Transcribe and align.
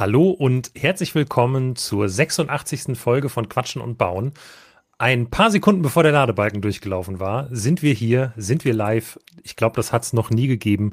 Hallo 0.00 0.30
und 0.30 0.70
herzlich 0.74 1.14
willkommen 1.14 1.76
zur 1.76 2.08
86. 2.08 2.96
Folge 2.98 3.28
von 3.28 3.50
Quatschen 3.50 3.82
und 3.82 3.98
Bauen. 3.98 4.32
Ein 4.96 5.28
paar 5.28 5.50
Sekunden 5.50 5.82
bevor 5.82 6.02
der 6.02 6.12
Ladebalken 6.12 6.62
durchgelaufen 6.62 7.20
war, 7.20 7.48
sind 7.50 7.82
wir 7.82 7.92
hier, 7.92 8.32
sind 8.34 8.64
wir 8.64 8.72
live. 8.72 9.20
Ich 9.42 9.56
glaube, 9.56 9.76
das 9.76 9.92
hat 9.92 10.04
es 10.04 10.14
noch 10.14 10.30
nie 10.30 10.46
gegeben. 10.46 10.92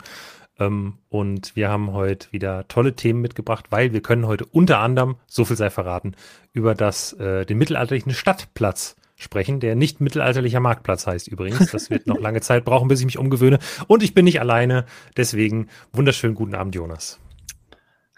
Ähm, 0.60 0.96
und 1.08 1.56
wir 1.56 1.70
haben 1.70 1.94
heute 1.94 2.28
wieder 2.34 2.68
tolle 2.68 2.98
Themen 2.98 3.22
mitgebracht, 3.22 3.68
weil 3.70 3.94
wir 3.94 4.02
können 4.02 4.28
heute 4.28 4.46
unter 4.46 4.80
anderem, 4.80 5.16
so 5.26 5.46
viel 5.46 5.56
sei 5.56 5.70
verraten, 5.70 6.14
über 6.52 6.76
das, 6.76 7.14
äh, 7.14 7.46
den 7.46 7.60
mittelalterlichen 7.60 8.14
Stadtplatz 8.14 8.98
sprechen, 9.16 9.62
der 9.62 9.78
nicht 9.78 10.02
mittelalterlicher 10.02 10.60
Marktplatz 10.60 11.08
heißt 11.08 11.30
übrigens. 11.30 11.72
Das 11.72 11.90
wird 11.90 12.08
noch 12.08 12.20
lange 12.20 12.42
Zeit 12.42 12.66
brauchen, 12.66 12.90
bis 12.90 13.00
ich 13.00 13.06
mich 13.06 13.18
umgewöhne. 13.18 13.60
Und 13.88 14.04
ich 14.04 14.14
bin 14.14 14.26
nicht 14.26 14.42
alleine. 14.42 14.84
Deswegen 15.16 15.70
wunderschönen 15.94 16.36
guten 16.36 16.56
Abend, 16.56 16.76
Jonas. 16.76 17.22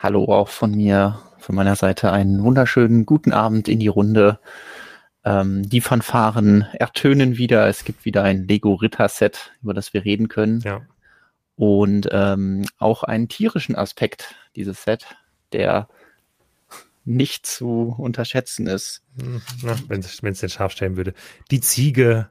Hallo 0.01 0.23
auch 0.33 0.47
von 0.47 0.71
mir, 0.71 1.19
von 1.39 1.55
meiner 1.55 1.75
Seite 1.75 2.13
einen 2.13 2.41
wunderschönen 2.41 3.05
guten 3.05 3.33
Abend 3.33 3.67
in 3.67 3.79
die 3.79 3.89
Runde. 3.89 4.39
Ähm, 5.25 5.67
die 5.67 5.81
Fanfaren 5.81 6.61
ertönen 6.71 7.35
wieder. 7.35 7.67
Es 7.67 7.83
gibt 7.83 8.05
wieder 8.05 8.23
ein 8.23 8.47
Lego 8.47 8.75
Ritter 8.75 9.09
Set, 9.09 9.51
über 9.61 9.73
das 9.73 9.93
wir 9.93 10.05
reden 10.05 10.29
können. 10.29 10.61
Ja. 10.61 10.79
Und 11.57 12.07
ähm, 12.13 12.65
auch 12.77 13.03
einen 13.03 13.27
tierischen 13.27 13.75
Aspekt 13.75 14.35
dieses 14.55 14.83
Set, 14.83 15.17
der 15.51 15.89
nicht 17.03 17.45
zu 17.45 17.93
unterschätzen 17.97 18.67
ist. 18.67 19.03
Wenn 19.89 19.99
es 19.99 20.39
den 20.39 20.49
scharf 20.49 20.71
stellen 20.71 20.95
würde. 20.95 21.13
Die 21.51 21.59
Ziege 21.59 22.29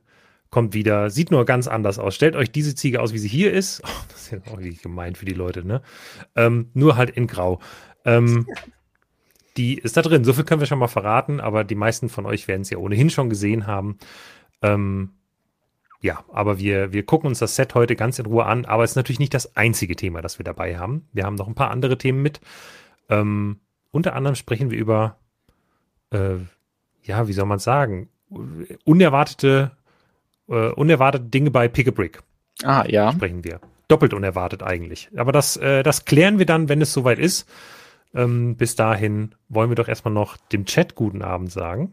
kommt 0.51 0.75
wieder, 0.75 1.11
sieht 1.11 1.31
nur 1.31 1.45
ganz 1.45 1.69
anders 1.69 1.99
aus. 1.99 2.15
Stellt 2.15 2.37
euch 2.37 2.51
diese 2.51 2.75
Ziege 2.75 3.01
aus, 3.01 3.13
wie 3.13 3.19
sie 3.19 3.29
hier 3.29 3.53
ist. 3.53 3.83
Oh, 3.89 4.05
das 4.09 4.23
ist 4.23 4.31
ja 4.33 4.39
auch 4.53 4.83
gemein 4.83 5.15
für 5.15 5.25
die 5.25 5.35
Leute, 5.35 5.67
ne? 5.67 5.83
Ähm, 6.37 6.71
nur 6.75 6.97
halt 6.97 7.11
in 7.11 7.27
Grau. 7.27 7.61
Ähm, 8.05 8.47
die 9.57 9.79
ist 9.79 9.97
da 9.97 10.03
drin. 10.03 10.25
So 10.25 10.33
viel 10.33 10.45
können 10.45 10.61
wir 10.61 10.67
schon 10.67 10.79
mal 10.79 10.89
verraten, 10.89 11.41
aber 11.41 11.65
die 11.65 11.75
meisten 11.75 12.09
von 12.09 12.27
euch 12.27 12.47
werden 12.47 12.63
es 12.63 12.71
ja 12.71 12.79
ohnehin 12.79 13.11
schon 13.11 13.31
gesehen 13.31 13.67
haben. 13.67 13.99
Ähm, 14.63 15.11
ja, 16.01 16.25
aber 16.33 16.59
wir, 16.59 16.93
wir 16.93 17.05
gucken 17.05 17.29
uns 17.29 17.41
das 17.41 17.57
Set 17.57 17.75
heute 17.75 17.97
ganz 17.97 18.19
in 18.19 18.27
Ruhe 18.27 18.45
an. 18.45 18.65
Aber 18.67 18.85
es 18.85 18.91
ist 18.91 18.97
natürlich 18.97 19.19
nicht 19.19 19.35
das 19.35 19.57
einzige 19.57 19.97
Thema, 19.97 20.23
das 20.23 20.39
wir 20.39 20.45
dabei 20.45 20.79
haben. 20.79 21.09
Wir 21.13 21.25
haben 21.25 21.35
noch 21.35 21.49
ein 21.49 21.55
paar 21.55 21.71
andere 21.71 21.99
Themen 21.99 22.23
mit. 22.23 22.41
Ähm, 23.09 23.61
unter 23.91 24.15
anderem 24.15 24.37
sprechen 24.37 24.71
wir 24.71 24.79
über, 24.79 25.19
äh, 26.11 26.37
ja, 27.03 27.27
wie 27.27 27.33
soll 27.33 27.47
man 27.47 27.59
sagen, 27.59 28.11
unerwartete, 28.85 29.73
äh, 30.49 30.71
unerwartete 30.71 31.25
Dinge 31.25 31.51
bei 31.51 31.69
Pick 31.69 31.89
a 31.89 31.91
Brick. 31.91 32.23
Ah, 32.63 32.85
ja. 32.89 33.13
Sprechen 33.13 33.45
wir. 33.45 33.61
Doppelt 33.89 34.13
unerwartet 34.13 34.63
eigentlich. 34.63 35.09
Aber 35.17 35.33
das, 35.33 35.57
äh, 35.57 35.83
das 35.83 36.05
klären 36.05 36.39
wir 36.39 36.47
dann, 36.47 36.69
wenn 36.69 36.83
es 36.83 36.93
soweit 36.93 37.19
ist. 37.19 37.49
Ähm, 38.15 38.57
bis 38.57 38.75
dahin 38.75 39.35
wollen 39.49 39.71
wir 39.71 39.77
doch 39.77 39.89
erstmal 39.89 40.15
noch 40.15 40.37
dem 40.37 40.65
Chat 40.65 40.95
guten 40.95 41.23
Abend 41.23 41.53
sagen. 41.53 41.93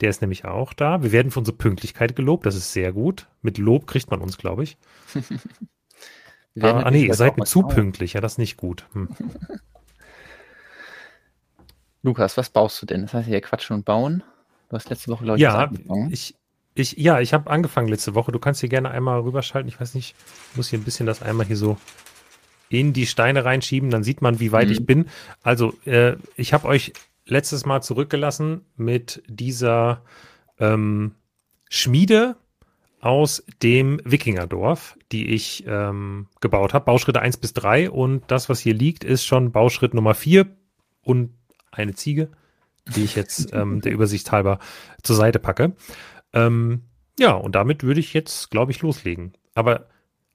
Der 0.00 0.10
ist 0.10 0.20
nämlich 0.20 0.44
auch 0.44 0.72
da. 0.72 1.02
Wir 1.02 1.12
werden 1.12 1.30
für 1.30 1.38
unsere 1.38 1.56
Pünktlichkeit 1.56 2.16
gelobt. 2.16 2.46
Das 2.46 2.56
ist 2.56 2.72
sehr 2.72 2.92
gut. 2.92 3.28
Mit 3.42 3.58
Lob 3.58 3.86
kriegt 3.86 4.10
man 4.10 4.20
uns, 4.20 4.38
glaube 4.38 4.64
ich. 4.64 4.76
ah, 6.60 6.90
nee, 6.90 7.06
ihr 7.06 7.14
seid 7.14 7.38
mir 7.38 7.44
zu 7.44 7.62
pünktlich. 7.62 8.14
Ja, 8.14 8.20
das 8.20 8.32
ist 8.32 8.38
nicht 8.38 8.56
gut. 8.56 8.86
Hm. 8.92 9.08
Lukas, 12.02 12.36
was 12.36 12.50
baust 12.50 12.82
du 12.82 12.86
denn? 12.86 13.02
Das 13.02 13.14
heißt 13.14 13.28
ja 13.28 13.40
quatschen 13.40 13.76
und 13.76 13.84
bauen. 13.84 14.22
Du 14.68 14.76
hast 14.76 14.90
letzte 14.90 15.10
Woche, 15.10 15.24
glaube 15.24 15.38
ich, 15.38 15.42
ja, 15.42 15.70
ich, 16.10 16.34
ich, 16.74 16.96
ja, 16.96 17.20
ich 17.20 17.32
habe 17.32 17.50
angefangen 17.50 17.88
letzte 17.88 18.14
Woche. 18.14 18.32
Du 18.32 18.38
kannst 18.38 18.60
hier 18.60 18.68
gerne 18.68 18.90
einmal 18.90 19.20
rüberschalten. 19.20 19.68
Ich 19.68 19.80
weiß 19.80 19.94
nicht, 19.94 20.16
ich 20.50 20.56
muss 20.56 20.68
hier 20.68 20.78
ein 20.78 20.84
bisschen 20.84 21.06
das 21.06 21.22
einmal 21.22 21.46
hier 21.46 21.56
so 21.56 21.76
in 22.68 22.92
die 22.92 23.06
Steine 23.06 23.44
reinschieben, 23.44 23.90
dann 23.90 24.02
sieht 24.02 24.22
man, 24.22 24.40
wie 24.40 24.52
weit 24.52 24.66
mhm. 24.66 24.72
ich 24.72 24.86
bin. 24.86 25.06
Also, 25.42 25.74
äh, 25.84 26.16
ich 26.36 26.52
habe 26.52 26.66
euch 26.66 26.92
letztes 27.26 27.64
Mal 27.64 27.82
zurückgelassen 27.82 28.62
mit 28.76 29.22
dieser 29.28 30.02
ähm, 30.58 31.14
Schmiede 31.68 32.36
aus 33.00 33.44
dem 33.62 34.00
Wikingerdorf, 34.04 34.96
die 35.12 35.28
ich 35.28 35.64
ähm, 35.66 36.26
gebaut 36.40 36.74
habe. 36.74 36.86
Bauschritte 36.86 37.20
1 37.20 37.36
bis 37.36 37.52
3 37.52 37.90
und 37.90 38.22
das, 38.28 38.48
was 38.48 38.60
hier 38.60 38.74
liegt, 38.74 39.04
ist 39.04 39.24
schon 39.24 39.52
Bauschritt 39.52 39.94
Nummer 39.94 40.14
4 40.14 40.46
und 41.02 41.34
eine 41.70 41.94
Ziege, 41.94 42.30
die 42.96 43.04
ich 43.04 43.14
jetzt 43.14 43.52
ähm, 43.52 43.80
der 43.82 43.92
Übersicht 43.92 44.32
halber 44.32 44.58
zur 45.02 45.16
Seite 45.16 45.38
packe. 45.38 45.74
Ähm, 46.34 46.82
ja, 47.18 47.32
und 47.32 47.54
damit 47.54 47.82
würde 47.82 48.00
ich 48.00 48.12
jetzt, 48.12 48.50
glaube 48.50 48.72
ich, 48.72 48.82
loslegen. 48.82 49.32
Aber 49.54 49.86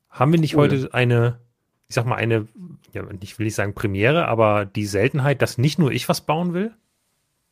haben 0.10 0.32
wir 0.32 0.40
nicht 0.40 0.56
cool. 0.56 0.64
heute 0.64 0.94
eine, 0.94 1.40
ich 1.88 1.96
sag 1.96 2.06
mal, 2.06 2.16
eine, 2.16 2.48
ja, 2.94 3.04
ich 3.22 3.38
will 3.38 3.46
nicht 3.46 3.56
sagen 3.56 3.76
Premiere, 3.76 4.28
aber 4.28 4.66
die 4.66 4.86
Seltenheit, 4.86 5.42
dass 5.42 5.58
nicht 5.58 5.78
nur 5.78 5.92
ich 5.92 6.10
was 6.10 6.22
bauen 6.22 6.54
will? 6.54 6.74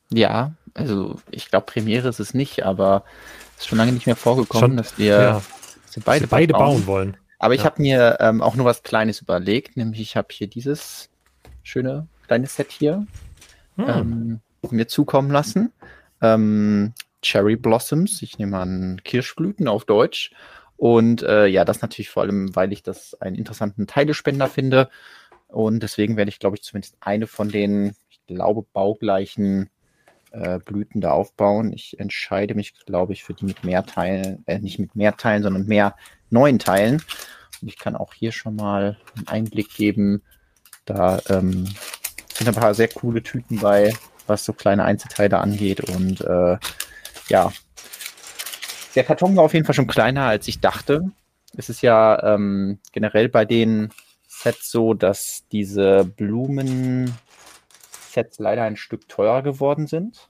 Ja, 0.09 0.53
also 0.74 1.18
ich 1.30 1.50
glaube, 1.50 1.66
Premiere 1.66 2.07
ist 2.07 2.19
es 2.19 2.34
nicht, 2.34 2.63
aber 2.63 3.03
es 3.56 3.63
ist 3.63 3.68
schon 3.68 3.78
lange 3.78 3.91
nicht 3.91 4.06
mehr 4.06 4.16
vorgekommen, 4.16 4.69
schon, 4.69 4.78
dass 4.78 4.97
wir, 4.97 5.06
ja, 5.06 5.41
dass 5.86 5.96
wir 5.96 6.03
beide, 6.03 6.28
beide 6.28 6.53
bauen. 6.53 6.62
bauen. 6.62 6.88
wollen. 6.88 7.18
Aber 7.40 7.53
ich 7.53 7.66
habe 7.66 7.81
mir 7.81 8.18
ähm, 8.19 8.41
auch 8.41 8.56
nur 8.56 8.66
was 8.66 8.84
Kleines 8.84 9.22
überlegt, 9.22 9.78
nämlich 9.78 10.02
ich 10.02 10.16
habe 10.16 10.30
hier 10.31 10.47
dieses 10.47 11.09
schöne 11.62 12.07
kleine 12.25 12.47
Set 12.47 12.72
hier 12.72 13.06
hm. 13.75 13.88
ähm, 13.88 14.40
mir 14.72 14.88
zukommen 14.88 15.30
lassen. 15.31 15.72
Ähm, 16.22 16.94
Cherry 17.22 17.55
Blossoms, 17.55 18.22
ich 18.22 18.38
nehme 18.38 18.57
an 18.57 19.01
Kirschblüten 19.03 19.67
auf 19.67 19.85
Deutsch. 19.85 20.31
Und 20.78 21.23
äh, 21.23 21.47
ja, 21.47 21.66
das 21.66 21.81
natürlich 21.81 22.09
vor 22.09 22.23
allem, 22.23 22.55
weil 22.55 22.72
ich 22.72 22.83
das 22.83 23.16
einen 23.19 23.35
interessanten 23.35 23.88
Teilespender 23.88 24.47
finde. 24.47 24.89
Und 25.47 25.81
deswegen 25.81 26.17
werde 26.17 26.29
ich, 26.29 26.39
glaube 26.39 26.56
ich, 26.56 26.63
zumindest 26.63 26.97
eine 27.00 27.25
von 27.25 27.50
den, 27.50 27.95
ich 28.09 28.25
glaube, 28.27 28.63
baugleichen 28.73 29.69
äh, 30.31 30.59
Blüten 30.59 31.01
da 31.01 31.11
aufbauen. 31.11 31.73
Ich 31.73 32.00
entscheide 32.00 32.53
mich, 32.53 32.73
glaube 32.85 33.13
ich, 33.13 33.23
für 33.23 33.33
die 33.33 33.45
mit 33.45 33.63
mehr 33.63 33.85
Teilen, 33.85 34.44
äh, 34.45 34.59
nicht 34.59 34.77
mit 34.77 34.95
mehr 34.95 35.17
Teilen, 35.17 35.44
sondern 35.44 35.66
mehr 35.66 35.95
neuen 36.29 36.59
Teilen. 36.59 37.01
Und 37.61 37.67
ich 37.67 37.79
kann 37.79 37.95
auch 37.95 38.13
hier 38.13 38.31
schon 38.31 38.56
mal 38.56 38.97
einen 39.16 39.27
Einblick 39.27 39.73
geben. 39.73 40.22
Da 40.85 41.19
ähm, 41.29 41.67
sind 42.33 42.47
ein 42.47 42.53
paar 42.53 42.75
sehr 42.75 42.89
coole 42.89 43.23
Tüten 43.23 43.59
bei, 43.59 43.94
was 44.27 44.45
so 44.45 44.53
kleine 44.53 44.83
Einzelteile 44.83 45.39
angeht. 45.39 45.79
Und 45.81 46.22
äh, 46.22 46.57
ja, 47.29 47.51
der 48.95 49.03
Karton 49.03 49.35
war 49.35 49.43
auf 49.43 49.53
jeden 49.53 49.65
Fall 49.65 49.75
schon 49.75 49.88
kleiner, 49.88 50.23
als 50.23 50.47
ich 50.47 50.59
dachte. 50.59 51.11
Es 51.55 51.69
ist 51.69 51.81
ja 51.81 52.21
ähm, 52.23 52.79
generell 52.91 53.29
bei 53.29 53.45
den 53.45 53.89
Sets 54.27 54.71
so, 54.71 54.93
dass 54.93 55.43
diese 55.51 56.03
Blumen-Sets 56.03 57.13
leider 58.39 58.63
ein 58.63 58.75
Stück 58.75 59.07
teurer 59.07 59.43
geworden 59.43 59.88
sind. 59.88 60.29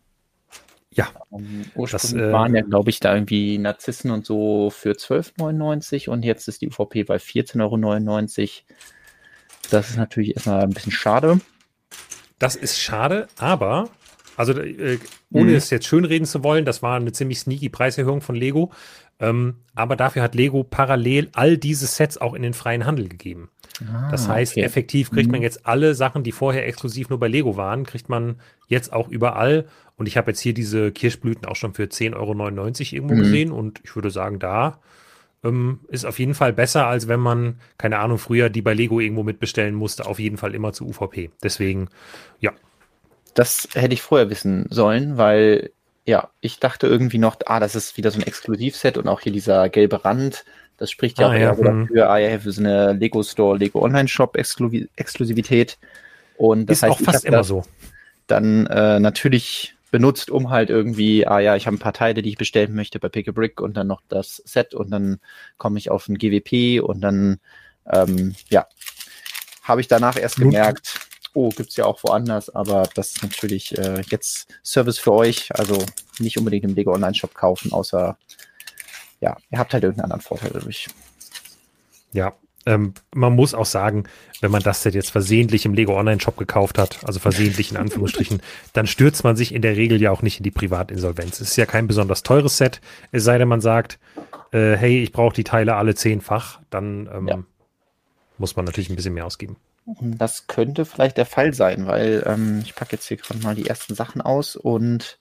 Ja. 0.92 1.10
Um, 1.30 1.64
ursprünglich 1.76 1.92
das, 1.92 2.14
äh, 2.14 2.32
waren 2.32 2.56
ja, 2.56 2.62
glaube 2.62 2.90
ich, 2.90 3.00
da 3.00 3.14
irgendwie 3.14 3.58
Narzissen 3.58 4.12
und 4.12 4.26
so 4.26 4.70
für 4.70 4.92
12,99 4.94 6.10
und 6.10 6.26
jetzt 6.26 6.48
ist 6.48 6.62
die 6.62 6.68
UVP 6.68 7.04
bei 7.04 7.18
14,99 7.18 7.62
Euro. 7.62 8.50
Das 9.70 9.90
ist 9.90 9.98
natürlich 9.98 10.36
erstmal 10.36 10.64
ein 10.64 10.72
bisschen 10.72 10.92
schade. 10.92 11.40
Das 12.40 12.56
ist 12.56 12.80
schade, 12.80 13.28
aber, 13.38 13.90
also 14.38 14.54
äh, 14.54 15.00
ohne 15.32 15.52
mhm. 15.52 15.58
es 15.58 15.70
jetzt 15.70 15.88
schönreden 15.88 16.26
zu 16.26 16.44
wollen, 16.44 16.64
das 16.64 16.82
war 16.82 16.96
eine 16.96 17.12
ziemlich 17.12 17.40
sneaky 17.40 17.70
Preiserhöhung 17.70 18.22
von 18.22 18.36
Lego. 18.36 18.72
Ähm, 19.20 19.56
aber 19.74 19.96
dafür 19.96 20.22
hat 20.22 20.36
Lego 20.36 20.64
parallel 20.64 21.30
all 21.34 21.58
diese 21.58 21.88
Sets 21.88 22.20
auch 22.20 22.36
in 22.36 22.44
den 22.44 22.54
freien 22.54 22.86
Handel 22.86 23.10
gegeben. 23.10 23.50
Ah, 23.92 24.10
das 24.12 24.28
heißt, 24.28 24.54
okay. 24.54 24.62
effektiv 24.62 25.12
kriegt 25.12 25.32
man 25.32 25.40
mhm. 25.40 25.44
jetzt 25.44 25.66
alle 25.66 25.96
Sachen, 25.96 26.24
die 26.24 26.32
vorher 26.32 26.68
exklusiv 26.68 27.10
nur 27.10 27.20
bei 27.20 27.28
Lego 27.28 27.58
waren, 27.58 27.84
kriegt 27.84 28.10
man 28.10 28.40
jetzt 28.68 28.94
auch 28.94 29.10
überall. 29.10 29.66
Und 29.96 30.08
ich 30.08 30.18
habe 30.18 30.32
jetzt 30.32 30.40
hier 30.40 30.54
diese 30.54 30.92
Kirschblüten 30.92 31.48
auch 31.48 31.56
schon 31.56 31.74
für 31.74 31.84
10,99 31.84 32.14
Euro 32.16 32.36
irgendwo 32.96 33.16
mhm. 33.16 33.20
gesehen. 33.20 33.52
Und 33.52 33.82
ich 33.84 33.96
würde 33.96 34.12
sagen, 34.12 34.38
da 34.38 34.80
ähm, 35.44 35.80
ist 35.88 36.06
auf 36.06 36.20
jeden 36.20 36.36
Fall 36.36 36.54
besser, 36.54 36.86
als 36.86 37.08
wenn 37.08 37.20
man, 37.20 37.60
keine 37.80 37.98
Ahnung, 37.98 38.20
früher 38.20 38.50
die 38.50 38.62
bei 38.62 38.76
Lego 38.76 39.00
irgendwo 39.00 39.24
mitbestellen 39.24 39.74
musste, 39.74 40.06
auf 40.06 40.20
jeden 40.20 40.38
Fall 40.38 40.54
immer 40.54 40.74
zu 40.74 40.86
UVP. 40.88 41.32
Deswegen, 41.42 41.90
ja. 42.40 42.52
Das 43.38 43.70
hätte 43.76 43.94
ich 43.94 44.02
vorher 44.02 44.32
wissen 44.32 44.66
sollen, 44.72 45.18
weil 45.18 45.70
ja, 46.06 46.32
ich 46.42 46.60
dachte 46.60 46.88
irgendwie 46.88 47.20
noch, 47.20 47.36
ah, 47.46 47.60
das 47.60 47.76
ist 47.76 47.96
wieder 47.96 48.10
so 48.10 48.18
ein 48.18 48.26
Exklusivset 48.26 48.98
und 48.98 49.08
auch 49.08 49.22
hier 49.22 49.32
dieser 49.32 49.70
gelbe 49.70 50.04
Rand, 50.04 50.44
das 50.78 50.90
spricht 50.90 51.20
ja 51.20 51.28
ah, 51.28 51.30
auch 51.30 51.36
ja, 51.36 51.56
hm. 51.56 51.88
dafür, 51.88 52.10
ah 52.10 52.18
ja, 52.18 52.40
für 52.40 52.52
so 52.52 52.62
eine 52.62 52.94
Lego 52.94 53.22
Store, 53.22 53.56
Lego 53.56 53.84
Online 53.84 54.08
Shop 54.08 54.36
Exklusivität. 54.36 55.78
Und 56.38 56.68
das 56.68 56.78
ist 56.78 56.84
heißt, 56.84 56.92
auch 56.94 57.00
fast 57.00 57.26
immer 57.26 57.44
so. 57.44 57.64
Dann 58.26 58.66
äh, 58.66 59.00
natürlich 59.00 59.76
benutzt, 59.92 60.32
um 60.32 60.50
halt 60.50 60.72
irgendwie, 60.72 61.28
ah 61.28 61.40
ja, 61.40 61.56
ich 61.56 61.68
habe 61.68 61.76
ein 61.76 61.80
paar 61.80 61.94
Teile, 61.94 62.24
die 62.24 62.30
ich 62.30 62.38
bestellen 62.38 62.74
möchte 62.74 63.00
bei 63.00 63.10
Pick 63.10 63.28
a 63.28 63.32
Brick 63.32 63.62
und 63.62 63.78
dann 63.78 63.86
noch 63.86 64.02
das 64.10 64.42
Set 64.46 64.74
und 64.74 64.90
dann 64.90 65.20
komme 65.58 65.78
ich 65.78 65.92
auf 65.92 66.10
ein 66.10 66.18
GWP 66.18 66.82
und 66.82 67.02
dann, 67.02 67.40
ähm, 67.86 68.34
ja, 68.50 68.66
habe 69.62 69.82
ich 69.82 69.88
danach 69.88 70.18
erst 70.18 70.38
gemerkt, 70.38 71.07
oh, 71.34 71.50
gibt's 71.50 71.76
ja 71.76 71.86
auch 71.86 72.04
woanders, 72.04 72.54
aber 72.54 72.90
das 72.96 73.16
ist 73.16 73.24
natürlich 73.24 73.78
äh, 73.78 74.02
jetzt 74.10 74.48
Service 74.64 74.98
für 74.98 75.14
euch, 75.14 75.50
also 75.56 75.84
nicht 76.20 76.38
unbedingt 76.38 76.66
im 76.66 76.76
Lego 76.76 76.94
Online 76.94 77.14
Shop 77.14 77.34
kaufen, 77.34 77.72
außer, 77.72 78.18
ja, 79.20 79.38
ihr 79.50 79.60
habt 79.60 79.74
halt 79.74 79.84
irgendeinen 79.84 80.12
anderen 80.12 80.22
Vorteil 80.22 80.52
dadurch. 80.54 80.88
Ja, 82.14 82.34
Ähm, 82.68 82.94
man 83.16 83.34
muss 83.34 83.54
auch 83.54 83.66
sagen, 83.66 84.04
wenn 84.42 84.52
man 84.52 84.62
das 84.62 84.84
Set 84.84 84.94
jetzt 84.94 85.12
versehentlich 85.12 85.66
im 85.66 85.74
Lego 85.74 85.98
Online 85.98 86.20
Shop 86.20 86.36
gekauft 86.36 86.78
hat, 86.78 87.00
also 87.06 87.18
versehentlich 87.18 87.72
in 87.72 87.78
Anführungsstrichen, 87.84 88.42
dann 88.74 88.88
stürzt 88.88 89.24
man 89.24 89.38
sich 89.38 89.54
in 89.54 89.62
der 89.62 89.78
Regel 89.78 90.02
ja 90.02 90.12
auch 90.12 90.22
nicht 90.22 90.40
in 90.40 90.44
die 90.44 90.52
Privatinsolvenz. 90.52 91.40
Es 91.40 91.52
ist 91.52 91.56
ja 91.56 91.66
kein 91.66 91.88
besonders 91.88 92.24
teures 92.24 92.58
Set, 92.58 92.82
es 93.14 93.24
sei 93.24 93.38
denn, 93.38 93.48
man 93.48 93.62
sagt, 93.62 94.00
äh, 94.52 94.76
hey, 94.76 95.02
ich 95.02 95.14
brauche 95.14 95.34
die 95.34 95.46
Teile 95.46 95.76
alle 95.76 95.96
zehnfach, 95.96 96.60
dann 96.70 97.10
ähm, 97.14 97.28
ja. 97.28 97.44
muss 98.38 98.58
man 98.58 98.66
natürlich 98.66 98.90
ein 98.90 98.98
bisschen 98.98 99.14
mehr 99.14 99.26
ausgeben. 99.26 99.56
Das 99.88 100.48
könnte 100.48 100.84
vielleicht 100.84 101.18
der 101.18 101.26
Fall 101.26 101.54
sein, 101.54 101.88
weil 101.88 102.22
ähm, 102.26 102.60
ich 102.62 102.76
packe 102.76 102.98
jetzt 102.98 103.08
hier 103.08 103.16
gerade 103.16 103.40
mal 103.40 103.56
die 103.56 103.68
ersten 103.68 103.96
Sachen 103.96 104.22
aus 104.22 104.58
und 104.58 105.18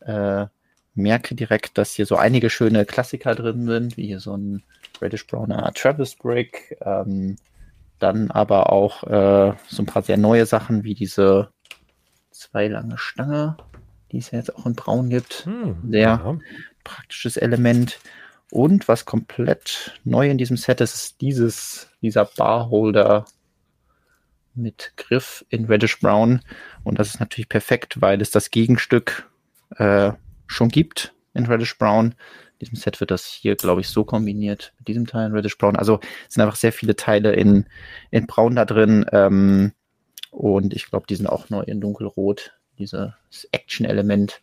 äh, 0.00 0.46
merke 0.94 1.34
direkt, 1.34 1.78
dass 1.78 1.92
hier 1.92 2.04
so 2.04 2.16
einige 2.16 2.50
schöne 2.50 2.84
Klassiker 2.84 3.34
drin 3.34 3.66
sind, 3.66 3.96
wie 3.96 4.06
hier 4.06 4.20
so 4.20 4.36
ein 4.36 4.62
Reddish 5.00 5.26
Browner 5.26 5.72
Travis 5.74 6.14
Brick, 6.14 6.76
ähm, 6.82 7.36
dann 7.98 8.30
aber 8.30 8.70
auch 8.70 9.02
äh, 9.04 9.54
so 9.66 9.82
ein 9.82 9.86
paar 9.86 10.02
sehr 10.02 10.18
neue 10.18 10.44
Sachen 10.44 10.84
wie 10.84 10.94
diese 10.94 11.48
zwei 12.30 12.68
lange 12.68 12.98
Stange, 12.98 13.56
die 14.10 14.18
es 14.18 14.30
ja 14.30 14.38
jetzt 14.38 14.54
auch 14.54 14.66
in 14.66 14.74
Braun 14.74 15.08
gibt. 15.08 15.46
Hm, 15.46 15.76
sehr 15.88 16.00
ja. 16.00 16.38
praktisches 16.84 17.38
Element. 17.38 17.98
Und 18.50 18.88
was 18.88 19.06
komplett 19.06 19.98
neu 20.04 20.28
in 20.28 20.36
diesem 20.36 20.58
Set 20.58 20.82
ist, 20.82 20.94
ist 20.94 21.20
dieses, 21.22 21.88
dieser 22.02 22.26
Barholder 22.26 23.24
mit 24.54 24.92
Griff 24.96 25.44
in 25.48 25.66
Reddish 25.66 26.00
Brown. 26.00 26.40
Und 26.84 26.98
das 26.98 27.08
ist 27.08 27.20
natürlich 27.20 27.48
perfekt, 27.48 28.00
weil 28.00 28.20
es 28.20 28.30
das 28.30 28.50
Gegenstück 28.50 29.30
äh, 29.76 30.12
schon 30.46 30.68
gibt 30.68 31.14
in 31.34 31.46
Reddish 31.46 31.78
Brown. 31.78 32.14
In 32.58 32.66
diesem 32.66 32.76
Set 32.76 33.00
wird 33.00 33.10
das 33.10 33.26
hier, 33.26 33.56
glaube 33.56 33.80
ich, 33.80 33.88
so 33.88 34.04
kombiniert 34.04 34.72
mit 34.78 34.88
diesem 34.88 35.06
Teil 35.06 35.26
in 35.26 35.32
Reddish 35.32 35.58
Brown. 35.58 35.76
Also 35.76 36.00
sind 36.28 36.42
einfach 36.42 36.56
sehr 36.56 36.72
viele 36.72 36.96
Teile 36.96 37.32
in, 37.32 37.66
in 38.10 38.26
Braun 38.26 38.56
da 38.56 38.64
drin. 38.64 39.04
Ähm, 39.12 39.72
und 40.30 40.74
ich 40.74 40.86
glaube, 40.86 41.06
die 41.08 41.16
sind 41.16 41.26
auch 41.26 41.50
neu 41.50 41.62
in 41.62 41.80
Dunkelrot. 41.80 42.52
Dieses 42.78 43.48
Action-Element. 43.52 44.40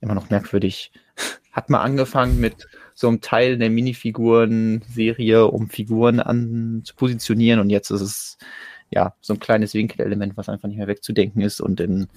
Immer 0.00 0.14
noch 0.14 0.30
merkwürdig. 0.30 0.92
Hat 1.52 1.68
mal 1.68 1.82
angefangen 1.82 2.40
mit 2.40 2.66
so 2.94 3.08
einem 3.08 3.20
Teil 3.20 3.58
der 3.58 3.68
Minifiguren-Serie, 3.68 5.46
um 5.46 5.68
Figuren 5.68 6.18
an, 6.18 6.82
zu 6.84 6.94
positionieren. 6.94 7.60
Und 7.60 7.70
jetzt 7.70 7.90
ist 7.90 8.00
es 8.00 8.38
ja, 8.92 9.14
so 9.22 9.32
ein 9.32 9.40
kleines 9.40 9.72
Winkelelement, 9.72 10.36
was 10.36 10.48
einfach 10.48 10.68
nicht 10.68 10.76
mehr 10.76 10.86
wegzudenken 10.86 11.40
ist 11.40 11.60
und 11.60 11.80
in 11.80 12.08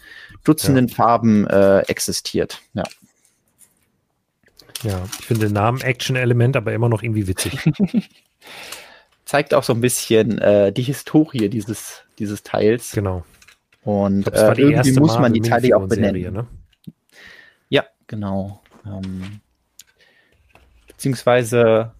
Dutzenden 0.43 0.87
ja. 0.87 0.95
Farben 0.95 1.47
äh, 1.47 1.79
existiert. 1.81 2.61
Ja. 2.73 2.83
Ja, 4.83 5.03
ich 5.19 5.25
finde 5.25 5.47
den 5.47 5.53
Namen 5.53 5.81
Action-Element 5.81 6.57
aber 6.57 6.73
immer 6.73 6.89
noch 6.89 7.01
irgendwie 7.01 7.27
witzig. 7.27 7.57
Zeigt 9.25 9.53
auch 9.53 9.63
so 9.63 9.73
ein 9.73 9.81
bisschen 9.81 10.37
äh, 10.37 10.73
die 10.73 10.83
Historie 10.83 11.49
dieses, 11.49 12.03
dieses 12.19 12.43
Teils. 12.43 12.91
Genau. 12.91 13.23
Und 13.83 14.25
glaub, 14.25 14.57
äh, 14.57 14.61
irgendwie 14.61 14.99
muss 14.99 15.17
man 15.17 15.31
die 15.31 15.41
Teile 15.41 15.77
auch 15.77 15.87
benennen. 15.87 16.21
Serie, 16.21 16.31
ne? 16.31 16.47
Ja, 17.69 17.85
genau. 18.07 18.61
Ähm, 18.85 19.39
beziehungsweise 20.87 21.93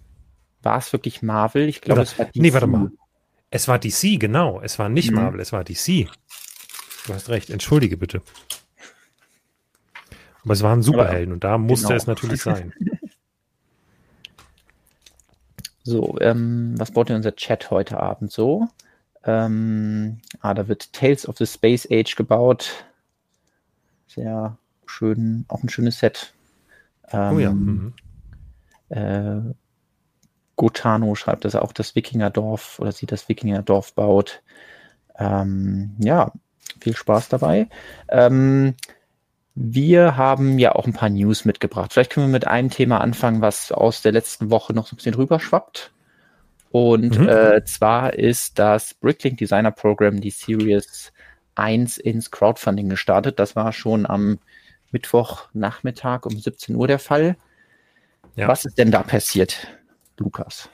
war 0.61 0.77
es 0.77 0.91
wirklich 0.91 1.21
Marvel? 1.21 1.69
Ich 1.69 1.81
glaube, 1.81 2.01
es 2.01 2.19
war 2.19 2.25
die. 2.25 2.41
Nee, 2.41 2.53
warte 2.53 2.67
mal. 2.67 2.91
Es 3.49 3.67
war 3.67 3.79
DC, 3.79 4.19
genau. 4.19 4.61
Es 4.61 4.79
war 4.79 4.89
nicht 4.89 5.11
mhm. 5.11 5.17
Marvel, 5.17 5.39
es 5.39 5.51
war 5.51 5.63
DC. 5.63 6.09
Du 7.05 7.13
hast 7.13 7.29
recht, 7.29 7.49
entschuldige 7.49 7.97
bitte. 7.97 8.21
Aber 10.43 10.53
es 10.53 10.61
waren 10.61 10.81
Superhelden 10.81 11.33
und 11.33 11.43
da 11.43 11.57
musste 11.57 11.87
genau. 11.87 11.97
es 11.97 12.07
natürlich 12.07 12.41
sein. 12.41 12.73
So, 15.87 16.17
ähm, 16.19 16.73
was 16.79 16.89
baut 16.89 17.09
denn 17.09 17.17
unser 17.17 17.35
Chat 17.35 17.69
heute 17.69 17.99
Abend 17.99 18.31
so? 18.31 18.67
Ähm, 19.23 20.19
ah, 20.39 20.55
da 20.55 20.67
wird 20.67 20.91
Tales 20.93 21.29
of 21.29 21.37
the 21.37 21.45
Space 21.45 21.87
Age 21.91 22.15
gebaut. 22.15 22.85
Sehr 24.07 24.57
schön, 24.87 25.45
auch 25.47 25.61
ein 25.61 25.69
schönes 25.69 25.99
Set. 25.99 26.33
Ähm, 27.11 27.35
oh 27.35 27.39
ja. 27.39 27.51
Mhm. 27.51 27.93
Äh, 28.89 29.41
Gotano 30.55 31.15
schreibt, 31.15 31.45
dass 31.45 31.53
er 31.53 31.63
auch 31.63 31.73
das 31.73 31.95
Wikingerdorf 31.95 32.79
oder 32.79 32.91
sie 32.91 33.05
das 33.05 33.27
Wikingerdorf 33.29 33.93
baut. 33.93 34.41
Ähm, 35.17 35.95
ja, 35.99 36.31
viel 36.79 36.95
Spaß 36.95 37.29
dabei. 37.29 37.67
Ähm, 38.09 38.75
wir 39.55 40.17
haben 40.17 40.59
ja 40.59 40.73
auch 40.73 40.85
ein 40.85 40.93
paar 40.93 41.09
News 41.09 41.45
mitgebracht. 41.45 41.93
Vielleicht 41.93 42.11
können 42.11 42.27
wir 42.27 42.31
mit 42.31 42.47
einem 42.47 42.69
Thema 42.69 42.99
anfangen, 42.99 43.41
was 43.41 43.71
aus 43.71 44.01
der 44.01 44.11
letzten 44.11 44.49
Woche 44.49 44.73
noch 44.73 44.87
so 44.87 44.93
ein 44.93 44.97
bisschen 44.97 45.15
rüberschwappt. 45.15 45.93
Und 46.71 47.17
mhm. 47.17 47.29
äh, 47.29 47.63
zwar 47.63 48.13
ist 48.15 48.59
das 48.59 48.93
Bricklink 48.95 49.37
Designer 49.37 49.71
Program, 49.71 50.19
die 50.19 50.29
Series 50.29 51.13
1 51.55 51.97
ins 51.97 52.31
Crowdfunding 52.31 52.89
gestartet. 52.89 53.39
Das 53.39 53.55
war 53.55 53.71
schon 53.71 54.05
am 54.05 54.39
Mittwochnachmittag 54.91 56.25
um 56.25 56.37
17 56.37 56.75
Uhr 56.75 56.87
der 56.87 56.99
Fall. 56.99 57.37
Ja. 58.35 58.49
Was 58.49 58.65
ist 58.65 58.77
denn 58.77 58.91
da 58.91 59.03
passiert? 59.03 59.67
Lukas. 60.17 60.69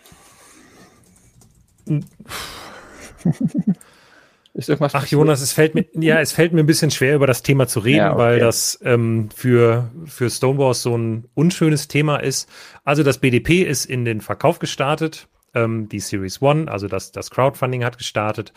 Ist 4.54 4.68
irgendwas 4.68 4.94
Ach 4.96 5.08
Jonas, 5.08 5.40
es 5.42 5.54
fällt 5.54 5.76
mir 5.76 5.86
ja, 5.94 6.20
es 6.20 6.34
fällt 6.34 6.52
mir 6.52 6.60
ein 6.60 6.66
bisschen 6.66 6.92
schwer 6.92 7.16
über 7.16 7.26
das 7.26 7.42
Thema 7.42 7.68
zu 7.68 7.80
reden, 7.80 7.98
ja, 7.98 8.12
okay. 8.12 8.20
weil 8.20 8.40
das 8.40 8.78
ähm, 8.84 9.30
für 9.34 9.90
für 10.06 10.30
Stonewalls 10.30 10.82
so 10.82 10.98
ein 10.98 11.30
unschönes 11.36 11.88
Thema 11.88 12.18
ist. 12.18 12.50
Also 12.84 13.04
das 13.04 13.20
BDP 13.20 13.62
ist 13.62 13.86
in 13.86 14.04
den 14.04 14.20
Verkauf 14.20 14.60
gestartet, 14.60 15.30
ähm, 15.54 15.88
die 15.88 16.02
Series 16.02 16.42
One, 16.42 16.70
also 16.70 16.90
das 16.90 17.14
das 17.14 17.32
Crowdfunding 17.32 17.86
hat 17.86 17.98
gestartet 17.98 18.52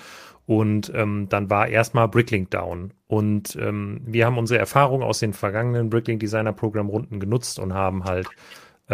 und 0.46 0.90
ähm, 0.96 1.28
dann 1.28 1.48
war 1.48 1.68
erstmal 1.68 2.08
Bricklink 2.08 2.50
down 2.50 2.92
und 3.06 3.54
ähm, 3.54 4.00
wir 4.04 4.26
haben 4.26 4.36
unsere 4.36 4.58
Erfahrung 4.58 5.00
aus 5.04 5.20
den 5.20 5.32
vergangenen 5.32 5.90
Bricklink 5.90 6.18
Designer 6.18 6.52
Programm 6.52 6.88
Runden 6.88 7.20
genutzt 7.20 7.60
und 7.60 7.72
haben 7.72 8.02
halt 8.02 8.26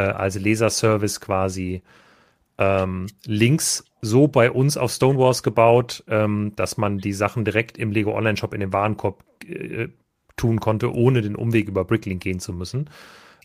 äh, 0.00 0.12
als 0.12 0.38
Laserservice 0.38 1.20
quasi 1.20 1.82
ähm, 2.58 3.06
Links 3.26 3.84
so 4.02 4.28
bei 4.28 4.50
uns 4.50 4.76
auf 4.76 4.92
Stonewalls 4.92 5.42
gebaut, 5.42 6.04
ähm, 6.08 6.52
dass 6.56 6.76
man 6.76 6.98
die 6.98 7.12
Sachen 7.12 7.44
direkt 7.44 7.78
im 7.78 7.90
Lego 7.90 8.16
Online 8.16 8.36
Shop 8.36 8.54
in 8.54 8.60
den 8.60 8.72
Warenkorb 8.72 9.22
äh, 9.46 9.88
tun 10.36 10.60
konnte, 10.60 10.94
ohne 10.94 11.20
den 11.20 11.36
Umweg 11.36 11.68
über 11.68 11.84
Bricklink 11.84 12.22
gehen 12.22 12.40
zu 12.40 12.52
müssen. 12.52 12.88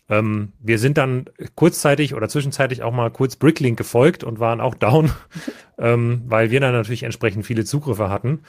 Ähm, 0.08 0.52
wir 0.60 0.78
sind 0.78 0.98
dann 0.98 1.26
kurzzeitig 1.56 2.14
oder 2.14 2.28
zwischenzeitlich 2.28 2.82
auch 2.82 2.92
mal 2.92 3.10
kurz 3.10 3.36
Bricklink 3.36 3.76
gefolgt 3.76 4.24
und 4.24 4.38
waren 4.38 4.60
auch 4.60 4.74
down, 4.74 5.10
ähm, 5.78 6.22
weil 6.26 6.50
wir 6.50 6.60
dann 6.60 6.72
natürlich 6.72 7.02
entsprechend 7.02 7.44
viele 7.44 7.64
Zugriffe 7.64 8.08
hatten. 8.08 8.40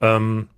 Ähm, 0.00 0.48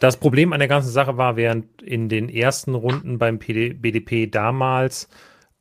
das 0.00 0.16
Problem 0.16 0.52
an 0.52 0.58
der 0.58 0.68
ganzen 0.68 0.90
Sache 0.90 1.16
war, 1.16 1.36
während 1.36 1.80
in 1.80 2.08
den 2.08 2.28
ersten 2.28 2.74
Runden 2.74 3.18
beim 3.18 3.38
PD, 3.38 3.74
BDP 3.74 4.26
damals 4.26 5.08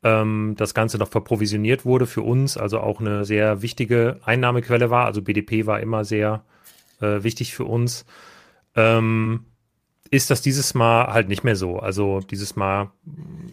ähm, 0.04 0.56
das 0.58 0.74
Ganze 0.74 0.98
noch 0.98 1.10
verprovisioniert 1.10 1.86
wurde 1.86 2.08
für 2.08 2.22
uns, 2.22 2.58
also 2.58 2.80
auch 2.80 3.00
eine 3.00 3.26
sehr 3.26 3.62
wichtige 3.62 4.20
Einnahmequelle 4.24 4.90
war. 4.90 5.06
Also 5.06 5.22
BDP 5.22 5.66
war 5.66 5.80
immer 5.80 6.04
sehr 6.04 6.44
äh, 7.02 7.24
wichtig 7.24 7.54
für 7.54 7.66
uns. 7.66 8.06
Ähm, 8.76 9.46
ist 10.10 10.30
das 10.30 10.42
dieses 10.42 10.74
Mal 10.74 11.08
halt 11.08 11.30
nicht 11.30 11.44
mehr 11.44 11.56
so. 11.56 11.80
Also 11.80 12.20
dieses 12.20 12.56
Mal, 12.56 12.92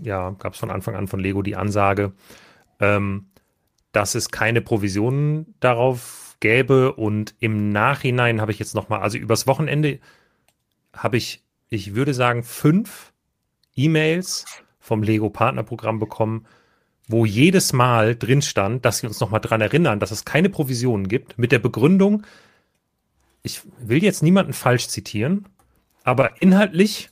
ja, 0.03 0.31
gab 0.39 0.55
es 0.55 0.59
von 0.59 0.71
Anfang 0.71 0.97
an 0.97 1.07
von 1.07 1.21
Lego 1.21 1.43
die 1.43 1.57
Ansage, 1.57 2.13
ähm, 2.81 3.27
dass 3.93 4.15
es 4.15 4.31
keine 4.31 4.61
Provisionen 4.61 5.55
darauf 5.61 6.37
gäbe 6.41 6.93
und 6.95 7.35
im 7.41 7.71
Nachhinein 7.71 8.41
habe 8.41 8.53
ich 8.53 8.59
jetzt 8.59 8.75
noch 8.75 8.89
mal, 8.89 9.01
also 9.01 9.19
übers 9.19 9.47
Wochenende 9.47 9.99
habe 10.93 11.17
ich, 11.17 11.43
ich 11.69 11.95
würde 11.95 12.15
sagen, 12.15 12.43
fünf 12.43 13.13
E-Mails 13.75 14.45
vom 14.89 15.03
Lego 15.03 15.31
Partnerprogramm 15.31 15.99
bekommen, 15.99 16.47
wo 17.07 17.25
jedes 17.25 17.73
Mal 17.73 18.17
drin 18.17 18.43
stand, 18.43 18.85
dass 18.85 18.99
sie 18.99 19.07
uns 19.07 19.21
nochmal 19.21 19.41
dran 19.41 19.61
erinnern, 19.61 20.01
dass 20.01 20.11
es 20.11 20.25
keine 20.25 20.49
Provisionen 20.49 21.09
gibt, 21.09 21.39
mit 21.39 21.53
der 21.53 21.59
Begründung, 21.59 22.27
ich 23.43 23.63
will 23.81 24.03
jetzt 24.03 24.23
niemanden 24.23 24.53
falsch 24.53 24.89
zitieren, 24.89 25.47
aber 26.05 26.43
inhaltlich, 26.43 27.11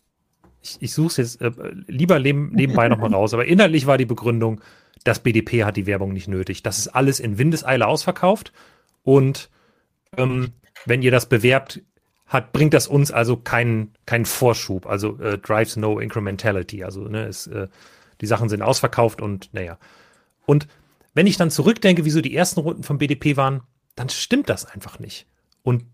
ich, 0.62 0.78
ich 0.80 0.92
suche 0.92 1.08
es 1.08 1.16
jetzt 1.16 1.40
äh, 1.40 1.52
lieber 1.86 2.18
neben, 2.18 2.50
nebenbei 2.52 2.88
nochmal 2.88 3.14
raus, 3.14 3.32
aber 3.32 3.46
inhaltlich 3.46 3.86
war 3.86 3.98
die 3.98 4.06
Begründung, 4.06 4.60
das 5.04 5.20
BDP 5.20 5.64
hat 5.64 5.76
die 5.76 5.86
Werbung 5.86 6.12
nicht 6.12 6.28
nötig. 6.28 6.62
Das 6.62 6.78
ist 6.78 6.88
alles 6.88 7.20
in 7.20 7.38
Windeseile 7.38 7.86
ausverkauft 7.86 8.52
und 9.02 9.50
ähm, 10.16 10.52
wenn 10.84 11.02
ihr 11.02 11.10
das 11.10 11.28
bewerbt, 11.28 11.82
hat, 12.26 12.52
bringt 12.52 12.74
das 12.74 12.88
uns 12.88 13.10
also 13.10 13.36
keinen 13.36 13.92
keinen 14.04 14.24
Vorschub, 14.24 14.86
also 14.86 15.18
äh, 15.20 15.38
drives 15.38 15.76
no 15.76 15.98
incrementality, 15.98 16.84
also 16.84 17.02
ne, 17.02 17.26
es, 17.26 17.46
äh, 17.46 17.68
die 18.20 18.26
Sachen 18.26 18.48
sind 18.48 18.62
ausverkauft 18.62 19.20
und 19.20 19.52
naja. 19.52 19.78
Und 20.44 20.66
wenn 21.14 21.26
ich 21.26 21.36
dann 21.36 21.50
zurückdenke, 21.50 22.04
wieso 22.04 22.20
die 22.20 22.34
ersten 22.34 22.60
Runden 22.60 22.82
vom 22.82 22.98
BDP 22.98 23.36
waren, 23.36 23.62
dann 23.94 24.08
stimmt 24.08 24.48
das 24.48 24.66
einfach 24.66 24.98
nicht. 24.98 25.26
Und 25.62 25.84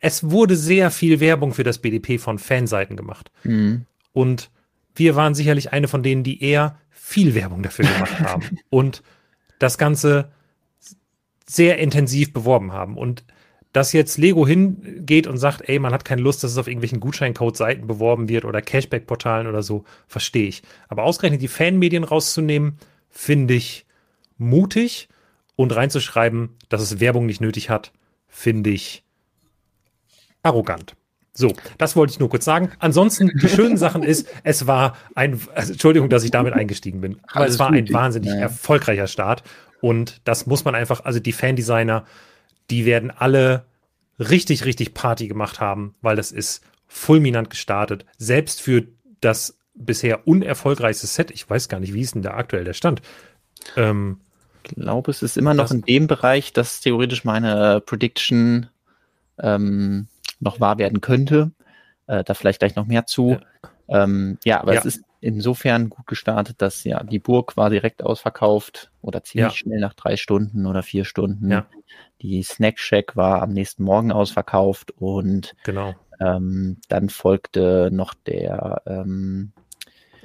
es 0.00 0.30
wurde 0.30 0.56
sehr 0.56 0.90
viel 0.90 1.20
Werbung 1.20 1.54
für 1.54 1.62
das 1.62 1.78
BDP 1.78 2.18
von 2.18 2.38
Fanseiten 2.38 2.96
gemacht. 2.96 3.30
Mhm. 3.44 3.86
Und 4.12 4.50
wir 4.94 5.14
waren 5.14 5.34
sicherlich 5.34 5.72
eine 5.72 5.88
von 5.88 6.02
denen, 6.02 6.24
die 6.24 6.42
eher 6.42 6.76
viel 6.90 7.34
Werbung 7.34 7.62
dafür 7.62 7.86
gemacht 7.86 8.20
haben. 8.20 8.58
Und 8.68 9.02
das 9.60 9.78
Ganze 9.78 10.32
sehr 11.46 11.78
intensiv 11.78 12.32
beworben 12.32 12.72
haben. 12.72 12.98
Und 12.98 13.24
dass 13.72 13.92
jetzt 13.92 14.18
Lego 14.18 14.46
hingeht 14.46 15.26
und 15.26 15.38
sagt, 15.38 15.68
ey, 15.68 15.78
man 15.78 15.92
hat 15.92 16.04
keine 16.04 16.22
Lust, 16.22 16.44
dass 16.44 16.52
es 16.52 16.58
auf 16.58 16.66
irgendwelchen 16.66 17.00
Gutscheincode-Seiten 17.00 17.86
beworben 17.86 18.28
wird 18.28 18.44
oder 18.44 18.60
Cashback-Portalen 18.60 19.46
oder 19.46 19.62
so, 19.62 19.84
verstehe 20.06 20.48
ich. 20.48 20.62
Aber 20.88 21.04
ausgerechnet 21.04 21.40
die 21.40 21.48
Fanmedien 21.48 22.04
rauszunehmen, 22.04 22.78
finde 23.08 23.54
ich 23.54 23.86
mutig 24.36 25.08
und 25.56 25.74
reinzuschreiben, 25.74 26.50
dass 26.68 26.82
es 26.82 27.00
Werbung 27.00 27.26
nicht 27.26 27.40
nötig 27.40 27.70
hat, 27.70 27.92
finde 28.28 28.70
ich 28.70 29.04
arrogant. 30.42 30.94
So, 31.34 31.54
das 31.78 31.96
wollte 31.96 32.12
ich 32.12 32.20
nur 32.20 32.28
kurz 32.28 32.44
sagen. 32.44 32.72
Ansonsten, 32.78 33.30
die 33.40 33.48
schönen 33.48 33.78
Sachen 33.78 34.02
ist, 34.02 34.28
es 34.44 34.66
war 34.66 34.96
ein, 35.14 35.40
also, 35.54 35.72
Entschuldigung, 35.72 36.10
dass 36.10 36.24
ich 36.24 36.30
damit 36.30 36.52
eingestiegen 36.52 37.00
bin, 37.00 37.20
aber 37.28 37.42
Alles 37.42 37.54
es 37.54 37.58
war 37.58 37.70
ein 37.70 37.90
wahnsinnig 37.90 38.30
ja. 38.30 38.40
erfolgreicher 38.40 39.06
Start. 39.06 39.42
Und 39.80 40.20
das 40.24 40.46
muss 40.46 40.64
man 40.64 40.74
einfach, 40.74 41.04
also 41.04 41.20
die 41.20 41.32
Fandesigner, 41.32 42.04
die 42.72 42.86
werden 42.86 43.10
alle 43.10 43.66
richtig, 44.18 44.64
richtig 44.64 44.94
Party 44.94 45.28
gemacht 45.28 45.60
haben, 45.60 45.94
weil 46.00 46.16
das 46.16 46.32
ist 46.32 46.64
fulminant 46.88 47.50
gestartet. 47.50 48.06
Selbst 48.16 48.60
für 48.62 48.86
das 49.20 49.58
bisher 49.74 50.26
unerfolgreichste 50.26 51.06
Set, 51.06 51.30
ich 51.30 51.48
weiß 51.48 51.68
gar 51.68 51.80
nicht, 51.80 51.94
wie 51.94 52.00
ist 52.00 52.14
denn 52.14 52.22
da 52.22 52.32
aktuell 52.32 52.64
der 52.64 52.72
Stand? 52.72 53.02
Ähm, 53.76 54.20
ich 54.64 54.74
glaube, 54.74 55.10
es 55.10 55.22
ist 55.22 55.36
immer 55.36 55.54
noch 55.54 55.70
in 55.70 55.82
dem 55.82 56.06
Bereich, 56.06 56.52
dass 56.52 56.80
theoretisch 56.80 57.24
meine 57.24 57.82
Prediction 57.84 58.68
ähm, 59.38 60.08
noch 60.40 60.60
wahr 60.60 60.78
werden 60.78 61.00
könnte. 61.00 61.52
Äh, 62.06 62.24
da 62.24 62.34
vielleicht 62.34 62.60
gleich 62.60 62.74
noch 62.74 62.86
mehr 62.86 63.06
zu. 63.06 63.38
Ja, 63.88 64.04
ähm, 64.04 64.38
ja 64.44 64.60
aber 64.60 64.72
ja. 64.74 64.80
es 64.80 64.86
ist 64.86 65.04
insofern 65.22 65.88
gut 65.88 66.06
gestartet, 66.06 66.60
dass 66.60 66.84
ja 66.84 67.02
die 67.02 67.20
Burg 67.20 67.56
war 67.56 67.70
direkt 67.70 68.02
ausverkauft 68.02 68.90
oder 69.00 69.22
ziemlich 69.22 69.52
ja. 69.52 69.56
schnell 69.56 69.80
nach 69.80 69.94
drei 69.94 70.16
Stunden 70.16 70.66
oder 70.66 70.82
vier 70.82 71.04
Stunden. 71.04 71.50
Ja. 71.50 71.66
Die 72.20 72.42
Snack 72.42 72.78
Shack 72.78 73.16
war 73.16 73.40
am 73.40 73.52
nächsten 73.52 73.84
Morgen 73.84 74.12
ausverkauft 74.12 74.90
und 74.90 75.54
genau. 75.64 75.94
ähm, 76.20 76.78
dann 76.88 77.08
folgte 77.08 77.90
noch 77.92 78.14
der 78.14 78.82
ähm, 78.86 79.52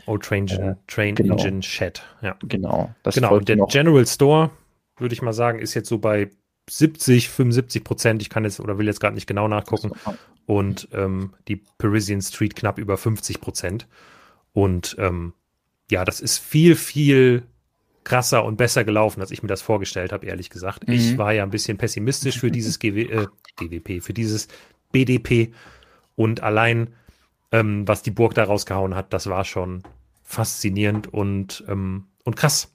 Old 0.08 0.24
Train, 0.24 0.48
äh, 0.48 0.76
Train 0.88 1.16
genau. 1.16 1.36
Engine 1.36 1.62
Shed. 1.62 2.02
Ja. 2.22 2.36
Genau. 2.40 2.90
Genau. 3.04 3.36
Und 3.36 3.50
der 3.50 3.58
noch. 3.58 3.70
General 3.70 4.06
Store, 4.08 4.50
würde 4.98 5.14
ich 5.14 5.22
mal 5.22 5.34
sagen, 5.34 5.60
ist 5.60 5.76
jetzt 5.76 5.90
so 5.90 6.00
bei 6.00 6.32
70, 6.70 7.30
75 7.30 7.84
Prozent. 7.84 8.22
Ich 8.22 8.30
kann 8.30 8.46
jetzt 8.46 8.60
oder 8.60 8.78
will 8.80 8.88
jetzt 8.88 9.00
gerade 9.00 9.16
nicht 9.16 9.28
genau 9.28 9.48
nachgucken. 9.48 9.92
Und 10.46 10.88
ähm, 10.94 11.34
die 11.48 11.62
Parisian 11.78 12.22
Street 12.22 12.56
knapp 12.56 12.80
über 12.80 12.98
50 12.98 13.42
Prozent. 13.42 13.88
Und 14.58 14.96
ähm, 14.98 15.34
ja, 15.92 16.04
das 16.04 16.20
ist 16.20 16.40
viel, 16.40 16.76
viel 16.76 17.44
krasser 18.04 18.44
und 18.44 18.58
besser 18.58 18.84
gelaufen, 18.84 19.22
als 19.22 19.30
ich 19.30 19.44
mir 19.44 19.50
das 19.50 19.62
vorgestellt 19.62 20.12
habe, 20.12 20.26
ehrlich 20.26 20.50
gesagt. 20.50 20.88
Mhm. 20.88 20.96
Ich 20.96 21.18
war 21.20 21.32
ja 21.32 21.44
ein 21.44 21.52
bisschen 21.52 21.78
pessimistisch 21.78 22.40
für 22.40 22.50
dieses 22.50 22.80
GW, 22.80 23.04
äh, 23.04 23.28
GWP, 23.58 24.02
für 24.02 24.14
dieses 24.14 24.48
BDP. 24.92 25.54
Und 26.16 26.42
allein, 26.42 26.96
ähm, 27.52 27.88
was 27.88 28.02
die 28.02 28.10
Burg 28.10 28.34
da 28.34 28.46
rausgehauen 28.46 28.96
hat, 28.96 29.14
das 29.14 29.28
war 29.28 29.46
schon 29.46 29.84
faszinierend 30.24 31.14
und, 31.14 31.64
ähm, 31.68 32.06
und 32.24 32.36
krass. 32.36 32.74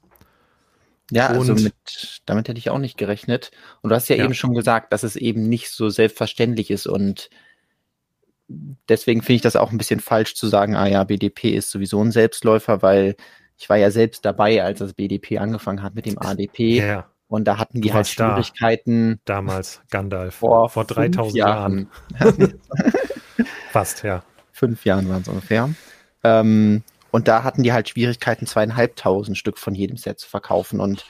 Ja, 1.11 1.27
also 1.27 1.53
mit, 1.53 2.21
damit 2.25 2.47
hätte 2.47 2.59
ich 2.59 2.69
auch 2.69 2.79
nicht 2.79 2.97
gerechnet. 2.97 3.51
Und 3.81 3.89
du 3.89 3.95
hast 3.97 4.07
ja, 4.07 4.15
ja, 4.15 4.23
eben 4.23 4.35
schon 4.35 4.53
gesagt, 4.53 4.93
dass 4.93 5.03
es 5.03 5.17
eben 5.17 5.49
nicht 5.49 5.69
so 5.69 5.89
selbstverständlich 5.89 6.71
ist. 6.71 6.87
Und 6.87 7.29
deswegen 8.47 9.21
finde 9.21 9.35
ich 9.35 9.41
das 9.41 9.55
auch 9.55 9.71
ein 9.71 9.77
bisschen 9.77 9.99
falsch 9.99 10.35
zu 10.35 10.47
sagen, 10.47 10.75
ah 10.75 10.87
ja, 10.87 11.03
BDP 11.03 11.51
ist 11.51 11.71
sowieso 11.71 12.01
ein 12.01 12.11
Selbstläufer, 12.11 12.81
weil 12.81 13.15
ich 13.57 13.69
war 13.69 13.77
ja 13.77 13.91
selbst 13.91 14.25
dabei, 14.25 14.63
als 14.63 14.79
das 14.79 14.93
BDP 14.93 15.37
angefangen 15.37 15.83
hat 15.83 15.95
mit 15.95 16.05
dem 16.05 16.17
ADP. 16.19 16.77
Ja. 16.79 17.09
Und 17.27 17.45
da 17.45 17.57
hatten 17.57 17.81
die 17.81 17.93
halt 17.93 18.07
Schwierigkeiten. 18.07 19.19
Da, 19.25 19.35
damals, 19.35 19.81
Gandalf. 19.89 20.35
Vor, 20.35 20.69
vor 20.69 20.85
3000 20.85 21.35
Jahren. 21.35 21.89
Jahren. 22.19 22.59
Fast, 23.71 24.03
ja. 24.03 24.23
Fünf 24.51 24.85
Jahren 24.85 25.09
waren 25.09 25.21
es 25.21 25.27
ungefähr. 25.27 25.69
Ähm, 26.23 26.83
und 27.11 27.27
da 27.27 27.43
hatten 27.43 27.63
die 27.63 27.73
halt 27.73 27.89
Schwierigkeiten, 27.89 28.45
zweieinhalbtausend 28.45 29.37
Stück 29.37 29.57
von 29.57 29.73
jedem 29.73 29.97
Set 29.97 30.19
zu 30.19 30.29
verkaufen. 30.29 30.79
Und 30.79 31.05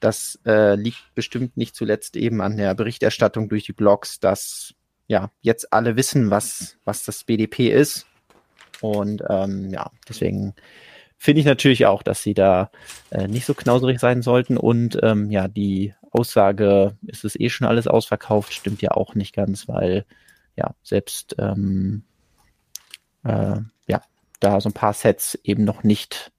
das 0.00 0.38
äh, 0.46 0.74
liegt 0.74 1.14
bestimmt 1.14 1.56
nicht 1.56 1.76
zuletzt 1.76 2.16
eben 2.16 2.40
an 2.40 2.56
der 2.56 2.74
Berichterstattung 2.74 3.48
durch 3.48 3.64
die 3.64 3.72
Blogs, 3.72 4.18
dass 4.18 4.74
ja 5.10 5.30
jetzt 5.40 5.72
alle 5.72 5.96
wissen, 5.96 6.30
was, 6.30 6.76
was 6.84 7.04
das 7.04 7.24
BDP 7.24 7.68
ist. 7.68 8.06
Und 8.80 9.22
ähm, 9.28 9.70
ja, 9.70 9.90
deswegen 10.08 10.54
finde 11.18 11.40
ich 11.40 11.46
natürlich 11.46 11.84
auch, 11.84 12.02
dass 12.02 12.22
sie 12.22 12.32
da 12.32 12.70
äh, 13.10 13.26
nicht 13.26 13.44
so 13.44 13.52
knauserig 13.52 13.98
sein 13.98 14.22
sollten. 14.22 14.56
Und 14.56 14.98
ähm, 15.02 15.30
ja, 15.30 15.48
die 15.48 15.94
Aussage, 16.12 16.96
ist 17.06 17.24
es 17.24 17.38
eh 17.38 17.50
schon 17.50 17.66
alles 17.66 17.88
ausverkauft, 17.88 18.54
stimmt 18.54 18.82
ja 18.82 18.92
auch 18.92 19.16
nicht 19.16 19.34
ganz, 19.34 19.68
weil 19.68 20.04
ja, 20.56 20.74
selbst 20.82 21.34
ähm, 21.38 22.04
äh, 23.24 23.56
ja, 23.88 24.02
da 24.38 24.60
so 24.60 24.68
ein 24.68 24.74
paar 24.74 24.92
Sets 24.92 25.38
eben 25.42 25.64
noch 25.64 25.82
nicht 25.82 26.32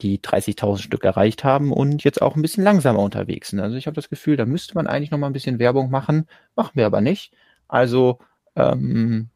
die 0.00 0.18
30.000 0.18 0.78
Stück 0.78 1.04
erreicht 1.04 1.44
haben 1.44 1.70
und 1.70 2.02
jetzt 2.02 2.22
auch 2.22 2.34
ein 2.34 2.40
bisschen 2.40 2.64
langsamer 2.64 3.00
unterwegs 3.00 3.50
sind. 3.50 3.60
Also 3.60 3.76
ich 3.76 3.86
habe 3.86 3.94
das 3.94 4.08
Gefühl, 4.08 4.38
da 4.38 4.46
müsste 4.46 4.74
man 4.74 4.86
eigentlich 4.86 5.10
noch 5.10 5.18
mal 5.18 5.26
ein 5.26 5.34
bisschen 5.34 5.58
Werbung 5.58 5.90
machen, 5.90 6.26
machen 6.56 6.72
wir 6.74 6.86
aber 6.86 7.02
nicht. 7.02 7.32
Also 7.70 8.18
ähm, 8.56 9.28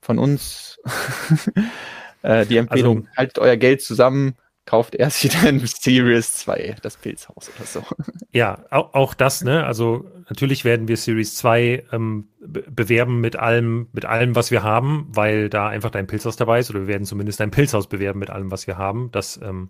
von 0.00 0.18
uns 0.18 0.78
äh, 2.22 2.46
die 2.46 2.56
Empfehlung, 2.56 2.98
also, 2.98 3.16
haltet 3.16 3.38
euer 3.38 3.56
Geld 3.56 3.82
zusammen, 3.82 4.34
kauft 4.64 4.94
erst 4.94 5.22
wieder 5.24 5.48
ein 5.48 5.60
Series 5.60 6.34
2, 6.34 6.76
das 6.82 6.96
Pilzhaus 6.96 7.50
oder 7.56 7.66
so. 7.66 7.82
Ja, 8.34 8.64
auch, 8.70 8.94
auch 8.94 9.12
das, 9.12 9.44
ne? 9.44 9.66
Also 9.66 10.10
natürlich 10.30 10.64
werden 10.64 10.88
wir 10.88 10.96
Series 10.96 11.34
2 11.36 11.84
ähm, 11.92 12.28
bewerben 12.40 13.20
mit 13.20 13.36
allem, 13.36 13.88
mit 13.92 14.06
allem, 14.06 14.34
was 14.34 14.50
wir 14.50 14.62
haben, 14.62 15.06
weil 15.10 15.50
da 15.50 15.68
einfach 15.68 15.90
dein 15.90 16.06
Pilzhaus 16.06 16.36
dabei 16.36 16.60
ist, 16.60 16.70
oder 16.70 16.80
wir 16.80 16.86
werden 16.86 17.04
zumindest 17.04 17.40
dein 17.40 17.50
Pilzhaus 17.50 17.88
bewerben 17.88 18.20
mit 18.20 18.30
allem, 18.30 18.50
was 18.50 18.66
wir 18.66 18.78
haben. 18.78 19.10
Das, 19.12 19.38
ähm, 19.42 19.68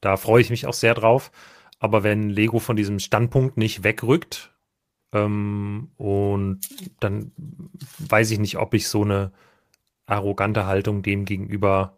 da 0.00 0.16
freue 0.16 0.40
ich 0.40 0.48
mich 0.48 0.66
auch 0.66 0.72
sehr 0.72 0.94
drauf. 0.94 1.30
Aber 1.78 2.02
wenn 2.02 2.30
Lego 2.30 2.58
von 2.58 2.76
diesem 2.76 3.00
Standpunkt 3.00 3.58
nicht 3.58 3.84
wegrückt, 3.84 4.50
ähm, 5.12 5.90
und 5.96 6.60
dann 7.00 7.32
weiß 7.98 8.30
ich 8.30 8.38
nicht, 8.38 8.58
ob 8.58 8.74
ich 8.74 8.88
so 8.88 9.02
eine 9.02 9.32
arrogante 10.06 10.66
Haltung 10.66 11.02
dem 11.02 11.24
gegenüber 11.24 11.96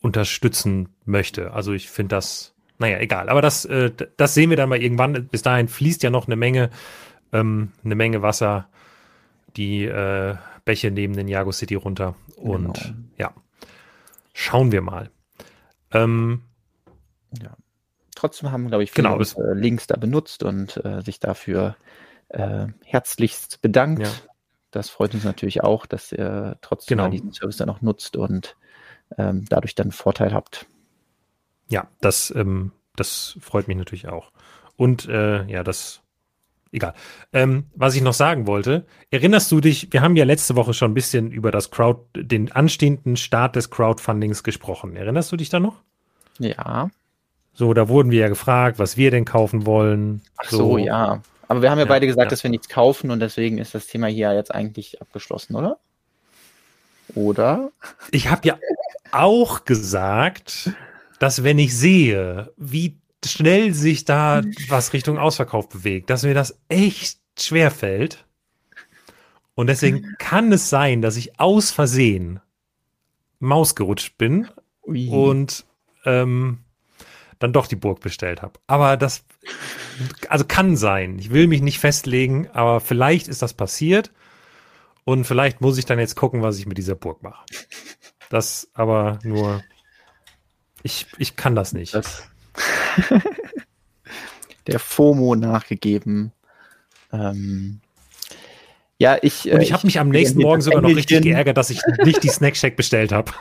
unterstützen 0.00 0.90
möchte. 1.04 1.52
Also 1.52 1.72
ich 1.72 1.90
finde 1.90 2.16
das, 2.16 2.54
naja, 2.78 2.98
egal. 2.98 3.28
Aber 3.28 3.42
das, 3.42 3.64
äh, 3.64 3.90
das 4.16 4.34
sehen 4.34 4.50
wir 4.50 4.56
dann 4.56 4.68
mal 4.68 4.82
irgendwann. 4.82 5.26
Bis 5.28 5.42
dahin 5.42 5.68
fließt 5.68 6.02
ja 6.02 6.10
noch 6.10 6.26
eine 6.26 6.36
Menge, 6.36 6.70
ähm, 7.32 7.72
eine 7.84 7.94
Menge 7.94 8.22
Wasser 8.22 8.68
die 9.56 9.84
äh, 9.84 10.36
Bäche 10.64 10.90
neben 10.90 11.14
den 11.14 11.28
Jago 11.28 11.52
City 11.52 11.74
runter. 11.74 12.14
Und 12.36 12.74
genau. 12.74 12.96
ja, 13.16 13.34
schauen 14.34 14.72
wir 14.72 14.82
mal. 14.82 15.10
Ähm, 15.92 16.42
ja. 17.40 17.56
Trotzdem 18.16 18.50
haben, 18.50 18.66
glaube 18.66 18.82
ich, 18.82 18.90
viele 18.90 19.08
genau, 19.08 19.20
äh, 19.20 19.54
Links 19.54 19.86
da 19.86 19.96
benutzt 19.96 20.42
und 20.42 20.84
äh, 20.84 21.02
sich 21.02 21.20
dafür 21.20 21.76
äh, 22.30 22.66
herzlichst 22.82 23.62
bedankt. 23.62 24.02
Ja. 24.02 24.10
Das 24.72 24.90
freut 24.90 25.14
uns 25.14 25.22
natürlich 25.22 25.62
auch, 25.62 25.86
dass 25.86 26.12
ihr 26.12 26.56
trotzdem 26.62 26.98
genau. 26.98 27.10
diesen 27.10 27.32
Service 27.32 27.58
dann 27.58 27.70
auch 27.70 27.82
nutzt 27.82 28.16
und 28.16 28.56
ähm, 29.16 29.44
dadurch 29.48 29.74
dann 29.74 29.92
Vorteil 29.92 30.32
habt. 30.32 30.66
Ja, 31.68 31.88
das, 32.00 32.32
ähm, 32.34 32.72
das 32.96 33.38
freut 33.40 33.68
mich 33.68 33.76
natürlich 33.76 34.08
auch. 34.08 34.32
Und 34.76 35.08
äh, 35.08 35.44
ja, 35.44 35.62
das, 35.62 36.02
egal. 36.72 36.94
Ähm, 37.32 37.66
was 37.74 37.94
ich 37.94 38.02
noch 38.02 38.12
sagen 38.12 38.46
wollte, 38.46 38.86
erinnerst 39.10 39.52
du 39.52 39.60
dich, 39.60 39.92
wir 39.92 40.02
haben 40.02 40.16
ja 40.16 40.24
letzte 40.24 40.56
Woche 40.56 40.74
schon 40.74 40.90
ein 40.90 40.94
bisschen 40.94 41.30
über 41.30 41.50
das 41.50 41.70
Crowd, 41.70 42.02
den 42.14 42.52
anstehenden 42.52 43.16
Start 43.16 43.56
des 43.56 43.70
Crowdfundings 43.70 44.42
gesprochen. 44.42 44.96
Erinnerst 44.96 45.32
du 45.32 45.36
dich 45.36 45.48
da 45.48 45.60
noch? 45.60 45.82
Ja. 46.38 46.90
So, 47.56 47.72
da 47.72 47.88
wurden 47.88 48.10
wir 48.10 48.20
ja 48.20 48.28
gefragt, 48.28 48.78
was 48.78 48.98
wir 48.98 49.10
denn 49.10 49.24
kaufen 49.24 49.64
wollen. 49.64 50.20
Ach 50.36 50.50
so, 50.50 50.56
so 50.58 50.78
ja. 50.78 51.22
Aber 51.48 51.62
wir 51.62 51.70
haben 51.70 51.78
ja, 51.78 51.84
ja 51.86 51.88
beide 51.88 52.06
gesagt, 52.06 52.26
ja. 52.26 52.30
dass 52.30 52.42
wir 52.42 52.50
nichts 52.50 52.68
kaufen 52.68 53.10
und 53.10 53.20
deswegen 53.20 53.56
ist 53.56 53.74
das 53.74 53.86
Thema 53.86 54.08
hier 54.08 54.34
jetzt 54.34 54.54
eigentlich 54.54 55.00
abgeschlossen, 55.00 55.56
oder? 55.56 55.78
Oder? 57.14 57.70
Ich 58.10 58.28
habe 58.28 58.46
ja 58.46 58.58
auch 59.10 59.64
gesagt, 59.64 60.70
dass 61.18 61.44
wenn 61.44 61.58
ich 61.58 61.74
sehe, 61.74 62.52
wie 62.58 62.98
schnell 63.24 63.72
sich 63.72 64.04
da 64.04 64.42
was 64.68 64.92
Richtung 64.92 65.18
Ausverkauf 65.18 65.70
bewegt, 65.70 66.10
dass 66.10 66.24
mir 66.24 66.34
das 66.34 66.58
echt 66.68 67.20
schwer 67.38 67.70
fällt. 67.70 68.26
Und 69.54 69.68
deswegen 69.68 70.14
kann 70.18 70.52
es 70.52 70.68
sein, 70.68 71.00
dass 71.00 71.16
ich 71.16 71.40
aus 71.40 71.70
Versehen 71.70 72.40
Maus 73.38 73.74
gerutscht 73.74 74.18
bin 74.18 74.48
Ui. 74.86 75.08
und 75.08 75.64
ähm, 76.04 76.58
dann 77.38 77.52
doch 77.52 77.66
die 77.66 77.76
Burg 77.76 78.00
bestellt 78.00 78.42
habe. 78.42 78.58
Aber 78.66 78.96
das, 78.96 79.24
also 80.28 80.44
kann 80.44 80.76
sein. 80.76 81.18
Ich 81.18 81.30
will 81.30 81.46
mich 81.46 81.62
nicht 81.62 81.78
festlegen, 81.78 82.48
aber 82.52 82.80
vielleicht 82.80 83.28
ist 83.28 83.42
das 83.42 83.54
passiert. 83.54 84.10
Und 85.04 85.24
vielleicht 85.24 85.60
muss 85.60 85.78
ich 85.78 85.84
dann 85.84 85.98
jetzt 85.98 86.16
gucken, 86.16 86.42
was 86.42 86.58
ich 86.58 86.66
mit 86.66 86.78
dieser 86.78 86.94
Burg 86.94 87.22
mache. 87.22 87.44
Das 88.28 88.68
aber 88.74 89.18
nur. 89.22 89.62
Ich, 90.82 91.06
ich 91.18 91.36
kann 91.36 91.54
das 91.54 91.72
nicht. 91.72 91.94
Das 91.94 92.24
der 94.66 94.80
FOMO 94.80 95.36
nachgegeben. 95.36 96.32
Ähm, 97.12 97.80
ja, 98.98 99.18
ich. 99.20 99.50
Und 99.50 99.60
ich 99.60 99.72
habe 99.72 99.86
mich 99.86 100.00
am 100.00 100.08
nächsten 100.08 100.40
Morgen 100.40 100.60
sogar 100.60 100.80
noch 100.80 100.88
richtig 100.88 101.22
geärgert, 101.22 101.56
dass 101.56 101.70
ich 101.70 101.80
nicht 102.04 102.22
die 102.22 102.28
Snack 102.28 102.56
Shack 102.56 102.76
bestellt 102.76 103.12
habe. 103.12 103.32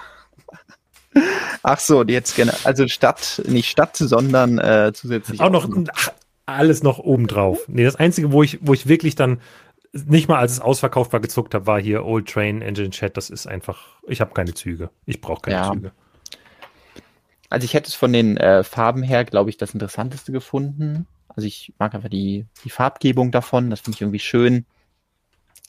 Ach 1.63 1.79
so, 1.79 2.03
jetzt 2.03 2.35
gerne. 2.35 2.53
Also 2.63 2.87
statt, 2.87 3.41
nicht 3.47 3.69
statt, 3.69 3.95
sondern 3.97 4.59
äh, 4.59 4.91
zusätzlich. 4.93 5.39
Auch 5.39 5.49
noch 5.49 5.67
ach, 5.93 6.09
alles 6.45 6.83
noch 6.83 6.99
obendrauf. 6.99 7.65
Nee, 7.67 7.83
das 7.83 7.95
Einzige, 7.95 8.31
wo 8.31 8.43
ich, 8.43 8.59
wo 8.61 8.73
ich 8.73 8.87
wirklich 8.87 9.15
dann 9.15 9.39
nicht 9.93 10.27
mal 10.27 10.39
als 10.39 10.51
es 10.51 10.59
ausverkauft 10.59 11.13
war, 11.13 11.21
gezuckt 11.21 11.55
habe, 11.55 11.67
war 11.67 11.81
hier 11.81 12.05
Old 12.05 12.27
Train 12.29 12.61
Engine 12.61 12.89
Chat. 12.89 13.15
Das 13.15 13.29
ist 13.29 13.47
einfach, 13.47 13.87
ich 14.07 14.21
habe 14.21 14.33
keine 14.33 14.53
Züge. 14.53 14.89
Ich 15.05 15.21
brauche 15.21 15.43
keine 15.43 15.55
ja. 15.55 15.71
Züge. 15.71 15.91
Also 17.49 17.65
ich 17.65 17.73
hätte 17.73 17.87
es 17.87 17.95
von 17.95 18.11
den 18.11 18.37
äh, 18.37 18.63
Farben 18.63 19.03
her, 19.03 19.23
glaube 19.23 19.49
ich, 19.49 19.57
das 19.57 19.73
Interessanteste 19.73 20.31
gefunden. 20.31 21.07
Also 21.29 21.47
ich 21.47 21.73
mag 21.79 21.93
einfach 21.95 22.09
die, 22.09 22.45
die 22.63 22.69
Farbgebung 22.69 23.31
davon, 23.31 23.69
das 23.69 23.81
finde 23.81 23.95
ich 23.95 24.01
irgendwie 24.01 24.19
schön. 24.19 24.65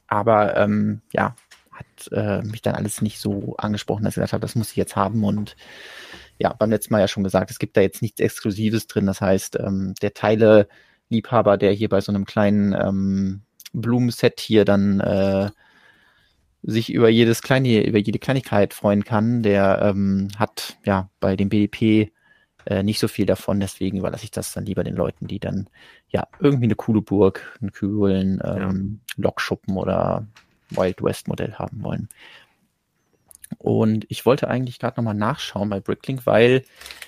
Aber 0.08 0.56
ähm, 0.56 1.00
ja, 1.12 1.34
hat 1.76 2.12
äh, 2.12 2.42
mich 2.42 2.62
dann 2.62 2.74
alles 2.74 3.02
nicht 3.02 3.20
so 3.20 3.56
angesprochen, 3.56 4.04
dass 4.04 4.12
ich 4.12 4.16
gesagt 4.16 4.32
habe, 4.32 4.40
das 4.40 4.54
muss 4.54 4.70
ich 4.70 4.76
jetzt 4.76 4.96
haben. 4.96 5.24
Und 5.24 5.56
ja, 6.38 6.52
beim 6.52 6.70
letzten 6.70 6.92
Mal 6.92 7.00
ja 7.00 7.08
schon 7.08 7.24
gesagt, 7.24 7.50
es 7.50 7.58
gibt 7.58 7.76
da 7.76 7.80
jetzt 7.80 8.02
nichts 8.02 8.20
Exklusives 8.20 8.86
drin. 8.86 9.06
Das 9.06 9.20
heißt, 9.20 9.58
ähm, 9.60 9.94
der 10.02 10.14
Teile-Liebhaber, 10.14 11.56
der 11.56 11.72
hier 11.72 11.88
bei 11.88 12.00
so 12.00 12.12
einem 12.12 12.24
kleinen 12.24 12.72
ähm, 12.72 13.42
Blumenset 13.72 14.40
hier 14.40 14.64
dann 14.64 15.00
äh, 15.00 15.50
sich 16.62 16.92
über 16.92 17.08
jedes 17.08 17.42
kleine, 17.42 17.86
über 17.86 17.98
jede 17.98 18.18
Kleinigkeit 18.18 18.74
freuen 18.74 19.04
kann, 19.04 19.42
der 19.42 19.80
ähm, 19.82 20.28
hat 20.36 20.76
ja 20.84 21.10
bei 21.20 21.36
dem 21.36 21.48
BDP 21.48 22.10
äh, 22.66 22.82
nicht 22.82 22.98
so 22.98 23.06
viel 23.06 23.26
davon, 23.26 23.60
deswegen 23.60 23.98
überlasse 23.98 24.24
ich 24.24 24.32
das 24.32 24.52
dann 24.52 24.66
lieber 24.66 24.82
den 24.82 24.96
Leuten, 24.96 25.28
die 25.28 25.38
dann 25.38 25.68
ja 26.08 26.26
irgendwie 26.40 26.64
eine 26.64 26.74
coole 26.74 27.00
Burg, 27.00 27.56
einen 27.60 27.70
coolen 27.70 28.40
ähm, 28.44 29.00
ja. 29.16 29.24
Lokschuppen 29.24 29.76
oder 29.76 30.26
Wild 30.70 31.02
West 31.02 31.28
Modell 31.28 31.54
haben 31.54 31.82
wollen. 31.82 32.08
Und 33.58 34.06
ich 34.08 34.26
wollte 34.26 34.48
eigentlich 34.48 34.78
gerade 34.78 34.96
nochmal 34.96 35.14
nachschauen 35.14 35.70
bei 35.70 35.80
Bricklink, 35.80 36.26
weil 36.26 36.64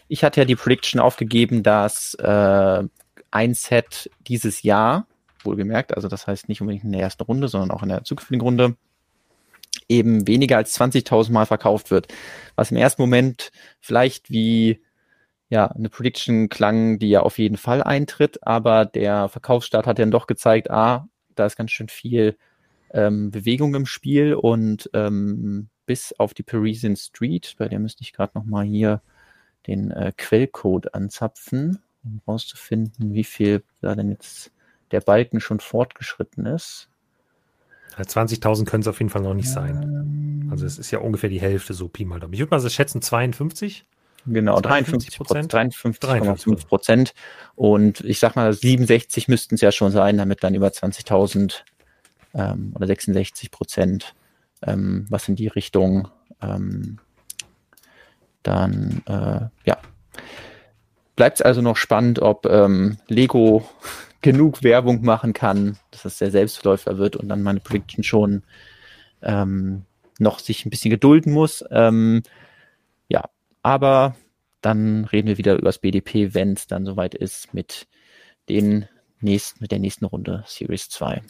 ich 0.06 0.24
hatte 0.24 0.40
ja 0.40 0.44
die 0.44 0.56
Prediction 0.56 1.00
aufgegeben, 1.00 1.62
dass 1.62 2.14
äh, 2.14 2.84
ein 3.30 3.54
Set 3.54 4.10
dieses 4.26 4.62
Jahr, 4.62 5.06
wohlgemerkt, 5.44 5.94
also 5.94 6.08
das 6.08 6.26
heißt 6.26 6.48
nicht 6.48 6.60
unbedingt 6.60 6.84
in 6.84 6.92
der 6.92 7.02
ersten 7.02 7.22
Runde, 7.22 7.48
sondern 7.48 7.70
auch 7.70 7.82
in 7.82 7.88
der 7.88 8.04
zukünftigen 8.04 8.40
Runde, 8.40 8.76
eben 9.88 10.26
weniger 10.26 10.56
als 10.56 10.78
20.000 10.78 11.32
Mal 11.32 11.46
verkauft 11.46 11.90
wird. 11.90 12.08
Was 12.56 12.70
im 12.70 12.76
ersten 12.76 13.02
Moment 13.02 13.50
vielleicht 13.80 14.30
wie 14.30 14.82
ja, 15.48 15.66
eine 15.66 15.88
Prediction 15.88 16.48
klang, 16.48 16.98
die 16.98 17.08
ja 17.08 17.20
auf 17.20 17.38
jeden 17.38 17.56
Fall 17.56 17.82
eintritt, 17.82 18.46
aber 18.46 18.84
der 18.84 19.28
Verkaufsstart 19.28 19.86
hat 19.86 19.98
dann 19.98 20.10
doch 20.10 20.26
gezeigt, 20.26 20.70
ah, 20.70 21.08
da 21.34 21.46
ist 21.46 21.56
ganz 21.56 21.70
schön 21.70 21.88
viel 21.88 22.36
ähm, 22.92 23.30
Bewegung 23.30 23.74
im 23.74 23.86
Spiel 23.86 24.34
und 24.34 24.90
ähm, 24.94 25.68
bis 25.86 26.12
auf 26.18 26.34
die 26.34 26.42
Parisian 26.42 26.96
Street, 26.96 27.54
bei 27.58 27.68
der 27.68 27.78
müsste 27.78 28.02
ich 28.02 28.12
gerade 28.12 28.32
nochmal 28.34 28.64
hier 28.64 29.00
den 29.66 29.90
äh, 29.90 30.12
Quellcode 30.16 30.94
anzapfen, 30.94 31.82
um 32.04 32.20
rauszufinden, 32.26 33.14
wie 33.14 33.24
viel 33.24 33.62
da 33.80 33.94
denn 33.94 34.10
jetzt 34.10 34.52
der 34.90 35.00
Balken 35.00 35.40
schon 35.40 35.60
fortgeschritten 35.60 36.46
ist. 36.46 36.88
20.000 37.96 38.64
können 38.64 38.82
es 38.82 38.88
auf 38.88 39.00
jeden 39.00 39.10
Fall 39.10 39.22
noch 39.22 39.34
nicht 39.34 39.50
sein. 39.50 40.48
Also 40.50 40.66
es 40.66 40.78
ist 40.78 40.90
ja 40.90 41.00
ungefähr 41.00 41.30
die 41.30 41.40
Hälfte 41.40 41.74
so 41.74 41.88
Pi 41.88 42.04
mal 42.04 42.20
Daumen. 42.20 42.32
Ich 42.32 42.40
würde 42.40 42.50
mal 42.50 42.60
so 42.60 42.68
schätzen 42.68 43.02
52. 43.02 43.84
Genau, 44.26 44.60
53 44.60 45.16
Prozent. 45.16 45.52
53,5 45.52 46.66
Prozent. 46.66 47.14
Und 47.54 48.00
ich 48.00 48.18
sag 48.18 48.36
mal, 48.36 48.52
67 48.52 49.28
müssten 49.28 49.54
es 49.54 49.62
ja 49.62 49.72
schon 49.72 49.90
sein, 49.90 50.18
damit 50.18 50.44
dann 50.44 50.54
über 50.54 50.68
20.000 50.68 51.62
ähm, 52.38 52.72
oder 52.74 52.86
66 52.86 53.50
Prozent, 53.50 54.14
ähm, 54.62 55.06
was 55.10 55.28
in 55.28 55.36
die 55.36 55.48
Richtung 55.48 56.08
ähm, 56.40 56.98
dann, 58.42 59.02
äh, 59.06 59.48
ja. 59.64 59.78
Bleibt 61.16 61.40
es 61.40 61.42
also 61.42 61.60
noch 61.60 61.76
spannend, 61.76 62.20
ob 62.20 62.46
ähm, 62.46 62.98
Lego 63.08 63.68
genug 64.22 64.62
Werbung 64.62 65.04
machen 65.04 65.32
kann, 65.32 65.76
dass 65.90 66.04
es 66.04 66.18
der 66.18 66.30
Selbstläufer 66.30 66.96
wird 66.96 67.16
und 67.16 67.28
dann 67.28 67.42
meine 67.42 67.60
Prediction 67.60 68.04
schon 68.04 68.42
ähm, 69.22 69.84
noch 70.20 70.38
sich 70.38 70.64
ein 70.64 70.70
bisschen 70.70 70.90
gedulden 70.90 71.32
muss. 71.32 71.64
Ja, 71.70 73.24
aber 73.62 74.16
dann 74.60 75.04
reden 75.04 75.28
wir 75.28 75.38
wieder 75.38 75.54
über 75.54 75.66
das 75.66 75.78
BDP, 75.78 76.34
wenn 76.34 76.54
es 76.54 76.66
dann 76.66 76.84
soweit 76.84 77.14
ist 77.14 77.54
mit 77.54 77.86
den 78.48 78.88
nächsten, 79.20 79.60
mit 79.60 79.70
der 79.70 79.78
nächsten 79.78 80.04
Runde 80.04 80.44
Series 80.46 80.88
2. 80.88 81.22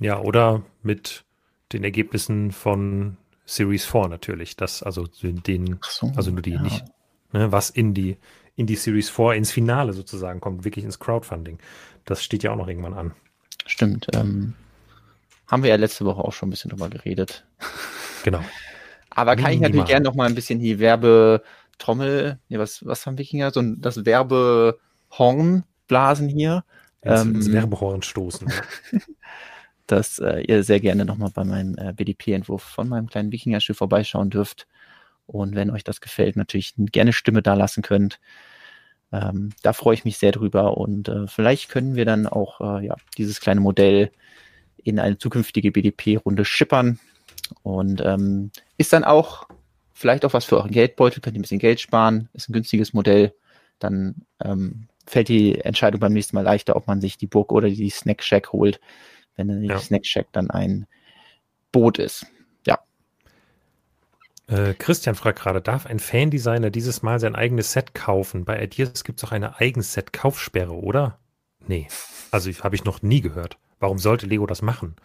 Ja, 0.00 0.20
oder 0.20 0.62
mit 0.82 1.24
den 1.72 1.84
Ergebnissen 1.84 2.52
von 2.52 3.16
Series 3.46 3.84
4 3.84 4.08
natürlich. 4.08 4.56
Das, 4.56 4.82
also 4.82 5.06
den, 5.06 5.78
so, 5.82 6.12
also 6.16 6.30
nur 6.30 6.42
die 6.42 6.52
ja. 6.52 6.62
nicht, 6.62 6.84
ne, 7.32 7.50
was 7.52 7.70
in 7.70 7.94
die 7.94 8.16
in 8.56 8.66
die 8.66 8.74
Series 8.74 9.08
4 9.08 9.34
ins 9.34 9.52
Finale 9.52 9.92
sozusagen 9.92 10.40
kommt, 10.40 10.64
wirklich 10.64 10.84
ins 10.84 10.98
Crowdfunding. 10.98 11.58
Das 12.04 12.24
steht 12.24 12.42
ja 12.42 12.50
auch 12.50 12.56
noch 12.56 12.66
irgendwann 12.66 12.94
an. 12.94 13.14
Stimmt. 13.66 14.08
Ähm, 14.14 14.54
haben 15.46 15.62
wir 15.62 15.70
ja 15.70 15.76
letzte 15.76 16.04
Woche 16.04 16.22
auch 16.22 16.32
schon 16.32 16.48
ein 16.48 16.50
bisschen 16.50 16.70
drüber 16.70 16.88
geredet. 16.88 17.46
Genau. 18.24 18.40
Aber 19.10 19.36
kann 19.36 19.52
ich 19.52 19.60
natürlich 19.60 19.86
gerne 19.86 20.04
noch 20.04 20.16
mal 20.16 20.28
ein 20.28 20.34
bisschen 20.34 20.58
die 20.58 20.80
Werbetrommel, 20.80 22.40
nee, 22.48 22.58
was, 22.58 22.84
was 22.84 23.06
haben 23.06 23.16
Wikinger? 23.16 23.52
So 23.52 23.60
ein, 23.60 23.80
das 23.80 24.04
Werbehorn 24.04 25.64
blasen 25.86 26.28
hier. 26.28 26.64
Ins, 27.02 27.22
ähm, 27.22 27.34
ins 27.36 27.52
Werbehorn 27.52 28.02
stoßen. 28.02 28.52
dass 29.92 30.18
äh, 30.18 30.40
ihr 30.42 30.62
sehr 30.62 30.80
gerne 30.80 31.04
nochmal 31.04 31.30
bei 31.34 31.44
meinem 31.44 31.76
äh, 31.76 31.92
BDP-Entwurf 31.92 32.62
von 32.62 32.88
meinem 32.88 33.08
kleinen 33.08 33.32
Wikinger-Schiff 33.32 33.78
vorbeischauen 33.78 34.30
dürft. 34.30 34.66
Und 35.26 35.54
wenn 35.54 35.70
euch 35.70 35.84
das 35.84 36.00
gefällt, 36.00 36.36
natürlich 36.36 36.74
gerne 36.76 37.12
Stimme 37.12 37.42
da 37.42 37.54
lassen 37.54 37.82
könnt. 37.82 38.20
Ähm, 39.12 39.50
da 39.62 39.72
freue 39.72 39.94
ich 39.94 40.04
mich 40.04 40.18
sehr 40.18 40.32
drüber. 40.32 40.76
Und 40.76 41.08
äh, 41.08 41.26
vielleicht 41.26 41.68
können 41.68 41.96
wir 41.96 42.04
dann 42.04 42.26
auch 42.26 42.60
äh, 42.60 42.86
ja, 42.86 42.96
dieses 43.16 43.40
kleine 43.40 43.60
Modell 43.60 44.10
in 44.76 44.98
eine 44.98 45.18
zukünftige 45.18 45.72
BDP-Runde 45.72 46.44
schippern. 46.44 46.98
Und 47.62 48.00
ähm, 48.04 48.50
ist 48.76 48.92
dann 48.92 49.04
auch 49.04 49.48
vielleicht 49.98 50.24
auch 50.24 50.32
was 50.32 50.44
für 50.44 50.56
euren 50.56 50.70
Geldbeutel, 50.70 51.20
könnt 51.20 51.36
ihr 51.36 51.40
ein 51.40 51.42
bisschen 51.42 51.58
Geld 51.58 51.80
sparen, 51.80 52.28
ist 52.32 52.48
ein 52.48 52.52
günstiges 52.52 52.92
Modell, 52.92 53.34
dann 53.78 54.26
ähm, 54.42 54.86
fällt 55.06 55.28
die 55.28 55.58
Entscheidung 55.60 56.00
beim 56.00 56.12
nächsten 56.12 56.36
Mal 56.36 56.42
leichter, 56.42 56.76
ob 56.76 56.86
man 56.86 57.00
sich 57.00 57.18
die 57.18 57.26
Burg 57.26 57.52
oder 57.52 57.68
die 57.68 57.90
Snack 57.90 58.22
Shack 58.22 58.52
holt, 58.52 58.80
wenn 59.38 59.62
die 59.62 59.68
ja. 59.68 59.78
Snack 59.78 60.04
Shack 60.04 60.26
dann 60.32 60.50
ein 60.50 60.86
Boot 61.72 61.98
ist. 61.98 62.26
Äh, 64.48 64.74
Christian 64.74 65.14
fragt 65.14 65.40
gerade, 65.40 65.60
darf 65.60 65.86
ein 65.86 65.98
Fandesigner 65.98 66.70
dieses 66.70 67.02
Mal 67.02 67.20
sein 67.20 67.36
eigenes 67.36 67.72
Set 67.72 67.94
kaufen? 67.94 68.44
Bei 68.44 68.62
Ideas 68.62 69.04
gibt 69.04 69.20
es 69.20 69.24
auch 69.24 69.32
eine 69.32 69.60
Eigenset-Kaufsperre, 69.60 70.72
oder? 70.72 71.18
Nee, 71.66 71.86
also 72.30 72.50
habe 72.50 72.74
ich 72.74 72.84
noch 72.84 73.02
nie 73.02 73.20
gehört. 73.20 73.58
Warum 73.78 73.98
sollte 73.98 74.26
Lego 74.26 74.46
das 74.46 74.62
machen? 74.62 74.96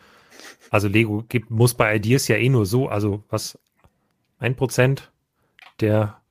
Also 0.69 0.87
Lego 0.87 1.23
gibt, 1.27 1.51
muss 1.51 1.73
bei 1.73 1.93
Ideas 1.95 2.27
ja 2.29 2.37
eh 2.37 2.49
nur 2.49 2.65
so, 2.65 2.87
also 2.87 3.23
was, 3.29 3.59
ein 4.39 4.55
Prozent 4.55 5.11
der 5.81 6.21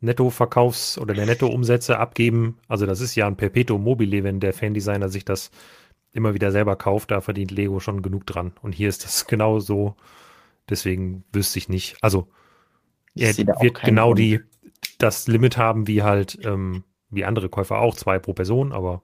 Nettoverkaufs- 0.00 0.98
oder 0.98 1.14
der 1.14 1.26
Nettoumsätze 1.26 1.98
abgeben. 1.98 2.58
Also 2.66 2.86
das 2.86 3.00
ist 3.00 3.14
ja 3.14 3.26
ein 3.26 3.36
Perpetuum 3.36 3.84
mobile, 3.84 4.24
wenn 4.24 4.40
der 4.40 4.54
Fandesigner 4.54 5.10
sich 5.10 5.24
das 5.24 5.50
immer 6.14 6.32
wieder 6.32 6.52
selber 6.52 6.76
kauft, 6.76 7.10
da 7.10 7.20
verdient 7.20 7.50
Lego 7.50 7.80
schon 7.80 8.02
genug 8.02 8.26
dran. 8.26 8.52
Und 8.62 8.72
hier 8.72 8.88
ist 8.88 9.04
das 9.04 9.26
genau 9.26 9.58
so. 9.60 9.96
Deswegen 10.68 11.24
wüsste 11.32 11.58
ich 11.58 11.68
nicht. 11.68 11.96
Also 12.00 12.28
er 13.14 13.36
wird 13.36 13.82
genau 13.82 14.08
Grund. 14.08 14.18
die, 14.18 14.40
das 14.98 15.28
Limit 15.28 15.56
haben, 15.56 15.86
wie 15.86 16.02
halt, 16.02 16.38
ähm, 16.44 16.84
wie 17.10 17.24
andere 17.24 17.48
Käufer 17.48 17.78
auch, 17.78 17.94
zwei 17.94 18.18
pro 18.18 18.32
Person, 18.32 18.72
aber 18.72 19.02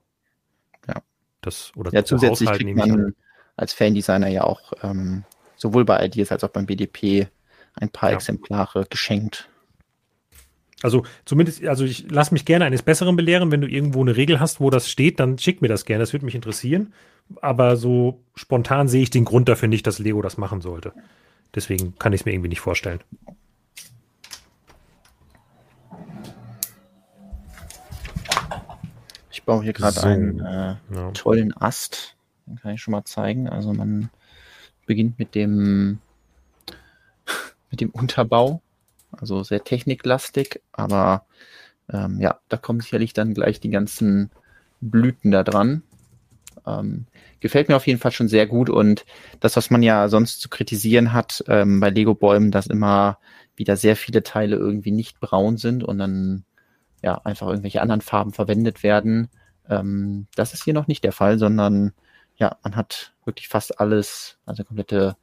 ja. 0.89 1.03
das 1.43 1.73
oder 1.77 1.93
ja, 1.93 2.05
zusätzlich 2.05 2.49
Haushalt 2.49 2.63
kriegt 2.63 2.77
man 2.77 3.15
als 3.57 3.73
Fandesigner 3.73 4.29
ja 4.29 4.45
auch 4.45 4.73
ähm, 4.83 5.25
sowohl 5.57 5.85
bei 5.85 6.05
Ideas 6.05 6.33
als 6.33 6.43
auch 6.43 6.49
beim 6.49 6.67
BDP 6.67 7.29
ein 7.75 7.91
paar 7.91 8.11
ja. 8.11 8.17
Exemplare 8.17 8.87
geschenkt. 8.89 9.49
Also 10.83 11.05
zumindest, 11.25 11.65
also 11.67 11.85
ich 11.85 12.11
lasse 12.11 12.33
mich 12.33 12.45
gerne 12.45 12.65
eines 12.65 12.83
Besseren 12.83 13.17
belehren. 13.17 13.51
Wenn 13.51 13.61
du 13.61 13.69
irgendwo 13.69 14.01
eine 14.01 14.17
Regel 14.17 14.41
hast, 14.41 14.61
wo 14.61 14.71
das 14.71 14.91
steht, 14.91 15.21
dann 15.21 15.39
schick 15.39 15.61
mir 15.61 15.69
das 15.69 15.85
gerne. 15.85 16.03
Das 16.03 16.13
würde 16.13 16.25
mich 16.25 16.35
interessieren. 16.35 16.93
Aber 17.41 17.77
so 17.77 18.21
spontan 18.35 18.89
sehe 18.89 19.03
ich 19.03 19.11
den 19.11 19.25
Grund 19.25 19.49
dafür 19.49 19.69
nicht, 19.69 19.87
dass 19.87 19.99
Lego 19.99 20.23
das 20.23 20.39
machen 20.39 20.61
sollte. 20.61 20.93
Deswegen 21.55 21.97
kann 21.99 22.13
ich 22.13 22.23
es 22.23 22.25
mir 22.25 22.33
irgendwie 22.33 22.49
nicht 22.49 22.61
vorstellen. 22.61 23.01
Ich 29.31 29.43
baue 29.45 29.63
hier 29.63 29.73
gerade 29.73 30.01
so, 30.01 30.07
einen 30.07 30.41
äh, 30.41 30.77
ja. 30.95 31.11
tollen 31.13 31.57
Ast. 31.57 32.17
Den 32.47 32.57
kann 32.57 32.75
ich 32.75 32.83
schon 32.83 32.93
mal 32.93 33.05
zeigen. 33.05 33.49
Also 33.49 33.73
man 33.73 34.11
beginnt 34.87 35.19
mit 35.19 35.35
dem 35.35 35.99
mit 37.71 37.81
dem 37.81 37.91
Unterbau. 37.91 38.61
Also 39.13 39.43
sehr 39.43 39.65
techniklastig, 39.65 40.63
aber 40.73 41.27
ähm, 41.93 42.21
ja, 42.21 42.41
da 42.49 42.57
kommen 42.57 42.81
sicherlich 42.81 43.13
dann 43.13 43.35
gleich 43.35 43.61
die 43.61 43.71
ganzen 43.71 44.31
Blüten 44.81 45.31
da 45.31 45.43
dran. 45.43 45.83
Ähm, 46.67 47.07
gefällt 47.41 47.69
mir 47.69 47.77
auf 47.77 47.87
jeden 47.87 47.99
Fall 47.99 48.13
schon 48.13 48.29
sehr 48.29 48.47
gut 48.47 48.71
und 48.71 49.05
das, 49.41 49.57
was 49.57 49.71
man 49.71 49.83
ja 49.83 50.09
sonst 50.09 50.41
zu 50.41 50.49
kritisieren 50.49 51.13
hat 51.13 51.43
ähm, 51.49 51.81
bei 51.81 51.91
Lego-Bäumen, 51.91 52.51
dass 52.51 52.67
immer 52.67 53.19
wieder 53.57 53.77
sehr 53.77 53.97
viele 53.97 54.23
Teile 54.23 54.57
irgendwie 54.57 54.91
nicht 54.91 55.21
braun 55.21 55.57
sind 55.57 55.85
und 55.85 55.99
dann 55.99 56.45
ja 57.03 57.21
einfach 57.25 57.49
irgendwelche 57.49 57.83
anderen 57.83 58.01
Farben 58.01 58.33
verwendet 58.33 58.83
werden. 58.83 59.29
Ähm, 59.69 60.27
das 60.35 60.55
ist 60.55 60.65
hier 60.65 60.75
noch 60.75 60.87
nicht 60.87 61.05
der 61.05 61.13
Fall, 61.13 61.39
sondern 61.39 61.93
ja, 62.37 62.57
man 62.63 62.77
hat 62.77 63.13
wirklich 63.25 63.49
fast 63.49 63.81
alles, 63.81 64.39
also 64.47 64.65
komplette 64.65 65.17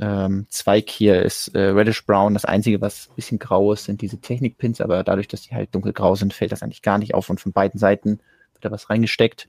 ähm, 0.00 0.46
Zweig 0.48 0.88
hier 0.88 1.22
ist 1.22 1.48
äh, 1.54 1.60
reddish 1.60 2.06
brown. 2.06 2.32
Das 2.34 2.46
einzige, 2.46 2.80
was 2.80 3.08
ein 3.10 3.16
bisschen 3.16 3.38
grau 3.38 3.72
ist, 3.72 3.84
sind 3.84 4.00
diese 4.00 4.18
Technikpins, 4.18 4.80
aber 4.80 5.04
dadurch, 5.04 5.28
dass 5.28 5.42
die 5.42 5.54
halt 5.54 5.74
dunkelgrau 5.74 6.14
sind, 6.14 6.32
fällt 6.32 6.52
das 6.52 6.62
eigentlich 6.62 6.82
gar 6.82 6.98
nicht 6.98 7.14
auf 7.14 7.28
und 7.28 7.40
von 7.40 7.52
beiden 7.52 7.78
Seiten 7.78 8.20
wird 8.54 8.64
da 8.64 8.70
was 8.70 8.88
reingesteckt. 8.88 9.48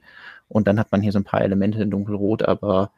Und 0.49 0.67
dann 0.67 0.77
hat 0.77 0.91
man 0.91 1.01
hier 1.01 1.13
so 1.13 1.19
ein 1.19 1.23
paar 1.23 1.41
Elemente 1.41 1.81
in 1.81 1.89
dunkelrot, 1.89 2.43
aber 2.43 2.91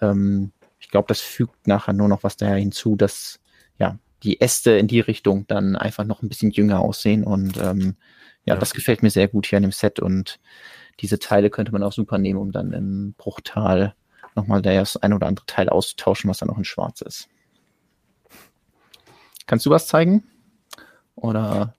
ähm, 0.00 0.52
ich 0.80 0.88
glaube, 0.88 1.08
das 1.08 1.20
fügt 1.20 1.66
nachher 1.66 1.92
nur 1.92 2.08
noch 2.08 2.22
was 2.22 2.38
daher 2.38 2.56
hinzu, 2.56 2.96
dass 2.96 3.38
ja 3.78 3.98
die 4.22 4.40
Äste 4.40 4.72
in 4.72 4.88
die 4.88 5.00
Richtung 5.00 5.46
dann 5.46 5.76
einfach 5.76 6.04
noch 6.04 6.22
ein 6.22 6.30
bisschen 6.30 6.50
jünger 6.50 6.80
aussehen. 6.80 7.22
Und 7.22 7.58
ähm, 7.58 7.96
ja, 8.46 8.54
ja, 8.54 8.56
das 8.56 8.72
gefällt 8.72 9.02
mir 9.02 9.10
sehr 9.10 9.28
gut 9.28 9.46
hier 9.46 9.58
an 9.58 9.62
dem 9.62 9.72
Set. 9.72 10.00
Und 10.00 10.40
diese 11.00 11.18
Teile 11.18 11.50
könnte 11.50 11.72
man 11.72 11.82
auch 11.82 11.92
super 11.92 12.16
nehmen, 12.16 12.38
um 12.38 12.50
dann 12.50 12.72
im 12.72 13.14
Bruchtal 13.18 13.94
nochmal 14.34 14.62
das 14.62 14.96
ein 14.96 15.12
oder 15.12 15.26
andere 15.26 15.46
Teil 15.46 15.68
auszutauschen, 15.68 16.28
was 16.28 16.38
dann 16.38 16.48
noch 16.48 16.58
in 16.58 16.64
schwarz 16.64 17.00
ist. 17.00 17.28
Kannst 19.46 19.66
du 19.66 19.70
was 19.70 19.86
zeigen? 19.86 20.24
Oder 21.16 21.74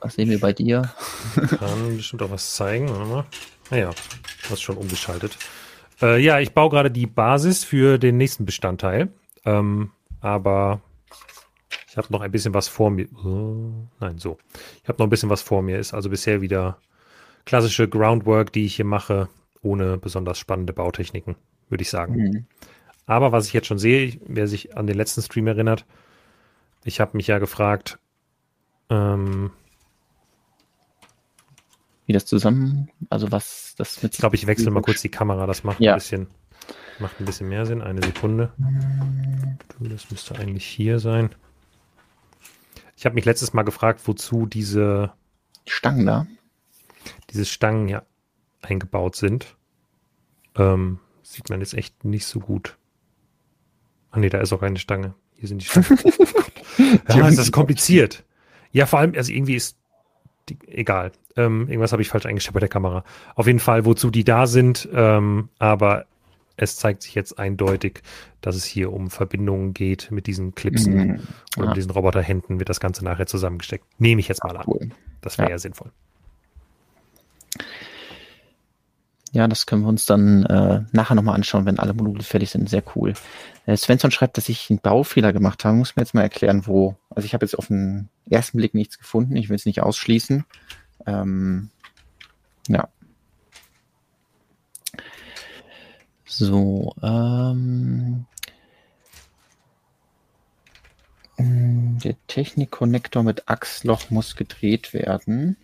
was 0.00 0.14
sehen 0.14 0.30
wir 0.30 0.40
bei 0.40 0.52
dir? 0.52 0.92
Kann 1.58 1.96
bestimmt 1.96 2.22
auch 2.22 2.30
was 2.30 2.54
zeigen. 2.54 2.86
Naja, 3.70 3.90
du 3.90 4.50
hast 4.50 4.62
schon 4.62 4.76
umgeschaltet. 4.76 5.36
Äh, 6.00 6.22
ja, 6.22 6.40
ich 6.40 6.52
baue 6.52 6.70
gerade 6.70 6.90
die 6.90 7.06
Basis 7.06 7.64
für 7.64 7.98
den 7.98 8.16
nächsten 8.16 8.44
Bestandteil. 8.44 9.08
Ähm, 9.44 9.90
aber 10.20 10.80
ich 11.88 11.96
habe 11.96 12.08
noch 12.10 12.20
ein 12.20 12.30
bisschen 12.30 12.54
was 12.54 12.68
vor 12.68 12.90
mir. 12.90 13.08
Oh, 13.24 13.88
nein, 14.00 14.18
so. 14.18 14.38
Ich 14.82 14.88
habe 14.88 14.98
noch 14.98 15.06
ein 15.06 15.10
bisschen 15.10 15.30
was 15.30 15.42
vor 15.42 15.62
mir. 15.62 15.78
Ist 15.78 15.94
also 15.94 16.10
bisher 16.10 16.40
wieder 16.40 16.78
klassische 17.44 17.88
Groundwork, 17.88 18.52
die 18.52 18.66
ich 18.66 18.76
hier 18.76 18.84
mache, 18.84 19.28
ohne 19.62 19.96
besonders 19.96 20.38
spannende 20.38 20.72
Bautechniken 20.72 21.36
würde 21.68 21.82
ich 21.82 21.90
sagen. 21.90 22.14
Mhm. 22.14 22.46
Aber 23.06 23.32
was 23.32 23.46
ich 23.46 23.52
jetzt 23.52 23.66
schon 23.66 23.78
sehe, 23.78 24.18
wer 24.26 24.48
sich 24.48 24.76
an 24.76 24.86
den 24.86 24.96
letzten 24.96 25.22
Stream 25.22 25.46
erinnert, 25.46 25.84
ich 26.84 27.00
habe 27.00 27.16
mich 27.16 27.28
ja 27.28 27.38
gefragt, 27.38 27.98
ähm, 28.90 29.50
wie 32.06 32.12
das 32.12 32.26
zusammen, 32.26 32.90
also 33.10 33.32
was 33.32 33.74
das 33.76 34.02
mit. 34.02 34.14
Ich 34.14 34.20
glaube, 34.20 34.36
ich 34.36 34.46
wechsle 34.46 34.70
mal 34.70 34.82
kurz 34.82 35.02
die 35.02 35.08
Kamera, 35.08 35.46
das 35.46 35.64
macht 35.64 35.80
ja. 35.80 35.92
ein 35.92 35.98
bisschen, 35.98 36.26
macht 37.00 37.20
ein 37.20 37.24
bisschen 37.24 37.48
mehr 37.48 37.66
Sinn. 37.66 37.82
Eine 37.82 38.02
Sekunde. 38.02 38.52
Das 39.80 40.10
müsste 40.10 40.36
eigentlich 40.36 40.64
hier 40.64 40.98
sein. 41.00 41.30
Ich 42.96 43.04
habe 43.04 43.14
mich 43.14 43.24
letztes 43.24 43.52
Mal 43.52 43.62
gefragt, 43.62 44.00
wozu 44.04 44.46
diese 44.46 45.12
Stangen 45.66 46.06
da, 46.06 46.26
diese 47.30 47.44
Stangen 47.44 47.88
ja 47.88 48.02
eingebaut 48.62 49.16
sind. 49.16 49.56
Ähm, 50.54 51.00
sieht 51.32 51.50
man 51.50 51.60
jetzt 51.60 51.74
echt 51.74 52.04
nicht 52.04 52.26
so 52.26 52.40
gut. 52.40 52.76
Ah 54.10 54.18
nee, 54.18 54.28
da 54.28 54.38
ist 54.38 54.52
auch 54.52 54.62
eine 54.62 54.78
Stange. 54.78 55.14
Hier 55.34 55.48
sind 55.48 55.62
die 55.62 55.66
Stangen. 55.66 55.98
ja, 57.08 57.28
ist 57.28 57.38
das 57.38 57.52
kompliziert. 57.52 58.24
Ja, 58.72 58.86
vor 58.86 59.00
allem, 59.00 59.14
also 59.16 59.32
irgendwie 59.32 59.56
ist 59.56 59.76
die, 60.48 60.56
egal. 60.68 61.12
Ähm, 61.36 61.68
irgendwas 61.68 61.92
habe 61.92 62.02
ich 62.02 62.08
falsch 62.08 62.26
eingestellt 62.26 62.54
bei 62.54 62.60
der 62.60 62.68
Kamera. 62.68 63.04
Auf 63.34 63.46
jeden 63.46 63.58
Fall, 63.58 63.84
wozu 63.84 64.10
die 64.10 64.24
da 64.24 64.46
sind, 64.46 64.88
ähm, 64.92 65.48
aber 65.58 66.06
es 66.56 66.76
zeigt 66.76 67.02
sich 67.02 67.14
jetzt 67.14 67.38
eindeutig, 67.38 68.02
dass 68.40 68.56
es 68.56 68.64
hier 68.64 68.92
um 68.92 69.10
Verbindungen 69.10 69.74
geht 69.74 70.10
mit 70.10 70.26
diesen 70.26 70.54
Clipsen 70.54 70.94
mhm. 70.94 71.20
und 71.56 71.64
um 71.64 71.74
diesen 71.74 71.90
Roboterhänden 71.90 72.58
wird 72.58 72.68
das 72.68 72.80
Ganze 72.80 73.04
nachher 73.04 73.26
zusammengesteckt. 73.26 73.84
Nehme 73.98 74.20
ich 74.20 74.28
jetzt 74.28 74.42
mal 74.44 74.56
an. 74.56 74.64
Cool. 74.66 74.90
Das 75.20 75.36
wäre 75.36 75.48
ja. 75.48 75.56
ja 75.56 75.58
sinnvoll. 75.58 75.90
Ja, 79.32 79.48
das 79.48 79.66
können 79.66 79.82
wir 79.82 79.88
uns 79.88 80.06
dann 80.06 80.44
äh, 80.44 80.82
nachher 80.92 81.14
nochmal 81.14 81.34
anschauen, 81.34 81.66
wenn 81.66 81.78
alle 81.78 81.94
Module 81.94 82.22
fertig 82.22 82.50
sind. 82.50 82.70
Sehr 82.70 82.82
cool. 82.94 83.14
Äh, 83.66 83.76
Svensson 83.76 84.10
schreibt, 84.10 84.36
dass 84.38 84.48
ich 84.48 84.70
einen 84.70 84.78
Baufehler 84.78 85.32
gemacht 85.32 85.64
habe. 85.64 85.76
Muss 85.76 85.96
mir 85.96 86.02
jetzt 86.02 86.14
mal 86.14 86.22
erklären, 86.22 86.66
wo. 86.66 86.96
Also 87.10 87.26
ich 87.26 87.34
habe 87.34 87.44
jetzt 87.44 87.58
auf 87.58 87.66
den 87.66 88.08
ersten 88.30 88.58
Blick 88.58 88.74
nichts 88.74 88.98
gefunden. 88.98 89.36
Ich 89.36 89.48
will 89.48 89.56
es 89.56 89.66
nicht 89.66 89.82
ausschließen. 89.82 90.44
Ähm, 91.06 91.70
ja. 92.68 92.88
So, 96.24 96.94
ähm, 97.02 98.26
der 101.38 102.16
Technik-Konnektor 102.26 103.22
mit 103.22 103.48
Achsloch 103.48 104.10
muss 104.10 104.36
gedreht 104.36 104.94
werden. 104.94 105.56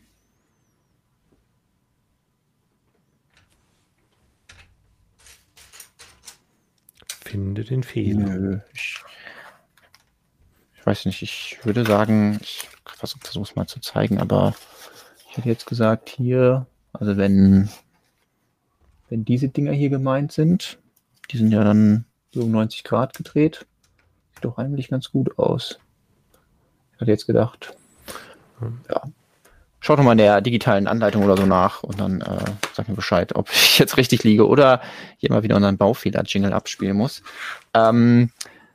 Finde 7.33 7.65
den 7.65 7.83
Fehler. 7.83 8.37
Nö, 8.37 8.61
ich, 8.75 9.03
ich, 10.75 10.87
weiß 10.87 11.07
nicht, 11.07 11.23
ich 11.23 11.59
würde 11.65 11.85
sagen, 11.87 12.39
ich 12.43 12.69
versuche 12.85 13.43
es 13.43 13.57
mal 13.57 13.67
zu 13.67 13.81
zeigen, 13.81 14.21
aber 14.21 14.55
ich 15.31 15.39
hätte 15.39 15.49
jetzt 15.49 15.65
gesagt, 15.65 16.11
hier, 16.11 16.67
also 16.93 17.17
wenn, 17.17 17.71
wenn 19.09 19.25
diese 19.25 19.49
Dinger 19.49 19.73
hier 19.73 19.89
gemeint 19.89 20.33
sind, 20.33 20.79
die 21.31 21.39
sind 21.39 21.53
ja 21.53 21.65
dann 21.65 22.05
so 22.33 22.47
90 22.47 22.85
Grad 22.85 23.15
gedreht, 23.15 23.65
sieht 24.35 24.45
doch 24.45 24.59
eigentlich 24.59 24.89
ganz 24.89 25.11
gut 25.11 25.39
aus. 25.39 25.79
Ich 26.95 27.01
hatte 27.01 27.11
jetzt 27.11 27.27
gedacht, 27.27 27.75
hm. 28.59 28.79
ja, 28.91 29.05
schaut 29.83 29.99
doch 29.99 30.05
mal 30.05 30.13
in 30.13 30.19
der 30.19 30.41
digitalen 30.41 30.87
Anleitung 30.87 31.23
oder 31.25 31.37
so 31.37 31.45
nach 31.45 31.83
und 31.83 32.01
dann 32.01 32.23
äh, 32.23 32.45
sag 32.73 32.89
mir 32.89 32.95
Bescheid, 32.95 33.35
ob 33.35 33.51
ich 33.53 33.79
jetzt 33.79 33.99
richtig 33.99 34.25
liege 34.25 34.49
oder 34.49 34.81
hier 35.19 35.31
mal 35.31 35.43
wieder 35.43 35.57
unseren 35.57 35.77
Baufehler-Jingle 35.77 36.55
abspielen 36.55 36.97
muss. 36.97 37.23
Ähm, 37.75 38.31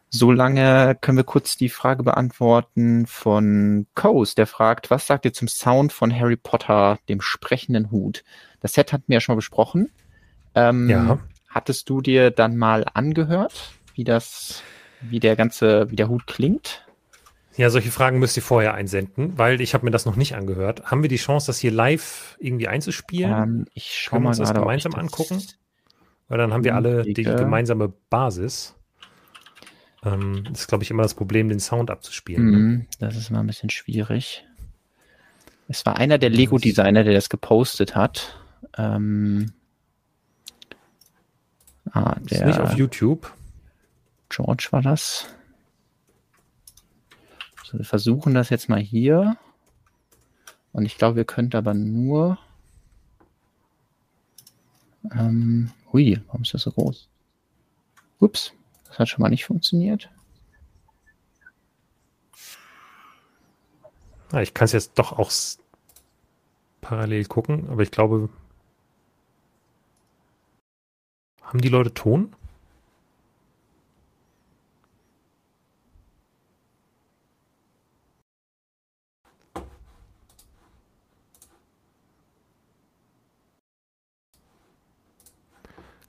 Solange 0.09 0.97
können 1.01 1.17
wir 1.17 1.25
kurz 1.25 1.57
die 1.57 1.67
Frage 1.67 2.01
beantworten 2.01 3.05
von 3.07 3.87
Coase, 3.93 4.35
der 4.35 4.47
fragt, 4.47 4.89
was 4.89 5.05
sagt 5.05 5.25
ihr 5.25 5.33
zum 5.33 5.49
Sound 5.49 5.91
von 5.91 6.17
Harry 6.17 6.37
Potter, 6.37 6.97
dem 7.09 7.19
sprechenden 7.19 7.91
Hut? 7.91 8.23
Das 8.61 8.73
Set 8.73 8.93
hatten 8.93 9.03
wir 9.07 9.15
ja 9.15 9.19
schon 9.19 9.33
mal 9.33 9.37
besprochen. 9.37 9.91
Ähm, 10.55 10.89
ja. 10.89 11.19
Hattest 11.49 11.89
du 11.89 12.01
dir 12.01 12.31
dann 12.31 12.55
mal 12.55 12.85
angehört, 12.93 13.71
wie 13.95 14.05
das, 14.05 14.63
wie 15.01 15.19
der 15.19 15.35
ganze, 15.35 15.91
wie 15.91 15.97
der 15.97 16.07
Hut 16.07 16.25
klingt? 16.25 16.86
Ja, 17.57 17.71
solche 17.71 17.89
Fragen 17.89 18.19
müsst 18.19 18.37
ihr 18.37 18.43
vorher 18.43 18.75
einsenden, 18.75 19.35
weil 19.37 19.61
ich 19.61 19.73
habe 19.73 19.83
mir 19.83 19.91
das 19.91 20.05
noch 20.05 20.15
nicht 20.15 20.35
angehört. 20.35 20.85
Haben 20.85 21.01
wir 21.01 21.09
die 21.09 21.17
Chance, 21.17 21.47
das 21.47 21.57
hier 21.57 21.71
live 21.71 22.37
irgendwie 22.39 22.67
einzuspielen? 22.67 23.31
Ähm, 23.31 23.65
ich 23.73 23.95
schaue 23.95 24.19
mal 24.19 24.29
uns 24.29 24.37
das 24.37 24.53
gemeinsam 24.53 24.93
angucken. 24.93 25.41
Weil 26.27 26.37
dann 26.37 26.53
haben 26.53 26.63
wir 26.63 26.75
alle 26.75 27.03
die 27.03 27.23
gemeinsame 27.23 27.91
Basis. 28.09 28.75
Ähm, 30.03 30.43
das 30.49 30.61
ist, 30.61 30.67
glaube 30.67 30.83
ich, 30.83 30.91
immer 30.91 31.03
das 31.03 31.15
Problem, 31.15 31.49
den 31.49 31.59
Sound 31.59 31.89
abzuspielen. 31.89 32.45
Mhm, 32.45 32.87
das 32.99 33.15
ist 33.15 33.29
immer 33.31 33.39
ein 33.39 33.47
bisschen 33.47 33.69
schwierig. 33.69 34.45
Es 35.67 35.85
war 35.85 35.97
einer 35.97 36.17
der 36.17 36.29
Lego-Designer, 36.29 37.03
der 37.03 37.13
das 37.13 37.29
gepostet 37.29 37.95
hat. 37.95 38.39
Ähm, 38.77 39.53
ah, 41.91 42.15
der, 42.19 42.39
ist 42.39 42.45
nicht 42.45 42.59
auf 42.59 42.73
YouTube. 42.73 43.33
George 44.29 44.67
war 44.71 44.81
das. 44.81 45.27
So, 47.67 47.77
wir 47.77 47.85
versuchen 47.85 48.33
das 48.33 48.49
jetzt 48.49 48.69
mal 48.69 48.79
hier. 48.79 49.35
Und 50.71 50.85
ich 50.85 50.97
glaube, 50.97 51.17
wir 51.17 51.25
könnten 51.25 51.57
aber 51.57 51.73
nur. 51.73 52.37
Ähm, 55.11 55.71
hui, 55.91 56.21
warum 56.27 56.43
ist 56.43 56.53
das 56.53 56.61
so 56.61 56.71
groß? 56.71 57.09
Ups, 58.21 58.53
das 58.87 58.99
hat 58.99 59.09
schon 59.09 59.21
mal 59.21 59.27
nicht 59.27 59.43
funktioniert. 59.43 60.09
Ah, 64.31 64.41
ich 64.41 64.53
kann 64.53 64.65
es 64.65 64.71
jetzt 64.71 64.97
doch 64.97 65.11
auch 65.11 65.31
parallel 66.79 67.25
gucken, 67.25 67.69
aber 67.69 67.83
ich 67.83 67.91
glaube, 67.91 68.29
haben 71.41 71.59
die 71.59 71.67
Leute 71.67 71.93
Ton? 71.93 72.33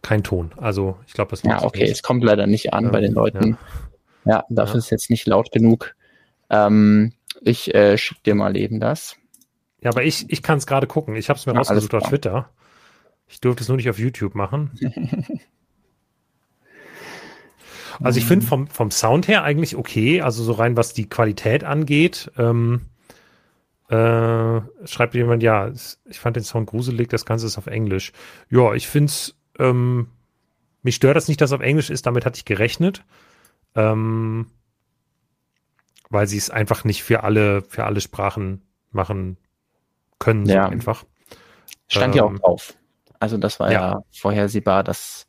Kein 0.08 0.24
Ton. 0.24 0.52
Also 0.56 0.96
ich 1.06 1.12
glaube, 1.12 1.30
das 1.32 1.42
Ja, 1.42 1.62
okay, 1.62 1.82
nicht. 1.82 1.92
es 1.92 2.02
kommt 2.02 2.24
leider 2.24 2.46
nicht 2.46 2.72
an 2.72 2.86
ähm, 2.86 2.90
bei 2.92 3.00
den 3.00 3.12
Leuten. 3.12 3.58
Ja, 4.24 4.32
ja 4.36 4.44
dafür 4.48 4.76
ja. 4.76 4.78
ist 4.78 4.90
jetzt 4.90 5.10
nicht 5.10 5.26
laut 5.26 5.52
genug. 5.52 5.94
Ähm, 6.48 7.12
ich 7.42 7.74
äh, 7.74 7.98
schicke 7.98 8.22
dir 8.24 8.34
mal 8.34 8.56
eben 8.56 8.80
das. 8.80 9.16
Ja, 9.82 9.90
aber 9.90 10.04
ich, 10.04 10.30
ich 10.30 10.42
kann 10.42 10.56
es 10.56 10.66
gerade 10.66 10.86
gucken. 10.86 11.14
Ich 11.14 11.28
habe 11.28 11.38
es 11.38 11.44
mir 11.44 11.52
ja, 11.52 11.58
rausgesucht 11.58 11.94
auf 11.94 12.08
Twitter. 12.08 12.48
Ich 13.26 13.40
durfte 13.40 13.62
es 13.62 13.68
nur 13.68 13.76
nicht 13.76 13.90
auf 13.90 13.98
YouTube 13.98 14.34
machen. 14.34 14.70
Also 18.00 18.20
ich 18.20 18.26
finde 18.26 18.46
vom, 18.46 18.68
vom 18.68 18.92
Sound 18.92 19.26
her 19.26 19.42
eigentlich 19.42 19.74
okay, 19.74 20.20
also 20.20 20.44
so 20.44 20.52
rein 20.52 20.76
was 20.76 20.92
die 20.92 21.08
Qualität 21.08 21.64
angeht. 21.64 22.30
Ähm, 22.38 22.82
äh, 23.88 24.60
schreibt 24.84 25.14
jemand, 25.14 25.42
ja, 25.42 25.72
ich 26.04 26.20
fand 26.20 26.36
den 26.36 26.44
Sound 26.44 26.68
gruselig, 26.68 27.08
das 27.08 27.24
Ganze 27.24 27.46
ist 27.46 27.58
auf 27.58 27.66
Englisch. 27.66 28.12
Ja, 28.50 28.74
ich 28.74 28.86
finde 28.86 29.06
es, 29.06 29.34
ähm, 29.58 30.08
mich 30.82 30.96
stört 30.96 31.16
das 31.16 31.28
nicht, 31.28 31.40
dass 31.40 31.50
es 31.50 31.54
auf 31.54 31.60
Englisch 31.60 31.90
ist, 31.90 32.06
damit 32.06 32.24
hatte 32.24 32.36
ich 32.36 32.44
gerechnet. 32.44 33.04
Ähm, 33.74 34.46
weil 36.10 36.26
sie 36.26 36.38
es 36.38 36.50
einfach 36.50 36.84
nicht 36.84 37.02
für 37.02 37.22
alle, 37.22 37.62
für 37.62 37.84
alle 37.84 38.00
Sprachen 38.00 38.62
machen 38.90 39.36
können, 40.18 40.46
ja. 40.46 40.64
so 40.64 40.70
einfach. 40.70 41.04
Stand 41.88 42.14
ähm, 42.14 42.18
ja 42.18 42.24
auch 42.24 42.30
ähm, 42.30 42.38
drauf. 42.38 42.74
Also 43.20 43.36
das 43.36 43.60
war 43.60 43.72
ja, 43.72 43.92
ja 43.92 44.02
vorhersehbar, 44.12 44.84
dass 44.84 45.26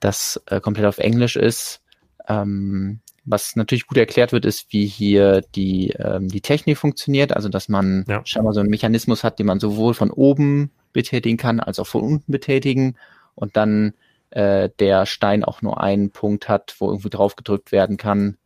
das 0.00 0.40
äh, 0.46 0.60
komplett 0.60 0.86
auf 0.86 0.98
Englisch 0.98 1.36
ist. 1.36 1.80
Ähm, 2.26 3.00
was 3.24 3.56
natürlich 3.56 3.86
gut 3.86 3.98
erklärt 3.98 4.32
wird, 4.32 4.44
ist, 4.44 4.72
wie 4.72 4.86
hier 4.86 5.42
die, 5.54 5.90
ähm, 5.90 6.28
die 6.28 6.40
Technik 6.40 6.78
funktioniert. 6.78 7.34
Also, 7.34 7.48
dass 7.48 7.68
man 7.68 8.04
ja. 8.08 8.22
scheinbar 8.24 8.54
so 8.54 8.60
einen 8.60 8.70
Mechanismus 8.70 9.22
hat, 9.22 9.38
den 9.38 9.46
man 9.46 9.60
sowohl 9.60 9.94
von 9.94 10.10
oben 10.10 10.70
betätigen 10.92 11.36
kann, 11.36 11.60
als 11.60 11.78
auch 11.78 11.86
von 11.86 12.02
unten 12.02 12.32
betätigen. 12.32 12.96
Und 13.38 13.56
dann 13.56 13.94
äh, 14.30 14.68
der 14.80 15.06
Stein 15.06 15.44
auch 15.44 15.62
nur 15.62 15.80
einen 15.80 16.10
Punkt 16.10 16.48
hat, 16.48 16.74
wo 16.78 16.88
irgendwie 16.88 17.10
drauf 17.10 17.36
gedrückt 17.36 17.70
werden 17.70 17.96
kann. 17.96 18.36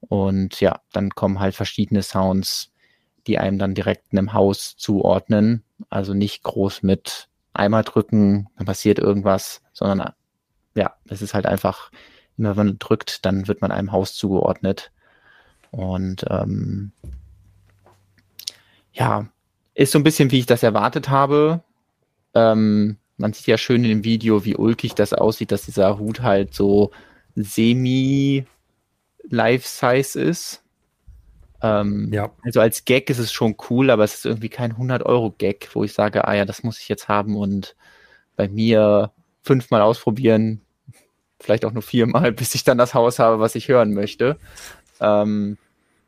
Und 0.00 0.60
ja, 0.60 0.80
dann 0.92 1.10
kommen 1.10 1.40
halt 1.40 1.54
verschiedene 1.54 2.02
Sounds, 2.02 2.70
die 3.26 3.38
einem 3.38 3.58
dann 3.58 3.74
direkt 3.74 4.12
einem 4.12 4.34
Haus 4.34 4.76
zuordnen. 4.76 5.64
Also 5.88 6.12
nicht 6.12 6.42
groß 6.42 6.82
mit 6.82 7.28
einmal 7.54 7.82
drücken, 7.82 8.48
dann 8.56 8.66
passiert 8.66 8.98
irgendwas, 8.98 9.62
sondern 9.72 10.12
ja, 10.74 10.94
es 11.08 11.22
ist 11.22 11.32
halt 11.32 11.46
einfach, 11.46 11.90
immer 12.36 12.56
wenn 12.56 12.66
man 12.66 12.78
drückt, 12.78 13.24
dann 13.24 13.48
wird 13.48 13.62
man 13.62 13.72
einem 13.72 13.92
Haus 13.92 14.14
zugeordnet. 14.14 14.92
Und 15.70 16.26
ähm, 16.28 16.92
ja, 18.92 19.26
ist 19.74 19.92
so 19.92 19.98
ein 19.98 20.04
bisschen, 20.04 20.30
wie 20.30 20.38
ich 20.38 20.46
das 20.46 20.62
erwartet 20.62 21.08
habe. 21.08 21.62
Ähm, 22.34 22.98
man 23.16 23.32
sieht 23.32 23.46
ja 23.46 23.58
schön 23.58 23.84
in 23.84 23.90
dem 23.90 24.04
Video, 24.04 24.44
wie 24.44 24.56
ulkig 24.56 24.94
das 24.94 25.12
aussieht, 25.12 25.52
dass 25.52 25.66
dieser 25.66 25.98
Hut 25.98 26.20
halt 26.20 26.54
so 26.54 26.90
semi 27.34 28.46
Life-Size 29.28 30.20
ist. 30.20 30.62
Ähm, 31.62 32.10
ja. 32.12 32.30
Also 32.42 32.60
als 32.60 32.84
Gag 32.84 33.08
ist 33.10 33.18
es 33.18 33.32
schon 33.32 33.56
cool, 33.70 33.90
aber 33.90 34.04
es 34.04 34.14
ist 34.14 34.26
irgendwie 34.26 34.48
kein 34.48 34.74
100-Euro-Gag, 34.74 35.70
wo 35.72 35.84
ich 35.84 35.92
sage, 35.92 36.26
ah 36.28 36.34
ja, 36.34 36.44
das 36.44 36.62
muss 36.62 36.78
ich 36.78 36.88
jetzt 36.88 37.08
haben 37.08 37.36
und 37.36 37.74
bei 38.36 38.48
mir 38.48 39.12
fünfmal 39.42 39.80
ausprobieren, 39.80 40.60
vielleicht 41.40 41.64
auch 41.64 41.72
nur 41.72 41.82
viermal, 41.82 42.32
bis 42.32 42.54
ich 42.54 42.64
dann 42.64 42.78
das 42.78 42.94
Haus 42.94 43.18
habe, 43.18 43.40
was 43.40 43.54
ich 43.54 43.68
hören 43.68 43.94
möchte. 43.94 44.38
Ähm, 45.00 45.56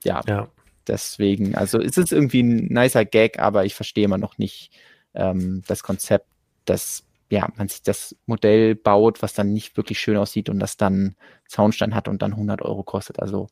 ja, 0.05 0.21
ja, 0.27 0.49
deswegen, 0.87 1.55
also 1.55 1.81
es 1.81 1.97
ist 1.97 2.13
irgendwie 2.13 2.43
ein 2.43 2.67
nicer 2.67 3.05
Gag, 3.05 3.39
aber 3.39 3.65
ich 3.65 3.75
verstehe 3.75 4.05
immer 4.05 4.19
noch 4.19 4.39
nicht 4.39 4.71
ähm, 5.15 5.63
das 5.67 5.83
Konzept, 5.83 6.27
dass 6.69 7.05
ja, 7.31 7.49
man 7.57 7.69
sich 7.69 7.83
das 7.83 8.17
Modell 8.27 8.75
baut, 8.75 9.23
was 9.23 9.35
dann 9.35 9.53
nicht 9.53 9.77
wirklich 9.77 9.99
schön 9.99 10.17
aussieht 10.17 10.49
und 10.49 10.59
das 10.59 10.77
dann 10.77 11.15
Zaunstein 11.47 11.95
hat 11.95 12.09
und 12.09 12.23
dann 12.23 12.33
100 12.33 12.63
Euro 12.63 12.83
kostet. 12.83 13.21
Also 13.21 13.49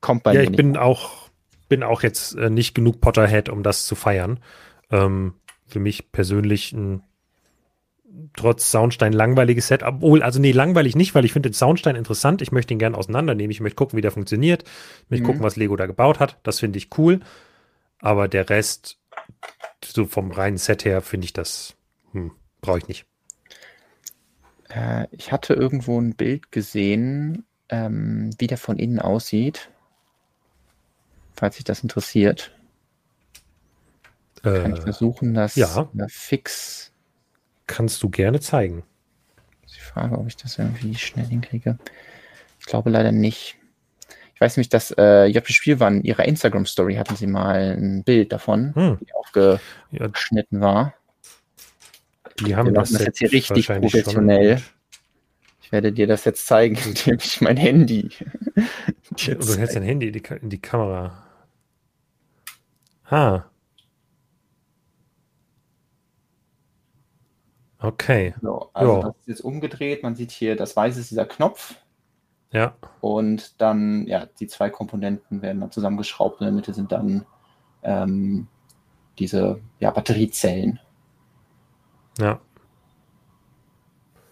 kommt 0.00 0.22
bei 0.22 0.32
ja, 0.32 0.40
mir. 0.40 0.44
Ja, 0.44 0.50
ich 0.50 0.56
bin 0.56 0.76
auch, 0.76 1.28
bin 1.68 1.82
auch 1.82 2.02
jetzt 2.02 2.34
äh, 2.36 2.48
nicht 2.48 2.74
genug 2.74 3.00
Potterhead, 3.00 3.50
um 3.50 3.62
das 3.62 3.86
zu 3.86 3.94
feiern. 3.94 4.40
Ähm, 4.90 5.34
für 5.66 5.80
mich 5.80 6.12
persönlich 6.12 6.72
ein 6.72 7.02
trotz 8.34 8.70
Soundstein 8.70 9.12
langweiliges 9.12 9.68
Set, 9.68 9.82
obwohl, 9.82 10.22
also 10.22 10.38
nee, 10.38 10.52
langweilig 10.52 10.96
nicht, 10.96 11.14
weil 11.14 11.24
ich 11.24 11.32
finde 11.32 11.50
den 11.50 11.54
Soundstein 11.54 11.96
interessant. 11.96 12.42
Ich 12.42 12.52
möchte 12.52 12.74
ihn 12.74 12.78
gerne 12.78 12.96
auseinandernehmen. 12.96 13.50
Ich 13.50 13.60
möchte 13.60 13.76
gucken, 13.76 13.96
wie 13.96 14.02
der 14.02 14.10
funktioniert. 14.10 14.64
Ich 14.64 15.10
möchte 15.10 15.24
mhm. 15.24 15.26
gucken, 15.26 15.42
was 15.42 15.56
Lego 15.56 15.76
da 15.76 15.86
gebaut 15.86 16.20
hat. 16.20 16.38
Das 16.42 16.60
finde 16.60 16.78
ich 16.78 16.88
cool. 16.98 17.20
Aber 17.98 18.28
der 18.28 18.50
Rest, 18.50 18.98
so 19.84 20.06
vom 20.06 20.30
reinen 20.30 20.58
Set 20.58 20.84
her, 20.84 21.02
finde 21.02 21.26
ich 21.26 21.32
das, 21.32 21.74
hm, 22.12 22.32
brauche 22.60 22.78
ich 22.78 22.88
nicht. 22.88 23.06
Äh, 24.68 25.06
ich 25.10 25.32
hatte 25.32 25.54
irgendwo 25.54 26.00
ein 26.00 26.14
Bild 26.14 26.52
gesehen, 26.52 27.44
ähm, 27.68 28.30
wie 28.38 28.46
der 28.46 28.58
von 28.58 28.78
innen 28.78 28.98
aussieht. 28.98 29.70
Falls 31.34 31.56
sich 31.56 31.64
das 31.64 31.82
interessiert. 31.82 32.52
Kann 34.42 34.72
ich 34.72 34.80
äh, 34.80 34.82
versuchen, 34.82 35.34
das 35.34 35.54
ja. 35.54 35.88
fix 36.08 36.92
kannst 37.66 38.02
du 38.02 38.10
gerne 38.10 38.40
zeigen. 38.40 38.82
Ich 39.66 39.80
frage, 39.80 40.18
ob 40.18 40.26
ich 40.26 40.36
das 40.36 40.58
irgendwie 40.58 40.94
schnell 40.94 41.26
hinkriege. 41.26 41.78
Ich 42.60 42.66
glaube 42.66 42.90
leider 42.90 43.12
nicht. 43.12 43.56
Ich 44.42 44.44
weiß 44.44 44.56
nämlich, 44.56 44.70
dass 44.70 44.90
äh, 44.98 45.26
JP 45.26 45.52
Spielwaren 45.52 45.98
in 45.98 46.02
ihrer 46.02 46.24
Instagram-Story 46.24 46.96
hatten 46.96 47.14
sie 47.14 47.28
mal 47.28 47.76
ein 47.78 48.02
Bild 48.02 48.32
davon, 48.32 48.74
hm. 48.74 48.98
die 49.00 49.12
aufgeschnitten 49.14 50.58
ja. 50.58 50.64
war. 50.64 50.94
Die 52.40 52.56
haben 52.56 52.74
das, 52.74 52.90
das 52.90 53.04
jetzt 53.04 53.18
hier 53.20 53.30
richtig 53.30 53.68
professionell. 53.68 54.60
Ich 55.60 55.70
werde 55.70 55.92
dir 55.92 56.08
das 56.08 56.24
jetzt 56.24 56.44
zeigen, 56.44 56.76
indem 56.84 57.18
ich 57.22 57.40
mein 57.40 57.56
Handy. 57.56 58.10
du 58.56 59.56
hältst 59.56 59.76
dein 59.76 59.84
Handy 59.84 60.08
in 60.08 60.12
die, 60.12 60.22
in 60.40 60.50
die 60.50 60.60
Kamera. 60.60 61.24
Ah. 63.04 63.44
Okay. 67.78 68.34
So, 68.42 68.70
also 68.72 68.92
jo. 68.92 69.02
das 69.02 69.16
ist 69.20 69.28
jetzt 69.28 69.44
umgedreht. 69.44 70.02
Man 70.02 70.16
sieht 70.16 70.32
hier, 70.32 70.56
das 70.56 70.74
Weiße 70.74 70.98
ist 70.98 71.12
dieser 71.12 71.26
Knopf. 71.26 71.76
Ja. 72.52 72.74
Und 73.00 73.60
dann, 73.60 74.06
ja, 74.06 74.26
die 74.38 74.46
zwei 74.46 74.70
Komponenten 74.70 75.42
werden 75.42 75.60
dann 75.60 75.72
zusammengeschraubt. 75.72 76.40
In 76.40 76.46
der 76.46 76.54
Mitte 76.54 76.74
sind 76.74 76.92
dann 76.92 77.26
ähm, 77.82 78.46
diese 79.18 79.60
ja, 79.80 79.90
Batteriezellen. 79.90 80.78
Ja. 82.18 82.40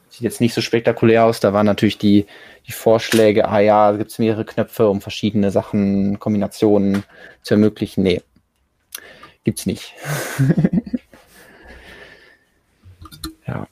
Sieht 0.08 0.22
jetzt 0.22 0.40
nicht 0.40 0.54
so 0.54 0.60
spektakulär 0.60 1.24
aus. 1.24 1.40
Da 1.40 1.52
waren 1.52 1.66
natürlich 1.66 1.98
die, 1.98 2.26
die 2.66 2.72
Vorschläge, 2.72 3.48
ah 3.48 3.60
ja, 3.60 3.92
gibt 3.92 4.10
es 4.10 4.18
mehrere 4.18 4.44
Knöpfe, 4.44 4.88
um 4.88 5.00
verschiedene 5.00 5.50
Sachen, 5.50 6.18
Kombinationen 6.18 7.04
zu 7.42 7.54
ermöglichen. 7.54 8.02
Nee, 8.02 8.22
gibt's 9.44 9.66
nicht. 9.66 9.94
Ja. 13.46 13.66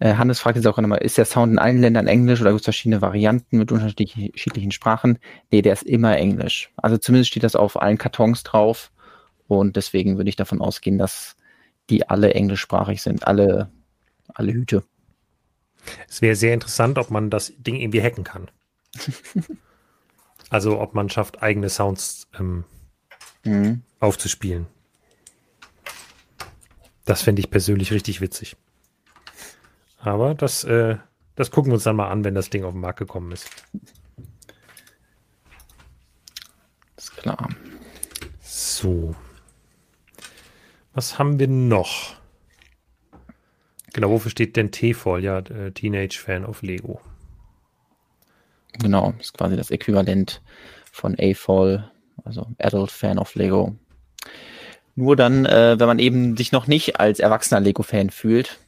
Hannes 0.00 0.40
fragt 0.40 0.56
jetzt 0.56 0.66
auch 0.66 0.76
nochmal, 0.76 0.98
ist 0.98 1.16
der 1.16 1.24
Sound 1.24 1.52
in 1.52 1.58
allen 1.58 1.80
Ländern 1.80 2.06
Englisch 2.06 2.40
oder 2.40 2.50
gibt 2.50 2.60
es 2.60 2.66
verschiedene 2.66 3.00
Varianten 3.00 3.58
mit 3.58 3.72
unterschiedlichen 3.72 4.70
Sprachen? 4.70 5.18
Nee, 5.50 5.62
der 5.62 5.72
ist 5.72 5.84
immer 5.84 6.16
Englisch. 6.16 6.70
Also 6.76 6.98
zumindest 6.98 7.30
steht 7.30 7.44
das 7.44 7.56
auf 7.56 7.80
allen 7.80 7.96
Kartons 7.96 8.42
drauf 8.42 8.92
und 9.48 9.76
deswegen 9.76 10.18
würde 10.18 10.28
ich 10.28 10.36
davon 10.36 10.60
ausgehen, 10.60 10.98
dass 10.98 11.36
die 11.88 12.08
alle 12.08 12.34
englischsprachig 12.34 13.00
sind, 13.00 13.26
alle, 13.26 13.70
alle 14.34 14.52
Hüte. 14.52 14.82
Es 16.08 16.20
wäre 16.20 16.36
sehr 16.36 16.52
interessant, 16.52 16.98
ob 16.98 17.10
man 17.10 17.30
das 17.30 17.52
Ding 17.56 17.76
irgendwie 17.76 18.02
hacken 18.02 18.24
kann. 18.24 18.50
also 20.50 20.80
ob 20.80 20.94
man 20.94 21.08
schafft, 21.08 21.42
eigene 21.42 21.70
Sounds 21.70 22.28
ähm, 22.38 22.64
mhm. 23.44 23.82
aufzuspielen. 24.00 24.66
Das 27.04 27.22
fände 27.22 27.40
ich 27.40 27.50
persönlich 27.50 27.92
richtig 27.92 28.20
witzig. 28.20 28.56
Aber 29.98 30.34
das, 30.34 30.64
äh, 30.64 30.96
das 31.34 31.50
gucken 31.50 31.70
wir 31.70 31.74
uns 31.74 31.84
dann 31.84 31.96
mal 31.96 32.10
an, 32.10 32.24
wenn 32.24 32.34
das 32.34 32.50
Ding 32.50 32.64
auf 32.64 32.72
den 32.72 32.80
Markt 32.80 32.98
gekommen 32.98 33.32
ist. 33.32 33.48
Ist 36.96 37.16
klar. 37.16 37.48
So. 38.40 39.14
Was 40.94 41.18
haben 41.18 41.38
wir 41.38 41.48
noch? 41.48 42.16
Genau, 43.92 44.10
wofür 44.10 44.30
steht 44.30 44.56
denn 44.56 44.70
T-Fall? 44.70 45.22
Ja, 45.22 45.38
äh, 45.38 45.72
Teenage 45.72 46.18
Fan 46.18 46.44
of 46.44 46.62
Lego. 46.62 47.00
Genau, 48.78 49.14
ist 49.18 49.36
quasi 49.36 49.56
das 49.56 49.70
Äquivalent 49.70 50.42
von 50.92 51.16
A-Fall 51.18 51.90
also 52.24 52.48
Adult 52.58 52.90
Fan 52.90 53.18
of 53.18 53.34
Lego. 53.34 53.76
Nur 54.94 55.16
dann, 55.16 55.44
äh, 55.44 55.78
wenn 55.78 55.86
man 55.86 55.98
eben 55.98 56.36
sich 56.36 56.52
noch 56.52 56.66
nicht 56.66 56.98
als 56.98 57.20
erwachsener 57.20 57.60
Lego-Fan 57.60 58.10
fühlt. 58.10 58.58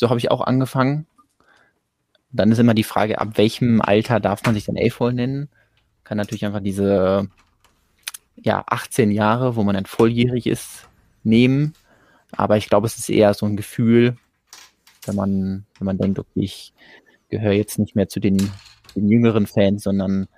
So 0.00 0.08
habe 0.08 0.18
ich 0.18 0.30
auch 0.30 0.40
angefangen. 0.40 1.06
Dann 2.32 2.50
ist 2.50 2.58
immer 2.58 2.72
die 2.72 2.84
Frage, 2.84 3.18
ab 3.18 3.36
welchem 3.36 3.82
Alter 3.82 4.18
darf 4.18 4.42
man 4.46 4.54
sich 4.54 4.64
denn 4.64 4.78
A-Fall 4.78 5.12
nennen? 5.12 5.50
Kann 6.04 6.16
natürlich 6.16 6.46
einfach 6.46 6.62
diese 6.62 7.28
ja, 8.34 8.64
18 8.66 9.10
Jahre, 9.10 9.56
wo 9.56 9.62
man 9.62 9.74
dann 9.74 9.84
volljährig 9.84 10.46
ist, 10.46 10.88
nehmen. 11.22 11.74
Aber 12.32 12.56
ich 12.56 12.70
glaube, 12.70 12.86
es 12.86 12.96
ist 12.96 13.10
eher 13.10 13.34
so 13.34 13.44
ein 13.44 13.58
Gefühl, 13.58 14.16
wenn 15.04 15.16
man, 15.16 15.66
wenn 15.78 15.84
man 15.84 15.98
denkt, 15.98 16.18
okay, 16.18 16.30
ich 16.44 16.72
gehöre 17.28 17.52
jetzt 17.52 17.78
nicht 17.78 17.94
mehr 17.94 18.08
zu 18.08 18.20
den, 18.20 18.38
den 18.96 19.06
jüngeren 19.10 19.46
Fans, 19.46 19.82
sondern 19.82 20.28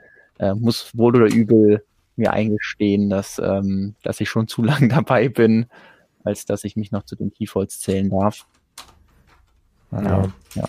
äh, 0.40 0.54
muss 0.54 0.90
wohl 0.98 1.14
oder 1.14 1.32
übel 1.32 1.84
mir 2.16 2.32
eingestehen, 2.32 3.10
dass, 3.10 3.38
ähm, 3.38 3.94
dass 4.02 4.20
ich 4.20 4.28
schon 4.28 4.48
zu 4.48 4.60
lang 4.64 4.88
dabei 4.88 5.28
bin, 5.28 5.66
als 6.24 6.46
dass 6.46 6.64
ich 6.64 6.74
mich 6.74 6.90
noch 6.90 7.04
zu 7.04 7.14
den 7.14 7.32
Tiefholz 7.32 7.78
zählen 7.78 8.10
darf. 8.10 8.48
Ja. 9.92 10.32
ja. 10.54 10.64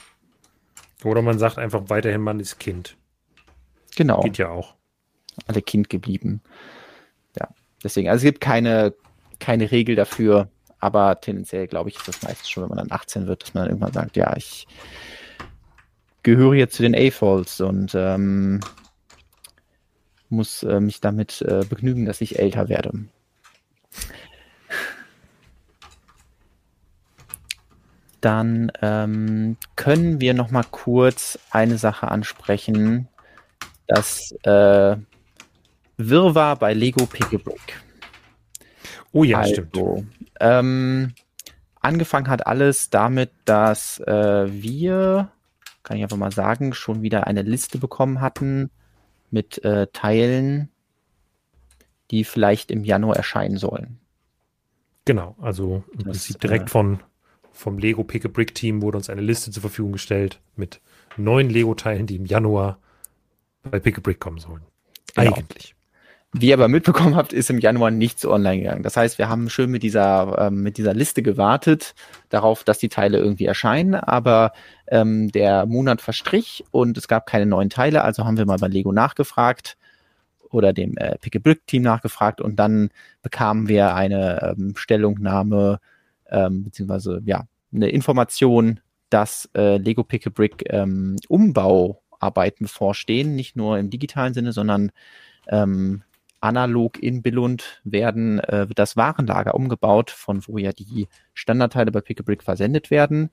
Oder 1.03 1.21
man 1.21 1.39
sagt 1.39 1.57
einfach 1.57 1.83
weiterhin, 1.87 2.21
man 2.21 2.39
ist 2.39 2.59
Kind. 2.59 2.97
Genau. 3.95 4.21
Geht 4.21 4.37
ja 4.37 4.49
auch. 4.49 4.75
Alle 5.47 5.61
Kind 5.61 5.89
geblieben. 5.89 6.41
Ja, 7.37 7.49
deswegen, 7.83 8.09
also 8.09 8.19
es 8.19 8.23
gibt 8.23 8.41
keine, 8.41 8.93
keine 9.39 9.71
Regel 9.71 9.95
dafür, 9.95 10.49
aber 10.79 11.19
tendenziell 11.19 11.67
glaube 11.67 11.89
ich, 11.89 11.95
ist 11.95 12.07
das 12.07 12.21
meistens 12.21 12.49
schon, 12.49 12.63
wenn 12.63 12.69
man 12.69 12.77
dann 12.77 12.91
18 12.91 13.27
wird, 13.27 13.43
dass 13.43 13.53
man 13.53 13.63
dann 13.63 13.71
irgendwann 13.71 13.93
sagt, 13.93 14.17
ja, 14.17 14.35
ich 14.35 14.67
gehöre 16.23 16.53
jetzt 16.53 16.75
zu 16.75 16.83
den 16.83 16.95
A-Falls 16.95 17.61
und 17.61 17.93
ähm, 17.95 18.61
muss 20.29 20.63
äh, 20.63 20.79
mich 20.79 21.01
damit 21.01 21.41
äh, 21.41 21.63
begnügen, 21.67 22.05
dass 22.05 22.21
ich 22.21 22.39
älter 22.39 22.69
werde. 22.69 23.05
Dann 28.23 28.71
ähm, 28.81 29.57
können 29.75 30.21
wir 30.21 30.33
noch 30.33 30.49
mal 30.49 30.63
kurz 30.71 31.37
eine 31.51 31.77
Sache 31.77 32.07
ansprechen, 32.07 33.09
das 33.85 34.33
äh, 34.43 34.95
Wirrwarr 35.97 36.55
bei 36.55 36.73
Lego 36.73 37.05
Pick 37.05 37.33
a 37.33 37.37
Brick. 37.37 37.81
Oh 39.11 39.25
ja, 39.25 39.39
also, 39.39 39.51
stimmt. 39.51 40.07
Ähm, 40.39 41.13
angefangen 41.81 42.29
hat 42.29 42.47
alles 42.47 42.89
damit, 42.89 43.29
dass 43.43 43.99
äh, 43.99 44.45
wir, 44.49 45.29
kann 45.83 45.97
ich 45.97 46.03
einfach 46.03 46.15
mal 46.15 46.31
sagen, 46.31 46.73
schon 46.73 47.01
wieder 47.01 47.27
eine 47.27 47.41
Liste 47.41 47.77
bekommen 47.77 48.21
hatten 48.21 48.69
mit 49.31 49.61
äh, 49.65 49.87
Teilen, 49.91 50.69
die 52.09 52.23
vielleicht 52.23 52.71
im 52.71 52.85
Januar 52.85 53.17
erscheinen 53.17 53.57
sollen. 53.57 53.99
Genau, 55.03 55.35
also 55.41 55.83
im 55.91 55.97
das, 55.97 56.03
Prinzip 56.05 56.39
direkt 56.39 56.69
äh, 56.69 56.71
von, 56.71 57.01
vom 57.53 57.77
Lego 57.77 58.03
Pick 58.03 58.25
a 58.25 58.27
Brick 58.27 58.53
Team 58.53 58.81
wurde 58.81 58.97
uns 58.97 59.09
eine 59.09 59.21
Liste 59.21 59.51
zur 59.51 59.61
Verfügung 59.61 59.93
gestellt 59.93 60.39
mit 60.55 60.81
neuen 61.15 61.49
Lego-Teilen, 61.49 62.07
die 62.07 62.17
im 62.17 62.25
Januar 62.25 62.79
bei 63.63 63.79
Pick 63.79 63.97
a 63.97 64.01
Brick 64.01 64.19
kommen 64.19 64.39
sollen. 64.39 64.63
Genau. 65.15 65.35
Eigentlich. 65.35 65.75
Wie 66.35 66.47
ihr 66.47 66.55
aber 66.55 66.67
mitbekommen 66.67 67.15
habt, 67.15 67.31
ist 67.31 67.51
im 67.51 67.59
Januar 67.59 67.91
nichts 67.91 68.25
online 68.25 68.57
gegangen. 68.57 68.81
Das 68.81 68.97
heißt, 68.97 69.19
wir 69.19 69.29
haben 69.29 69.51
schön 69.51 69.69
mit 69.69 69.83
dieser, 69.83 70.47
ähm, 70.47 70.63
mit 70.63 70.79
dieser 70.79 70.95
Liste 70.95 71.21
gewartet, 71.21 71.93
darauf, 72.29 72.63
dass 72.63 72.79
die 72.79 72.89
Teile 72.89 73.19
irgendwie 73.19 73.45
erscheinen, 73.45 73.93
aber 73.93 74.51
ähm, 74.87 75.31
der 75.31 75.67
Monat 75.67 76.01
verstrich 76.01 76.65
und 76.71 76.97
es 76.97 77.07
gab 77.07 77.27
keine 77.27 77.45
neuen 77.45 77.69
Teile, 77.69 78.03
also 78.03 78.25
haben 78.25 78.37
wir 78.37 78.47
mal 78.47 78.57
bei 78.57 78.67
Lego 78.67 78.91
nachgefragt 78.91 79.77
oder 80.49 80.73
dem 80.73 80.97
äh, 80.97 81.19
Pick 81.19 81.35
a 81.35 81.39
Brick 81.39 81.67
Team 81.67 81.83
nachgefragt 81.83 82.41
und 82.41 82.55
dann 82.55 82.89
bekamen 83.21 83.67
wir 83.67 83.93
eine 83.93 84.55
ähm, 84.57 84.73
Stellungnahme 84.75 85.79
ähm, 86.33 86.65
beziehungsweise 86.65 87.21
ja 87.25 87.47
eine 87.73 87.89
Information, 87.89 88.79
dass 89.09 89.49
äh, 89.55 89.77
Lego 89.77 90.03
Pick 90.03 90.27
a 90.27 90.29
Brick 90.29 90.63
ähm, 90.69 91.15
Umbauarbeiten 91.27 92.65
bevorstehen, 92.65 93.35
nicht 93.35 93.55
nur 93.55 93.77
im 93.77 93.89
digitalen 93.89 94.33
Sinne, 94.33 94.51
sondern 94.51 94.91
ähm, 95.47 96.03
analog 96.41 97.01
in 97.01 97.21
Billund 97.21 97.81
werden, 97.83 98.39
äh, 98.39 98.67
das 98.75 98.97
Warenlager 98.97 99.55
umgebaut, 99.55 100.11
von 100.11 100.45
wo 100.47 100.57
ja 100.57 100.73
die 100.73 101.07
Standardteile 101.33 101.91
bei 101.91 102.01
Pick 102.01 102.19
a 102.19 102.23
Brick 102.23 102.43
versendet 102.43 102.91
werden. 102.91 103.29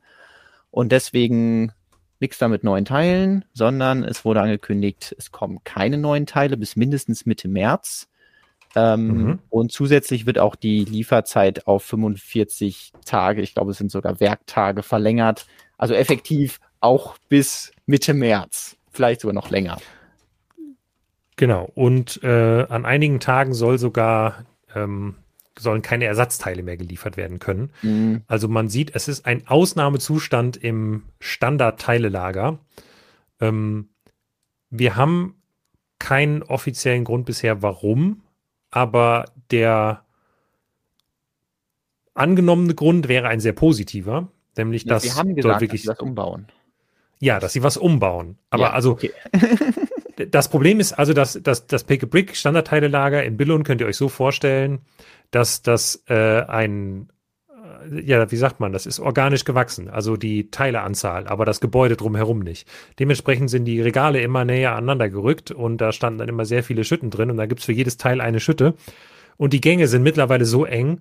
Und 0.70 0.92
deswegen 0.92 1.72
nichts 2.20 2.38
da 2.38 2.48
mit 2.48 2.62
neuen 2.62 2.84
Teilen, 2.84 3.44
sondern 3.52 4.04
es 4.04 4.24
wurde 4.24 4.42
angekündigt, 4.42 5.14
es 5.18 5.32
kommen 5.32 5.64
keine 5.64 5.98
neuen 5.98 6.26
Teile 6.26 6.56
bis 6.56 6.76
mindestens 6.76 7.26
Mitte 7.26 7.48
März. 7.48 8.08
Ähm, 8.76 9.06
mhm. 9.06 9.38
Und 9.48 9.72
zusätzlich 9.72 10.26
wird 10.26 10.38
auch 10.38 10.54
die 10.54 10.84
Lieferzeit 10.84 11.66
auf 11.66 11.82
45 11.84 12.92
Tage, 13.04 13.42
ich 13.42 13.54
glaube, 13.54 13.72
es 13.72 13.78
sind 13.78 13.90
sogar 13.90 14.20
Werktage 14.20 14.82
verlängert. 14.82 15.46
Also 15.76 15.94
effektiv 15.94 16.60
auch 16.80 17.16
bis 17.28 17.72
Mitte 17.86 18.14
März, 18.14 18.76
vielleicht 18.90 19.20
sogar 19.22 19.34
noch 19.34 19.50
länger. 19.50 19.78
Genau. 21.36 21.70
Und 21.74 22.22
äh, 22.22 22.66
an 22.68 22.84
einigen 22.84 23.18
Tagen 23.18 23.54
soll 23.54 23.78
sogar 23.78 24.44
ähm, 24.74 25.16
sollen 25.58 25.82
keine 25.82 26.06
Ersatzteile 26.06 26.62
mehr 26.62 26.76
geliefert 26.76 27.16
werden 27.16 27.38
können. 27.38 27.70
Mhm. 27.82 28.22
Also 28.26 28.48
man 28.48 28.68
sieht, 28.68 28.94
es 28.94 29.08
ist 29.08 29.26
ein 29.26 29.46
Ausnahmezustand 29.46 30.56
im 30.56 31.04
Standard-Teilelager. 31.18 32.58
Ähm, 33.40 33.90
wir 34.70 34.96
haben 34.96 35.36
keinen 35.98 36.42
offiziellen 36.42 37.04
Grund 37.04 37.26
bisher, 37.26 37.62
warum, 37.62 38.22
aber 38.70 39.26
der 39.50 40.04
angenommene 42.14 42.74
Grund 42.74 43.08
wäre 43.08 43.28
ein 43.28 43.40
sehr 43.40 43.52
positiver, 43.52 44.28
nämlich 44.56 44.84
ja, 44.84 44.94
dass 44.94 45.04
wir 45.04 45.14
haben 45.14 45.34
gesagt, 45.34 45.60
wirklich 45.60 45.82
dass 45.82 45.96
sie 45.96 46.00
was 46.00 46.08
umbauen. 46.08 46.46
Ja, 47.18 47.38
dass 47.38 47.52
sie 47.52 47.62
was 47.62 47.76
umbauen. 47.76 48.38
Aber 48.50 48.64
ja, 48.64 48.70
also 48.70 48.92
okay. 48.92 49.12
das 50.30 50.48
Problem 50.48 50.80
ist 50.80 50.92
also, 50.92 51.12
dass, 51.12 51.40
dass 51.42 51.66
das 51.66 51.84
Pick 51.84 52.02
a 52.02 52.06
Brick 52.06 52.36
Standardteilelager 52.36 53.22
in 53.24 53.36
Billund 53.36 53.66
könnt 53.66 53.80
ihr 53.80 53.86
euch 53.86 53.96
so 53.96 54.08
vorstellen, 54.08 54.80
dass 55.30 55.62
das 55.62 56.02
äh, 56.08 56.42
ein 56.42 57.10
ja, 57.90 58.30
wie 58.30 58.36
sagt 58.36 58.60
man, 58.60 58.72
das 58.72 58.86
ist 58.86 59.00
organisch 59.00 59.44
gewachsen, 59.44 59.88
also 59.88 60.16
die 60.16 60.50
Teileanzahl, 60.50 61.26
aber 61.26 61.44
das 61.44 61.60
Gebäude 61.60 61.96
drumherum 61.96 62.40
nicht. 62.40 62.68
Dementsprechend 62.98 63.50
sind 63.50 63.64
die 63.64 63.80
Regale 63.80 64.20
immer 64.20 64.44
näher 64.44 64.74
aneinander 64.74 65.08
gerückt 65.08 65.50
und 65.50 65.78
da 65.78 65.92
standen 65.92 66.18
dann 66.18 66.28
immer 66.28 66.44
sehr 66.44 66.62
viele 66.62 66.84
Schütten 66.84 67.10
drin 67.10 67.30
und 67.30 67.36
da 67.36 67.46
gibt's 67.46 67.64
für 67.64 67.72
jedes 67.72 67.96
Teil 67.96 68.20
eine 68.20 68.40
Schütte. 68.40 68.74
Und 69.36 69.52
die 69.52 69.60
Gänge 69.60 69.88
sind 69.88 70.02
mittlerweile 70.02 70.44
so 70.44 70.64
eng, 70.64 71.00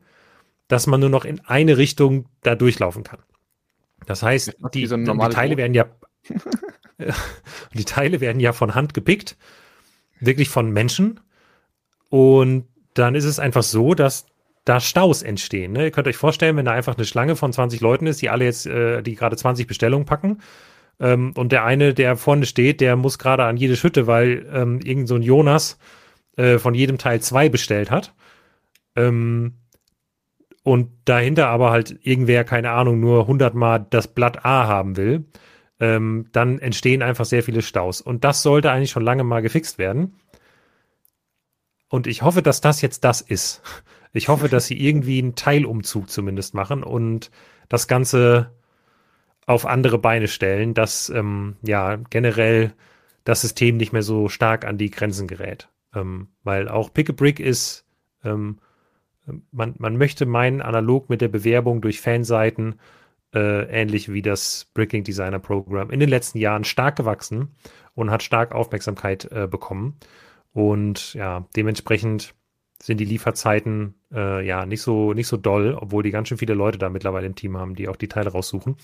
dass 0.68 0.88
man 0.88 1.00
nur 1.00 1.10
noch 1.10 1.26
in 1.26 1.42
eine 1.46 1.78
Richtung 1.78 2.26
da 2.42 2.56
durchlaufen 2.56 3.04
kann. 3.04 3.20
Das 4.06 4.24
heißt, 4.24 4.56
die, 4.74 4.86
so 4.86 4.96
die 4.96 5.30
Teile 5.30 5.58
werden 5.58 5.74
ja 5.74 5.86
die 7.74 7.86
Teile 7.86 8.22
werden 8.22 8.40
ja 8.40 8.54
von 8.54 8.76
Hand 8.76 8.94
gepickt, 8.94 9.38
wirklich 10.20 10.50
von 10.50 10.72
Menschen. 10.72 11.20
Und 12.10 12.68
dann 12.94 13.16
ist 13.16 13.26
es 13.26 13.40
einfach 13.40 13.64
so, 13.64 13.94
dass 13.94 14.26
da 14.70 14.80
Staus 14.80 15.24
entstehen. 15.24 15.74
Ne? 15.74 15.86
Ihr 15.86 15.92
könnt 15.92 16.08
euch 16.08 16.18
vorstellen, 16.18 16.58
wenn 16.58 16.66
da 16.66 16.72
einfach 16.72 16.96
eine 16.96 17.06
Schlange 17.06 17.36
von 17.36 17.52
20 17.52 17.82
Leuten 17.82 18.08
ist, 18.08 18.22
die 18.22 18.30
alle 18.30 18.46
jetzt, 18.46 18.66
äh, 18.66 19.02
die 19.02 19.16
gerade 19.16 19.36
20 19.36 19.68
Bestellungen 19.68 20.06
packen. 20.06 20.40
Ähm, 21.00 21.34
und 21.36 21.52
der 21.52 21.66
eine, 21.66 21.94
der 21.94 22.16
vorne 22.18 22.46
steht, 22.46 22.82
der 22.82 22.96
muss 22.96 23.20
gerade 23.20 23.44
an 23.46 23.58
jede 23.58 23.76
Schütte, 23.76 24.08
weil 24.08 24.48
ähm, 24.54 24.80
irgend 24.82 25.08
so 25.08 25.16
ein 25.16 25.22
Jonas 25.22 25.80
äh, 26.38 26.58
von 26.58 26.74
jedem 26.74 26.98
Teil 26.98 27.22
zwei 27.22 27.50
bestellt 27.50 27.92
hat. 27.92 28.14
Ähm, 28.96 29.56
und 30.64 30.90
dahinter 31.06 31.48
aber 31.48 31.72
halt 31.72 31.98
irgendwer, 32.04 32.44
keine 32.44 32.72
Ahnung, 32.72 33.00
nur 33.00 33.22
100 33.22 33.56
Mal 33.56 33.86
das 33.90 34.08
Blatt 34.08 34.46
A 34.46 34.68
haben 34.68 34.98
will 34.98 35.26
ähm, 35.80 36.28
dann 36.32 36.60
entstehen 36.60 37.02
einfach 37.02 37.26
sehr 37.26 37.44
viele 37.44 37.62
Staus. 37.62 38.02
Und 38.02 38.24
das 38.24 38.42
sollte 38.42 38.72
eigentlich 38.72 38.92
schon 38.92 39.04
lange 39.04 39.24
mal 39.24 39.42
gefixt 39.42 39.78
werden. 39.78 40.20
Und 41.88 42.06
ich 42.06 42.22
hoffe, 42.22 42.42
dass 42.42 42.62
das 42.62 42.82
jetzt 42.82 43.04
das 43.04 43.22
ist. 43.22 43.62
Ich 44.14 44.28
hoffe, 44.28 44.50
dass 44.50 44.68
sie 44.68 44.80
irgendwie 44.80 45.20
einen 45.20 45.36
Teilumzug 45.36 46.10
zumindest 46.10 46.54
machen 46.54 46.84
und 46.84 47.32
das 47.68 47.88
Ganze 47.88 48.52
auf 49.46 49.66
andere 49.66 49.98
Beine 49.98 50.28
stellen, 50.28 50.74
dass 50.74 51.10
ähm, 51.10 51.58
ja 51.62 51.98
generell 52.10 52.74
das 53.24 53.42
System 53.42 53.78
nicht 53.78 53.94
mehr 53.94 54.04
so 54.04 54.30
stark 54.30 54.66
an 54.66 54.78
die 54.78 54.92
Grenzen 54.92 55.28
gerät. 55.28 55.70
Ähm, 55.94 56.28
weil 56.44 56.70
auch 56.70 56.94
Pick 56.94 57.10
a 57.10 57.14
Brick 57.14 57.40
ist, 57.40 57.86
ähm, 58.24 58.58
man, 59.52 59.76
man 59.78 59.98
möchte 59.98 60.26
meinen, 60.26 60.62
analog 60.62 61.10
mit 61.10 61.22
der 61.22 61.28
Bewerbung 61.28 61.82
durch 61.82 62.02
Fanseiten 62.02 62.80
äh, 63.34 63.66
ähnlich 63.70 64.12
wie 64.12 64.22
das 64.22 64.66
Bricking 64.74 65.04
Designer 65.04 65.40
Program, 65.40 65.92
in 65.92 66.00
den 66.00 66.10
letzten 66.10 66.40
Jahren 66.40 66.64
stark 66.64 66.96
gewachsen 66.96 67.56
und 67.94 68.10
hat 68.12 68.24
stark 68.24 68.54
Aufmerksamkeit 68.54 69.32
äh, 69.32 69.48
bekommen. 69.48 69.98
Und 70.54 71.14
ja, 71.14 71.48
dementsprechend 71.56 72.34
sind 72.82 73.00
die 73.00 73.06
Lieferzeiten 73.06 73.96
äh, 74.14 74.46
ja 74.46 74.66
nicht 74.66 74.82
so, 74.82 75.14
nicht 75.14 75.28
so 75.28 75.38
doll, 75.38 75.78
obwohl 75.80 76.04
die 76.04 76.12
ganz 76.12 76.28
schön 76.28 76.38
viele 76.38 76.54
Leute 76.54 76.78
da 76.78 76.90
mittlerweile 76.90 77.28
im 77.28 77.36
Team 77.36 77.58
haben, 77.58 77.76
die 77.76 77.88
auch 77.88 77.96
die 77.96 78.08
Teile 78.08 78.32
raussuchen. 78.32 78.76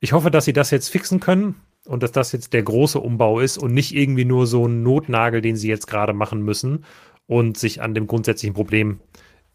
Ich 0.00 0.12
hoffe, 0.12 0.30
dass 0.30 0.44
sie 0.44 0.52
das 0.52 0.70
jetzt 0.70 0.88
fixen 0.88 1.20
können 1.20 1.56
und 1.86 2.02
dass 2.02 2.12
das 2.12 2.32
jetzt 2.32 2.52
der 2.52 2.62
große 2.62 2.98
Umbau 2.98 3.40
ist 3.40 3.58
und 3.58 3.72
nicht 3.72 3.94
irgendwie 3.94 4.24
nur 4.24 4.46
so 4.46 4.66
ein 4.66 4.82
Notnagel, 4.82 5.40
den 5.40 5.56
sie 5.56 5.68
jetzt 5.68 5.86
gerade 5.86 6.12
machen 6.12 6.42
müssen 6.42 6.84
und 7.26 7.56
sich 7.56 7.80
an 7.82 7.94
dem 7.94 8.06
grundsätzlichen 8.06 8.54
Problem 8.54 9.00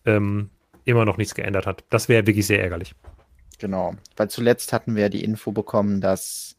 ähm, 0.05 0.49
immer 0.85 1.05
noch 1.05 1.17
nichts 1.17 1.35
geändert 1.35 1.67
hat. 1.67 1.83
Das 1.89 2.07
wäre 2.09 2.25
wirklich 2.27 2.47
sehr 2.47 2.61
ärgerlich. 2.61 2.95
Genau, 3.59 3.95
weil 4.15 4.29
zuletzt 4.29 4.71
hatten 4.71 4.95
wir 4.95 5.09
die 5.09 5.23
Info 5.23 5.51
bekommen, 5.51 5.99
dass 5.99 6.57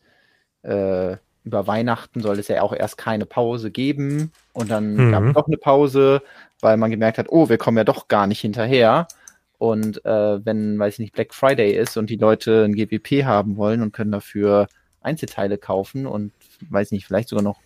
äh, 0.62 1.16
über 1.48 1.66
Weihnachten 1.66 2.20
soll 2.20 2.38
es 2.38 2.48
ja 2.48 2.60
auch 2.60 2.74
erst 2.74 2.98
keine 2.98 3.24
Pause 3.24 3.70
geben 3.70 4.32
und 4.52 4.70
dann 4.70 4.94
mhm. 4.94 5.12
gab 5.12 5.24
es 5.24 5.32
doch 5.32 5.46
eine 5.46 5.56
Pause, 5.56 6.22
weil 6.60 6.76
man 6.76 6.90
gemerkt 6.90 7.16
hat, 7.16 7.28
oh, 7.30 7.48
wir 7.48 7.56
kommen 7.56 7.78
ja 7.78 7.84
doch 7.84 8.06
gar 8.06 8.26
nicht 8.26 8.40
hinterher. 8.40 9.08
Und 9.56 10.04
äh, 10.04 10.44
wenn, 10.44 10.78
weiß 10.78 10.94
ich 10.94 10.98
nicht, 11.00 11.14
Black 11.14 11.34
Friday 11.34 11.72
ist 11.72 11.96
und 11.96 12.10
die 12.10 12.16
Leute 12.16 12.64
ein 12.64 12.74
GWP 12.74 13.24
haben 13.24 13.56
wollen 13.56 13.80
und 13.80 13.92
können 13.92 14.12
dafür 14.12 14.68
Einzelteile 15.00 15.56
kaufen 15.56 16.06
und 16.06 16.32
weiß 16.68 16.92
nicht, 16.92 17.06
vielleicht 17.06 17.30
sogar 17.30 17.42
noch 17.42 17.60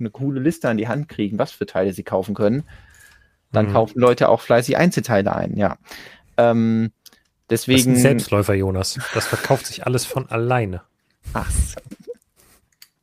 eine 0.00 0.10
coole 0.10 0.40
Liste 0.40 0.68
an 0.68 0.76
die 0.76 0.88
Hand 0.88 1.08
kriegen, 1.08 1.38
was 1.38 1.52
für 1.52 1.64
Teile 1.64 1.92
sie 1.92 2.02
kaufen 2.02 2.34
können, 2.34 2.64
dann 3.52 3.68
mhm. 3.68 3.72
kaufen 3.72 4.00
Leute 4.00 4.28
auch 4.28 4.40
fleißig 4.40 4.76
Einzelteile 4.76 5.34
ein, 5.34 5.56
ja. 5.56 5.78
Ähm, 6.36 6.90
deswegen. 7.48 7.78
Das 7.78 7.86
ist 7.86 7.92
ein 7.98 8.02
Selbstläufer, 8.02 8.54
Jonas. 8.54 8.98
Das 9.14 9.26
verkauft 9.26 9.66
sich 9.66 9.86
alles 9.86 10.04
von 10.04 10.28
alleine. 10.28 10.82
Ach 11.32 11.50
so. 11.50 11.80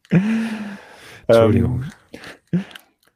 Entschuldigung. 1.27 1.85
Ähm, 2.51 2.63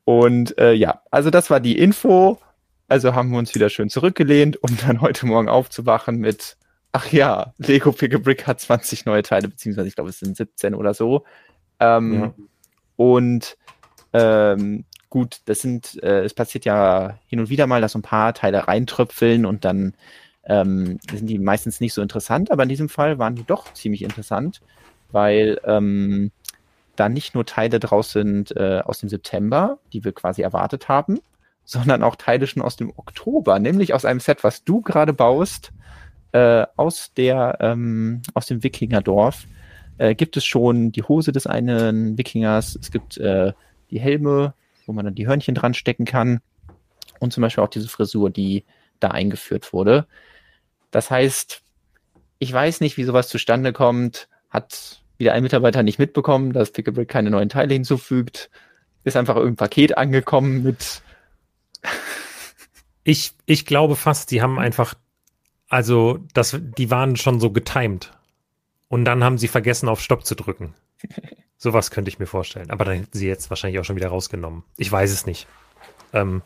und 0.06 0.58
äh, 0.58 0.74
ja, 0.74 1.04
also 1.12 1.30
das 1.30 1.50
war 1.50 1.60
die 1.60 1.78
Info. 1.78 2.40
Also 2.88 3.14
haben 3.14 3.30
wir 3.30 3.38
uns 3.38 3.54
wieder 3.54 3.70
schön 3.70 3.90
zurückgelehnt, 3.90 4.58
um 4.64 4.76
dann 4.78 5.02
heute 5.02 5.28
Morgen 5.28 5.48
aufzuwachen 5.48 6.18
mit, 6.18 6.58
ach 6.92 7.12
ja, 7.12 7.54
Lego 7.60 7.92
Pick 7.92 8.16
a 8.16 8.18
Brick 8.18 8.48
hat 8.48 8.60
20 8.60 9.06
neue 9.06 9.22
Teile, 9.22 9.48
beziehungsweise 9.48 9.88
ich 9.88 9.94
glaube, 9.94 10.10
es 10.10 10.20
sind 10.20 10.36
17 10.36 10.74
oder 10.74 10.96
so. 10.96 11.26
Ähm, 11.80 12.14
ja. 12.14 12.34
Und 12.96 13.58
ähm, 14.14 14.86
gut, 15.10 15.42
das 15.46 15.62
sind, 15.62 16.02
äh, 16.02 16.24
es 16.24 16.34
passiert 16.34 16.66
ja 16.66 17.20
hin 17.28 17.40
und 17.40 17.50
wieder 17.50 17.68
mal, 17.68 17.82
dass 17.82 17.92
so 17.92 18.00
ein 18.00 18.04
paar 18.04 18.34
Teile 18.34 18.68
reintröpfeln 18.68 19.46
und 19.46 19.66
dann 19.66 19.94
ähm, 20.46 21.00
sind 21.12 21.28
die 21.28 21.38
meistens 21.38 21.80
nicht 21.80 21.94
so 21.94 22.02
interessant, 22.02 22.50
aber 22.50 22.64
in 22.64 22.70
diesem 22.70 22.90
Fall 22.90 23.20
waren 23.20 23.36
die 23.36 23.44
doch 23.44 23.74
ziemlich 23.74 24.02
interessant, 24.02 24.62
weil 25.12 25.60
ähm, 25.66 26.32
da 27.00 27.10
nicht 27.10 27.34
nur 27.34 27.46
Teile 27.46 27.80
draus 27.80 28.12
sind 28.12 28.56
äh, 28.58 28.82
aus 28.84 29.00
dem 29.00 29.10
September, 29.10 29.80
die 29.94 30.04
wir 30.04 30.12
quasi 30.12 30.42
erwartet 30.42 30.90
haben, 30.90 31.20
sondern 31.64 32.04
auch 32.04 32.16
Teile 32.16 32.48
schon 32.48 32.62
aus 32.62 32.76
dem 32.76 32.92
Oktober, 32.96 33.60
nämlich 33.60 33.94
aus 33.94 34.06
einem 34.06 34.20
Set, 34.20 34.44
was 34.44 34.64
du 34.64 34.82
gerade 34.82 35.14
baust, 35.14 35.72
äh, 36.34 36.66
aus 36.76 37.14
der 37.14 37.58
ähm, 37.62 38.22
aus 38.34 38.48
dem 38.48 38.64
Wikingerdorf. 38.64 39.46
Äh, 39.98 40.16
gibt 40.16 40.36
es 40.36 40.46
schon 40.46 40.92
die 40.92 41.04
Hose 41.04 41.32
des 41.32 41.48
einen 41.48 42.18
Wikingers, 42.18 42.78
es 42.82 42.92
gibt 42.92 43.18
äh, 43.18 43.54
die 43.92 44.00
Helme, 44.00 44.54
wo 44.86 44.94
man 44.94 45.06
dann 45.06 45.16
die 45.16 45.28
Hörnchen 45.28 45.56
dran 45.56 45.74
stecken 45.74 46.06
kann 46.06 46.42
und 47.20 47.32
zum 47.32 47.42
Beispiel 47.42 47.64
auch 47.64 47.70
diese 47.70 47.88
Frisur, 47.88 48.30
die 48.30 48.66
da 49.00 49.10
eingeführt 49.10 49.72
wurde. 49.72 50.06
Das 50.92 51.12
heißt, 51.12 51.62
ich 52.40 52.52
weiß 52.52 52.82
nicht, 52.82 52.98
wie 52.98 53.04
sowas 53.04 53.30
zustande 53.30 53.74
kommt, 53.74 54.28
hat 54.50 55.02
wieder 55.20 55.34
ein 55.34 55.44
Mitarbeiter 55.44 55.84
nicht 55.84 56.00
mitbekommen, 56.00 56.54
dass 56.54 56.72
Picklebrick 56.72 57.10
keine 57.10 57.30
neuen 57.30 57.50
Teile 57.50 57.74
hinzufügt. 57.74 58.50
Ist 59.04 59.18
einfach 59.18 59.36
irgendein 59.36 59.58
Paket 59.58 59.98
angekommen 59.98 60.64
mit. 60.64 61.02
ich, 63.04 63.34
ich 63.46 63.66
glaube 63.66 63.96
fast, 63.96 64.32
die 64.32 64.42
haben 64.42 64.58
einfach, 64.58 64.96
also 65.68 66.20
das, 66.34 66.58
die 66.60 66.90
waren 66.90 67.16
schon 67.16 67.40
so 67.40 67.52
getimed. 67.52 68.12
Und 68.88 69.06
dann 69.06 69.24
haben 69.24 69.38
sie 69.38 69.48
vergessen, 69.48 69.88
auf 69.88 70.02
Stopp 70.02 70.26
zu 70.26 70.36
drücken. 70.36 70.74
Sowas 71.58 71.92
könnte 71.92 72.10
ich 72.10 72.20
mir 72.20 72.26
vorstellen. 72.26 72.72
Aber 72.72 72.86
dann 72.86 73.08
sie 73.12 73.28
jetzt 73.28 73.50
wahrscheinlich 73.50 73.80
auch 73.80 73.86
schon 73.86 73.98
wieder 73.98 74.08
rausgenommen. 74.08 74.64
Ich 74.78 74.92
weiß 74.92 75.12
es 75.12 75.26
nicht. 75.26 75.48
Ähm, 76.14 76.42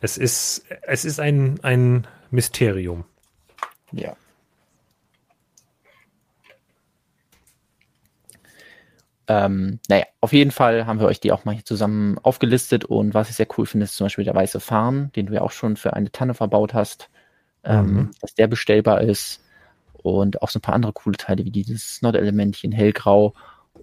es 0.00 0.16
ist, 0.16 0.64
es 0.82 1.04
ist 1.04 1.20
ein, 1.20 1.60
ein 1.62 2.06
Mysterium. 2.30 3.04
Ja. 3.92 4.16
Ähm, 9.28 9.78
naja, 9.88 10.04
auf 10.20 10.32
jeden 10.32 10.50
Fall 10.50 10.86
haben 10.86 10.98
wir 10.98 11.06
euch 11.06 11.20
die 11.20 11.32
auch 11.32 11.44
mal 11.44 11.54
hier 11.54 11.64
zusammen 11.64 12.18
aufgelistet 12.18 12.84
und 12.84 13.14
was 13.14 13.30
ich 13.30 13.36
sehr 13.36 13.46
cool 13.56 13.66
finde, 13.66 13.84
ist 13.84 13.96
zum 13.96 14.06
Beispiel 14.06 14.24
der 14.24 14.34
weiße 14.34 14.58
Farn, 14.58 15.12
den 15.14 15.26
du 15.26 15.34
ja 15.34 15.42
auch 15.42 15.52
schon 15.52 15.76
für 15.76 15.92
eine 15.94 16.10
Tanne 16.10 16.34
verbaut 16.34 16.74
hast, 16.74 17.08
ähm, 17.64 17.94
mhm. 17.94 18.10
dass 18.20 18.34
der 18.34 18.48
bestellbar 18.48 19.00
ist 19.02 19.40
und 19.94 20.42
auch 20.42 20.50
so 20.50 20.58
ein 20.58 20.62
paar 20.62 20.74
andere 20.74 20.92
coole 20.92 21.16
Teile 21.16 21.44
wie 21.44 21.50
dieses 21.50 22.02
Nordelementchen 22.02 22.72
hellgrau 22.72 23.34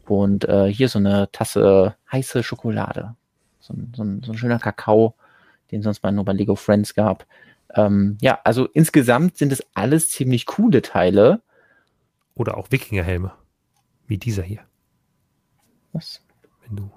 und 0.08 0.46
äh, 0.46 0.68
hier 0.68 0.90
so 0.90 1.00
eine 1.00 1.32
Tasse 1.32 1.96
heiße 2.12 2.44
Schokolade, 2.44 3.16
so 3.60 3.74
ein, 3.74 3.94
so 3.96 4.04
ein, 4.04 4.22
so 4.24 4.34
ein 4.34 4.38
schöner 4.38 4.60
Kakao, 4.60 5.16
den 5.72 5.82
sonst 5.82 6.04
mal 6.04 6.12
nur 6.12 6.26
bei 6.26 6.34
Lego 6.34 6.56
Friends 6.56 6.96
gab. 6.96 7.26
Ähm, 7.76 8.18
ja, 8.22 8.40
also 8.44 8.66
insgesamt 8.66 9.38
sind 9.38 9.52
es 9.52 9.64
alles 9.74 10.10
ziemlich 10.10 10.46
coole 10.46 10.82
Teile. 10.82 11.42
Oder 12.36 12.58
auch 12.58 12.72
Wikingerhelme, 12.72 13.32
wie 14.08 14.18
dieser 14.18 14.44
hier. 14.44 14.62
Was? 15.94 16.22
Wenn 16.66 16.78
du. 16.78 16.92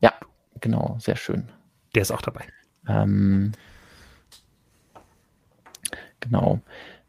Ja, 0.00 0.12
genau, 0.60 0.96
sehr 0.98 1.16
schön. 1.16 1.48
Der 1.94 2.02
ist 2.02 2.10
auch 2.10 2.22
dabei. 2.22 2.44
Ähm, 2.88 3.52
genau. 6.20 6.60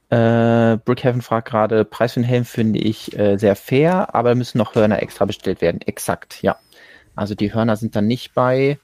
Äh, 0.09 0.77
Brickhaven 0.77 1.21
fragt 1.21 1.47
gerade, 1.49 1.86
Preis 1.86 2.13
für 2.13 2.19
den 2.19 2.27
Helm 2.27 2.45
finde 2.45 2.79
ich 2.79 3.17
äh, 3.17 3.38
sehr 3.38 3.55
fair, 3.55 4.13
aber 4.13 4.36
müssen 4.36 4.59
noch 4.59 4.75
Hörner 4.75 5.01
extra 5.01 5.25
bestellt 5.25 5.61
werden. 5.61 5.81
Exakt, 5.81 6.43
ja. 6.43 6.57
Also 7.15 7.34
die 7.36 7.53
Hörner 7.53 7.77
sind 7.77 7.95
dann 7.95 8.05
nicht 8.07 8.34
bei. 8.34 8.79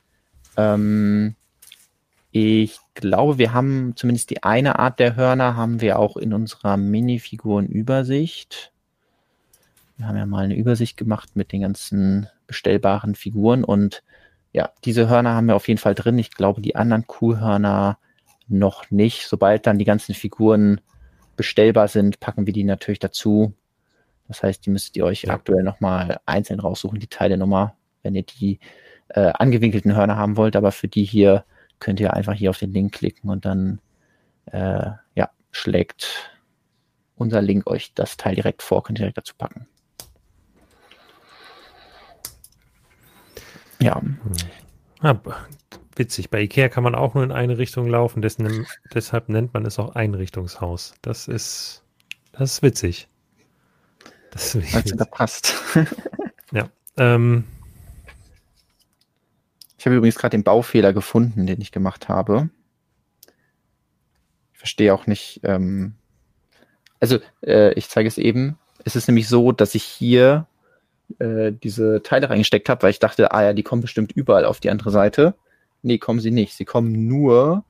Ähm, 0.57 1.35
ich 2.31 2.79
glaube, 2.93 3.37
wir 3.37 3.53
haben 3.53 3.93
zumindest 3.95 4.29
die 4.29 4.43
eine 4.43 4.79
Art 4.79 4.99
der 4.99 5.15
Hörner 5.15 5.55
haben 5.55 5.81
wir 5.81 5.99
auch 5.99 6.17
in 6.17 6.33
unserer 6.33 6.77
Minifigurenübersicht. 6.77 8.71
Wir 9.97 10.07
haben 10.07 10.17
ja 10.17 10.25
mal 10.25 10.45
eine 10.45 10.55
Übersicht 10.55 10.97
gemacht 10.97 11.35
mit 11.35 11.51
den 11.51 11.61
ganzen 11.61 12.27
bestellbaren 12.49 13.15
Figuren 13.15 13.63
und 13.63 14.03
ja, 14.51 14.71
diese 14.83 15.07
Hörner 15.07 15.35
haben 15.35 15.47
wir 15.47 15.55
auf 15.55 15.67
jeden 15.67 15.77
Fall 15.77 15.93
drin. 15.95 16.17
Ich 16.17 16.31
glaube, 16.31 16.61
die 16.61 16.75
anderen 16.75 17.05
Kuhhörner 17.05 17.99
noch 18.47 18.89
nicht. 18.89 19.27
Sobald 19.27 19.67
dann 19.67 19.77
die 19.77 19.85
ganzen 19.85 20.15
Figuren 20.15 20.81
bestellbar 21.35 21.87
sind, 21.87 22.19
packen 22.19 22.47
wir 22.47 22.53
die 22.53 22.63
natürlich 22.63 22.99
dazu. 22.99 23.53
Das 24.27 24.41
heißt, 24.41 24.65
die 24.65 24.71
müsstet 24.71 24.97
ihr 24.97 25.05
euch 25.05 25.23
ja. 25.23 25.33
aktuell 25.33 25.63
nochmal 25.63 26.19
einzeln 26.25 26.59
raussuchen, 26.59 26.99
die 26.99 27.07
Teilenummer, 27.07 27.75
wenn 28.01 28.15
ihr 28.15 28.23
die 28.23 28.59
äh, 29.09 29.31
angewinkelten 29.35 29.95
Hörner 29.95 30.17
haben 30.17 30.35
wollt. 30.35 30.55
Aber 30.55 30.71
für 30.71 30.87
die 30.87 31.03
hier 31.03 31.45
könnt 31.79 31.99
ihr 31.99 32.13
einfach 32.15 32.33
hier 32.33 32.49
auf 32.49 32.57
den 32.57 32.71
Link 32.71 32.93
klicken 32.93 33.29
und 33.29 33.45
dann 33.45 33.79
äh, 34.45 34.89
ja, 35.15 35.29
schlägt 35.51 36.31
unser 37.15 37.41
Link 37.41 37.67
euch 37.67 37.93
das 37.93 38.17
Teil 38.17 38.33
direkt 38.33 38.63
vor, 38.63 38.83
könnt 38.83 38.97
ihr 38.97 39.03
direkt 39.03 39.19
dazu 39.19 39.35
packen. 39.37 39.67
Ja. 43.81 44.01
ja. 45.01 45.21
Witzig. 45.95 46.29
Bei 46.29 46.41
Ikea 46.41 46.69
kann 46.69 46.83
man 46.83 46.95
auch 46.95 47.13
nur 47.13 47.23
in 47.23 47.31
eine 47.31 47.57
Richtung 47.57 47.87
laufen, 47.87 48.21
dessen, 48.21 48.65
deshalb 48.93 49.27
nennt 49.27 49.53
man 49.53 49.65
es 49.65 49.79
auch 49.79 49.95
Einrichtungshaus. 49.95 50.93
Das 51.01 51.27
ist, 51.27 51.83
das 52.31 52.53
ist 52.53 52.61
witzig. 52.63 53.09
Das 54.31 54.55
ist 54.55 54.75
also, 54.75 54.95
da 54.95 55.05
passt. 55.05 55.55
ja. 56.51 56.69
Ähm, 56.97 57.45
ich 59.77 59.85
habe 59.85 59.95
übrigens 59.95 60.17
gerade 60.17 60.37
den 60.37 60.43
Baufehler 60.43 60.93
gefunden, 60.93 61.47
den 61.47 61.61
ich 61.61 61.71
gemacht 61.71 62.09
habe. 62.09 62.49
Ich 64.53 64.59
verstehe 64.59 64.93
auch 64.93 65.07
nicht. 65.07 65.41
Ähm, 65.43 65.95
also, 66.99 67.19
äh, 67.41 67.73
ich 67.73 67.89
zeige 67.89 68.07
es 68.07 68.17
eben. 68.17 68.57
Es 68.85 68.95
ist 68.95 69.07
nämlich 69.07 69.27
so, 69.27 69.51
dass 69.51 69.75
ich 69.75 69.83
hier 69.83 70.47
äh, 71.17 71.51
diese 71.51 72.01
Teile 72.03 72.29
reingesteckt 72.29 72.69
habe, 72.69 72.83
weil 72.83 72.91
ich 72.91 72.99
dachte, 72.99 73.31
ah 73.31 73.43
ja, 73.43 73.53
die 73.53 73.63
kommen 73.63 73.81
bestimmt 73.81 74.11
überall 74.11 74.45
auf 74.45 74.59
die 74.59 74.69
andere 74.69 74.91
Seite. 74.91 75.35
Nee, 75.81 75.97
kommen 75.97 76.19
sie 76.19 76.31
nicht. 76.31 76.53
Sie 76.55 76.65
kommen 76.65 77.07
nur 77.07 77.63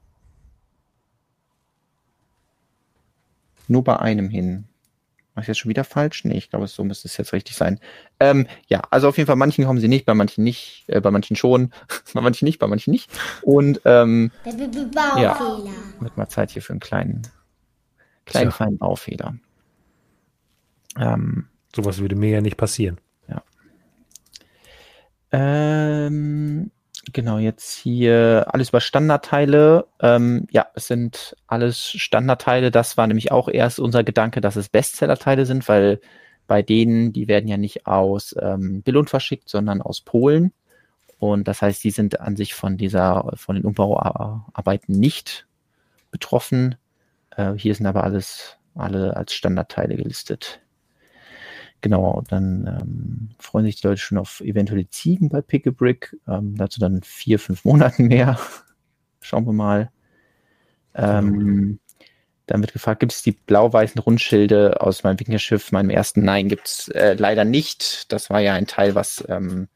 nur 3.67 3.83
bei 3.83 3.97
einem 3.99 4.29
hin. 4.29 4.65
Mach 5.35 5.43
ich 5.43 5.47
jetzt 5.47 5.59
schon 5.59 5.69
wieder 5.69 5.83
falsch? 5.83 6.25
Nee, 6.25 6.37
ich 6.37 6.49
glaube, 6.49 6.67
so 6.67 6.83
müsste 6.83 7.07
es 7.07 7.15
jetzt 7.17 7.33
richtig 7.33 7.55
sein. 7.55 7.79
Ähm, 8.19 8.47
ja, 8.67 8.81
also 8.89 9.07
auf 9.07 9.17
jeden 9.17 9.27
Fall, 9.27 9.35
manchen 9.35 9.63
kommen 9.63 9.79
sie 9.79 9.87
nicht, 9.87 10.05
bei 10.05 10.15
manchen 10.15 10.43
nicht, 10.43 10.85
äh, 10.87 10.99
bei 10.99 11.11
manchen 11.11 11.35
schon, 11.35 11.71
bei 12.13 12.21
manchen 12.21 12.45
nicht, 12.45 12.57
bei 12.57 12.67
manchen 12.67 12.91
nicht. 12.91 13.11
Und 13.43 13.79
ähm, 13.85 14.31
ja, 15.17 15.39
wird 15.99 16.17
mal 16.17 16.27
Zeit 16.27 16.51
hier 16.51 16.63
für 16.63 16.73
einen 16.73 16.79
kleinen, 16.79 17.21
kleinen, 18.25 18.51
feinen 18.51 18.79
Baufehler. 18.79 19.35
Ähm, 20.97 21.47
Sowas 21.75 21.99
würde 21.99 22.15
mir 22.15 22.29
ja 22.29 22.41
nicht 22.41 22.57
passieren. 22.57 22.99
Ähm, 25.31 26.71
genau, 27.13 27.37
jetzt 27.37 27.75
hier 27.75 28.47
alles 28.49 28.69
über 28.69 28.81
Standardteile. 28.81 29.87
Ähm, 30.01 30.47
ja, 30.51 30.67
es 30.75 30.87
sind 30.87 31.35
alles 31.47 31.89
Standardteile. 31.89 32.71
Das 32.71 32.97
war 32.97 33.07
nämlich 33.07 33.31
auch 33.31 33.47
erst 33.47 33.79
unser 33.79 34.03
Gedanke, 34.03 34.41
dass 34.41 34.55
es 34.55 34.69
Bestsellerteile 34.69 35.45
sind, 35.45 35.67
weil 35.67 36.01
bei 36.47 36.61
denen, 36.63 37.13
die 37.13 37.27
werden 37.27 37.47
ja 37.47 37.57
nicht 37.57 37.85
aus 37.85 38.35
ähm, 38.41 38.81
Billund 38.81 39.09
verschickt, 39.09 39.49
sondern 39.49 39.81
aus 39.81 40.01
Polen. 40.01 40.51
Und 41.19 41.47
das 41.47 41.61
heißt, 41.61 41.83
die 41.83 41.91
sind 41.91 42.19
an 42.21 42.35
sich 42.35 42.53
von 42.53 42.77
dieser, 42.77 43.31
von 43.35 43.55
den 43.55 43.65
Umbauarbeiten 43.65 44.97
nicht 44.97 45.47
betroffen. 46.11 46.75
Äh, 47.35 47.53
hier 47.53 47.75
sind 47.75 47.85
aber 47.85 48.03
alles, 48.03 48.57
alle 48.73 49.15
als 49.15 49.33
Standardteile 49.33 49.95
gelistet. 49.95 50.61
Genau, 51.81 52.23
dann 52.27 52.67
ähm, 52.67 53.29
freuen 53.39 53.65
sich 53.65 53.79
die 53.79 53.87
Leute 53.87 54.01
schon 54.01 54.17
auf 54.17 54.41
eventuelle 54.41 54.89
Ziegen 54.89 55.29
bei 55.29 55.41
Pick 55.41 55.65
a 55.67 55.71
Brick. 55.71 56.15
Ähm, 56.27 56.55
dazu 56.57 56.79
dann 56.79 57.01
vier, 57.03 57.39
fünf 57.39 57.63
Monaten 57.63 58.07
mehr. 58.07 58.37
Schauen 59.21 59.45
wir 59.45 59.53
mal. 59.53 59.89
Ähm, 60.93 61.79
dann 62.47 62.61
wird 62.61 62.73
gefragt, 62.73 62.99
gibt 62.99 63.13
es 63.13 63.21
die 63.21 63.31
blau-weißen 63.31 64.01
Rundschilde 64.01 64.81
aus 64.81 65.03
meinem 65.03 65.19
Wikingerschiff, 65.19 65.71
meinem 65.71 65.89
ersten? 65.91 66.23
Nein, 66.23 66.49
gibt 66.49 66.67
es 66.67 66.87
äh, 66.89 67.13
leider 67.13 67.45
nicht. 67.45 68.11
Das 68.11 68.29
war 68.29 68.41
ja 68.41 68.55
ein 68.55 68.67
Teil, 68.67 68.95
was 68.95 69.23
ähm, 69.29 69.67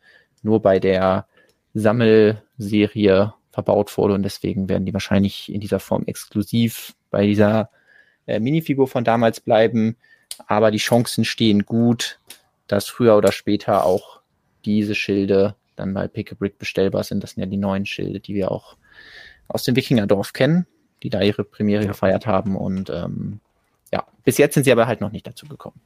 nur 0.41 0.62
bei 0.62 0.80
der 0.80 1.28
Sammelserie 1.74 3.34
verbaut 3.51 3.95
wurde 3.97 4.16
und 4.16 4.24
deswegen 4.24 4.68
werden 4.70 4.86
die 4.86 4.93
wahrscheinlich 4.93 5.54
in 5.54 5.62
dieser 5.62 5.80
Form 5.80 6.04
exklusiv 6.08 6.95
bei 7.12 7.28
dieser 7.28 7.70
äh, 8.26 8.39
Minifigur 8.39 8.88
von 8.88 9.04
damals 9.04 9.39
bleiben. 9.39 9.95
Aber 10.48 10.72
die 10.72 10.78
Chancen 10.78 11.26
stehen 11.26 11.66
gut, 11.66 12.20
dass 12.68 12.88
früher 12.88 13.18
oder 13.18 13.32
später 13.32 13.86
auch 13.86 14.22
diese 14.66 14.96
Schilde 14.96 15.56
dann 15.76 15.94
bei 15.94 16.08
Pick 16.08 16.32
a 16.32 16.36
Brick 16.36 16.58
bestellbar 16.58 17.04
sind. 17.04 17.24
Das 17.24 17.32
sind 17.32 17.42
ja 17.42 17.50
die 17.50 17.58
neuen 17.58 17.86
Schilde, 17.86 18.20
die 18.20 18.36
wir 18.36 18.52
auch 18.52 18.78
aus 19.48 19.64
dem 19.64 19.76
Wikingerdorf 19.76 20.34
kennen, 20.34 20.66
die 21.02 21.10
da 21.10 21.22
ihre 21.22 21.44
Premiere 21.44 21.86
gefeiert 21.86 22.26
haben. 22.26 22.56
Und 22.56 22.90
ähm, 22.90 23.40
ja, 23.92 24.06
bis 24.24 24.38
jetzt 24.38 24.54
sind 24.54 24.64
sie 24.64 24.72
aber 24.72 24.88
halt 24.88 25.02
noch 25.02 25.12
nicht 25.12 25.28
dazu 25.28 25.48
gekommen. 25.48 25.80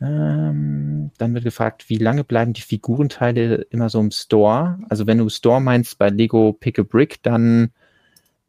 Ähm, 0.00 1.10
dann 1.18 1.34
wird 1.34 1.44
gefragt, 1.44 1.90
wie 1.90 1.98
lange 1.98 2.24
bleiben 2.24 2.54
die 2.54 2.62
Figurenteile 2.62 3.66
immer 3.70 3.90
so 3.90 4.00
im 4.00 4.10
Store? 4.10 4.78
Also 4.88 5.06
wenn 5.06 5.18
du 5.18 5.28
Store 5.28 5.60
meinst 5.60 5.98
bei 5.98 6.08
Lego 6.08 6.54
Pick 6.54 6.78
a 6.78 6.82
Brick, 6.82 7.22
dann 7.22 7.70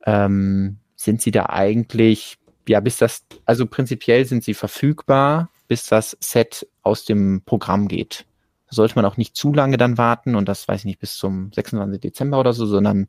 ähm, 0.06 0.78
sind 0.96 1.22
sie 1.22 1.32
da 1.32 1.48
eigentlich, 1.48 2.38
ja, 2.68 2.80
bis 2.80 2.98
das, 2.98 3.26
also 3.46 3.66
prinzipiell 3.66 4.26
sind 4.26 4.44
sie 4.44 4.54
verfügbar, 4.54 5.50
bis 5.68 5.86
das 5.88 6.18
Set 6.20 6.68
aus 6.84 7.06
dem 7.06 7.42
Programm 7.46 7.88
geht. 7.88 8.26
sollte 8.70 8.96
man 8.96 9.06
auch 9.06 9.18
nicht 9.18 9.36
zu 9.36 9.54
lange 9.54 9.78
dann 9.78 9.98
warten 9.98 10.36
und 10.36 10.48
das 10.48 10.68
weiß 10.68 10.82
ich 10.82 10.86
nicht 10.86 11.00
bis 11.00 11.16
zum 11.16 11.52
26. 11.54 12.00
Dezember 12.00 12.40
oder 12.40 12.54
so, 12.54 12.66
sondern 12.66 13.08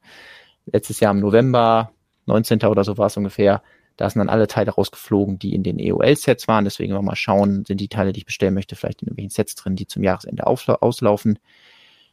letztes 0.66 1.00
Jahr 1.00 1.12
im 1.12 1.20
November, 1.20 1.92
19. 2.26 2.60
oder 2.64 2.84
so 2.84 2.98
war 2.98 3.06
es 3.06 3.16
ungefähr, 3.16 3.62
da 3.96 4.08
sind 4.08 4.20
dann 4.20 4.28
alle 4.28 4.46
Teile 4.46 4.72
rausgeflogen, 4.72 5.38
die 5.38 5.54
in 5.54 5.62
den 5.62 5.78
EOL-Sets 5.78 6.48
waren. 6.48 6.64
Deswegen 6.64 6.92
mal 7.04 7.16
schauen, 7.16 7.64
sind 7.64 7.80
die 7.80 7.88
Teile, 7.88 8.12
die 8.12 8.20
ich 8.20 8.26
bestellen 8.26 8.54
möchte, 8.54 8.74
vielleicht 8.74 9.02
in 9.02 9.08
irgendwelchen 9.08 9.30
Sets 9.30 9.54
drin, 9.54 9.76
die 9.76 9.86
zum 9.86 10.02
Jahresende 10.02 10.46
auslaufen. 10.46 11.38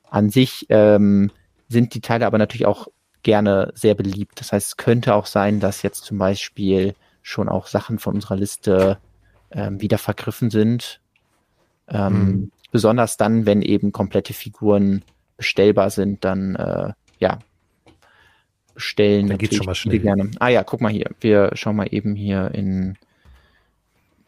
An 0.09 0.29
sich 0.29 0.65
ähm, 0.69 1.31
sind 1.67 1.93
die 1.93 2.01
Teile 2.01 2.25
aber 2.25 2.37
natürlich 2.37 2.65
auch 2.65 2.87
gerne 3.23 3.71
sehr 3.75 3.95
beliebt. 3.95 4.39
Das 4.39 4.51
heißt, 4.51 4.67
es 4.67 4.77
könnte 4.77 5.15
auch 5.15 5.25
sein, 5.25 5.59
dass 5.59 5.81
jetzt 5.81 6.03
zum 6.03 6.17
Beispiel 6.17 6.95
schon 7.21 7.49
auch 7.49 7.67
Sachen 7.67 7.99
von 7.99 8.15
unserer 8.15 8.35
Liste 8.35 8.97
ähm, 9.51 9.81
wieder 9.81 9.97
vergriffen 9.97 10.49
sind. 10.49 11.01
Ähm, 11.87 12.13
mhm. 12.13 12.51
Besonders 12.71 13.17
dann, 13.17 13.45
wenn 13.45 13.61
eben 13.61 13.91
komplette 13.91 14.33
Figuren 14.33 15.03
bestellbar 15.37 15.89
sind, 15.89 16.23
dann 16.23 16.55
äh, 16.55 16.93
ja, 17.19 17.39
bestellen. 18.73 19.27
Dann 19.27 19.37
geht's 19.37 19.55
schon 19.55 19.65
mal 19.65 19.75
schnell. 19.75 19.99
Gerne. 19.99 20.31
Ah 20.39 20.49
ja, 20.49 20.63
guck 20.63 20.81
mal 20.81 20.91
hier. 20.91 21.09
Wir 21.19 21.51
schauen 21.53 21.75
mal 21.75 21.87
eben 21.91 22.15
hier 22.15 22.51
in 22.53 22.97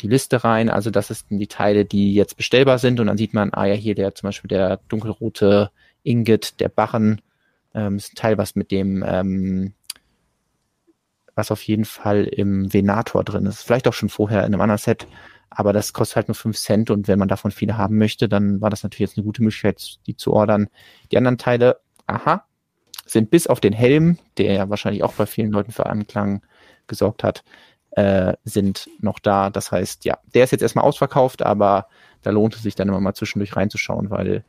die 0.02 0.08
Liste 0.08 0.44
rein. 0.44 0.70
Also 0.70 0.90
das 0.90 1.08
sind 1.08 1.40
die 1.40 1.48
Teile, 1.48 1.86
die 1.86 2.14
jetzt 2.14 2.36
bestellbar 2.36 2.80
sind. 2.80 3.00
Und 3.00 3.08
dann 3.08 3.18
sieht 3.18 3.34
man, 3.34 3.54
ah 3.54 3.66
ja, 3.66 3.76
hier 3.76 3.96
der 3.96 4.16
zum 4.16 4.28
Beispiel 4.28 4.50
der 4.50 4.80
dunkelrote 4.88 5.72
Ingot, 6.04 6.60
der 6.60 6.70
Barren. 6.70 7.22
Ähm, 7.74 7.96
ist 7.96 8.14
ein 8.14 8.16
Teil, 8.16 8.38
was 8.38 8.56
mit 8.56 8.72
dem, 8.72 9.04
ähm, 9.08 9.74
was 11.42 11.50
auf 11.50 11.64
jeden 11.64 11.86
Fall 11.86 12.26
im 12.26 12.72
Venator 12.72 13.24
drin 13.24 13.48
ist. 13.48 13.64
Vielleicht 13.64 13.88
auch 13.88 13.94
schon 13.94 14.10
vorher 14.10 14.42
in 14.42 14.54
einem 14.54 14.62
anderen 14.62 14.78
Set. 14.78 15.08
Aber 15.50 15.74
das 15.74 15.92
kostet 15.92 16.18
halt 16.18 16.28
nur 16.28 16.36
5 16.36 16.56
Cent 16.56 16.92
und 16.92 17.08
wenn 17.08 17.18
man 17.18 17.28
davon 17.28 17.50
viele 17.50 17.78
haben 17.78 17.98
möchte, 17.98 18.30
dann 18.30 18.62
war 18.62 18.70
das 18.70 18.84
natürlich 18.84 19.10
jetzt 19.10 19.18
eine 19.18 19.26
gute 19.26 19.42
Möglichkeit, 19.42 19.98
die 20.06 20.16
zu 20.16 20.34
ordern. 20.34 20.68
Die 21.12 21.18
anderen 21.18 21.40
Teile, 21.40 21.82
aha, 22.06 22.46
sind 23.08 23.32
bis 23.32 23.48
auf 23.48 23.60
den 23.60 23.74
Helm, 23.74 24.20
der 24.38 24.54
ja 24.54 24.70
wahrscheinlich 24.70 25.04
auch 25.04 25.14
bei 25.14 25.26
vielen 25.26 25.52
Leuten 25.52 25.72
für 25.72 25.88
Anklang 25.88 26.44
gesorgt 26.86 27.24
hat, 27.24 27.44
äh, 27.92 28.34
sind 28.44 28.88
noch 29.00 29.18
da. 29.18 29.50
Das 29.50 29.72
heißt, 29.72 30.06
ja, 30.06 30.20
der 30.36 30.44
ist 30.44 30.52
jetzt 30.52 30.62
erstmal 30.62 30.86
ausverkauft, 30.86 31.42
aber 31.42 31.88
da 32.22 32.30
lohnt 32.30 32.56
es 32.56 32.62
sich 32.62 32.76
dann 32.76 32.88
immer 32.88 33.00
mal 33.00 33.16
zwischendurch 33.16 33.56
reinzuschauen, 33.56 34.12
weil 34.12 34.46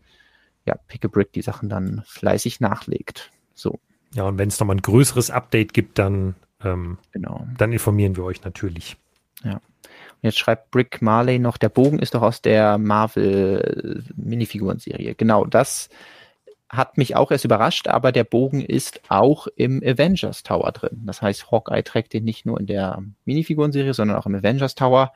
ja, 0.66 0.76
Pick 0.88 1.06
a 1.06 1.08
Brick 1.08 1.32
die 1.32 1.42
Sachen 1.42 1.70
dann 1.70 2.02
fleißig 2.06 2.60
nachlegt. 2.60 3.30
So. 3.54 3.80
Ja, 4.14 4.24
und 4.24 4.38
wenn 4.38 4.48
es 4.48 4.60
nochmal 4.60 4.76
ein 4.76 4.82
größeres 4.82 5.30
Update 5.30 5.72
gibt, 5.72 5.98
dann, 5.98 6.34
ähm, 6.64 6.98
genau. 7.12 7.46
dann 7.56 7.72
informieren 7.72 8.16
wir 8.16 8.24
euch 8.24 8.44
natürlich. 8.44 8.96
Ja. 9.44 9.54
Und 9.54 10.28
jetzt 10.28 10.38
schreibt 10.38 10.70
Brick 10.70 11.02
Marley 11.02 11.38
noch, 11.38 11.56
der 11.56 11.68
Bogen 11.68 11.98
ist 11.98 12.14
doch 12.14 12.22
aus 12.22 12.42
der 12.42 12.78
Marvel 12.78 14.04
Minifiguren-Serie. 14.16 15.14
Genau, 15.14 15.44
das 15.44 15.88
hat 16.72 16.96
mich 16.96 17.16
auch 17.16 17.30
erst 17.30 17.44
überrascht, 17.44 17.86
aber 17.86 18.12
der 18.12 18.24
Bogen 18.24 18.62
ist 18.62 19.02
auch 19.08 19.46
im 19.56 19.82
Avengers 19.84 20.42
Tower 20.42 20.72
drin. 20.72 21.02
Das 21.04 21.20
heißt, 21.20 21.50
Hawkeye 21.50 21.82
trägt 21.82 22.14
den 22.14 22.24
nicht 22.24 22.46
nur 22.46 22.58
in 22.58 22.66
der 22.66 23.02
Minifiguren-Serie, 23.26 23.92
sondern 23.92 24.16
auch 24.16 24.24
im 24.26 24.34
Avengers 24.34 24.74
Tower. 24.74 25.12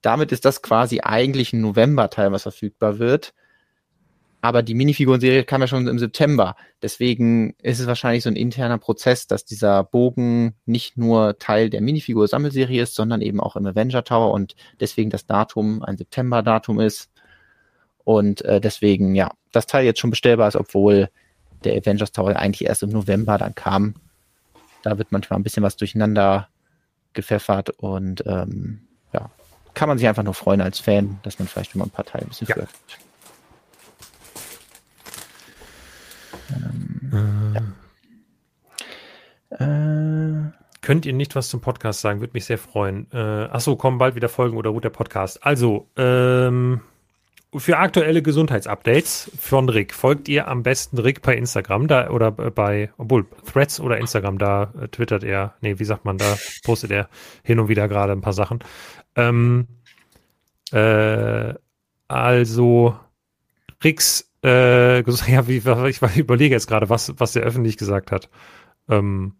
Damit 0.00 0.30
ist 0.30 0.44
das 0.44 0.62
quasi 0.62 1.00
eigentlich 1.00 1.52
ein 1.52 1.60
November-Teil, 1.60 2.30
was 2.30 2.42
verfügbar 2.42 3.00
wird. 3.00 3.34
Aber 4.44 4.62
die 4.62 4.74
Minifiguren-Serie 4.74 5.44
kam 5.44 5.62
ja 5.62 5.66
schon 5.66 5.88
im 5.88 5.98
September. 5.98 6.54
Deswegen 6.82 7.54
ist 7.62 7.80
es 7.80 7.86
wahrscheinlich 7.86 8.24
so 8.24 8.28
ein 8.28 8.36
interner 8.36 8.76
Prozess, 8.76 9.26
dass 9.26 9.46
dieser 9.46 9.84
Bogen 9.84 10.54
nicht 10.66 10.98
nur 10.98 11.38
Teil 11.38 11.70
der 11.70 11.80
Minifigur-Sammelserie 11.80 12.82
ist, 12.82 12.94
sondern 12.94 13.22
eben 13.22 13.40
auch 13.40 13.56
im 13.56 13.64
Avenger 13.64 14.04
Tower 14.04 14.34
und 14.34 14.54
deswegen 14.80 15.08
das 15.08 15.24
Datum 15.24 15.82
ein 15.82 15.96
September-Datum 15.96 16.78
ist. 16.78 17.10
Und 18.04 18.44
äh, 18.44 18.60
deswegen, 18.60 19.14
ja, 19.14 19.30
das 19.50 19.66
Teil 19.66 19.86
jetzt 19.86 20.00
schon 20.00 20.10
bestellbar 20.10 20.48
ist, 20.48 20.56
obwohl 20.56 21.08
der 21.64 21.72
Avengers 21.78 22.12
Tower 22.12 22.36
eigentlich 22.36 22.68
erst 22.68 22.82
im 22.82 22.90
November 22.90 23.38
dann 23.38 23.54
kam. 23.54 23.94
Da 24.82 24.98
wird 24.98 25.10
manchmal 25.10 25.40
ein 25.40 25.42
bisschen 25.42 25.62
was 25.62 25.76
durcheinander 25.76 26.50
gepfeffert 27.14 27.70
und 27.70 28.22
ähm, 28.26 28.82
ja, 29.14 29.30
kann 29.72 29.88
man 29.88 29.96
sich 29.96 30.06
einfach 30.06 30.22
nur 30.22 30.34
freuen 30.34 30.60
als 30.60 30.80
Fan, 30.80 31.18
dass 31.22 31.38
man 31.38 31.48
vielleicht 31.48 31.74
immer 31.74 31.84
ein 31.84 31.90
paar 31.90 32.04
Teile 32.04 32.26
ein 32.26 32.28
bisschen 32.28 32.46
ja. 32.48 32.56
früher 32.56 32.66
kriegt. 32.66 33.04
Ähm, 36.50 37.74
äh, 39.50 40.64
Könnt 40.84 41.06
ihr 41.06 41.14
nicht 41.14 41.34
was 41.34 41.48
zum 41.48 41.62
Podcast 41.62 42.02
sagen? 42.02 42.20
Würde 42.20 42.34
mich 42.34 42.44
sehr 42.44 42.58
freuen. 42.58 43.06
Äh, 43.10 43.16
achso, 43.16 43.74
kommen 43.74 43.96
bald 43.96 44.16
wieder 44.16 44.28
Folgen 44.28 44.58
oder 44.58 44.68
ruht 44.68 44.84
der 44.84 44.90
Podcast? 44.90 45.42
Also, 45.42 45.88
ähm, 45.96 46.82
für 47.56 47.78
aktuelle 47.78 48.20
Gesundheitsupdates 48.20 49.30
von 49.38 49.70
Rick 49.70 49.94
folgt 49.94 50.28
ihr 50.28 50.46
am 50.46 50.62
besten 50.62 50.98
Rick 50.98 51.22
bei 51.22 51.36
Instagram 51.36 51.86
da 51.86 52.10
oder 52.10 52.32
bei, 52.32 52.90
obwohl 52.98 53.26
Threads 53.50 53.80
oder 53.80 53.96
Instagram, 53.96 54.36
da 54.36 54.74
äh, 54.78 54.88
twittert 54.88 55.24
er, 55.24 55.54
nee, 55.62 55.78
wie 55.78 55.84
sagt 55.84 56.04
man, 56.04 56.18
da 56.18 56.36
postet 56.64 56.90
er 56.90 57.08
hin 57.42 57.60
und 57.60 57.68
wieder 57.68 57.88
gerade 57.88 58.12
ein 58.12 58.20
paar 58.20 58.34
Sachen. 58.34 58.58
Ähm, 59.16 59.68
äh, 60.70 61.54
also 62.08 62.94
Ricks, 63.82 64.33
äh, 64.44 64.98
ja, 65.30 65.48
wie, 65.48 65.62
ich, 65.88 66.16
überlege 66.16 66.54
jetzt 66.54 66.66
gerade, 66.68 66.88
was, 66.90 67.14
was 67.18 67.34
er 67.34 67.42
öffentlich 67.42 67.76
gesagt 67.76 68.12
hat. 68.12 68.28
Ähm, 68.88 69.34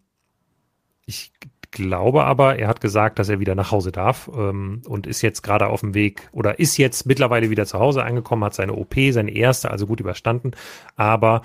ich 1.05 1.31
glaube 1.71 2.23
aber, 2.23 2.57
er 2.57 2.67
hat 2.67 2.81
gesagt, 2.81 3.19
dass 3.19 3.29
er 3.29 3.39
wieder 3.39 3.53
nach 3.53 3.71
Hause 3.71 3.91
darf 3.91 4.29
ähm, 4.33 4.81
und 4.87 5.07
ist 5.07 5.21
jetzt 5.21 5.43
gerade 5.43 5.67
auf 5.67 5.81
dem 5.81 5.93
Weg 5.93 6.29
oder 6.31 6.57
ist 6.57 6.77
jetzt 6.77 7.05
mittlerweile 7.05 7.49
wieder 7.49 7.65
zu 7.65 7.79
Hause 7.79 8.03
angekommen, 8.03 8.43
hat 8.43 8.53
seine 8.53 8.73
OP, 8.73 8.95
seine 9.11 9.31
erste, 9.31 9.69
also 9.69 9.85
gut 9.85 9.99
überstanden. 9.99 10.51
Aber 10.95 11.41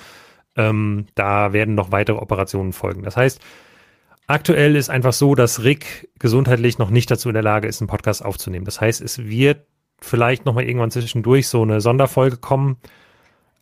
ähm, 0.56 1.06
da 1.14 1.52
werden 1.52 1.74
noch 1.74 1.92
weitere 1.92 2.16
Operationen 2.16 2.72
folgen. 2.72 3.02
Das 3.02 3.16
heißt, 3.16 3.40
aktuell 4.26 4.76
ist 4.76 4.88
einfach 4.88 5.12
so, 5.12 5.34
dass 5.34 5.64
Rick 5.64 6.08
gesundheitlich 6.18 6.78
noch 6.78 6.90
nicht 6.90 7.10
dazu 7.10 7.28
in 7.28 7.34
der 7.34 7.42
Lage 7.42 7.68
ist, 7.68 7.80
einen 7.80 7.88
Podcast 7.88 8.24
aufzunehmen. 8.24 8.64
Das 8.64 8.80
heißt, 8.80 9.00
es 9.00 9.18
wird 9.26 9.66
vielleicht 10.00 10.46
noch 10.46 10.54
mal 10.54 10.64
irgendwann 10.64 10.90
zwischendurch 10.90 11.48
so 11.48 11.62
eine 11.62 11.80
Sonderfolge 11.80 12.36
kommen, 12.36 12.76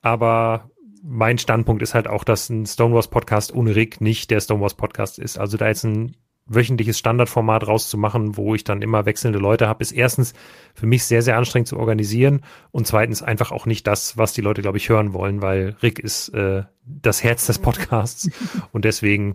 aber 0.02 0.70
mein 1.02 1.38
Standpunkt 1.38 1.82
ist 1.82 1.94
halt 1.94 2.08
auch, 2.08 2.24
dass 2.24 2.50
ein 2.50 2.66
Stonewalls 2.66 3.08
Podcast 3.08 3.54
ohne 3.54 3.74
Rick 3.76 4.00
nicht 4.00 4.30
der 4.30 4.40
Stonewalls 4.40 4.74
Podcast 4.74 5.18
ist. 5.18 5.38
Also 5.38 5.56
da 5.56 5.68
jetzt 5.68 5.84
ein 5.84 6.16
wöchentliches 6.48 6.98
Standardformat 6.98 7.66
rauszumachen, 7.66 8.36
wo 8.36 8.54
ich 8.54 8.64
dann 8.64 8.82
immer 8.82 9.06
wechselnde 9.06 9.38
Leute 9.38 9.68
habe, 9.68 9.82
ist 9.82 9.92
erstens 9.92 10.32
für 10.74 10.86
mich 10.86 11.04
sehr, 11.04 11.22
sehr 11.22 11.36
anstrengend 11.36 11.68
zu 11.68 11.76
organisieren 11.76 12.40
und 12.70 12.86
zweitens 12.86 13.22
einfach 13.22 13.52
auch 13.52 13.66
nicht 13.66 13.86
das, 13.86 14.16
was 14.16 14.32
die 14.32 14.40
Leute, 14.40 14.62
glaube 14.62 14.78
ich, 14.78 14.88
hören 14.88 15.12
wollen, 15.12 15.42
weil 15.42 15.76
Rick 15.82 15.98
ist 15.98 16.30
äh, 16.30 16.62
das 16.84 17.22
Herz 17.22 17.46
des 17.46 17.58
Podcasts 17.58 18.30
und 18.72 18.84
deswegen 18.84 19.34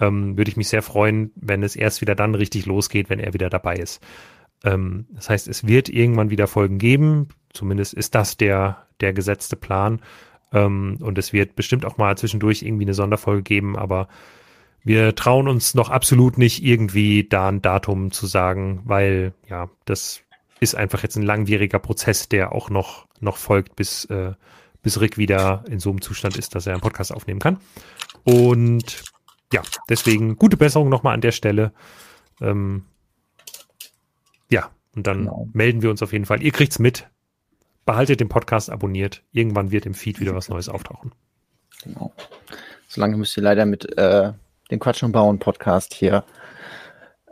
ähm, 0.00 0.36
würde 0.38 0.50
ich 0.50 0.56
mich 0.56 0.68
sehr 0.68 0.82
freuen, 0.82 1.32
wenn 1.34 1.62
es 1.62 1.76
erst 1.76 2.00
wieder 2.00 2.14
dann 2.14 2.34
richtig 2.34 2.66
losgeht, 2.66 3.10
wenn 3.10 3.20
er 3.20 3.34
wieder 3.34 3.50
dabei 3.50 3.76
ist. 3.76 4.00
Ähm, 4.64 5.06
das 5.10 5.28
heißt, 5.28 5.48
es 5.48 5.66
wird 5.66 5.88
irgendwann 5.88 6.30
wieder 6.30 6.46
Folgen 6.46 6.78
geben, 6.78 7.28
zumindest 7.52 7.94
ist 7.94 8.14
das 8.14 8.36
der, 8.36 8.86
der 9.02 9.12
gesetzte 9.12 9.56
Plan 9.56 10.00
ähm, 10.52 10.98
und 11.00 11.18
es 11.18 11.32
wird 11.32 11.56
bestimmt 11.56 11.84
auch 11.84 11.96
mal 11.98 12.16
zwischendurch 12.16 12.62
irgendwie 12.62 12.84
eine 12.84 12.94
Sonderfolge 12.94 13.42
geben, 13.42 13.76
aber 13.76 14.08
wir 14.84 15.14
trauen 15.14 15.48
uns 15.48 15.74
noch 15.74 15.90
absolut 15.90 16.38
nicht 16.38 16.64
irgendwie 16.64 17.26
da 17.28 17.48
ein 17.48 17.62
Datum 17.62 18.10
zu 18.10 18.26
sagen, 18.26 18.82
weil 18.84 19.32
ja, 19.48 19.70
das 19.84 20.22
ist 20.60 20.74
einfach 20.74 21.02
jetzt 21.02 21.16
ein 21.16 21.22
langwieriger 21.22 21.78
Prozess, 21.78 22.28
der 22.28 22.52
auch 22.52 22.70
noch, 22.70 23.06
noch 23.20 23.36
folgt, 23.36 23.76
bis, 23.76 24.04
äh, 24.06 24.32
bis 24.82 25.00
Rick 25.00 25.18
wieder 25.18 25.64
in 25.68 25.78
so 25.80 25.90
einem 25.90 26.00
Zustand 26.00 26.36
ist, 26.36 26.54
dass 26.54 26.66
er 26.66 26.74
einen 26.74 26.82
Podcast 26.82 27.12
aufnehmen 27.12 27.40
kann. 27.40 27.58
Und 28.24 29.02
ja, 29.52 29.62
deswegen 29.88 30.36
gute 30.36 30.56
Besserung 30.56 30.88
nochmal 30.88 31.14
an 31.14 31.20
der 31.20 31.32
Stelle. 31.32 31.72
Ähm, 32.40 32.84
ja, 34.50 34.70
und 34.94 35.06
dann 35.06 35.24
genau. 35.24 35.48
melden 35.52 35.82
wir 35.82 35.90
uns 35.90 36.02
auf 36.02 36.12
jeden 36.12 36.26
Fall. 36.26 36.42
Ihr 36.42 36.52
kriegt's 36.52 36.78
mit. 36.78 37.08
Behaltet 37.84 38.20
den 38.20 38.28
Podcast 38.28 38.70
abonniert. 38.70 39.22
Irgendwann 39.32 39.70
wird 39.70 39.86
im 39.86 39.94
Feed 39.94 40.20
wieder 40.20 40.34
was 40.34 40.48
Neues 40.48 40.68
auftauchen. 40.68 41.12
Genau. 41.82 42.12
Solange 42.88 43.16
müsst 43.16 43.36
ihr 43.36 43.42
leider 43.42 43.66
mit 43.66 43.98
äh, 43.98 44.32
dem 44.70 44.78
Quatsch 44.78 45.02
und 45.02 45.12
Bauen 45.12 45.38
Podcast 45.38 45.94
hier 45.94 46.24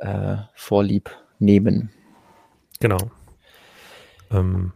äh, 0.01 0.36
vorlieb 0.55 1.11
nehmen. 1.38 1.90
Genau. 2.80 2.98
Ähm, 4.30 4.72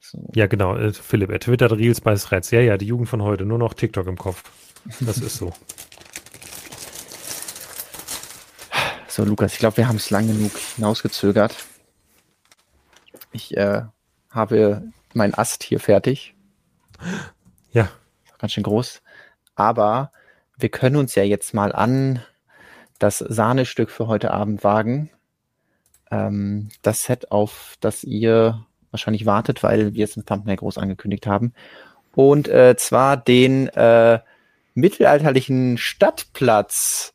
so. 0.00 0.28
Ja, 0.34 0.46
genau. 0.46 0.76
Äh, 0.76 0.92
Philipp, 0.92 1.30
er 1.30 1.40
twittert 1.40 1.72
Reels 1.72 2.00
bei 2.00 2.14
Threads. 2.16 2.50
Ja, 2.50 2.60
ja, 2.60 2.76
die 2.76 2.86
Jugend 2.86 3.08
von 3.08 3.22
heute. 3.22 3.44
Nur 3.44 3.58
noch 3.58 3.74
TikTok 3.74 4.06
im 4.06 4.16
Kopf. 4.16 4.42
Das 5.00 5.18
ist 5.18 5.36
so. 5.36 5.52
So, 9.06 9.24
Lukas, 9.24 9.52
ich 9.52 9.58
glaube, 9.58 9.76
wir 9.76 9.88
haben 9.88 9.96
es 9.96 10.10
lang 10.10 10.26
genug 10.26 10.52
hinausgezögert. 10.76 11.56
Ich 13.32 13.56
äh, 13.56 13.82
habe 14.30 14.82
mein 15.12 15.34
Ast 15.34 15.62
hier 15.62 15.80
fertig. 15.80 16.34
Ja. 17.72 17.88
Ganz 18.38 18.54
schön 18.54 18.64
groß. 18.64 19.02
Aber 19.54 20.12
wir 20.56 20.70
können 20.70 20.96
uns 20.96 21.14
ja 21.14 21.22
jetzt 21.22 21.52
mal 21.52 21.72
an 21.72 22.22
das 22.98 23.18
Sahnestück 23.18 23.90
für 23.90 24.06
heute 24.06 24.30
Abend 24.30 24.64
wagen. 24.64 25.10
Ähm, 26.10 26.70
das 26.82 27.04
Set, 27.04 27.30
auf 27.30 27.76
das 27.80 28.02
ihr 28.02 28.64
wahrscheinlich 28.90 29.26
wartet, 29.26 29.62
weil 29.62 29.94
wir 29.94 30.04
es 30.04 30.16
im 30.16 30.24
Thumbnail 30.24 30.56
groß 30.56 30.78
angekündigt 30.78 31.26
haben. 31.26 31.52
Und 32.14 32.48
äh, 32.48 32.76
zwar 32.76 33.16
den 33.18 33.68
äh, 33.68 34.20
mittelalterlichen 34.74 35.76
Stadtplatz 35.76 37.14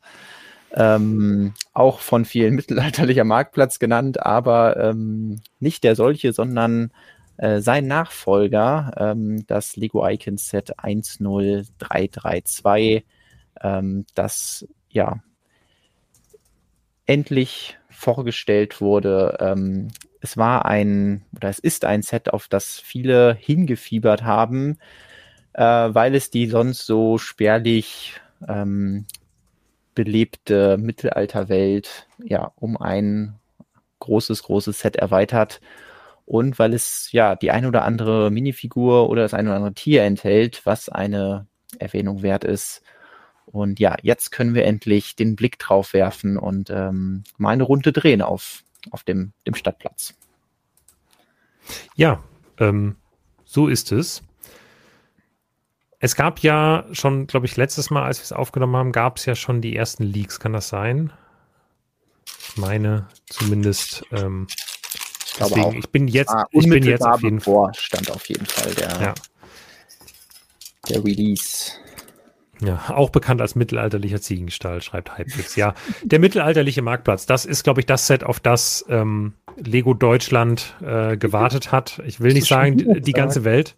ähm, 0.75 1.53
auch 1.73 1.99
von 1.99 2.25
vielen 2.25 2.55
mittelalterlicher 2.55 3.23
Marktplatz 3.23 3.79
genannt, 3.79 4.23
aber 4.23 4.77
ähm, 4.77 5.41
nicht 5.59 5.83
der 5.83 5.95
solche, 5.95 6.33
sondern 6.33 6.91
äh, 7.37 7.61
sein 7.61 7.87
Nachfolger, 7.87 8.91
ähm, 8.97 9.45
das 9.47 9.75
Lego 9.75 10.07
Icons 10.07 10.49
Set 10.49 10.73
10332, 10.77 13.03
ähm, 13.61 14.05
das 14.15 14.67
ja 14.89 15.19
endlich 17.05 17.77
vorgestellt 17.89 18.81
wurde. 18.81 19.37
Ähm, 19.39 19.89
es 20.21 20.37
war 20.37 20.65
ein, 20.65 21.23
oder 21.35 21.49
es 21.49 21.59
ist 21.59 21.85
ein 21.85 22.01
Set, 22.01 22.33
auf 22.33 22.47
das 22.47 22.79
viele 22.79 23.35
hingefiebert 23.35 24.23
haben, 24.23 24.79
äh, 25.53 25.63
weil 25.63 26.15
es 26.15 26.31
die 26.31 26.47
sonst 26.47 26.85
so 26.85 27.17
spärlich 27.17 28.19
ähm, 28.47 29.05
belebte 29.95 30.77
Mittelalterwelt 30.77 32.07
ja 32.23 32.51
um 32.55 32.77
ein 32.77 33.39
großes, 33.99 34.43
großes 34.43 34.79
Set 34.79 34.97
erweitert 34.97 35.61
und 36.25 36.57
weil 36.57 36.73
es 36.73 37.11
ja 37.11 37.35
die 37.35 37.51
ein 37.51 37.65
oder 37.65 37.83
andere 37.83 38.31
Minifigur 38.31 39.09
oder 39.09 39.21
das 39.21 39.33
ein 39.33 39.47
oder 39.47 39.55
andere 39.55 39.73
Tier 39.73 40.03
enthält, 40.03 40.65
was 40.65 40.89
eine 40.89 41.47
Erwähnung 41.79 42.21
wert 42.21 42.43
ist. 42.43 42.81
Und 43.45 43.79
ja, 43.79 43.95
jetzt 44.01 44.31
können 44.31 44.55
wir 44.55 44.65
endlich 44.65 45.15
den 45.15 45.35
Blick 45.35 45.59
drauf 45.59 45.93
werfen 45.93 46.37
und 46.37 46.69
ähm, 46.71 47.23
mal 47.37 47.51
eine 47.51 47.63
Runde 47.63 47.93
drehen 47.93 48.21
auf, 48.21 48.63
auf 48.91 49.03
dem, 49.03 49.33
dem 49.45 49.53
Stadtplatz. 49.53 50.15
Ja, 51.95 52.23
ähm, 52.59 52.95
so 53.45 53.67
ist 53.67 53.91
es. 53.91 54.23
Es 56.05 56.15
gab 56.15 56.41
ja 56.41 56.85
schon, 56.91 57.25
glaube 57.25 57.47
ich, 57.47 57.57
letztes 57.57 57.89
Mal, 57.89 58.03
als 58.03 58.19
wir 58.19 58.25
es 58.25 58.31
aufgenommen 58.31 58.75
haben, 58.75 58.91
gab 58.91 59.17
es 59.17 59.25
ja 59.25 59.33
schon 59.33 59.59
die 59.61 59.75
ersten 59.75 60.03
Leaks. 60.03 60.39
Kann 60.39 60.53
das 60.53 60.67
sein? 60.67 61.11
Ich 62.27 62.57
meine 62.57 63.07
zumindest. 63.25 64.05
Ähm, 64.11 64.45
ich 65.25 65.33
glaube 65.33 65.55
deswegen, 65.55 65.65
auch. 65.65 65.73
Ich 65.73 65.89
bin 65.89 66.07
jetzt, 66.07 66.29
ah, 66.29 66.45
ich 66.51 66.69
bin 66.69 66.83
jetzt 66.83 67.03
auf 67.03 67.23
jeden 67.23 67.39
Fall. 67.39 67.71
stand 67.73 68.11
auf 68.11 68.29
jeden 68.29 68.45
Fall 68.45 68.71
der, 68.75 69.01
ja. 69.01 69.13
der 70.89 71.03
Release. 71.03 71.71
Ja, 72.61 72.83
auch 72.89 73.09
bekannt 73.09 73.41
als 73.41 73.55
mittelalterlicher 73.55 74.21
Ziegenstall, 74.21 74.83
schreibt 74.83 75.17
Hypefix. 75.17 75.55
Ja, 75.55 75.73
der 76.03 76.19
mittelalterliche 76.19 76.83
Marktplatz, 76.83 77.25
das 77.25 77.45
ist, 77.45 77.63
glaube 77.63 77.79
ich, 77.79 77.87
das 77.87 78.05
Set, 78.05 78.23
auf 78.23 78.39
das 78.39 78.85
ähm, 78.89 79.33
Lego 79.57 79.95
Deutschland 79.95 80.75
äh, 80.83 81.17
gewartet 81.17 81.71
hat. 81.71 81.99
Ich 82.05 82.19
will 82.19 82.33
nicht 82.33 82.47
sagen, 82.47 82.77
die, 82.77 83.01
die 83.01 83.13
ganze 83.13 83.43
Welt. 83.43 83.75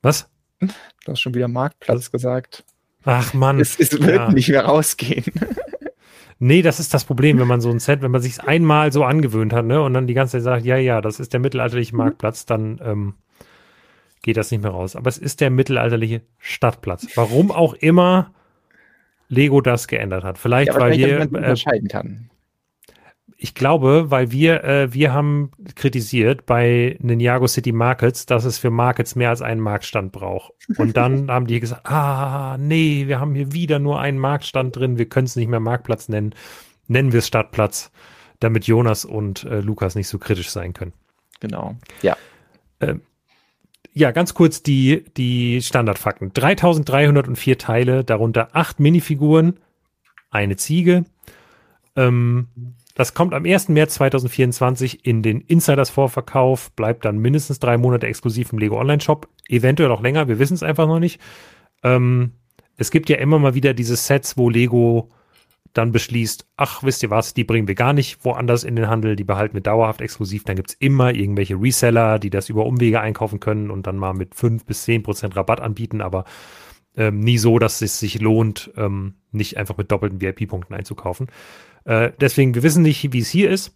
Was? 0.00 0.30
Du 0.60 1.12
hast 1.12 1.20
schon 1.20 1.34
wieder 1.34 1.48
Marktplatz 1.48 2.10
gesagt. 2.10 2.64
Ach 3.04 3.32
Mann. 3.34 3.60
Es, 3.60 3.78
es 3.78 3.92
wird 3.92 4.16
ja. 4.16 4.30
nicht 4.30 4.48
mehr 4.48 4.64
rausgehen. 4.64 5.24
Nee, 6.40 6.62
das 6.62 6.78
ist 6.78 6.94
das 6.94 7.04
Problem, 7.04 7.40
wenn 7.40 7.48
man 7.48 7.60
so 7.60 7.68
ein 7.68 7.80
Set, 7.80 8.00
wenn 8.00 8.12
man 8.12 8.22
sich 8.22 8.40
einmal 8.40 8.92
so 8.92 9.02
angewöhnt 9.02 9.52
hat, 9.52 9.64
ne, 9.64 9.82
und 9.82 9.92
dann 9.92 10.06
die 10.06 10.14
ganze 10.14 10.36
Zeit 10.36 10.44
sagt, 10.44 10.64
ja, 10.64 10.76
ja, 10.76 11.00
das 11.00 11.18
ist 11.18 11.32
der 11.32 11.40
mittelalterliche 11.40 11.92
mhm. 11.92 11.98
Marktplatz, 11.98 12.46
dann 12.46 12.80
ähm, 12.80 13.14
geht 14.22 14.36
das 14.36 14.52
nicht 14.52 14.62
mehr 14.62 14.70
raus. 14.70 14.94
Aber 14.94 15.08
es 15.08 15.18
ist 15.18 15.40
der 15.40 15.50
mittelalterliche 15.50 16.22
Stadtplatz. 16.38 17.08
Warum 17.16 17.50
auch 17.50 17.74
immer 17.74 18.32
Lego 19.28 19.60
das 19.60 19.88
geändert 19.88 20.22
hat. 20.22 20.38
Vielleicht, 20.38 20.72
ja, 20.72 20.78
weil 20.78 20.96
wir 20.96 21.22
äh, 21.22 21.26
unterscheiden 21.26 21.88
kann 21.88 22.30
ich 23.40 23.54
glaube, 23.54 24.10
weil 24.10 24.32
wir, 24.32 24.64
äh, 24.64 24.92
wir 24.92 25.12
haben 25.12 25.52
kritisiert 25.76 26.44
bei 26.44 26.96
Ninjago 27.00 27.46
City 27.46 27.70
Markets, 27.70 28.26
dass 28.26 28.44
es 28.44 28.58
für 28.58 28.70
Markets 28.70 29.14
mehr 29.14 29.30
als 29.30 29.42
einen 29.42 29.60
Marktstand 29.60 30.10
braucht. 30.10 30.52
Und 30.76 30.96
dann 30.96 31.28
haben 31.30 31.46
die 31.46 31.60
gesagt, 31.60 31.86
ah, 31.86 32.56
nee, 32.58 33.06
wir 33.06 33.20
haben 33.20 33.36
hier 33.36 33.52
wieder 33.52 33.78
nur 33.78 34.00
einen 34.00 34.18
Marktstand 34.18 34.74
drin, 34.74 34.98
wir 34.98 35.08
können 35.08 35.26
es 35.26 35.36
nicht 35.36 35.46
mehr 35.46 35.60
Marktplatz 35.60 36.08
nennen. 36.08 36.34
Nennen 36.88 37.12
wir 37.12 37.20
es 37.20 37.28
Stadtplatz, 37.28 37.92
damit 38.40 38.66
Jonas 38.66 39.04
und 39.04 39.44
äh, 39.44 39.60
Lukas 39.60 39.94
nicht 39.94 40.08
so 40.08 40.18
kritisch 40.18 40.50
sein 40.50 40.72
können. 40.72 40.92
Genau, 41.38 41.76
ja. 42.02 42.16
Ähm, 42.80 43.02
ja, 43.92 44.10
ganz 44.10 44.34
kurz 44.34 44.64
die, 44.64 45.04
die 45.16 45.62
Standardfakten. 45.62 46.32
3304 46.32 47.56
Teile, 47.56 48.04
darunter 48.04 48.48
acht 48.52 48.80
Minifiguren, 48.80 49.60
eine 50.30 50.56
Ziege, 50.56 51.04
ähm, 51.94 52.48
das 52.98 53.14
kommt 53.14 53.32
am 53.32 53.44
1. 53.44 53.68
März 53.68 53.94
2024 53.94 55.06
in 55.06 55.22
den 55.22 55.40
Insiders-Vorverkauf, 55.40 56.72
bleibt 56.72 57.04
dann 57.04 57.18
mindestens 57.18 57.60
drei 57.60 57.78
Monate 57.78 58.08
exklusiv 58.08 58.52
im 58.52 58.58
Lego 58.58 58.76
Online-Shop, 58.76 59.28
eventuell 59.48 59.92
auch 59.92 60.02
länger, 60.02 60.26
wir 60.26 60.40
wissen 60.40 60.54
es 60.54 60.64
einfach 60.64 60.88
noch 60.88 60.98
nicht. 60.98 61.20
Ähm, 61.84 62.32
es 62.76 62.90
gibt 62.90 63.08
ja 63.08 63.18
immer 63.18 63.38
mal 63.38 63.54
wieder 63.54 63.72
diese 63.72 63.94
Sets, 63.94 64.36
wo 64.36 64.50
Lego 64.50 65.10
dann 65.74 65.92
beschließt, 65.92 66.48
ach, 66.56 66.82
wisst 66.82 67.04
ihr 67.04 67.10
was, 67.10 67.34
die 67.34 67.44
bringen 67.44 67.68
wir 67.68 67.76
gar 67.76 67.92
nicht 67.92 68.24
woanders 68.24 68.64
in 68.64 68.74
den 68.74 68.88
Handel, 68.88 69.14
die 69.14 69.22
behalten 69.22 69.54
wir 69.54 69.60
dauerhaft 69.60 70.00
exklusiv. 70.00 70.42
Dann 70.42 70.56
gibt 70.56 70.70
es 70.70 70.76
immer 70.80 71.14
irgendwelche 71.14 71.54
Reseller, 71.54 72.18
die 72.18 72.30
das 72.30 72.48
über 72.48 72.66
Umwege 72.66 73.00
einkaufen 73.00 73.38
können 73.38 73.70
und 73.70 73.86
dann 73.86 73.96
mal 73.96 74.12
mit 74.12 74.34
5 74.34 74.64
bis 74.64 74.82
10 74.82 75.04
Prozent 75.04 75.36
Rabatt 75.36 75.60
anbieten, 75.60 76.00
aber 76.00 76.24
ähm, 76.96 77.20
nie 77.20 77.38
so, 77.38 77.60
dass 77.60 77.80
es 77.80 78.00
sich 78.00 78.20
lohnt, 78.20 78.72
ähm, 78.76 79.14
nicht 79.30 79.56
einfach 79.56 79.76
mit 79.76 79.92
doppelten 79.92 80.20
VIP-Punkten 80.20 80.74
einzukaufen. 80.74 81.28
Äh, 81.88 82.12
deswegen, 82.20 82.54
wir 82.54 82.62
wissen 82.62 82.82
nicht, 82.82 83.14
wie 83.14 83.18
es 83.18 83.30
hier 83.30 83.50
ist. 83.50 83.74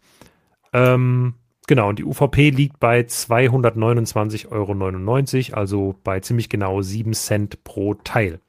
Ähm, 0.75 1.35
genau, 1.67 1.89
und 1.89 1.99
die 1.99 2.05
UVP 2.05 2.51
liegt 2.51 2.79
bei 2.79 3.01
229,99 3.01 4.51
Euro, 4.53 5.59
also 5.59 5.95
bei 6.05 6.21
ziemlich 6.21 6.51
genau 6.51 6.83
7 6.83 7.15
Cent 7.15 7.65
pro 7.65 7.95
Teil. 7.95 8.41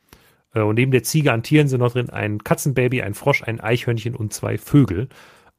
Äh, 0.54 0.60
und 0.60 0.76
neben 0.76 0.92
der 0.92 1.04
Ziege 1.04 1.32
an 1.32 1.44
Tieren 1.44 1.70
sind 1.70 1.80
noch 1.80 1.94
drin 1.94 2.10
ein 2.10 2.44
Katzenbaby, 2.44 3.04
ein 3.04 3.14
Frosch, 3.14 3.42
ein 3.42 3.62
Eichhörnchen 3.62 4.18
und 4.18 4.34
zwei 4.34 4.58
Vögel. 4.58 5.08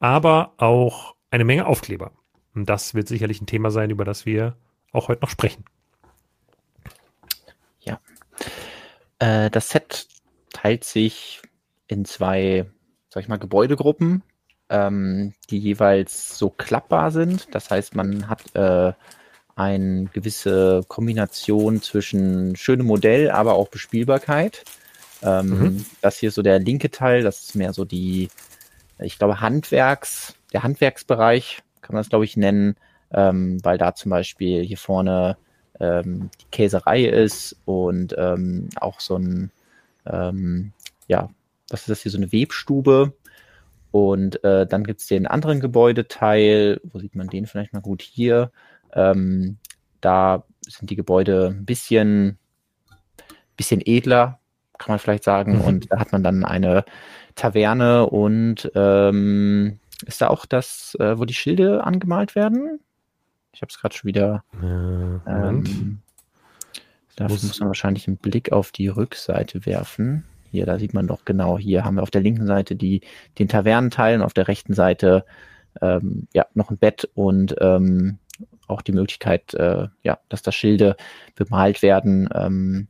Aber 0.00 0.52
auch 0.59 1.14
eine 1.30 1.44
Menge 1.44 1.66
Aufkleber. 1.66 2.12
Und 2.55 2.68
das 2.68 2.92
wird 2.92 3.09
sicherlich 3.09 3.40
ein 3.40 3.46
Thema 3.46 3.70
sein, 3.70 3.88
über 3.88 4.05
das 4.05 4.26
wir 4.26 4.55
auch 4.92 5.09
heute 5.09 5.22
noch 5.22 5.30
sprechen. 5.30 5.64
Ja. 7.80 7.98
Äh, 9.18 9.48
das 9.48 9.70
Set 9.70 10.09
teilt 10.52 10.84
sich 10.84 11.40
in 11.86 12.05
zwei 12.05 12.66
sag 13.14 13.22
ich 13.22 13.28
mal, 13.28 13.38
Gebäudegruppen, 13.38 14.24
ähm, 14.70 15.34
die 15.48 15.58
jeweils 15.58 16.36
so 16.36 16.50
klappbar 16.50 17.12
sind. 17.12 17.46
Das 17.54 17.70
heißt, 17.70 17.94
man 17.94 18.28
hat 18.28 18.42
äh, 18.56 18.92
eine 19.54 20.06
gewisse 20.12 20.82
Kombination 20.88 21.80
zwischen 21.80 22.56
schönem 22.56 22.88
Modell, 22.88 23.30
aber 23.30 23.54
auch 23.54 23.68
Bespielbarkeit. 23.68 24.64
Ähm, 25.22 25.48
mhm. 25.48 25.86
Das 26.00 26.18
hier 26.18 26.30
ist 26.30 26.34
so 26.34 26.42
der 26.42 26.58
linke 26.58 26.90
Teil, 26.90 27.22
das 27.22 27.44
ist 27.44 27.54
mehr 27.54 27.72
so 27.72 27.84
die, 27.84 28.30
ich 28.98 29.16
glaube, 29.16 29.40
Handwerks, 29.40 30.34
der 30.52 30.64
Handwerksbereich, 30.64 31.62
kann 31.82 31.94
man 31.94 32.00
das, 32.00 32.10
glaube 32.10 32.24
ich, 32.24 32.36
nennen, 32.36 32.74
ähm, 33.12 33.64
weil 33.64 33.78
da 33.78 33.94
zum 33.94 34.10
Beispiel 34.10 34.64
hier 34.64 34.78
vorne 34.78 35.36
ähm, 35.78 36.30
die 36.40 36.46
Käserei 36.50 37.04
ist 37.04 37.56
und 37.64 38.12
ähm, 38.18 38.70
auch 38.74 38.98
so 38.98 39.18
ein, 39.18 39.52
ähm, 40.04 40.72
ja, 41.06 41.28
was 41.70 41.80
ist 41.80 41.90
das 41.90 42.02
hier, 42.02 42.12
so 42.12 42.18
eine 42.18 42.32
Webstube. 42.32 43.14
Und 43.90 44.42
äh, 44.42 44.66
dann 44.66 44.84
gibt 44.84 45.00
es 45.00 45.06
den 45.06 45.26
anderen 45.26 45.60
Gebäudeteil, 45.60 46.80
wo 46.82 46.98
sieht 46.98 47.14
man 47.14 47.28
den 47.28 47.46
vielleicht 47.46 47.72
mal 47.72 47.80
gut 47.80 48.02
hier. 48.02 48.50
Ähm, 48.92 49.58
da 50.00 50.44
sind 50.66 50.90
die 50.90 50.96
Gebäude 50.96 51.54
ein 51.56 51.64
bisschen, 51.64 52.38
bisschen 53.56 53.80
edler, 53.84 54.40
kann 54.78 54.92
man 54.92 54.98
vielleicht 54.98 55.24
sagen. 55.24 55.58
Mhm. 55.58 55.60
Und 55.60 55.92
da 55.92 56.00
hat 56.00 56.12
man 56.12 56.24
dann 56.24 56.44
eine 56.44 56.84
Taverne 57.36 58.06
und 58.06 58.70
ähm, 58.74 59.78
ist 60.06 60.20
da 60.20 60.28
auch 60.28 60.46
das, 60.46 60.96
äh, 60.98 61.18
wo 61.18 61.24
die 61.24 61.34
Schilde 61.34 61.84
angemalt 61.84 62.34
werden? 62.34 62.80
Ich 63.52 63.62
habe 63.62 63.70
es 63.70 63.78
gerade 63.78 63.94
schon 63.94 64.08
wieder. 64.08 64.44
Äh, 64.60 65.30
ähm, 65.30 66.00
Dafür 67.16 67.34
muss, 67.34 67.44
muss 67.44 67.60
man 67.60 67.68
wahrscheinlich 67.68 68.08
einen 68.08 68.16
Blick 68.16 68.50
auf 68.50 68.72
die 68.72 68.88
Rückseite 68.88 69.66
werfen. 69.66 70.24
Hier, 70.55 70.66
da 70.66 70.78
sieht 70.78 70.94
man 70.94 71.09
doch 71.09 71.24
genau, 71.24 71.59
hier 71.59 71.84
haben 71.84 71.96
wir 71.96 72.05
auf 72.05 72.12
der 72.12 72.20
linken 72.20 72.46
Seite 72.46 72.76
die, 72.76 73.00
den 73.40 73.48
Tavernenteil 73.48 74.14
und 74.14 74.22
auf 74.22 74.34
der 74.34 74.46
rechten 74.46 74.72
Seite 74.72 75.24
ähm, 75.82 76.28
ja, 76.32 76.46
noch 76.55 76.70
ein 76.70 76.78
Bett 76.78 77.11
und 77.14 77.57
ähm, 77.61 78.18
auch 78.68 78.80
die 78.80 78.92
Möglichkeit, 78.92 79.52
äh, 79.55 79.88
ja, 80.05 80.20
dass 80.28 80.42
da 80.42 80.52
Schilde 80.52 80.96
bemalt 81.34 81.82
werden. 81.82 82.28
Ähm, 82.32 82.86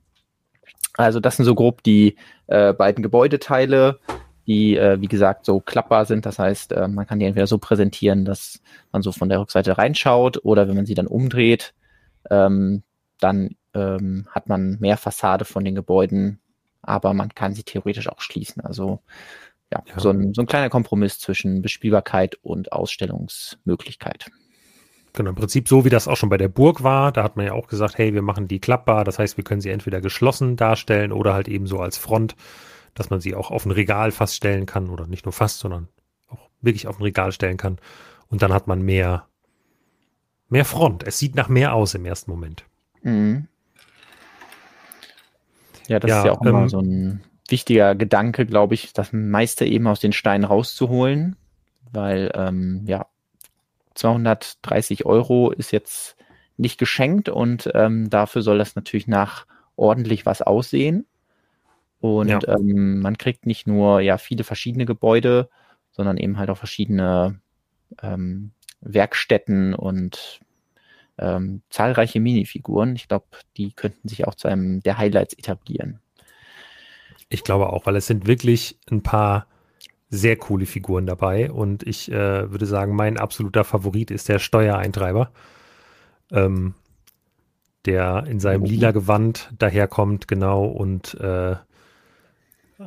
also 0.92 1.20
das 1.20 1.36
sind 1.36 1.46
so 1.46 1.54
grob 1.54 1.82
die 1.82 2.16
äh, 2.48 2.74
beiden 2.74 3.02
Gebäudeteile, 3.02 3.98
die, 4.46 4.76
äh, 4.76 5.00
wie 5.00 5.08
gesagt, 5.08 5.46
so 5.46 5.58
klappbar 5.58 6.04
sind. 6.04 6.26
Das 6.26 6.38
heißt, 6.38 6.72
äh, 6.72 6.86
man 6.86 7.06
kann 7.06 7.18
die 7.18 7.24
entweder 7.24 7.46
so 7.46 7.56
präsentieren, 7.56 8.26
dass 8.26 8.60
man 8.92 9.00
so 9.00 9.10
von 9.10 9.30
der 9.30 9.40
Rückseite 9.40 9.78
reinschaut 9.78 10.44
oder 10.44 10.68
wenn 10.68 10.76
man 10.76 10.84
sie 10.84 10.92
dann 10.92 11.06
umdreht, 11.06 11.72
ähm, 12.30 12.82
dann 13.20 13.56
ähm, 13.72 14.26
hat 14.28 14.50
man 14.50 14.76
mehr 14.80 14.98
Fassade 14.98 15.46
von 15.46 15.64
den 15.64 15.74
Gebäuden, 15.74 16.40
aber 16.85 17.14
man 17.14 17.35
kann 17.35 17.55
sie 17.55 17.64
theoretisch 17.64 18.09
auch 18.09 18.20
schließen. 18.20 18.62
Also 18.62 19.01
ja, 19.72 19.82
ja. 19.87 19.99
So, 19.99 20.11
ein, 20.11 20.35
so 20.35 20.43
ein 20.43 20.47
kleiner 20.47 20.70
Kompromiss 20.70 21.18
zwischen 21.18 21.62
Bespielbarkeit 21.62 22.37
und 22.43 22.72
Ausstellungsmöglichkeit. 22.72 24.30
Genau, 25.14 25.30
im 25.30 25.37
Prinzip 25.37 25.68
so, 25.68 25.85
wie 25.85 25.91
das 25.91 26.09
auch 26.09 26.16
schon 26.16 26.28
bei 26.28 26.37
der 26.37 26.49
Burg 26.49 26.82
war. 26.82 27.12
Da 27.12 27.22
hat 27.22 27.37
man 27.37 27.47
ja 27.47 27.53
auch 27.53 27.68
gesagt, 27.68 27.99
hey, 27.99 28.14
wir 28.14 28.22
machen 28.22 28.49
die 28.49 28.59
klappbar. 28.59 29.05
Das 29.05 29.18
heißt, 29.18 29.37
wir 29.37 29.45
können 29.45 29.61
sie 29.61 29.70
entweder 29.70 30.01
geschlossen 30.01 30.57
darstellen 30.57 31.12
oder 31.12 31.35
halt 31.35 31.49
eben 31.49 31.66
so 31.66 31.78
als 31.78 31.99
Front, 31.99 32.35
dass 32.95 33.11
man 33.11 33.20
sie 33.20 33.35
auch 33.35 33.51
auf 33.51 33.64
ein 33.64 33.70
Regal 33.70 34.11
fast 34.11 34.35
stellen 34.35 34.66
kann 34.66 34.91
oder 34.91 35.07
nicht 35.07 35.24
nur 35.24 35.32
fast, 35.32 35.61
sondern 35.61 35.89
auch 36.28 36.51
wirklich 36.61 36.89
auf 36.89 36.99
ein 36.99 37.05
Regal 37.05 37.30
stellen 37.30 37.57
kann. 37.57 37.78
Und 38.28 38.43
dann 38.43 38.53
hat 38.53 38.66
man 38.66 38.82
mehr, 38.82 39.28
mehr 40.49 40.64
Front. 40.64 41.05
Es 41.05 41.18
sieht 41.18 41.37
nach 41.37 41.49
mehr 41.49 41.74
aus 41.74 41.95
im 41.95 42.05
ersten 42.05 42.30
Moment. 42.30 42.64
Mhm. 43.03 43.47
Ja, 45.89 45.99
das 45.99 46.09
ja, 46.09 46.18
ist 46.18 46.24
ja 46.26 46.32
auch 46.32 46.43
immer 46.43 46.62
ähm, 46.62 46.68
so 46.68 46.78
ein 46.80 47.22
wichtiger 47.49 47.95
Gedanke, 47.95 48.47
glaube 48.47 48.74
ich, 48.74 48.93
das 48.93 49.12
meiste 49.12 49.64
eben 49.64 49.87
aus 49.87 50.01
den 50.01 50.12
Steinen 50.12 50.45
rauszuholen, 50.45 51.37
weil 51.93 52.30
ähm, 52.35 52.85
ja 52.87 53.07
230 53.95 55.07
Euro 55.07 55.51
ist 55.51 55.70
jetzt 55.72 56.16
nicht 56.57 56.78
geschenkt 56.78 57.28
und 57.28 57.70
ähm, 57.74 58.11
dafür 58.11 58.43
soll 58.43 58.59
das 58.59 58.76
natürlich 58.76 59.07
nach 59.07 59.47
ordentlich 59.76 60.24
was 60.26 60.43
aussehen. 60.43 61.07
Und 62.01 62.28
ja. 62.28 62.39
ähm, 62.47 63.01
man 63.01 63.18
kriegt 63.18 63.47
nicht 63.47 63.66
nur 63.66 64.01
ja 64.01 64.18
viele 64.18 64.45
verschiedene 64.45 64.85
Gebäude, 64.85 65.49
sondern 65.91 66.16
eben 66.16 66.39
halt 66.39 66.51
auch 66.51 66.59
verschiedene 66.59 67.41
ähm, 68.03 68.53
Werkstätten 68.80 69.74
und 69.74 70.41
ähm, 71.18 71.62
zahlreiche 71.70 72.20
Minifiguren. 72.20 72.96
Ich 72.96 73.08
glaube, 73.08 73.26
die 73.56 73.72
könnten 73.72 74.08
sich 74.08 74.26
auch 74.26 74.34
zu 74.34 74.48
einem 74.48 74.80
der 74.80 74.98
Highlights 74.98 75.34
etablieren. 75.34 76.00
Ich 77.28 77.44
glaube 77.44 77.72
auch, 77.72 77.86
weil 77.86 77.96
es 77.96 78.06
sind 78.06 78.26
wirklich 78.26 78.78
ein 78.90 79.02
paar 79.02 79.46
sehr 80.10 80.36
coole 80.36 80.66
Figuren 80.66 81.06
dabei 81.06 81.50
und 81.50 81.82
ich 81.82 82.10
äh, 82.10 82.50
würde 82.50 82.66
sagen, 82.66 82.94
mein 82.94 83.18
absoluter 83.18 83.64
Favorit 83.64 84.10
ist 84.10 84.28
der 84.28 84.38
Steuereintreiber, 84.38 85.32
ähm, 86.30 86.74
der 87.84 88.24
in 88.28 88.38
seinem 88.38 88.62
oh. 88.62 88.66
lila 88.66 88.92
Gewand 88.92 89.52
daherkommt, 89.58 90.28
genau, 90.28 90.66
und 90.66 91.14
äh, 91.14 91.56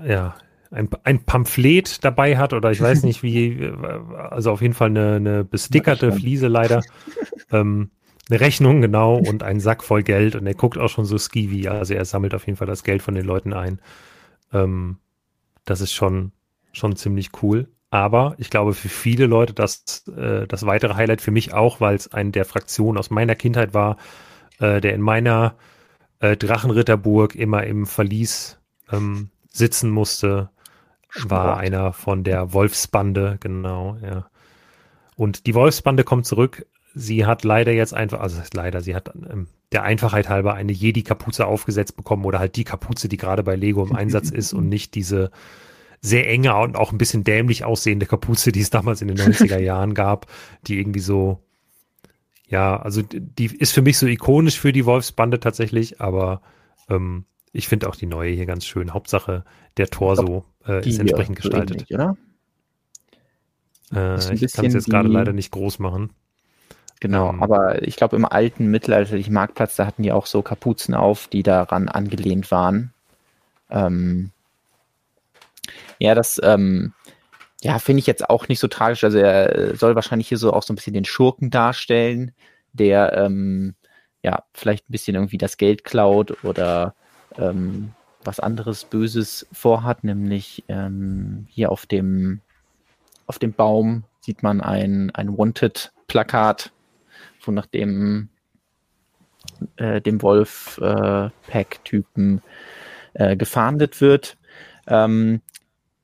ja, 0.05 0.36
ein, 0.71 0.89
ein 1.03 1.23
Pamphlet 1.23 2.03
dabei 2.03 2.38
hat 2.38 2.53
oder 2.53 2.71
ich 2.71 2.82
weiß 2.82 3.03
nicht 3.03 3.23
wie, 3.23 3.71
also 4.17 4.51
auf 4.51 4.61
jeden 4.61 4.73
Fall 4.73 4.89
eine, 4.89 5.15
eine 5.15 5.43
bestickerte 5.43 6.11
Fliese 6.11 6.47
leider. 6.47 6.82
ähm, 7.51 7.91
eine 8.30 8.39
Rechnung, 8.39 8.82
genau, 8.82 9.15
und 9.15 9.43
einen 9.43 9.59
Sack 9.59 9.84
voll 9.84 10.03
Geld 10.03 10.36
und 10.36 10.45
er 10.45 10.53
guckt 10.53 10.78
auch 10.78 10.89
schon 10.89 11.05
so 11.05 11.17
skivi, 11.17 11.67
also 11.67 11.93
er 11.93 12.05
sammelt 12.05 12.34
auf 12.34 12.45
jeden 12.45 12.57
Fall 12.57 12.67
das 12.67 12.84
Geld 12.84 13.01
von 13.01 13.15
den 13.15 13.25
Leuten 13.25 13.53
ein. 13.53 13.80
Ähm, 14.53 14.97
das 15.65 15.82
ist 15.82 15.93
schon, 15.93 16.32
schon 16.73 16.95
ziemlich 16.95 17.30
cool. 17.41 17.67
Aber 17.89 18.36
ich 18.38 18.49
glaube, 18.49 18.73
für 18.73 18.89
viele 18.89 19.28
Leute 19.28 19.53
das, 19.53 20.05
äh, 20.07 20.45
das 20.47 20.65
weitere 20.65 20.95
Highlight 20.95 21.21
für 21.21 21.32
mich 21.32 21.53
auch, 21.53 21.80
weil 21.80 21.95
es 21.95 22.11
eine 22.11 22.32
der 22.32 22.45
Fraktionen 22.45 22.97
aus 22.97 23.09
meiner 23.09 23.36
Kindheit 23.36 23.73
war, 23.73 23.97
äh, 24.59 24.82
der 24.82 24.93
in 24.93 25.01
meiner 25.01 25.55
äh, 26.19 26.36
Drachenritterburg 26.36 27.36
immer 27.36 27.63
im 27.63 27.86
Verlies 27.86 28.59
ähm, 28.91 29.30
sitzen 29.47 29.89
musste, 29.89 30.49
Sport. 31.09 31.32
war 31.32 31.57
einer 31.57 31.93
von 31.93 32.23
der 32.23 32.53
Wolfsbande, 32.53 33.38
genau, 33.39 33.97
ja. 34.01 34.30
Und 35.15 35.47
die 35.47 35.55
Wolfsbande 35.55 36.03
kommt 36.03 36.25
zurück. 36.25 36.65
Sie 36.98 37.26
hat 37.26 37.43
leider 37.43 37.72
jetzt 37.72 37.93
einfach, 37.93 38.20
also 38.20 38.41
leider, 38.54 38.82
sie 38.82 38.95
hat 38.95 39.14
ähm, 39.16 39.48
der 39.72 39.84
Einfachheit 39.84 40.30
halber 40.30 40.54
eine 40.54 40.72
Jedi-Kapuze 40.72 41.45
aufgesetzt 41.45 41.95
bekommen 41.95 42.26
oder 42.26 42.39
halt 42.39 42.56
die 42.56 42.64
Kapuze, 42.64 43.08
die 43.08 43.18
gerade 43.18 43.43
bei 43.43 43.56
Lego 43.56 43.86
im 43.86 43.95
Einsatz 43.95 44.30
ist 44.30 44.54
und 44.54 44.68
nicht 44.68 44.95
diese 44.95 45.32
sehr 46.02 46.30
enge 46.30 46.56
und 46.56 46.76
auch 46.76 46.91
ein 46.91 46.98
bisschen 46.98 47.24
dämlich 47.24 47.66
aussehende 47.66 48.06
Kapuze, 48.06 48.52
die 48.52 48.62
es 48.62 48.70
damals 48.70 49.02
in 49.02 49.10
den 49.10 49.18
90er 49.18 49.60
Jahren 49.60 49.93
gab, 49.93 50.28
die 50.68 50.80
irgendwie 50.80 51.00
so, 51.00 51.43
ja, 52.48 52.78
also 52.78 53.02
die 53.02 53.45
ist 53.45 53.74
für 53.74 53.82
mich 53.82 53.98
so 53.98 54.08
ikonisch 54.08 54.60
für 54.60 54.72
die 54.72 54.86
Wolfsbande 54.86 55.39
tatsächlich, 55.39 56.00
aber 56.00 56.41
ähm, 56.89 57.26
ich 57.52 57.68
finde 57.68 57.89
auch 57.89 57.95
die 57.95 58.06
neue 58.06 58.32
hier 58.32 58.45
ganz 58.45 58.66
schön. 58.66 58.93
Hauptsache 58.93 59.43
der 59.78 59.88
Torso 59.88 60.45
äh, 60.66 60.88
ist 60.88 61.00
entsprechend 61.00 61.36
gestaltet. 61.36 61.86
Ähnlich, 61.89 61.93
oder? 61.93 62.18
Äh, 63.93 64.34
ich 64.34 64.54
kann 64.54 64.66
es 64.66 64.74
jetzt 64.74 64.89
gerade 64.89 65.10
leider 65.10 65.34
nicht 65.34 65.52
groß 65.52 65.80
machen. 65.80 66.12
Genau, 67.00 67.30
ähm, 67.30 67.43
aber 67.43 67.84
ich 67.88 67.95
glaube, 67.95 68.16
im 68.16 68.26
alten 68.26 68.68
mittelalterlichen 68.68 69.34
Marktplatz, 69.34 69.76
da 69.76 69.86
hatten 69.86 70.04
die 70.04 70.12
auch 70.12 70.26
so 70.26 70.41
Kapuzen 70.41 70.93
auf, 70.95 71.28
die 71.28 71.43
daran 71.43 71.89
angelehnt 71.89 72.50
waren. 72.52 72.93
Ähm, 73.70 74.32
ja, 76.00 76.16
das 76.16 76.39
ähm, 76.43 76.93
ja, 77.62 77.80
finde 77.80 78.00
ich 78.00 78.08
jetzt 78.08 78.30
auch 78.30 78.48
nicht 78.48 78.60
so 78.60 78.68
tragisch. 78.68 79.04
Also 79.04 79.18
er 79.18 79.76
soll 79.76 79.95
wahrscheinlich 79.95 80.28
hier 80.28 80.38
so 80.38 80.54
auch 80.54 80.64
so 80.64 80.74
ein 80.74 80.76
bisschen 80.76 80.93
den 80.93 81.06
Schurken 81.06 81.50
darstellen, 81.50 82.32
der 82.74 83.14
ähm, 83.14 83.76
ja 84.24 84.43
vielleicht 84.54 84.89
ein 84.89 84.91
bisschen 84.91 85.16
irgendwie 85.16 85.38
das 85.38 85.58
Geld 85.58 85.84
klaut 85.84 86.43
oder 86.43 86.95
ähm, 87.38 87.91
was 88.24 88.39
anderes 88.39 88.84
Böses 88.84 89.48
vorhat, 89.52 90.04
nämlich 90.04 90.64
ähm, 90.68 91.48
hier 91.50 91.72
auf 91.72 91.86
dem 91.86 92.41
auf 93.26 93.39
dem 93.39 93.54
Baum 93.54 94.04
sieht 94.22 94.43
man 94.43 94.62
ein, 94.62 95.12
ein 95.14 95.38
Wanted-Plakat, 95.38 96.72
wo 97.48 97.52
nach 97.52 97.66
dem, 97.66 98.30
äh, 99.78 100.02
dem 100.02 100.22
Wolf-Pack-Typen 100.22 102.41
äh, 103.14 103.32
äh, 103.32 103.36
gefahndet 103.36 104.02
wird. 104.02 104.38
Ähm, 104.88 105.41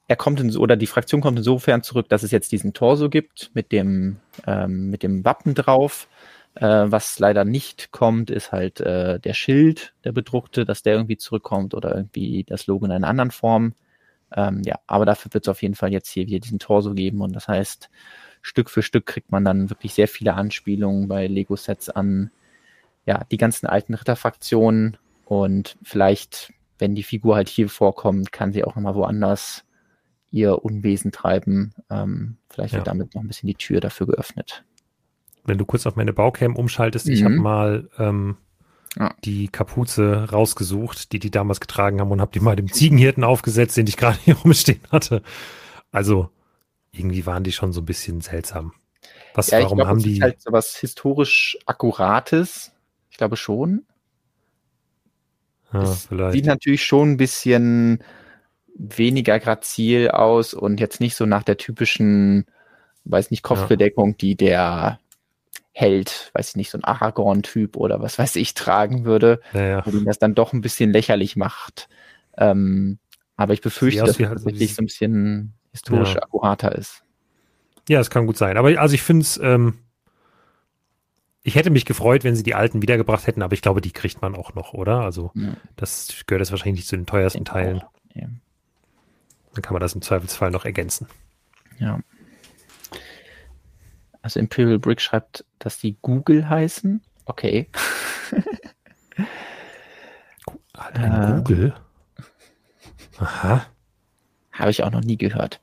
er 0.07 0.15
kommt 0.15 0.39
in, 0.39 0.55
oder 0.57 0.75
die 0.75 0.87
Fraktion 0.87 1.21
kommt 1.21 1.37
insofern 1.37 1.83
zurück, 1.83 2.09
dass 2.09 2.23
es 2.23 2.31
jetzt 2.31 2.51
diesen 2.51 2.73
Torso 2.73 3.09
gibt 3.09 3.51
mit 3.53 3.71
dem, 3.71 4.17
ähm, 4.45 4.89
mit 4.89 5.03
dem 5.03 5.23
Wappen 5.23 5.55
drauf. 5.55 6.09
Äh, 6.55 6.65
was 6.65 7.19
leider 7.19 7.45
nicht 7.45 7.91
kommt, 7.91 8.29
ist 8.29 8.51
halt 8.51 8.79
äh, 8.81 9.19
der 9.19 9.33
Schild, 9.33 9.93
der 10.03 10.11
bedruckte, 10.11 10.65
dass 10.65 10.83
der 10.83 10.93
irgendwie 10.93 11.17
zurückkommt 11.17 11.73
oder 11.73 11.95
irgendwie 11.95 12.43
das 12.43 12.67
Logo 12.67 12.85
in 12.85 12.91
einer 12.91 13.07
anderen 13.07 13.31
Form. 13.31 13.73
Ähm, 14.35 14.61
ja, 14.65 14.79
aber 14.87 15.05
dafür 15.05 15.33
wird 15.33 15.45
es 15.45 15.49
auf 15.49 15.61
jeden 15.61 15.75
Fall 15.75 15.91
jetzt 15.91 16.09
hier 16.09 16.27
wieder 16.27 16.39
diesen 16.39 16.59
Torso 16.59 16.93
geben 16.93 17.21
und 17.21 17.35
das 17.35 17.47
heißt, 17.47 17.89
Stück 18.43 18.69
für 18.69 18.83
Stück 18.83 19.07
kriegt 19.07 19.31
man 19.31 19.43
dann 19.43 19.71
wirklich 19.71 19.95
sehr 19.95 20.07
viele 20.07 20.35
Anspielungen 20.35 21.07
bei 21.07 21.25
Lego-Sets 21.25 21.89
an 21.89 22.29
ja, 23.05 23.23
die 23.31 23.37
ganzen 23.37 23.65
alten 23.65 23.95
Ritterfraktionen 23.95 24.97
und 25.25 25.77
vielleicht, 25.81 26.53
wenn 26.77 26.93
die 26.93 27.03
Figur 27.03 27.35
halt 27.35 27.49
hier 27.49 27.69
vorkommt, 27.69 28.31
kann 28.31 28.53
sie 28.53 28.63
auch 28.63 28.75
nochmal 28.75 28.95
woanders 28.95 29.65
ihr 30.29 30.63
Unwesen 30.63 31.11
treiben. 31.11 31.73
Ähm, 31.89 32.37
vielleicht 32.49 32.73
ja. 32.73 32.79
wird 32.79 32.87
damit 32.87 33.15
noch 33.15 33.21
ein 33.21 33.27
bisschen 33.27 33.47
die 33.47 33.55
Tür 33.55 33.79
dafür 33.79 34.07
geöffnet. 34.07 34.63
Wenn 35.45 35.57
du 35.57 35.65
kurz 35.65 35.85
auf 35.85 35.95
meine 35.95 36.13
Baucam 36.13 36.55
umschaltest, 36.55 37.07
mhm. 37.07 37.13
ich 37.13 37.23
habe 37.23 37.35
mal 37.35 37.89
ähm, 37.97 38.37
ja. 38.97 39.13
die 39.23 39.47
Kapuze 39.47 40.29
rausgesucht, 40.31 41.11
die 41.11 41.19
die 41.19 41.31
damals 41.31 41.59
getragen 41.59 41.99
haben 41.99 42.11
und 42.11 42.21
habe 42.21 42.31
die 42.31 42.39
mal 42.39 42.55
dem 42.55 42.71
Ziegenhirten 42.71 43.23
aufgesetzt, 43.23 43.77
den 43.77 43.87
ich 43.87 43.97
gerade 43.97 44.17
hier 44.23 44.35
rumstehen 44.43 44.81
hatte. 44.91 45.21
Also 45.91 46.29
irgendwie 46.93 47.25
waren 47.25 47.43
die 47.43 47.51
schon 47.51 47.73
so 47.73 47.81
ein 47.81 47.85
bisschen 47.85 48.21
seltsam. 48.21 48.73
Was, 49.33 49.49
ja, 49.49 49.61
warum 49.63 49.77
glaub, 49.77 49.87
haben 49.89 50.03
die? 50.03 50.13
Ist 50.13 50.21
halt 50.21 50.41
so 50.41 50.51
was 50.51 50.75
historisch 50.77 51.57
Akkurates. 51.65 52.71
Ich 53.09 53.17
glaube 53.17 53.35
schon. 53.35 53.85
Ja, 55.73 55.85
vielleicht. 55.85 56.33
Sieht 56.33 56.45
natürlich 56.45 56.85
schon 56.85 57.11
ein 57.11 57.17
bisschen 57.17 58.03
weniger 58.75 59.39
grazil 59.39 60.09
aus 60.09 60.53
und 60.53 60.79
jetzt 60.79 60.99
nicht 60.99 61.15
so 61.15 61.25
nach 61.25 61.43
der 61.43 61.57
typischen, 61.57 62.45
weiß 63.05 63.31
nicht, 63.31 63.43
Kopfbedeckung, 63.43 64.11
ja. 64.11 64.15
die 64.19 64.35
der 64.35 64.99
Held, 65.71 66.31
weiß 66.33 66.49
ich 66.49 66.55
nicht, 66.55 66.69
so 66.69 66.77
ein 66.77 66.83
Aragorn-Typ 66.83 67.75
oder 67.75 68.01
was 68.01 68.19
weiß 68.19 68.35
ich, 68.35 68.53
tragen 68.53 69.05
würde, 69.05 69.41
ja, 69.53 69.83
wo 69.85 69.89
ihn 69.89 70.05
das 70.05 70.19
dann 70.19 70.35
doch 70.35 70.53
ein 70.53 70.61
bisschen 70.61 70.91
lächerlich 70.91 71.35
macht. 71.35 71.89
Ähm, 72.37 72.99
aber 73.35 73.53
ich 73.53 73.61
befürchte, 73.61 74.01
dass 74.01 74.11
es 74.11 74.17
tatsächlich 74.17 74.75
so 74.75 74.83
ein 74.83 74.85
bisschen 74.85 75.53
historisch 75.73 76.15
ja. 76.15 76.23
akkurater 76.23 76.73
ist. 76.73 77.03
Ja, 77.89 77.99
es 77.99 78.09
kann 78.09 78.25
gut 78.25 78.37
sein. 78.37 78.57
Aber 78.57 78.79
also 78.79 78.95
ich 78.95 79.01
finde 79.01 79.23
es, 79.23 79.37
ähm, 79.37 79.79
ich 81.41 81.55
hätte 81.55 81.69
mich 81.69 81.85
gefreut, 81.85 82.23
wenn 82.23 82.35
sie 82.35 82.43
die 82.43 82.55
alten 82.55 82.81
wiedergebracht 82.81 83.27
hätten, 83.27 83.41
aber 83.41 83.53
ich 83.53 83.61
glaube, 83.61 83.81
die 83.81 83.91
kriegt 83.91 84.21
man 84.21 84.35
auch 84.35 84.53
noch, 84.53 84.73
oder? 84.73 85.01
Also 85.01 85.31
ja. 85.35 85.53
das 85.75 86.23
gehört 86.25 86.39
jetzt 86.39 86.51
wahrscheinlich 86.51 86.79
nicht 86.79 86.87
zu 86.87 86.95
den 86.95 87.05
teuersten 87.05 87.43
Teilen. 87.43 87.83
Ja. 88.13 88.27
Dann 89.53 89.61
kann 89.61 89.73
man 89.73 89.81
das 89.81 89.93
im 89.93 90.01
Zweifelsfall 90.01 90.51
noch 90.51 90.63
ergänzen. 90.63 91.07
Ja. 91.79 91.99
Also 94.21 94.39
Imperial 94.39 94.79
Brick 94.79 95.01
schreibt, 95.01 95.43
dass 95.59 95.77
die 95.77 95.97
Google 96.01 96.47
heißen. 96.47 97.01
Okay. 97.25 97.69
Ein 100.73 101.23
äh, 101.23 101.35
Google? 101.35 101.73
Aha. 103.19 103.65
Habe 104.53 104.71
ich 104.71 104.83
auch 104.83 104.91
noch 104.91 105.01
nie 105.01 105.17
gehört. 105.17 105.59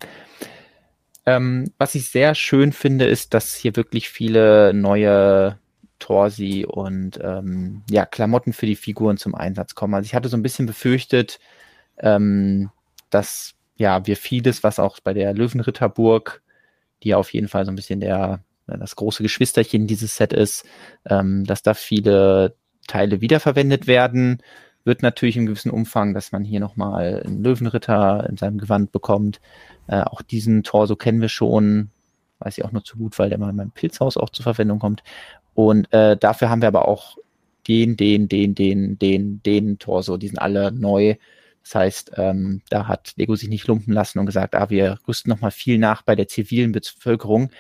Ähm, 1.27 1.73
was 1.79 1.95
ich 1.95 2.09
sehr 2.09 2.35
schön 2.35 2.73
finde, 2.73 3.07
ist, 3.07 3.35
dass 3.35 3.55
hier 3.55 3.77
wirklich 3.77 4.09
viele 4.09 4.75
neue 4.75 5.59
Torsi 5.99 6.67
und 6.67 7.21
ähm, 7.23 7.83
ja, 7.89 8.07
Klamotten 8.07 8.53
für 8.53 8.67
die 8.67 8.77
Figuren 8.77 9.17
zum 9.17 9.35
Einsatz 9.35 9.75
kommen. 9.75 9.95
Also 9.95 10.07
ich 10.07 10.15
hatte 10.15 10.29
so 10.29 10.37
ein 10.37 10.43
bisschen 10.43 10.67
befürchtet, 10.67 11.39
ähm, 11.99 12.71
dass 13.11 13.55
ja 13.77 14.07
wir 14.07 14.17
vieles, 14.17 14.65
was 14.65 14.79
auch 14.79 14.99
bei 15.01 15.15
der 15.15 15.33
Löwenritterburg, 15.35 16.43
die 17.03 17.15
auf 17.15 17.33
jeden 17.33 17.49
Fall 17.49 17.65
so 17.65 17.73
ein 17.73 17.77
bisschen 17.77 18.01
der 18.01 18.43
das 18.79 18.97
große 18.97 19.23
Geschwisterchen 19.23 19.87
dieses 19.87 20.17
Set 20.17 20.33
ist, 20.33 20.65
ähm, 21.05 21.45
dass 21.45 21.63
da 21.63 21.75
viele 21.75 22.55
Teile 22.87 23.21
wiederverwendet 23.21 23.87
werden. 23.87 24.43
Wird 24.85 25.03
natürlich 25.03 25.37
im 25.37 25.47
gewissen 25.47 25.71
Umfang, 25.71 26.15
dass 26.15 26.33
man 26.33 26.45
hier 26.45 26.61
nochmal 26.61 27.23
einen 27.25 27.43
Löwenritter 27.43 28.27
in 28.29 28.37
seinem 28.37 28.59
Gewand 28.59 28.93
bekommt. 28.93 29.41
Äh, 29.87 30.03
auch 30.03 30.23
diesen 30.23 30.63
Torso 30.63 30.97
kennen 30.97 31.21
wir 31.21 31.29
schon. 31.29 31.91
Weiß 32.39 32.57
ich 32.57 32.65
auch 32.65 32.73
nur 32.73 32.85
zu 32.85 32.97
gut, 32.97 33.19
weil 33.19 33.29
der 33.29 33.39
mal 33.39 33.51
in 33.51 33.57
meinem 33.57 33.73
Pilzhaus 33.73 34.17
auch 34.17 34.31
zur 34.31 34.45
Verwendung 34.45 34.79
kommt. 34.79 35.03
Und 35.55 35.93
äh, 35.93 36.17
dafür 36.17 36.49
haben 36.49 36.63
wir 36.63 36.69
aber 36.69 36.89
auch 36.89 37.19
den, 37.69 37.97
den, 37.97 38.29
den, 38.29 38.55
den, 38.55 38.99
den, 38.99 39.43
den 39.43 39.79
Torso. 39.79 40.17
Die 40.17 40.29
sind 40.29 40.39
alle 40.39 40.73
neu. 40.73 41.17
Das 41.63 41.75
heißt, 41.75 42.13
ähm, 42.17 42.63
da 42.71 42.89
hat 42.89 43.13
Lego 43.17 43.37
sich 43.37 43.51
nicht 43.51 43.67
lumpen 43.67 43.93
lassen 43.93 44.19
und 44.19 44.27
gesagt, 44.27 44.55
ah, 44.55 44.71
wir 44.71 44.99
rüsten 45.07 45.31
nochmal 45.31 45.51
viel 45.51 45.79
nach 45.79 46.03
bei 46.03 46.17
der 46.17 46.29
zivilen 46.29 46.73
Bevölkerung. 46.73 47.51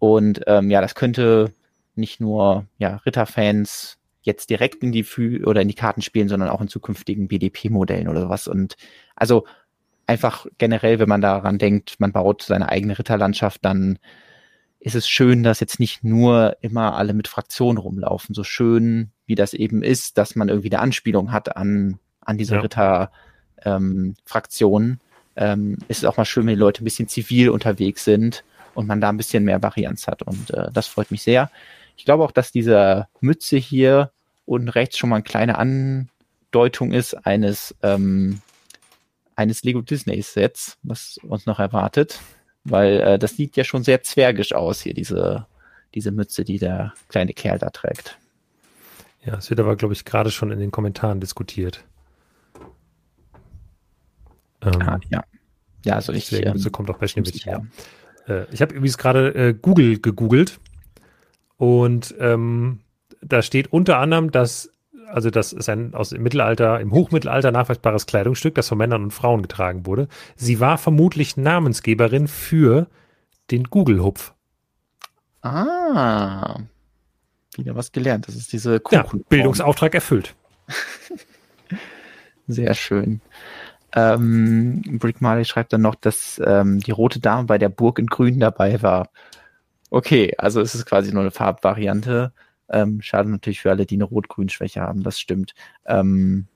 Und 0.00 0.42
ähm, 0.46 0.70
ja, 0.70 0.80
das 0.80 0.96
könnte 0.96 1.52
nicht 1.94 2.20
nur 2.20 2.66
ja, 2.78 2.96
Ritterfans 3.06 3.99
jetzt 4.22 4.50
direkt 4.50 4.82
in 4.82 4.92
die 4.92 5.04
Fü 5.04 5.44
oder 5.44 5.62
in 5.62 5.68
die 5.68 5.74
Karten 5.74 6.02
spielen, 6.02 6.28
sondern 6.28 6.50
auch 6.50 6.60
in 6.60 6.68
zukünftigen 6.68 7.28
BDP-Modellen 7.28 8.08
oder 8.08 8.28
was. 8.28 8.48
Und 8.48 8.76
also 9.16 9.46
einfach 10.06 10.46
generell, 10.58 10.98
wenn 10.98 11.08
man 11.08 11.20
daran 11.20 11.58
denkt, 11.58 12.00
man 12.00 12.12
baut 12.12 12.42
seine 12.42 12.68
eigene 12.68 12.98
Ritterlandschaft, 12.98 13.64
dann 13.64 13.98
ist 14.80 14.94
es 14.94 15.08
schön, 15.08 15.42
dass 15.42 15.60
jetzt 15.60 15.78
nicht 15.78 16.04
nur 16.04 16.56
immer 16.62 16.96
alle 16.96 17.12
mit 17.12 17.28
Fraktionen 17.28 17.76
rumlaufen. 17.78 18.34
So 18.34 18.44
schön, 18.44 19.10
wie 19.26 19.34
das 19.34 19.52
eben 19.54 19.82
ist, 19.82 20.16
dass 20.18 20.36
man 20.36 20.48
irgendwie 20.48 20.72
eine 20.72 20.80
Anspielung 20.80 21.32
hat 21.32 21.56
an, 21.56 21.98
an 22.20 22.38
diese 22.38 22.54
ja. 22.56 22.62
Ritter-Fraktionen. 22.62 24.90
Ähm, 24.90 24.98
ähm, 25.36 25.78
ist 25.88 25.98
es 25.98 26.04
auch 26.04 26.16
mal 26.16 26.24
schön, 26.24 26.46
wenn 26.46 26.54
die 26.54 26.60
Leute 26.60 26.82
ein 26.82 26.84
bisschen 26.84 27.08
zivil 27.08 27.50
unterwegs 27.50 28.04
sind 28.04 28.42
und 28.74 28.88
man 28.88 29.00
da 29.00 29.10
ein 29.10 29.16
bisschen 29.16 29.44
mehr 29.44 29.62
Varianz 29.62 30.06
hat. 30.06 30.22
Und 30.22 30.50
äh, 30.50 30.70
das 30.72 30.86
freut 30.86 31.10
mich 31.10 31.22
sehr. 31.22 31.50
Ich 32.00 32.06
glaube 32.06 32.24
auch, 32.24 32.30
dass 32.32 32.50
diese 32.50 33.08
Mütze 33.20 33.58
hier 33.58 34.10
unten 34.46 34.70
rechts 34.70 34.96
schon 34.96 35.10
mal 35.10 35.16
eine 35.16 35.22
kleine 35.22 35.58
Andeutung 35.58 36.92
ist 36.92 37.12
eines, 37.26 37.76
ähm, 37.82 38.40
eines 39.36 39.64
Lego 39.64 39.82
Disney 39.82 40.22
Sets, 40.22 40.78
was 40.82 41.18
uns 41.18 41.44
noch 41.44 41.58
erwartet. 41.58 42.18
Weil 42.64 43.00
äh, 43.00 43.18
das 43.18 43.36
sieht 43.36 43.54
ja 43.58 43.64
schon 43.64 43.84
sehr 43.84 44.02
zwergisch 44.02 44.54
aus 44.54 44.80
hier, 44.80 44.94
diese, 44.94 45.46
diese 45.94 46.10
Mütze, 46.10 46.42
die 46.42 46.58
der 46.58 46.94
kleine 47.08 47.34
Kerl 47.34 47.58
da 47.58 47.68
trägt. 47.68 48.16
Ja, 49.22 49.34
es 49.34 49.50
wird 49.50 49.60
aber, 49.60 49.76
glaube 49.76 49.92
ich, 49.92 50.06
gerade 50.06 50.30
schon 50.30 50.50
in 50.50 50.58
den 50.58 50.70
Kommentaren 50.70 51.20
diskutiert. 51.20 51.84
Ähm, 54.62 54.80
ah, 54.80 54.98
ja. 55.10 55.22
Ja, 55.84 55.94
also 55.96 56.14
ich. 56.14 56.30
Die 56.30 56.36
ähm, 56.36 56.72
kommt 56.72 56.88
auch 56.88 56.96
bei 56.96 57.08
Schneewittchen. 57.08 57.70
Ja. 58.26 58.34
Äh, 58.34 58.46
ich 58.52 58.62
habe 58.62 58.72
übrigens 58.72 58.96
gerade 58.96 59.34
äh, 59.34 59.52
Google 59.52 60.00
gegoogelt 60.00 60.58
und 61.60 62.14
ähm, 62.18 62.80
da 63.20 63.42
steht 63.42 63.70
unter 63.70 63.98
anderem, 63.98 64.30
dass 64.30 64.70
also 65.06 65.28
das 65.28 65.52
ist 65.52 65.68
ein 65.68 65.92
aus 65.92 66.08
dem 66.08 66.22
Mittelalter, 66.22 66.80
im 66.80 66.90
Hochmittelalter 66.90 67.52
nachweisbares 67.52 68.06
Kleidungsstück, 68.06 68.54
das 68.54 68.68
von 68.68 68.78
Männern 68.78 69.02
und 69.02 69.10
Frauen 69.10 69.42
getragen 69.42 69.84
wurde. 69.84 70.08
Sie 70.36 70.58
war 70.58 70.78
vermutlich 70.78 71.36
Namensgeberin 71.36 72.28
für 72.28 72.86
den 73.50 73.64
Google-Hupf. 73.64 74.32
Ah, 75.42 76.60
wieder 77.56 77.76
was 77.76 77.92
gelernt. 77.92 78.26
Das 78.26 78.36
ist 78.36 78.54
diese 78.54 78.80
Kuchen 78.80 79.18
Ja, 79.18 79.24
Bildungsauftrag 79.28 79.94
erfüllt. 79.94 80.34
Sehr 82.46 82.72
schön. 82.72 83.20
Ähm, 83.94 84.80
Brick 84.98 85.20
Marley 85.20 85.44
schreibt 85.44 85.74
dann 85.74 85.82
noch, 85.82 85.96
dass 85.96 86.40
ähm, 86.42 86.80
die 86.80 86.92
rote 86.92 87.20
Dame 87.20 87.44
bei 87.44 87.58
der 87.58 87.68
Burg 87.68 87.98
in 87.98 88.06
Grün 88.06 88.40
dabei 88.40 88.80
war. 88.80 89.10
Okay, 89.90 90.32
also 90.38 90.60
es 90.60 90.74
ist 90.74 90.86
quasi 90.86 91.12
nur 91.12 91.22
eine 91.22 91.32
Farbvariante. 91.32 92.32
Ähm, 92.68 93.02
schade 93.02 93.28
natürlich 93.28 93.60
für 93.60 93.70
alle, 93.70 93.86
die 93.86 93.96
eine 93.96 94.04
Rot-Grün-Schwäche 94.04 94.80
haben, 94.80 95.02
das 95.02 95.18
stimmt. 95.18 95.54
Ähm, 95.86 96.46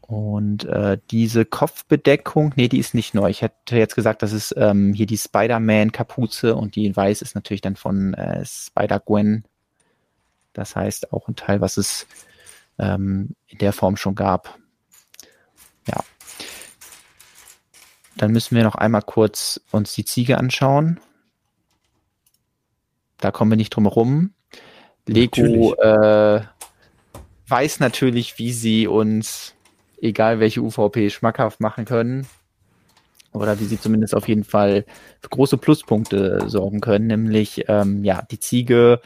und 0.00 0.64
äh, 0.66 0.98
diese 1.10 1.44
Kopfbedeckung, 1.44 2.52
nee, 2.56 2.68
die 2.68 2.78
ist 2.78 2.94
nicht 2.94 3.14
neu. 3.14 3.28
Ich 3.28 3.42
hätte 3.42 3.76
jetzt 3.76 3.96
gesagt, 3.96 4.22
das 4.22 4.32
ist 4.32 4.54
ähm, 4.56 4.92
hier 4.92 5.06
die 5.06 5.18
Spider-Man-Kapuze 5.18 6.54
und 6.54 6.76
die 6.76 6.86
in 6.86 6.94
weiß 6.94 7.22
ist 7.22 7.34
natürlich 7.34 7.60
dann 7.60 7.76
von 7.76 8.14
äh, 8.14 8.44
Spider-Gwen. 8.44 9.44
Das 10.52 10.76
heißt 10.76 11.12
auch 11.12 11.28
ein 11.28 11.36
Teil, 11.36 11.60
was 11.60 11.76
es 11.76 12.06
ähm, 12.78 13.34
in 13.48 13.58
der 13.58 13.72
Form 13.72 13.96
schon 13.96 14.14
gab. 14.14 14.58
Ja. 15.88 16.02
Dann 18.16 18.32
müssen 18.32 18.56
wir 18.56 18.64
noch 18.64 18.76
einmal 18.76 19.02
kurz 19.02 19.60
uns 19.72 19.92
die 19.92 20.04
Ziege 20.04 20.38
anschauen. 20.38 21.00
Da 23.18 23.30
kommen 23.30 23.50
wir 23.50 23.56
nicht 23.56 23.70
drum 23.70 23.84
herum. 23.84 24.32
Lego 25.06 25.74
äh, 25.74 26.40
weiß 27.48 27.80
natürlich, 27.80 28.38
wie 28.38 28.52
sie 28.52 28.86
uns, 28.86 29.54
egal 30.00 30.40
welche 30.40 30.62
UVP, 30.62 31.10
schmackhaft 31.10 31.60
machen 31.60 31.84
können. 31.84 32.26
Oder 33.32 33.60
wie 33.60 33.64
sie 33.64 33.78
zumindest 33.78 34.14
auf 34.14 34.28
jeden 34.28 34.44
Fall 34.44 34.86
für 35.20 35.28
große 35.28 35.58
Pluspunkte 35.58 36.48
sorgen 36.48 36.80
können. 36.80 37.06
Nämlich, 37.06 37.64
ähm, 37.68 38.02
ja, 38.02 38.22
die 38.22 38.40
Ziege 38.40 39.00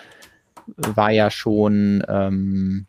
war 0.76 1.10
ja 1.10 1.30
schon, 1.30 2.04
ähm, 2.08 2.86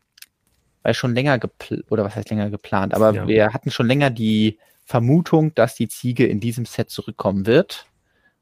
war 0.84 0.94
schon 0.94 1.16
länger 1.16 1.40
geplant, 1.40 1.86
oder 1.90 2.04
was 2.04 2.16
heißt 2.16 2.30
länger 2.30 2.50
geplant, 2.50 2.94
aber 2.94 3.14
ja. 3.14 3.28
wir 3.28 3.54
hatten 3.54 3.72
schon 3.72 3.88
länger 3.88 4.10
die 4.10 4.60
Vermutung, 4.86 5.54
dass 5.56 5.76
die 5.76 5.88
Ziege 5.88 6.26
in 6.26 6.40
diesem 6.40 6.66
Set 6.66 6.90
zurückkommen 6.90 7.46
wird. 7.46 7.88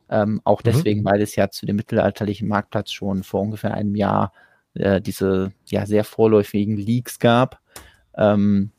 Ähm, 0.09 0.41
auch 0.43 0.59
mhm. 0.61 0.71
deswegen, 0.71 1.01
mhm. 1.01 1.05
weil 1.05 1.21
es 1.21 1.35
ja 1.35 1.49
zu 1.49 1.65
dem 1.65 1.75
mittelalterlichen 1.75 2.47
Marktplatz 2.47 2.91
schon 2.91 3.23
vor 3.23 3.41
ungefähr 3.41 3.73
einem 3.73 3.95
Jahr 3.95 4.33
äh, 4.73 5.01
diese 5.01 5.51
ja 5.67 5.85
sehr 5.85 6.03
vorläufigen 6.03 6.77
Leaks 6.77 7.19
gab. 7.19 7.59
Ähm, 8.17 8.71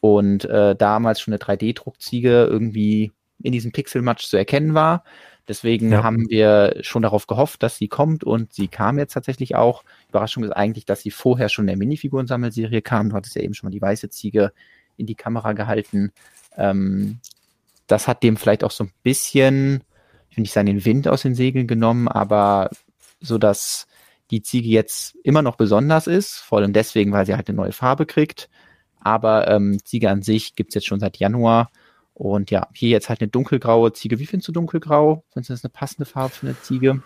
und 0.00 0.44
äh, 0.44 0.76
damals 0.76 1.20
schon 1.20 1.34
eine 1.34 1.42
3D-Druckziege 1.42 2.46
irgendwie 2.46 3.12
in 3.42 3.52
diesem 3.52 3.72
Pixel-Match 3.72 4.26
zu 4.26 4.36
erkennen 4.36 4.74
war. 4.74 5.04
Deswegen 5.48 5.90
ja. 5.90 6.02
haben 6.02 6.28
wir 6.28 6.78
schon 6.82 7.02
darauf 7.02 7.26
gehofft, 7.26 7.62
dass 7.62 7.78
sie 7.78 7.88
kommt 7.88 8.22
und 8.22 8.52
sie 8.52 8.68
kam 8.68 8.98
jetzt 8.98 9.14
tatsächlich 9.14 9.56
auch. 9.56 9.82
Überraschung 10.10 10.44
ist 10.44 10.50
eigentlich, 10.50 10.84
dass 10.84 11.00
sie 11.00 11.10
vorher 11.10 11.48
schon 11.48 11.64
in 11.64 11.68
der 11.68 11.76
Minifigurensammelserie 11.78 12.82
kam. 12.82 13.08
Du 13.08 13.16
hattest 13.16 13.34
ja 13.34 13.42
eben 13.42 13.54
schon 13.54 13.68
mal 13.68 13.72
die 13.72 13.80
weiße 13.80 14.10
Ziege 14.10 14.52
in 14.98 15.06
die 15.06 15.14
Kamera 15.14 15.54
gehalten. 15.54 16.12
Ähm, 16.56 17.20
das 17.86 18.06
hat 18.06 18.22
dem 18.22 18.36
vielleicht 18.36 18.62
auch 18.62 18.70
so 18.70 18.84
ein 18.84 18.92
bisschen 19.02 19.82
ich 20.30 20.36
will 20.36 20.42
nicht 20.42 20.52
sagen, 20.52 20.66
den 20.66 20.84
Wind 20.84 21.08
aus 21.08 21.22
den 21.22 21.34
Segeln 21.34 21.66
genommen, 21.66 22.08
aber 22.08 22.70
so 23.20 23.38
dass 23.38 23.86
die 24.30 24.42
Ziege 24.42 24.68
jetzt 24.68 25.16
immer 25.22 25.42
noch 25.42 25.56
besonders 25.56 26.06
ist, 26.06 26.36
vor 26.36 26.58
allem 26.58 26.72
deswegen, 26.72 27.12
weil 27.12 27.26
sie 27.26 27.34
halt 27.34 27.48
eine 27.48 27.56
neue 27.56 27.72
Farbe 27.72 28.06
kriegt. 28.06 28.48
Aber 29.00 29.48
ähm, 29.48 29.78
Ziege 29.84 30.10
an 30.10 30.22
sich 30.22 30.54
gibt's 30.54 30.74
jetzt 30.74 30.86
schon 30.86 31.00
seit 31.00 31.16
Januar. 31.16 31.70
Und 32.14 32.50
ja, 32.50 32.68
hier 32.74 32.90
jetzt 32.90 33.08
halt 33.08 33.20
eine 33.20 33.28
dunkelgraue 33.28 33.92
Ziege. 33.92 34.18
Wie 34.18 34.26
findest 34.26 34.48
du 34.48 34.52
dunkelgrau? 34.52 35.24
Findest 35.32 35.50
du 35.50 35.54
das 35.54 35.64
eine 35.64 35.70
passende 35.70 36.04
Farbe 36.04 36.34
für 36.34 36.46
eine 36.48 36.60
Ziege? 36.60 37.02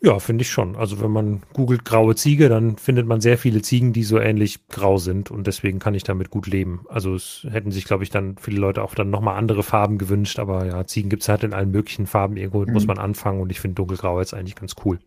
Ja, 0.00 0.20
finde 0.20 0.42
ich 0.42 0.50
schon. 0.50 0.76
Also 0.76 1.00
wenn 1.00 1.10
man 1.10 1.42
googelt 1.54 1.84
graue 1.84 2.14
Ziege, 2.14 2.48
dann 2.48 2.76
findet 2.76 3.06
man 3.06 3.20
sehr 3.20 3.36
viele 3.36 3.62
Ziegen, 3.62 3.92
die 3.92 4.04
so 4.04 4.20
ähnlich 4.20 4.68
grau 4.68 4.96
sind 4.96 5.32
und 5.32 5.48
deswegen 5.48 5.80
kann 5.80 5.94
ich 5.94 6.04
damit 6.04 6.30
gut 6.30 6.46
leben. 6.46 6.84
Also 6.88 7.16
es 7.16 7.44
hätten 7.50 7.72
sich, 7.72 7.84
glaube 7.84 8.04
ich, 8.04 8.10
dann 8.10 8.36
viele 8.38 8.60
Leute 8.60 8.82
auch 8.84 8.94
dann 8.94 9.10
nochmal 9.10 9.36
andere 9.36 9.64
Farben 9.64 9.98
gewünscht, 9.98 10.38
aber 10.38 10.66
ja, 10.66 10.86
Ziegen 10.86 11.10
gibt 11.10 11.22
es 11.22 11.28
halt 11.28 11.42
in 11.42 11.52
allen 11.52 11.72
möglichen 11.72 12.06
Farben. 12.06 12.36
Irgendwo 12.36 12.64
mhm. 12.64 12.72
muss 12.72 12.86
man 12.86 12.98
anfangen 12.98 13.40
und 13.40 13.50
ich 13.50 13.58
finde 13.58 13.74
dunkelgrau 13.74 14.20
jetzt 14.20 14.34
eigentlich 14.34 14.54
ganz 14.54 14.76
cool. 14.84 15.00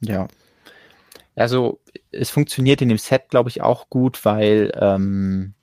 Ja. 0.00 0.28
Also 1.34 1.80
es 2.10 2.28
funktioniert 2.28 2.82
in 2.82 2.90
dem 2.90 2.98
Set, 2.98 3.30
glaube 3.30 3.48
ich, 3.48 3.62
auch 3.62 3.88
gut, 3.88 4.22
weil, 4.26 4.70
ähm, 4.78 5.54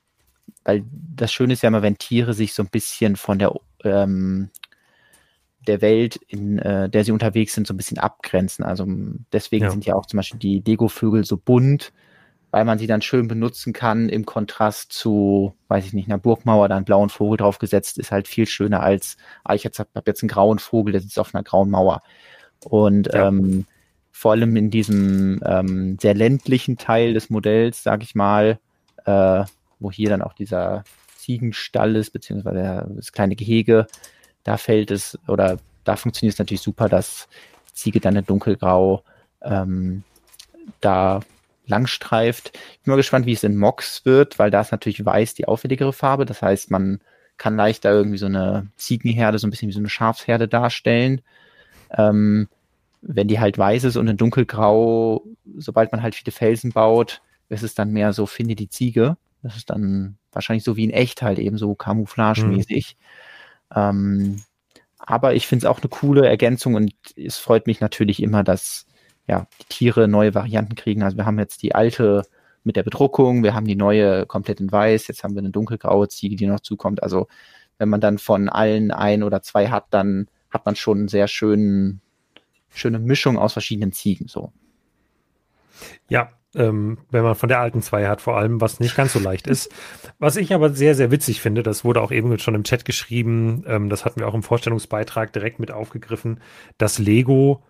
weil 0.64 0.84
das 0.90 1.32
Schöne 1.32 1.52
ist 1.52 1.62
ja 1.62 1.68
immer, 1.68 1.82
wenn 1.82 1.98
Tiere 1.98 2.34
sich 2.34 2.54
so 2.54 2.64
ein 2.64 2.70
bisschen 2.70 3.14
von 3.14 3.38
der 3.38 3.52
ähm, 3.84 4.50
der 5.66 5.80
Welt, 5.80 6.16
in 6.28 6.58
äh, 6.58 6.88
der 6.88 7.04
sie 7.04 7.12
unterwegs 7.12 7.54
sind, 7.54 7.66
so 7.66 7.74
ein 7.74 7.76
bisschen 7.76 7.98
abgrenzen. 7.98 8.64
Also 8.64 8.86
deswegen 9.32 9.64
ja. 9.64 9.70
sind 9.70 9.86
ja 9.86 9.94
auch 9.94 10.06
zum 10.06 10.18
Beispiel 10.18 10.38
die 10.38 10.62
Lego-Vögel 10.64 11.24
so 11.24 11.36
bunt, 11.36 11.92
weil 12.50 12.64
man 12.64 12.78
sie 12.78 12.86
dann 12.86 13.02
schön 13.02 13.26
benutzen 13.26 13.72
kann 13.72 14.08
im 14.08 14.24
Kontrast 14.24 14.92
zu, 14.92 15.54
weiß 15.68 15.86
ich 15.86 15.92
nicht, 15.92 16.08
einer 16.08 16.18
Burgmauer, 16.18 16.68
da 16.68 16.76
einen 16.76 16.84
blauen 16.84 17.08
Vogel 17.08 17.36
draufgesetzt, 17.36 17.98
ist 17.98 18.12
halt 18.12 18.28
viel 18.28 18.46
schöner 18.46 18.80
als, 18.80 19.16
ah, 19.42 19.54
ich 19.54 19.64
habe 19.66 19.88
jetzt 20.06 20.22
einen 20.22 20.28
grauen 20.28 20.58
Vogel, 20.58 20.92
der 20.92 21.00
sitzt 21.00 21.18
auf 21.18 21.34
einer 21.34 21.42
grauen 21.42 21.70
Mauer. 21.70 22.02
Und 22.64 23.12
ja. 23.12 23.28
ähm, 23.28 23.66
vor 24.12 24.32
allem 24.32 24.54
in 24.54 24.70
diesem 24.70 25.40
ähm, 25.44 25.98
sehr 26.00 26.14
ländlichen 26.14 26.76
Teil 26.76 27.14
des 27.14 27.28
Modells, 27.28 27.82
sag 27.82 28.04
ich 28.04 28.14
mal, 28.14 28.60
äh, 29.04 29.44
wo 29.80 29.90
hier 29.90 30.08
dann 30.08 30.22
auch 30.22 30.34
dieser 30.34 30.84
Ziegenstall 31.16 31.96
ist, 31.96 32.10
beziehungsweise 32.12 32.86
das 32.94 33.12
kleine 33.12 33.34
Gehege, 33.34 33.86
da 34.44 34.56
fällt 34.56 34.90
es 34.90 35.18
oder 35.26 35.58
da 35.84 35.96
funktioniert 35.96 36.34
es 36.34 36.38
natürlich 36.38 36.62
super, 36.62 36.88
dass 36.88 37.28
Ziege 37.72 38.00
dann 38.00 38.16
in 38.16 38.24
dunkelgrau 38.24 39.02
ähm, 39.42 40.04
da 40.80 41.20
langstreift. 41.66 42.52
Ich 42.72 42.82
bin 42.82 42.92
mal 42.92 42.96
gespannt, 42.96 43.26
wie 43.26 43.32
es 43.32 43.44
in 43.44 43.56
Mox 43.56 44.04
wird, 44.04 44.38
weil 44.38 44.50
da 44.50 44.60
ist 44.60 44.72
natürlich 44.72 45.04
weiß 45.04 45.34
die 45.34 45.48
auffälligere 45.48 45.92
Farbe. 45.92 46.26
Das 46.26 46.42
heißt, 46.42 46.70
man 46.70 47.00
kann 47.36 47.56
leichter 47.56 47.90
irgendwie 47.90 48.18
so 48.18 48.26
eine 48.26 48.68
Ziegenherde, 48.76 49.38
so 49.38 49.46
ein 49.46 49.50
bisschen 49.50 49.68
wie 49.68 49.72
so 49.74 49.80
eine 49.80 49.88
Schafsherde 49.88 50.46
darstellen. 50.46 51.22
Ähm, 51.90 52.48
wenn 53.02 53.28
die 53.28 53.40
halt 53.40 53.58
weiß 53.58 53.84
ist 53.84 53.96
und 53.96 54.08
in 54.08 54.16
dunkelgrau, 54.16 55.22
sobald 55.56 55.92
man 55.92 56.02
halt 56.02 56.14
viele 56.14 56.32
Felsen 56.32 56.72
baut, 56.72 57.22
ist 57.48 57.62
es 57.62 57.74
dann 57.74 57.92
mehr 57.92 58.12
so, 58.12 58.26
finde 58.26 58.54
die 58.54 58.70
Ziege. 58.70 59.16
Das 59.42 59.56
ist 59.56 59.68
dann 59.68 60.16
wahrscheinlich 60.32 60.64
so 60.64 60.76
wie 60.76 60.84
in 60.84 60.90
echt 60.90 61.22
halt 61.22 61.38
eben 61.38 61.58
so 61.58 61.74
camouflagemäßig. 61.74 62.96
Mhm. 62.98 63.04
Ähm, 63.74 64.42
aber 64.98 65.34
ich 65.34 65.46
finde 65.46 65.66
es 65.66 65.70
auch 65.70 65.80
eine 65.80 65.88
coole 65.88 66.26
Ergänzung 66.26 66.74
und 66.74 66.94
es 67.16 67.36
freut 67.36 67.66
mich 67.66 67.80
natürlich 67.80 68.22
immer, 68.22 68.42
dass 68.42 68.86
ja, 69.26 69.46
die 69.60 69.66
Tiere 69.68 70.08
neue 70.08 70.34
Varianten 70.34 70.74
kriegen. 70.74 71.02
Also 71.02 71.16
wir 71.16 71.26
haben 71.26 71.38
jetzt 71.38 71.62
die 71.62 71.74
alte 71.74 72.22
mit 72.62 72.76
der 72.76 72.82
Bedruckung, 72.82 73.42
wir 73.42 73.54
haben 73.54 73.66
die 73.66 73.76
neue 73.76 74.26
komplett 74.26 74.60
in 74.60 74.72
weiß, 74.72 75.08
jetzt 75.08 75.22
haben 75.22 75.34
wir 75.34 75.40
eine 75.40 75.50
dunkelgraue 75.50 76.08
Ziege, 76.08 76.36
die 76.36 76.46
noch 76.46 76.60
zukommt. 76.60 77.02
Also 77.02 77.28
wenn 77.78 77.88
man 77.88 78.00
dann 78.00 78.18
von 78.18 78.48
allen 78.48 78.90
ein 78.90 79.22
oder 79.22 79.42
zwei 79.42 79.68
hat, 79.68 79.86
dann 79.90 80.28
hat 80.50 80.64
man 80.64 80.76
schon 80.76 80.98
einen 80.98 81.08
sehr 81.08 81.28
schönen, 81.28 82.00
schöne 82.70 82.98
Mischung 82.98 83.36
aus 83.36 83.52
verschiedenen 83.52 83.92
Ziegen 83.92 84.28
so. 84.28 84.52
Ja, 86.08 86.30
ähm, 86.54 86.98
wenn 87.10 87.22
man 87.22 87.34
von 87.34 87.48
der 87.48 87.60
alten 87.60 87.82
zwei 87.82 88.06
hat, 88.06 88.20
vor 88.20 88.36
allem, 88.36 88.60
was 88.60 88.80
nicht 88.80 88.96
ganz 88.96 89.12
so 89.12 89.18
leicht 89.18 89.46
ist. 89.46 89.70
Was 90.18 90.36
ich 90.36 90.52
aber 90.54 90.70
sehr, 90.70 90.94
sehr 90.94 91.10
witzig 91.10 91.40
finde, 91.40 91.62
das 91.62 91.84
wurde 91.84 92.00
auch 92.00 92.12
eben 92.12 92.38
schon 92.38 92.54
im 92.54 92.64
Chat 92.64 92.84
geschrieben, 92.84 93.64
ähm, 93.66 93.88
das 93.88 94.04
hatten 94.04 94.20
wir 94.20 94.28
auch 94.28 94.34
im 94.34 94.42
Vorstellungsbeitrag 94.42 95.32
direkt 95.32 95.60
mit 95.60 95.70
aufgegriffen, 95.70 96.40
dass 96.78 96.98
Lego 96.98 97.62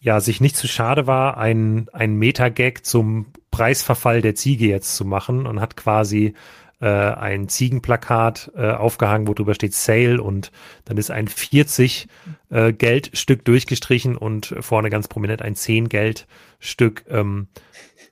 ja 0.00 0.20
sich 0.20 0.40
nicht 0.40 0.56
zu 0.56 0.66
schade 0.66 1.06
war, 1.06 1.38
ein, 1.38 1.86
ein 1.92 2.16
Meta-Gag 2.16 2.84
zum 2.84 3.26
Preisverfall 3.52 4.20
der 4.20 4.34
Ziege 4.34 4.66
jetzt 4.66 4.96
zu 4.96 5.04
machen 5.04 5.46
und 5.46 5.60
hat 5.60 5.76
quasi 5.76 6.34
äh, 6.82 6.86
ein 6.86 7.48
Ziegenplakat 7.48 8.50
äh, 8.56 8.72
aufgehangen, 8.72 9.28
wo 9.28 9.34
drüber 9.34 9.54
steht 9.54 9.72
Sale 9.72 10.20
und 10.20 10.50
dann 10.84 10.96
ist 10.96 11.12
ein 11.12 11.28
40 11.28 12.08
äh, 12.50 12.72
Geldstück 12.72 13.44
durchgestrichen 13.44 14.16
und 14.16 14.54
vorne 14.60 14.90
ganz 14.90 15.06
prominent 15.06 15.42
ein 15.42 15.54
10 15.54 15.88
Geldstück. 15.88 17.04
Ähm, 17.08 17.46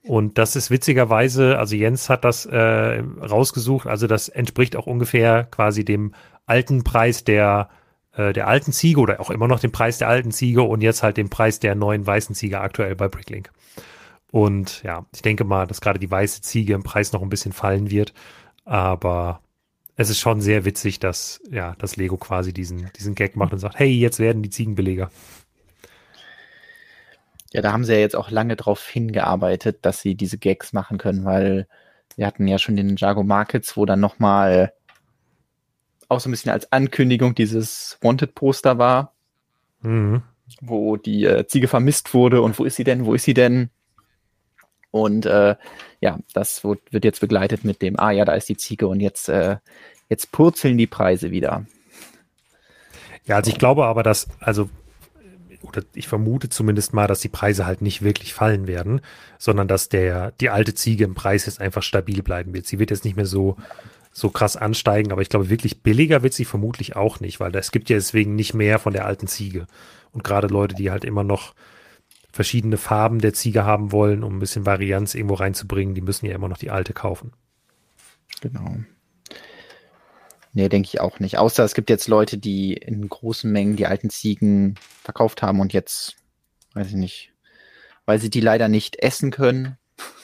und 0.02 0.38
das 0.38 0.54
ist 0.54 0.70
witzigerweise, 0.70 1.58
also 1.58 1.74
Jens 1.74 2.08
hat 2.08 2.24
das 2.24 2.46
äh, 2.46 3.02
rausgesucht, 3.20 3.88
also 3.88 4.06
das 4.06 4.28
entspricht 4.28 4.76
auch 4.76 4.86
ungefähr 4.86 5.44
quasi 5.50 5.84
dem 5.84 6.14
alten 6.46 6.84
Preis 6.84 7.24
der 7.24 7.68
äh, 8.12 8.32
der 8.32 8.46
alten 8.46 8.72
Ziege 8.72 9.00
oder 9.00 9.20
auch 9.20 9.30
immer 9.30 9.48
noch 9.48 9.60
den 9.60 9.72
Preis 9.72 9.98
der 9.98 10.08
alten 10.08 10.30
Ziege 10.30 10.62
und 10.62 10.80
jetzt 10.80 11.02
halt 11.02 11.16
den 11.16 11.28
Preis 11.28 11.58
der 11.58 11.74
neuen 11.74 12.06
weißen 12.06 12.36
Ziege 12.36 12.60
aktuell 12.60 12.94
bei 12.94 13.08
Bricklink. 13.08 13.50
Und 14.30 14.84
ja, 14.84 15.06
ich 15.12 15.22
denke 15.22 15.42
mal, 15.42 15.66
dass 15.66 15.80
gerade 15.80 15.98
die 15.98 16.10
weiße 16.10 16.40
Ziege 16.42 16.74
im 16.74 16.84
Preis 16.84 17.12
noch 17.12 17.22
ein 17.22 17.28
bisschen 17.28 17.52
fallen 17.52 17.90
wird, 17.90 18.14
aber 18.64 19.40
es 19.96 20.10
ist 20.10 20.18
schon 20.18 20.40
sehr 20.40 20.64
witzig, 20.64 20.98
dass 20.98 21.40
ja, 21.50 21.74
das 21.78 21.96
Lego 21.96 22.16
quasi 22.16 22.52
diesen 22.52 22.90
diesen 22.96 23.14
Gag 23.14 23.36
macht 23.36 23.52
und 23.52 23.58
sagt, 23.58 23.78
hey, 23.78 23.90
jetzt 23.90 24.18
werden 24.18 24.42
die 24.42 24.50
Ziegen 24.50 24.74
billiger. 24.74 25.10
Ja, 27.52 27.62
da 27.62 27.72
haben 27.72 27.84
sie 27.84 27.94
ja 27.94 27.98
jetzt 27.98 28.16
auch 28.16 28.30
lange 28.30 28.56
drauf 28.56 28.86
hingearbeitet, 28.86 29.78
dass 29.82 30.00
sie 30.00 30.14
diese 30.14 30.38
Gags 30.38 30.72
machen 30.72 30.98
können, 30.98 31.24
weil 31.24 31.66
wir 32.16 32.26
hatten 32.26 32.46
ja 32.46 32.58
schon 32.58 32.76
den 32.76 32.96
Jago 32.96 33.24
Markets, 33.24 33.76
wo 33.76 33.86
dann 33.86 34.00
nochmal 34.00 34.72
auch 36.08 36.20
so 36.20 36.28
ein 36.28 36.32
bisschen 36.32 36.52
als 36.52 36.70
Ankündigung 36.72 37.34
dieses 37.34 37.98
Wanted-Poster 38.02 38.78
war, 38.78 39.14
mhm. 39.80 40.22
wo 40.60 40.96
die 40.96 41.24
äh, 41.24 41.46
Ziege 41.46 41.68
vermisst 41.68 42.14
wurde 42.14 42.42
und 42.42 42.58
wo 42.58 42.64
ist 42.64 42.76
sie 42.76 42.84
denn, 42.84 43.06
wo 43.06 43.14
ist 43.14 43.24
sie 43.24 43.34
denn? 43.34 43.70
Und 44.90 45.26
äh, 45.26 45.56
ja, 46.00 46.18
das 46.34 46.64
wird, 46.64 46.80
wird 46.90 47.04
jetzt 47.04 47.20
begleitet 47.20 47.64
mit 47.64 47.82
dem, 47.82 47.98
ah 47.98 48.10
ja, 48.10 48.24
da 48.24 48.34
ist 48.34 48.48
die 48.48 48.56
Ziege 48.56 48.88
und 48.88 49.00
jetzt, 49.00 49.28
äh, 49.28 49.56
jetzt 50.08 50.32
purzeln 50.32 50.78
die 50.78 50.86
Preise 50.86 51.30
wieder. 51.30 51.64
Ja, 53.26 53.36
also 53.36 53.50
ich 53.50 53.58
glaube 53.58 53.84
aber, 53.84 54.02
dass, 54.02 54.28
also 54.40 54.68
oder 55.62 55.82
ich 55.94 56.08
vermute 56.08 56.48
zumindest 56.48 56.94
mal, 56.94 57.06
dass 57.06 57.20
die 57.20 57.28
Preise 57.28 57.66
halt 57.66 57.82
nicht 57.82 58.02
wirklich 58.02 58.34
fallen 58.34 58.66
werden, 58.66 59.02
sondern 59.38 59.68
dass 59.68 59.88
der, 59.88 60.32
die 60.40 60.50
alte 60.50 60.74
Ziege 60.74 61.04
im 61.04 61.14
Preis 61.14 61.46
jetzt 61.46 61.60
einfach 61.60 61.82
stabil 61.82 62.22
bleiben 62.22 62.54
wird. 62.54 62.66
Sie 62.66 62.78
wird 62.78 62.90
jetzt 62.90 63.04
nicht 63.04 63.16
mehr 63.16 63.26
so, 63.26 63.56
so 64.12 64.30
krass 64.30 64.56
ansteigen, 64.56 65.12
aber 65.12 65.22
ich 65.22 65.28
glaube, 65.28 65.50
wirklich 65.50 65.82
billiger 65.82 66.22
wird 66.22 66.34
sie 66.34 66.44
vermutlich 66.44 66.96
auch 66.96 67.20
nicht, 67.20 67.40
weil 67.40 67.54
es 67.54 67.70
gibt 67.70 67.90
ja 67.90 67.96
deswegen 67.96 68.34
nicht 68.34 68.54
mehr 68.54 68.78
von 68.78 68.92
der 68.92 69.04
alten 69.04 69.26
Ziege. 69.26 69.66
Und 70.12 70.24
gerade 70.24 70.48
Leute, 70.48 70.74
die 70.74 70.90
halt 70.90 71.04
immer 71.04 71.24
noch 71.24 71.54
verschiedene 72.32 72.76
Farben 72.76 73.20
der 73.20 73.34
Ziege 73.34 73.64
haben 73.64 73.92
wollen, 73.92 74.22
um 74.22 74.36
ein 74.36 74.40
bisschen 74.40 74.66
Varianz 74.66 75.14
irgendwo 75.14 75.34
reinzubringen, 75.34 75.94
die 75.94 76.00
müssen 76.00 76.26
ja 76.26 76.34
immer 76.34 76.48
noch 76.48 76.58
die 76.58 76.70
alte 76.70 76.92
kaufen. 76.92 77.32
Genau. 78.40 78.76
Nee, 80.52 80.68
denke 80.68 80.88
ich 80.88 81.00
auch 81.00 81.20
nicht. 81.20 81.38
Außer 81.38 81.64
es 81.64 81.74
gibt 81.74 81.90
jetzt 81.90 82.08
Leute, 82.08 82.38
die 82.38 82.72
in 82.72 83.08
großen 83.08 83.50
Mengen 83.50 83.76
die 83.76 83.86
alten 83.86 84.10
Ziegen 84.10 84.74
verkauft 85.02 85.42
haben 85.42 85.60
und 85.60 85.72
jetzt, 85.72 86.16
weiß 86.74 86.88
ich 86.88 86.94
nicht, 86.94 87.32
weil 88.04 88.18
sie 88.18 88.30
die 88.30 88.40
leider 88.40 88.68
nicht 88.68 88.96
essen 89.02 89.30
können, 89.30 89.78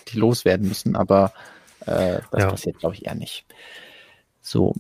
die 0.09 0.19
loswerden 0.19 0.67
müssen, 0.67 0.97
aber 0.97 1.33
äh, 1.81 2.21
das 2.33 2.43
ja. 2.43 2.51
passiert, 2.51 2.79
glaube 2.79 2.95
ich, 2.97 3.07
eher 3.07 3.15
nicht. 3.15 3.47
So. 4.41 4.75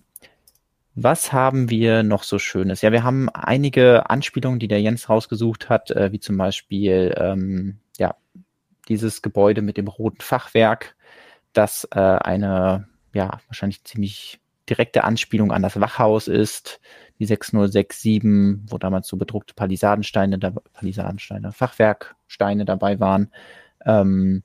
Was 0.98 1.30
haben 1.30 1.68
wir 1.68 2.02
noch 2.02 2.22
so 2.22 2.38
Schönes? 2.38 2.80
Ja, 2.80 2.90
wir 2.90 3.04
haben 3.04 3.28
einige 3.28 4.08
Anspielungen, 4.08 4.58
die 4.58 4.66
der 4.66 4.80
Jens 4.80 5.10
rausgesucht 5.10 5.68
hat, 5.68 5.90
äh, 5.90 6.10
wie 6.10 6.20
zum 6.20 6.38
Beispiel 6.38 7.14
ähm, 7.18 7.80
ja, 7.98 8.16
dieses 8.88 9.20
Gebäude 9.20 9.60
mit 9.60 9.76
dem 9.76 9.88
roten 9.88 10.22
Fachwerk, 10.22 10.96
das 11.52 11.86
äh, 11.92 11.98
eine 11.98 12.88
ja 13.12 13.40
wahrscheinlich 13.46 13.84
ziemlich 13.84 14.40
direkte 14.70 15.04
Anspielung 15.04 15.52
an 15.52 15.62
das 15.62 15.78
Wachhaus 15.78 16.28
ist, 16.28 16.80
die 17.18 17.26
6067, 17.26 18.22
wo 18.70 18.78
damals 18.78 19.06
so 19.06 19.18
bedruckte 19.18 19.52
Palisadensteine, 19.54 20.38
da, 20.38 20.50
Palisadensteine, 20.72 21.52
Fachwerksteine 21.52 22.64
dabei 22.64 23.00
waren. 23.00 23.30
Ähm, 23.84 24.42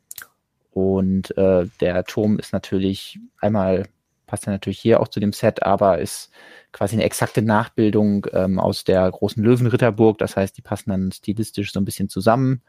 und 0.72 1.36
äh, 1.38 1.68
der 1.80 2.04
Turm 2.04 2.40
ist 2.40 2.52
natürlich 2.52 3.20
einmal, 3.40 3.88
passt 4.32 4.46
ja 4.46 4.54
natürlich 4.54 4.80
hier 4.80 5.02
auch 5.02 5.10
zu 5.10 5.20
dem 5.20 5.34
Set, 5.34 5.62
aber 5.62 6.00
ist 6.00 6.32
quasi 6.72 6.96
eine 6.96 7.04
exakte 7.04 7.42
Nachbildung 7.42 8.28
ähm, 8.32 8.60
aus 8.60 8.86
der 8.86 9.12
großen 9.12 9.44
Löwenritterburg. 9.44 10.18
Das 10.20 10.38
heißt, 10.38 10.58
die 10.58 10.62
passen 10.62 10.90
dann 10.90 11.12
stilistisch 11.12 11.74
so 11.74 11.82
ein 11.82 11.86
bisschen 11.86 12.08
zusammen. 12.08 12.62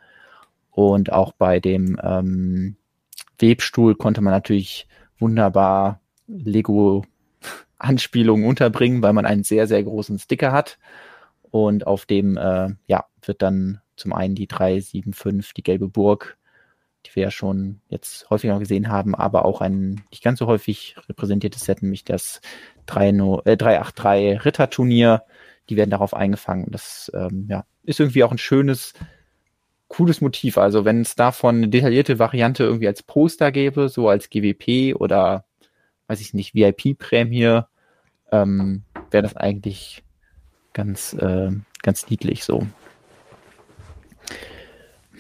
Und 0.73 1.13
auch 1.13 1.31
bei 1.31 1.61
dem 1.61 1.97
ähm, 2.03 2.75
Webstuhl 3.39 3.95
konnte 3.95 4.23
man 4.23 4.33
natürlich 4.33 4.89
wunderbar 5.21 6.01
Lego 6.27 7.05
Anspielungen 7.79 8.45
unterbringen, 8.45 9.01
weil 9.01 9.13
man 9.13 9.25
einen 9.25 9.45
sehr, 9.45 9.69
sehr 9.69 9.85
großen 9.85 10.19
Sticker 10.19 10.51
hat. 10.51 10.81
Und 11.43 11.87
auf 11.87 12.07
dem, 12.07 12.37
äh, 12.37 12.71
ja, 12.89 13.05
wird 13.25 13.41
dann 13.41 13.81
zum 13.95 14.13
einen 14.13 14.35
die 14.35 14.49
375, 14.49 15.55
die 15.55 15.63
gelbe 15.63 15.87
Burg, 15.87 16.39
die 17.07 17.15
wir 17.15 17.25
ja 17.25 17.31
schon 17.31 17.81
jetzt 17.89 18.29
häufiger 18.31 18.59
gesehen 18.59 18.89
haben, 18.89 19.15
aber 19.15 19.45
auch 19.45 19.61
ein 19.61 20.03
nicht 20.11 20.23
ganz 20.23 20.39
so 20.39 20.47
häufig 20.47 20.97
repräsentiertes 21.09 21.65
Set, 21.65 21.83
nämlich 21.83 22.05
das 22.05 22.41
3, 22.87 23.09
äh, 23.45 23.57
383 23.57 24.45
Ritterturnier. 24.45 25.23
Die 25.69 25.77
werden 25.77 25.91
darauf 25.91 26.15
eingefangen. 26.15 26.67
Das 26.71 27.11
ähm, 27.15 27.47
ja, 27.49 27.65
ist 27.85 28.01
irgendwie 28.01 28.25
auch 28.25 28.33
ein 28.33 28.39
schönes, 28.39 28.95
cooles 29.89 30.21
Motiv. 30.21 30.59
Also 30.59 30.85
wenn 30.85 31.03
es 31.03 31.15
davon 31.15 31.57
eine 31.57 31.69
detaillierte 31.69 32.19
Variante 32.19 32.65
irgendwie 32.65 32.89
als 32.89 33.03
Poster 33.03 33.53
gäbe, 33.53 33.89
so 33.89 34.09
als 34.09 34.31
GWP 34.31 34.95
oder 34.97 35.45
weiß 36.09 36.21
ich 36.21 36.35
nicht, 36.35 36.55
VIP-Prämie, 36.55 37.63
ähm, 38.33 38.83
wäre 39.11 39.23
das 39.23 39.37
eigentlich 39.37 40.03
ganz, 40.73 41.13
äh, 41.15 41.51
ganz 41.83 42.09
niedlich 42.09 42.45
so. 42.45 42.67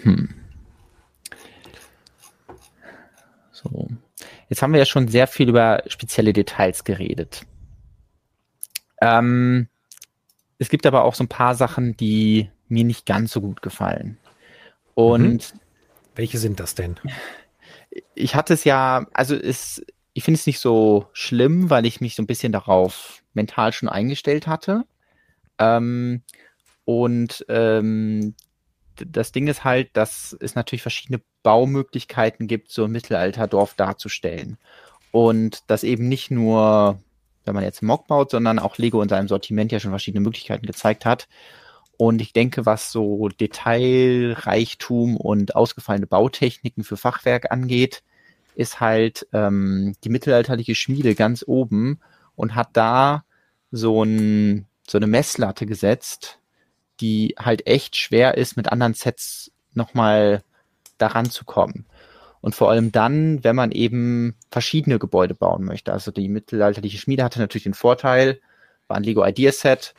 Hm. 0.02 0.41
So. 3.62 3.88
Jetzt 4.48 4.62
haben 4.62 4.72
wir 4.72 4.78
ja 4.78 4.86
schon 4.86 5.08
sehr 5.08 5.26
viel 5.26 5.48
über 5.48 5.82
spezielle 5.86 6.32
Details 6.32 6.84
geredet. 6.84 7.46
Ähm, 9.00 9.68
es 10.58 10.68
gibt 10.68 10.86
aber 10.86 11.04
auch 11.04 11.14
so 11.14 11.24
ein 11.24 11.28
paar 11.28 11.54
Sachen, 11.54 11.96
die 11.96 12.50
mir 12.68 12.84
nicht 12.84 13.06
ganz 13.06 13.32
so 13.32 13.40
gut 13.40 13.62
gefallen. 13.62 14.18
Und 14.94 15.54
mhm. 15.54 15.60
welche 16.14 16.38
sind 16.38 16.60
das 16.60 16.74
denn? 16.74 16.96
Ich 18.14 18.34
hatte 18.34 18.54
es 18.54 18.64
ja, 18.64 19.06
also 19.12 19.34
es, 19.34 19.84
ich 20.12 20.24
finde 20.24 20.38
es 20.38 20.46
nicht 20.46 20.60
so 20.60 21.08
schlimm, 21.12 21.70
weil 21.70 21.86
ich 21.86 22.00
mich 22.00 22.14
so 22.14 22.22
ein 22.22 22.26
bisschen 22.26 22.52
darauf 22.52 23.22
mental 23.34 23.72
schon 23.72 23.88
eingestellt 23.88 24.46
hatte. 24.46 24.84
Ähm, 25.58 26.22
und 26.84 27.44
ähm, 27.48 28.34
das 29.06 29.32
Ding 29.32 29.46
ist 29.48 29.64
halt, 29.64 29.90
dass 29.94 30.36
es 30.40 30.54
natürlich 30.54 30.82
verschiedene 30.82 31.20
Baumöglichkeiten 31.42 32.46
gibt, 32.46 32.70
so 32.70 32.84
ein 32.84 32.92
Mittelalterdorf 32.92 33.74
darzustellen. 33.74 34.58
Und 35.10 35.64
das 35.66 35.84
eben 35.84 36.08
nicht 36.08 36.30
nur, 36.30 37.00
wenn 37.44 37.54
man 37.54 37.64
jetzt 37.64 37.82
Mock 37.82 38.06
baut, 38.06 38.30
sondern 38.30 38.58
auch 38.58 38.78
Lego 38.78 39.02
in 39.02 39.08
seinem 39.08 39.28
Sortiment 39.28 39.72
ja 39.72 39.80
schon 39.80 39.90
verschiedene 39.90 40.22
Möglichkeiten 40.22 40.66
gezeigt 40.66 41.04
hat. 41.04 41.28
Und 41.98 42.20
ich 42.20 42.32
denke, 42.32 42.66
was 42.66 42.90
so 42.90 43.28
Detailreichtum 43.28 45.16
und 45.16 45.54
ausgefallene 45.54 46.06
Bautechniken 46.06 46.84
für 46.84 46.96
Fachwerk 46.96 47.52
angeht, 47.52 48.02
ist 48.54 48.80
halt 48.80 49.26
ähm, 49.32 49.94
die 50.04 50.08
mittelalterliche 50.08 50.74
Schmiede 50.74 51.14
ganz 51.14 51.44
oben 51.46 52.00
und 52.34 52.54
hat 52.54 52.70
da 52.72 53.24
so, 53.70 54.02
ein, 54.02 54.66
so 54.86 54.98
eine 54.98 55.06
Messlatte 55.06 55.66
gesetzt, 55.66 56.38
die 57.02 57.34
halt 57.38 57.66
echt 57.66 57.96
schwer 57.96 58.38
ist, 58.38 58.56
mit 58.56 58.70
anderen 58.70 58.94
Sets 58.94 59.50
nochmal 59.74 60.42
daran 60.98 61.28
zu 61.28 61.44
kommen. 61.44 61.84
Und 62.40 62.54
vor 62.54 62.70
allem 62.70 62.90
dann, 62.92 63.44
wenn 63.44 63.54
man 63.54 63.70
eben 63.70 64.34
verschiedene 64.50 64.98
Gebäude 64.98 65.34
bauen 65.34 65.64
möchte. 65.64 65.92
Also 65.92 66.10
die 66.10 66.28
mittelalterliche 66.28 66.98
Schmiede 66.98 67.22
hatte 67.22 67.38
natürlich 67.38 67.64
den 67.64 67.74
Vorteil, 67.74 68.40
war 68.88 68.96
ein 68.96 69.04
Lego 69.04 69.24
Idea 69.24 69.52
Set 69.52 69.94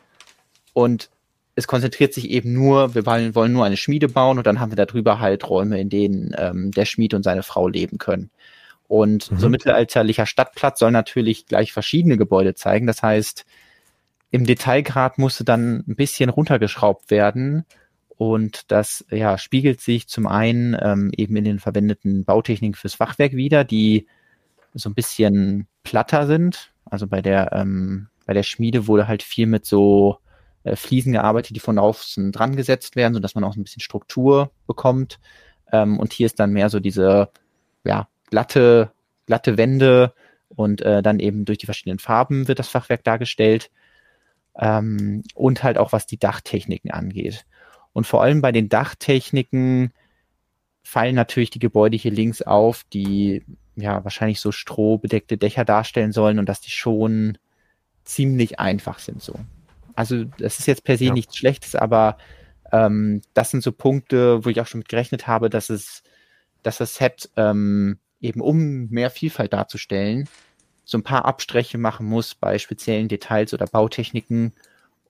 und 0.73 1.09
es 1.55 1.67
konzentriert 1.67 2.13
sich 2.13 2.29
eben 2.29 2.51
nur, 2.51 2.95
wir 2.95 3.05
wollen, 3.05 3.53
nur 3.53 3.65
eine 3.65 3.77
Schmiede 3.77 4.09
bauen 4.09 4.37
und 4.37 4.47
dann 4.47 4.59
haben 4.59 4.71
wir 4.71 4.85
darüber 4.85 5.19
halt 5.19 5.47
Räume, 5.47 5.79
in 5.79 5.89
denen 5.89 6.35
ähm, 6.37 6.71
der 6.71 6.85
Schmied 6.85 7.13
und 7.13 7.23
seine 7.23 7.43
Frau 7.43 7.67
leben 7.67 7.97
können. 7.97 8.31
Und 8.87 9.31
mhm. 9.31 9.37
so 9.37 9.49
mittelalterlicher 9.49 10.25
Stadtplatz 10.25 10.79
soll 10.79 10.91
natürlich 10.91 11.45
gleich 11.45 11.71
verschiedene 11.71 12.17
Gebäude 12.17 12.55
zeigen. 12.55 12.87
Das 12.87 13.03
heißt, 13.03 13.45
im 14.33 14.45
Detailgrad 14.45 15.19
musste 15.19 15.43
dann 15.43 15.83
ein 15.87 15.95
bisschen 15.95 16.31
runtergeschraubt 16.31 17.11
werden. 17.11 17.65
Und 18.17 18.71
das 18.71 19.05
ja, 19.11 19.37
spiegelt 19.37 19.79
sich 19.79 20.07
zum 20.07 20.25
einen 20.25 20.75
ähm, 20.81 21.11
eben 21.15 21.35
in 21.35 21.43
den 21.43 21.59
verwendeten 21.59 22.25
Bautechniken 22.25 22.73
fürs 22.73 22.95
Fachwerk 22.95 23.33
wieder, 23.33 23.63
die 23.63 24.07
so 24.73 24.89
ein 24.89 24.95
bisschen 24.95 25.67
platter 25.83 26.25
sind. 26.25 26.73
Also 26.85 27.05
bei 27.05 27.21
der, 27.21 27.53
ähm, 27.53 28.07
bei 28.25 28.33
der 28.33 28.41
Schmiede 28.41 28.87
wurde 28.87 29.07
halt 29.07 29.21
viel 29.21 29.45
mit 29.45 29.67
so 29.67 30.17
äh, 30.63 30.75
Fliesen 30.75 31.13
gearbeitet, 31.13 31.55
die 31.55 31.59
von 31.59 31.77
außen 31.77 32.31
dran 32.31 32.55
gesetzt 32.55 32.95
werden, 32.95 33.13
sodass 33.13 33.35
man 33.35 33.43
auch 33.43 33.55
ein 33.55 33.63
bisschen 33.63 33.81
Struktur 33.81 34.49
bekommt. 34.65 35.19
Ähm, 35.71 35.99
und 35.99 36.11
hier 36.11 36.25
ist 36.25 36.39
dann 36.39 36.53
mehr 36.53 36.69
so 36.69 36.79
diese 36.79 37.29
ja, 37.83 38.07
glatte, 38.31 38.93
glatte 39.27 39.57
Wände 39.59 40.15
und 40.47 40.81
äh, 40.81 41.03
dann 41.03 41.19
eben 41.19 41.45
durch 41.45 41.59
die 41.59 41.67
verschiedenen 41.67 41.99
Farben 41.99 42.47
wird 42.47 42.57
das 42.57 42.69
Fachwerk 42.69 43.03
dargestellt 43.03 43.69
ähm, 44.57 45.23
und 45.33 45.63
halt 45.63 45.77
auch 45.77 45.91
was 45.91 46.05
die 46.05 46.19
Dachtechniken 46.19 46.91
angeht. 46.91 47.45
Und 47.93 48.07
vor 48.07 48.21
allem 48.21 48.41
bei 48.41 48.51
den 48.51 48.69
Dachtechniken 48.69 49.93
fallen 50.83 51.15
natürlich 51.15 51.49
die 51.49 51.59
Gebäude 51.59 51.97
hier 51.97 52.11
links 52.11 52.41
auf, 52.41 52.83
die 52.91 53.43
ja 53.75 54.03
wahrscheinlich 54.03 54.39
so 54.39 54.51
strohbedeckte 54.51 55.37
Dächer 55.37 55.65
darstellen 55.65 56.11
sollen 56.11 56.39
und 56.39 56.47
dass 56.47 56.61
die 56.61 56.71
schon 56.71 57.37
ziemlich 58.03 58.59
einfach 58.59 58.99
sind 58.99 59.21
so. 59.21 59.39
Also 59.95 60.25
das 60.25 60.59
ist 60.59 60.67
jetzt 60.67 60.83
per 60.83 60.97
se 60.97 61.05
ja. 61.05 61.13
nichts 61.13 61.37
Schlechtes, 61.37 61.75
aber 61.75 62.17
ähm, 62.71 63.21
das 63.33 63.51
sind 63.51 63.63
so 63.63 63.71
Punkte, 63.71 64.43
wo 64.43 64.49
ich 64.49 64.59
auch 64.59 64.67
schon 64.67 64.79
mit 64.79 64.89
gerechnet 64.89 65.27
habe, 65.27 65.49
dass 65.49 65.69
es, 65.69 66.03
dass 66.63 66.77
das 66.77 66.95
Set 66.95 67.29
ähm, 67.37 67.99
eben 68.19 68.41
um 68.41 68.89
mehr 68.89 69.09
Vielfalt 69.09 69.53
darzustellen, 69.53 70.27
so 70.85 70.97
ein 70.97 71.03
paar 71.03 71.25
Abstriche 71.25 71.77
machen 71.77 72.05
muss 72.05 72.35
bei 72.35 72.57
speziellen 72.59 73.07
Details 73.07 73.53
oder 73.53 73.65
Bautechniken 73.65 74.53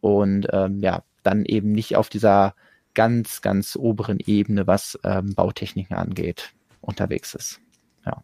und 0.01 0.47
ähm, 0.51 0.79
ja, 0.79 1.03
dann 1.23 1.45
eben 1.45 1.71
nicht 1.71 1.95
auf 1.95 2.09
dieser 2.09 2.55
ganz, 2.93 3.41
ganz 3.41 3.75
oberen 3.75 4.19
Ebene, 4.19 4.67
was 4.67 4.99
ähm, 5.03 5.33
Bautechniken 5.33 5.95
angeht, 5.95 6.53
unterwegs 6.81 7.33
ist. 7.33 7.59
Ja. 8.05 8.23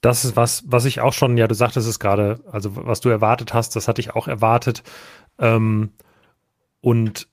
Das 0.00 0.24
ist 0.24 0.36
was, 0.36 0.64
was 0.66 0.84
ich 0.84 1.00
auch 1.00 1.12
schon, 1.12 1.36
ja, 1.36 1.46
du 1.46 1.54
sagtest 1.54 1.86
es 1.86 1.98
gerade, 1.98 2.40
also 2.50 2.74
was 2.74 3.00
du 3.00 3.08
erwartet 3.08 3.54
hast, 3.54 3.76
das 3.76 3.86
hatte 3.86 4.00
ich 4.00 4.14
auch 4.14 4.26
erwartet. 4.26 4.82
Ähm, 5.38 5.92
und 6.80 7.28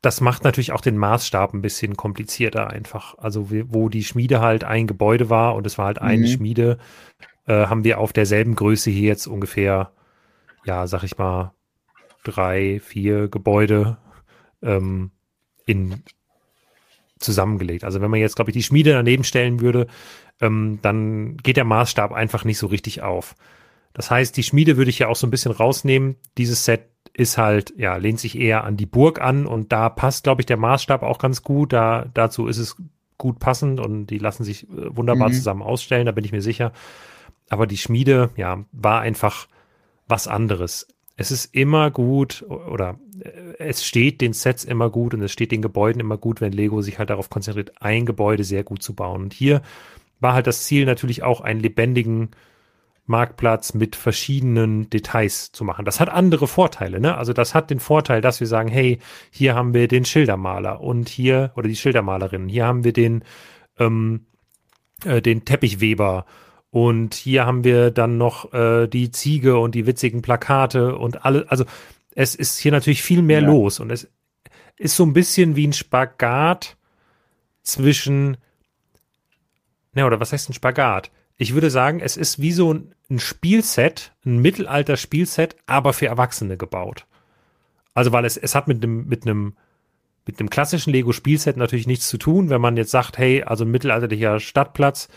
das 0.00 0.20
macht 0.20 0.42
natürlich 0.42 0.72
auch 0.72 0.80
den 0.80 0.98
Maßstab 0.98 1.54
ein 1.54 1.62
bisschen 1.62 1.96
komplizierter 1.96 2.68
einfach. 2.68 3.18
Also 3.18 3.50
wo 3.50 3.88
die 3.88 4.04
Schmiede 4.04 4.40
halt 4.40 4.64
ein 4.64 4.86
Gebäude 4.86 5.30
war 5.30 5.54
und 5.54 5.66
es 5.66 5.78
war 5.78 5.86
halt 5.86 6.00
eine 6.00 6.26
mhm. 6.26 6.30
Schmiede, 6.30 6.78
äh, 7.46 7.66
haben 7.66 7.84
wir 7.84 7.98
auf 7.98 8.12
derselben 8.12 8.54
Größe 8.54 8.90
hier 8.90 9.08
jetzt 9.08 9.26
ungefähr, 9.26 9.92
ja, 10.64 10.86
sag 10.86 11.02
ich 11.02 11.18
mal, 11.18 11.52
drei, 12.24 12.80
vier 12.80 13.28
Gebäude 13.28 13.98
ähm, 14.62 15.10
in 15.66 16.02
zusammengelegt. 17.18 17.84
Also 17.84 18.00
wenn 18.00 18.10
man 18.10 18.20
jetzt, 18.20 18.36
glaube 18.36 18.50
ich, 18.50 18.54
die 18.56 18.62
Schmiede 18.62 18.92
daneben 18.92 19.24
stellen 19.24 19.60
würde, 19.60 19.86
ähm, 20.40 20.80
dann 20.82 21.36
geht 21.36 21.56
der 21.56 21.64
Maßstab 21.64 22.12
einfach 22.12 22.44
nicht 22.44 22.58
so 22.58 22.66
richtig 22.66 23.02
auf. 23.02 23.34
Das 23.92 24.10
heißt, 24.10 24.36
die 24.36 24.42
Schmiede 24.42 24.76
würde 24.76 24.90
ich 24.90 24.98
ja 24.98 25.08
auch 25.08 25.16
so 25.16 25.26
ein 25.26 25.30
bisschen 25.30 25.52
rausnehmen. 25.52 26.16
Dieses 26.38 26.64
Set 26.64 26.88
ist 27.14 27.38
halt, 27.38 27.74
ja, 27.76 27.96
lehnt 27.96 28.20
sich 28.20 28.38
eher 28.38 28.64
an 28.64 28.76
die 28.76 28.86
Burg 28.86 29.20
an 29.20 29.46
und 29.46 29.70
da 29.72 29.88
passt, 29.88 30.24
glaube 30.24 30.42
ich, 30.42 30.46
der 30.46 30.56
Maßstab 30.56 31.02
auch 31.02 31.18
ganz 31.18 31.42
gut. 31.42 31.72
Da, 31.72 32.06
dazu 32.14 32.46
ist 32.46 32.58
es 32.58 32.76
gut 33.18 33.38
passend 33.38 33.80
und 33.80 34.06
die 34.06 34.18
lassen 34.18 34.44
sich 34.44 34.64
äh, 34.64 34.96
wunderbar 34.96 35.28
mhm. 35.28 35.34
zusammen 35.34 35.62
ausstellen, 35.62 36.06
da 36.06 36.12
bin 36.12 36.24
ich 36.24 36.32
mir 36.32 36.42
sicher. 36.42 36.72
Aber 37.52 37.66
die 37.66 37.76
Schmiede, 37.76 38.30
ja, 38.34 38.64
war 38.72 39.02
einfach 39.02 39.46
was 40.08 40.26
anderes. 40.26 40.88
Es 41.16 41.30
ist 41.30 41.54
immer 41.54 41.90
gut 41.90 42.46
oder 42.48 42.98
äh, 43.22 43.58
es 43.58 43.84
steht 43.84 44.22
den 44.22 44.32
Sets 44.32 44.64
immer 44.64 44.88
gut 44.88 45.12
und 45.12 45.20
es 45.20 45.32
steht 45.32 45.52
den 45.52 45.60
Gebäuden 45.60 46.00
immer 46.00 46.16
gut, 46.16 46.40
wenn 46.40 46.54
Lego 46.54 46.80
sich 46.80 46.98
halt 46.98 47.10
darauf 47.10 47.28
konzentriert, 47.28 47.72
ein 47.82 48.06
Gebäude 48.06 48.42
sehr 48.42 48.64
gut 48.64 48.82
zu 48.82 48.94
bauen. 48.94 49.24
Und 49.24 49.34
hier 49.34 49.60
war 50.18 50.32
halt 50.32 50.46
das 50.46 50.64
Ziel 50.64 50.86
natürlich 50.86 51.24
auch 51.24 51.42
einen 51.42 51.60
lebendigen 51.60 52.30
Marktplatz 53.04 53.74
mit 53.74 53.96
verschiedenen 53.96 54.88
Details 54.88 55.52
zu 55.52 55.62
machen. 55.62 55.84
Das 55.84 56.00
hat 56.00 56.08
andere 56.08 56.48
Vorteile, 56.48 57.00
ne? 57.00 57.18
Also 57.18 57.34
das 57.34 57.54
hat 57.54 57.68
den 57.68 57.80
Vorteil, 57.80 58.22
dass 58.22 58.40
wir 58.40 58.46
sagen, 58.46 58.70
hey, 58.70 58.98
hier 59.30 59.54
haben 59.54 59.74
wir 59.74 59.88
den 59.88 60.06
Schildermaler 60.06 60.80
und 60.80 61.10
hier, 61.10 61.52
oder 61.54 61.68
die 61.68 61.76
Schildermalerin, 61.76 62.48
hier 62.48 62.64
haben 62.64 62.82
wir 62.82 62.94
den, 62.94 63.24
ähm, 63.78 64.24
äh, 65.04 65.20
den 65.20 65.44
Teppichweber 65.44 66.24
und 66.72 67.12
hier 67.12 67.44
haben 67.44 67.64
wir 67.64 67.90
dann 67.90 68.16
noch 68.16 68.54
äh, 68.54 68.86
die 68.86 69.10
Ziege 69.10 69.58
und 69.58 69.74
die 69.74 69.86
witzigen 69.86 70.22
Plakate 70.22 70.96
und 70.96 71.22
alle. 71.22 71.44
Also 71.50 71.66
es 72.14 72.34
ist 72.34 72.58
hier 72.58 72.72
natürlich 72.72 73.02
viel 73.02 73.20
mehr 73.20 73.42
ja. 73.42 73.46
los 73.46 73.78
und 73.78 73.92
es 73.92 74.08
ist 74.78 74.96
so 74.96 75.04
ein 75.04 75.12
bisschen 75.12 75.54
wie 75.54 75.68
ein 75.68 75.74
Spagat 75.74 76.78
zwischen. 77.62 78.38
Ne, 79.92 80.06
oder 80.06 80.18
was 80.18 80.32
heißt 80.32 80.48
ein 80.48 80.54
Spagat? 80.54 81.10
Ich 81.36 81.52
würde 81.52 81.68
sagen, 81.68 82.00
es 82.00 82.16
ist 82.16 82.40
wie 82.40 82.52
so 82.52 82.72
ein 82.72 83.18
Spielset, 83.18 84.14
ein 84.24 84.38
Mittelalter-Spielset, 84.38 85.56
aber 85.66 85.92
für 85.92 86.06
Erwachsene 86.06 86.56
gebaut. 86.56 87.06
Also, 87.92 88.12
weil 88.12 88.24
es, 88.24 88.38
es 88.38 88.54
hat 88.54 88.66
mit 88.66 88.82
einem, 88.82 89.06
mit 89.08 89.26
einem, 89.26 89.56
mit 90.24 90.40
einem 90.40 90.48
klassischen 90.48 90.94
Lego-Spielset 90.94 91.58
natürlich 91.58 91.86
nichts 91.86 92.08
zu 92.08 92.16
tun, 92.16 92.48
wenn 92.48 92.62
man 92.62 92.78
jetzt 92.78 92.92
sagt, 92.92 93.18
hey, 93.18 93.42
also 93.42 93.66
ein 93.66 93.70
mittelalterlicher 93.70 94.40
Stadtplatz, 94.40 95.08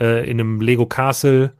äh, 0.00 0.28
in 0.28 0.40
einem 0.40 0.60
Lego 0.60 0.86
Castle 0.86 1.52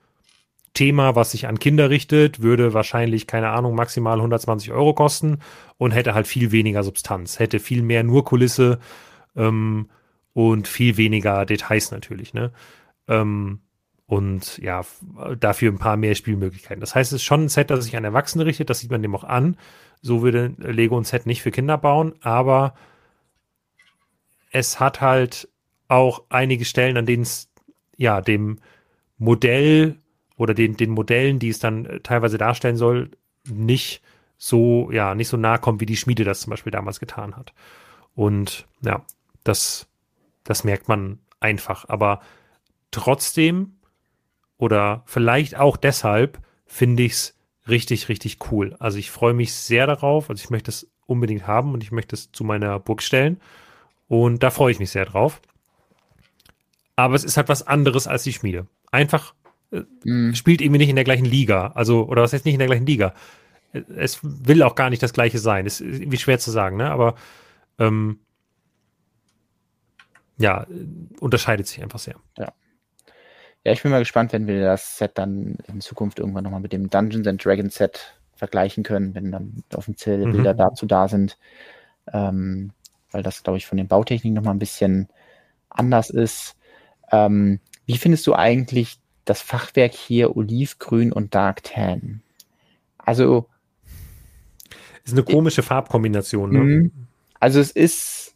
Thema, 0.74 1.16
was 1.16 1.32
sich 1.32 1.48
an 1.48 1.58
Kinder 1.58 1.90
richtet, 1.90 2.42
würde 2.42 2.72
wahrscheinlich, 2.74 3.26
keine 3.26 3.50
Ahnung, 3.50 3.74
maximal 3.74 4.18
120 4.18 4.70
Euro 4.70 4.94
kosten 4.94 5.38
und 5.78 5.90
hätte 5.90 6.14
halt 6.14 6.28
viel 6.28 6.52
weniger 6.52 6.84
Substanz, 6.84 7.38
hätte 7.38 7.58
viel 7.58 7.82
mehr 7.82 8.04
nur 8.04 8.24
Kulisse 8.24 8.78
ähm, 9.34 9.88
und 10.32 10.68
viel 10.68 10.96
weniger 10.96 11.44
Details 11.44 11.90
natürlich, 11.90 12.34
ne? 12.34 12.52
Ähm, 13.08 13.60
und 14.06 14.58
ja, 14.58 14.84
dafür 15.38 15.70
ein 15.70 15.78
paar 15.78 15.96
mehr 15.96 16.16
Spielmöglichkeiten. 16.16 16.80
Das 16.80 16.96
heißt, 16.96 17.12
es 17.12 17.16
ist 17.16 17.24
schon 17.24 17.44
ein 17.44 17.48
Set, 17.48 17.70
das 17.70 17.84
sich 17.84 17.96
an 17.96 18.04
Erwachsene 18.04 18.44
richtet, 18.44 18.68
das 18.68 18.80
sieht 18.80 18.90
man 18.90 19.02
dem 19.02 19.14
auch 19.14 19.22
an. 19.22 19.56
So 20.02 20.22
würde 20.22 20.52
Lego 20.58 20.98
ein 20.98 21.04
Set 21.04 21.26
nicht 21.26 21.42
für 21.42 21.52
Kinder 21.52 21.78
bauen, 21.78 22.14
aber 22.20 22.74
es 24.50 24.80
hat 24.80 25.00
halt 25.00 25.48
auch 25.86 26.22
einige 26.28 26.64
Stellen, 26.64 26.96
an 26.96 27.06
denen 27.06 27.22
es 27.22 27.49
ja, 28.01 28.22
dem 28.22 28.59
Modell 29.18 29.97
oder 30.36 30.55
den, 30.55 30.74
den 30.74 30.90
Modellen, 30.90 31.39
die 31.39 31.51
es 31.51 31.59
dann 31.59 31.85
äh, 31.85 32.01
teilweise 32.01 32.39
darstellen 32.39 32.77
soll, 32.77 33.10
nicht 33.47 34.02
so, 34.39 34.90
ja, 34.90 35.14
nicht 35.14 35.28
so 35.28 35.36
nahe 35.36 35.59
kommt, 35.59 35.82
wie 35.82 35.86
die 35.86 35.98
Schmiede 35.98 36.24
das 36.24 36.40
zum 36.40 36.51
Beispiel 36.51 36.72
damals 36.72 36.98
getan 36.98 37.36
hat. 37.36 37.52
Und 38.14 38.66
ja, 38.81 39.05
das, 39.44 39.86
das 40.44 40.64
merkt 40.64 40.89
man 40.89 41.18
einfach. 41.40 41.86
Aber 41.90 42.20
trotzdem 42.90 43.74
oder 44.56 45.02
vielleicht 45.05 45.59
auch 45.59 45.77
deshalb 45.77 46.39
finde 46.64 47.02
ich 47.02 47.12
es 47.12 47.39
richtig, 47.68 48.09
richtig 48.09 48.39
cool. 48.51 48.74
Also 48.78 48.97
ich 48.97 49.10
freue 49.10 49.35
mich 49.35 49.52
sehr 49.52 49.86
darauf. 49.86 50.31
Also 50.31 50.43
ich 50.43 50.48
möchte 50.48 50.70
es 50.70 50.90
unbedingt 51.05 51.47
haben 51.47 51.74
und 51.74 51.82
ich 51.82 51.93
möchte 51.93 52.16
es 52.16 52.32
zu 52.32 52.44
meiner 52.44 52.78
Burg 52.81 53.02
stellen. 53.02 53.39
Und 54.09 54.43
da 54.43 54.51
freue 54.51 54.72
ich 54.72 54.78
mich 54.78 54.90
sehr 54.90 55.05
drauf. 55.05 55.43
Aber 57.05 57.14
es 57.14 57.24
ist 57.24 57.36
halt 57.36 57.48
was 57.48 57.66
anderes 57.66 58.06
als 58.06 58.22
die 58.22 58.32
Schmiede. 58.32 58.66
Einfach 58.90 59.35
äh, 59.72 59.82
mm. 60.05 60.35
spielt 60.35 60.60
irgendwie 60.60 60.78
nicht 60.78 60.90
in 60.90 60.97
der 60.97 61.05
gleichen 61.05 61.24
Liga. 61.24 61.72
Also, 61.74 62.06
oder 62.06 62.22
was 62.22 62.32
heißt 62.32 62.44
nicht 62.44 62.55
in 62.55 62.59
der 62.59 62.68
gleichen 62.68 62.86
Liga? 62.86 63.14
Es 63.72 64.18
will 64.22 64.62
auch 64.62 64.74
gar 64.74 64.90
nicht 64.90 65.02
das 65.02 65.12
gleiche 65.12 65.39
sein. 65.39 65.66
Ist 65.66 65.81
irgendwie 65.81 66.18
schwer 66.18 66.39
zu 66.39 66.51
sagen, 66.51 66.77
ne? 66.77 66.90
Aber 66.90 67.14
ähm, 67.78 68.18
ja, 70.39 70.66
unterscheidet 71.20 71.66
sich 71.66 71.82
einfach 71.82 71.98
sehr. 71.98 72.16
Ja. 72.39 72.52
Ja, 73.64 73.72
ich 73.72 73.82
bin 73.82 73.90
mal 73.90 73.98
gespannt, 73.98 74.32
wenn 74.32 74.47
wir 74.47 74.62
das 74.62 74.97
Set 74.97 75.12
dann 75.18 75.59
in 75.68 75.82
Zukunft 75.82 76.18
irgendwann 76.18 76.44
nochmal 76.44 76.60
mit 76.60 76.72
dem 76.72 76.89
Dungeons 76.89 77.27
and 77.27 77.44
Dragons 77.44 77.74
Set 77.74 78.14
vergleichen 78.35 78.85
können, 78.85 79.14
wenn 79.14 79.31
dann 79.31 79.62
offizielle 79.74 80.27
mhm. 80.27 80.32
Bilder 80.32 80.55
dazu 80.55 80.86
da 80.86 81.09
sind. 81.09 81.36
Ähm, 82.10 82.72
weil 83.10 83.22
das, 83.22 83.43
glaube 83.43 83.59
ich, 83.59 83.66
von 83.66 83.77
den 83.77 83.89
Bautechniken 83.89 84.35
nochmal 84.35 84.55
ein 84.55 84.59
bisschen 84.59 85.09
anders 85.68 86.09
ist. 86.09 86.56
Ähm, 87.10 87.60
wie 87.86 87.98
findest 87.98 88.26
du 88.26 88.34
eigentlich 88.34 88.98
das 89.24 89.42
Fachwerk 89.42 89.92
hier 89.92 90.36
Olivgrün 90.36 91.12
und 91.12 91.34
Dark 91.34 91.62
Tan? 91.62 92.22
Also. 92.98 93.48
Ist 95.04 95.12
eine 95.12 95.22
komische 95.22 95.62
Farbkombination, 95.62 96.52
ne? 96.52 96.58
Mhm. 96.58 96.92
Also 97.40 97.58
es 97.58 97.70
ist, 97.70 98.34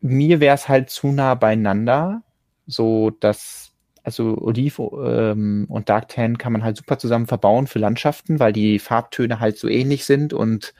mir 0.00 0.40
wäre 0.40 0.54
es 0.54 0.68
halt 0.68 0.90
zu 0.90 1.08
nah 1.08 1.34
beieinander, 1.34 2.22
so 2.66 3.10
dass 3.10 3.70
also 4.02 4.38
Oliv 4.38 4.78
ähm, 4.78 5.66
und 5.68 5.88
Dark 5.88 6.08
Tan 6.08 6.38
kann 6.38 6.52
man 6.52 6.64
halt 6.64 6.76
super 6.76 6.98
zusammen 6.98 7.26
verbauen 7.26 7.66
für 7.66 7.78
Landschaften, 7.78 8.40
weil 8.40 8.52
die 8.52 8.78
Farbtöne 8.78 9.40
halt 9.40 9.58
so 9.58 9.68
ähnlich 9.68 10.04
sind 10.04 10.32
und 10.32 10.74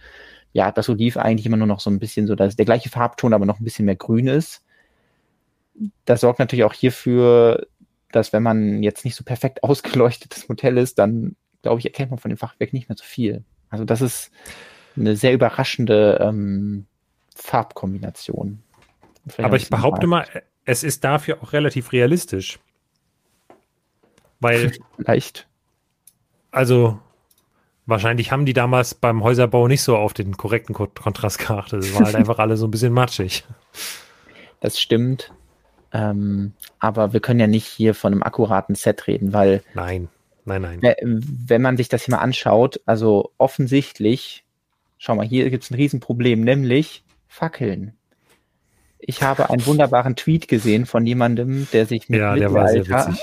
ja, 0.53 0.73
das 0.73 0.89
Oliv 0.89 1.17
eigentlich 1.17 1.47
immer 1.47 1.57
nur 1.57 1.67
noch 1.67 1.81
so 1.81 1.91
ein 1.91 1.99
bisschen 1.99 2.27
so, 2.27 2.35
dass 2.35 2.57
der 2.57 2.65
gleiche 2.65 2.89
Farbton, 2.89 3.35
aber 3.35 3.47
noch 3.47 3.61
ein 3.61 3.65
bisschen 3.65 3.85
mehr 3.85 3.97
grün 3.97 4.27
ist. 4.27 4.65
Das 6.05 6.21
sorgt 6.21 6.39
natürlich 6.39 6.65
auch 6.65 6.75
hierfür, 6.75 7.67
dass 8.13 8.33
wenn 8.33 8.43
man 8.43 8.83
jetzt 8.83 9.05
nicht 9.05 9.17
so 9.17 9.25
perfekt 9.25 9.63
ausgeleuchtetes 9.63 10.49
Modell 10.49 10.79
ist, 10.79 10.99
dann 10.99 11.37
glaube 11.63 11.79
ich, 11.79 11.85
erkennt 11.85 12.11
man 12.11 12.19
von 12.19 12.31
dem 12.31 12.39
Fachwerk 12.39 12.73
nicht 12.73 12.89
mehr 12.89 12.97
so 12.97 13.05
viel. 13.05 13.45
Also 13.69 13.85
das 13.85 14.01
ist 14.01 14.31
eine 14.97 15.17
sehr 15.17 15.33
überraschende 15.33 16.19
ähm, 16.21 16.87
Farbkombination. 17.35 18.63
Vielleicht 19.27 19.47
aber 19.47 19.57
ich 19.57 19.69
behaupte 19.69 20.07
mal, 20.07 20.27
es 20.65 20.83
ist 20.83 21.05
dafür 21.05 21.43
auch 21.43 21.53
relativ 21.53 21.93
realistisch. 21.93 22.59
Weil. 24.41 24.73
Leicht. 24.99 25.47
Also, 26.51 26.99
wahrscheinlich 27.87 28.33
haben 28.33 28.47
die 28.47 28.55
damals 28.55 28.95
beim 28.95 29.23
Häuserbau 29.23 29.69
nicht 29.69 29.83
so 29.83 29.97
auf 29.97 30.15
den 30.15 30.37
korrekten 30.37 30.75
Kontrast 30.75 31.39
geachtet. 31.39 31.85
Es 31.85 31.95
war 31.95 32.07
halt 32.07 32.15
einfach 32.17 32.39
alle 32.39 32.57
so 32.57 32.67
ein 32.67 32.71
bisschen 32.71 32.93
matschig. 32.93 33.45
Das 34.61 34.81
stimmt. 34.81 35.33
Ähm, 35.93 36.53
aber 36.79 37.13
wir 37.13 37.21
können 37.21 37.41
ja 37.41 37.47
nicht 37.47 37.67
hier 37.67 37.95
von 37.95 38.13
einem 38.13 38.23
akkuraten 38.23 38.75
Set 38.75 39.07
reden, 39.07 39.33
weil. 39.33 39.63
Nein, 39.75 40.09
nein, 40.45 40.81
nein. 40.81 40.81
Wenn 41.03 41.63
man 41.63 41.77
sich 41.77 41.89
das 41.89 42.05
hier 42.05 42.15
mal 42.15 42.23
anschaut, 42.23 42.81
also 42.87 43.33
offensichtlich, 43.39 44.45
schau 44.99 45.15
mal, 45.15 45.27
hier 45.27 45.51
gibt 45.51 45.65
es 45.65 45.71
ein 45.71 45.75
Riesenproblem, 45.75 46.41
nämlich 46.41 47.05
Fackeln. 47.29 47.95
Ich 48.99 49.23
habe 49.23 49.49
einen 49.49 49.65
wunderbaren 49.65 50.15
Tweet 50.15 50.47
gesehen 50.47 50.85
von 50.85 51.07
jemandem, 51.07 51.67
der 51.73 51.87
sich 51.87 52.09
mit 52.11 52.21
ja, 52.21 52.35
Mittelalter 52.35 53.17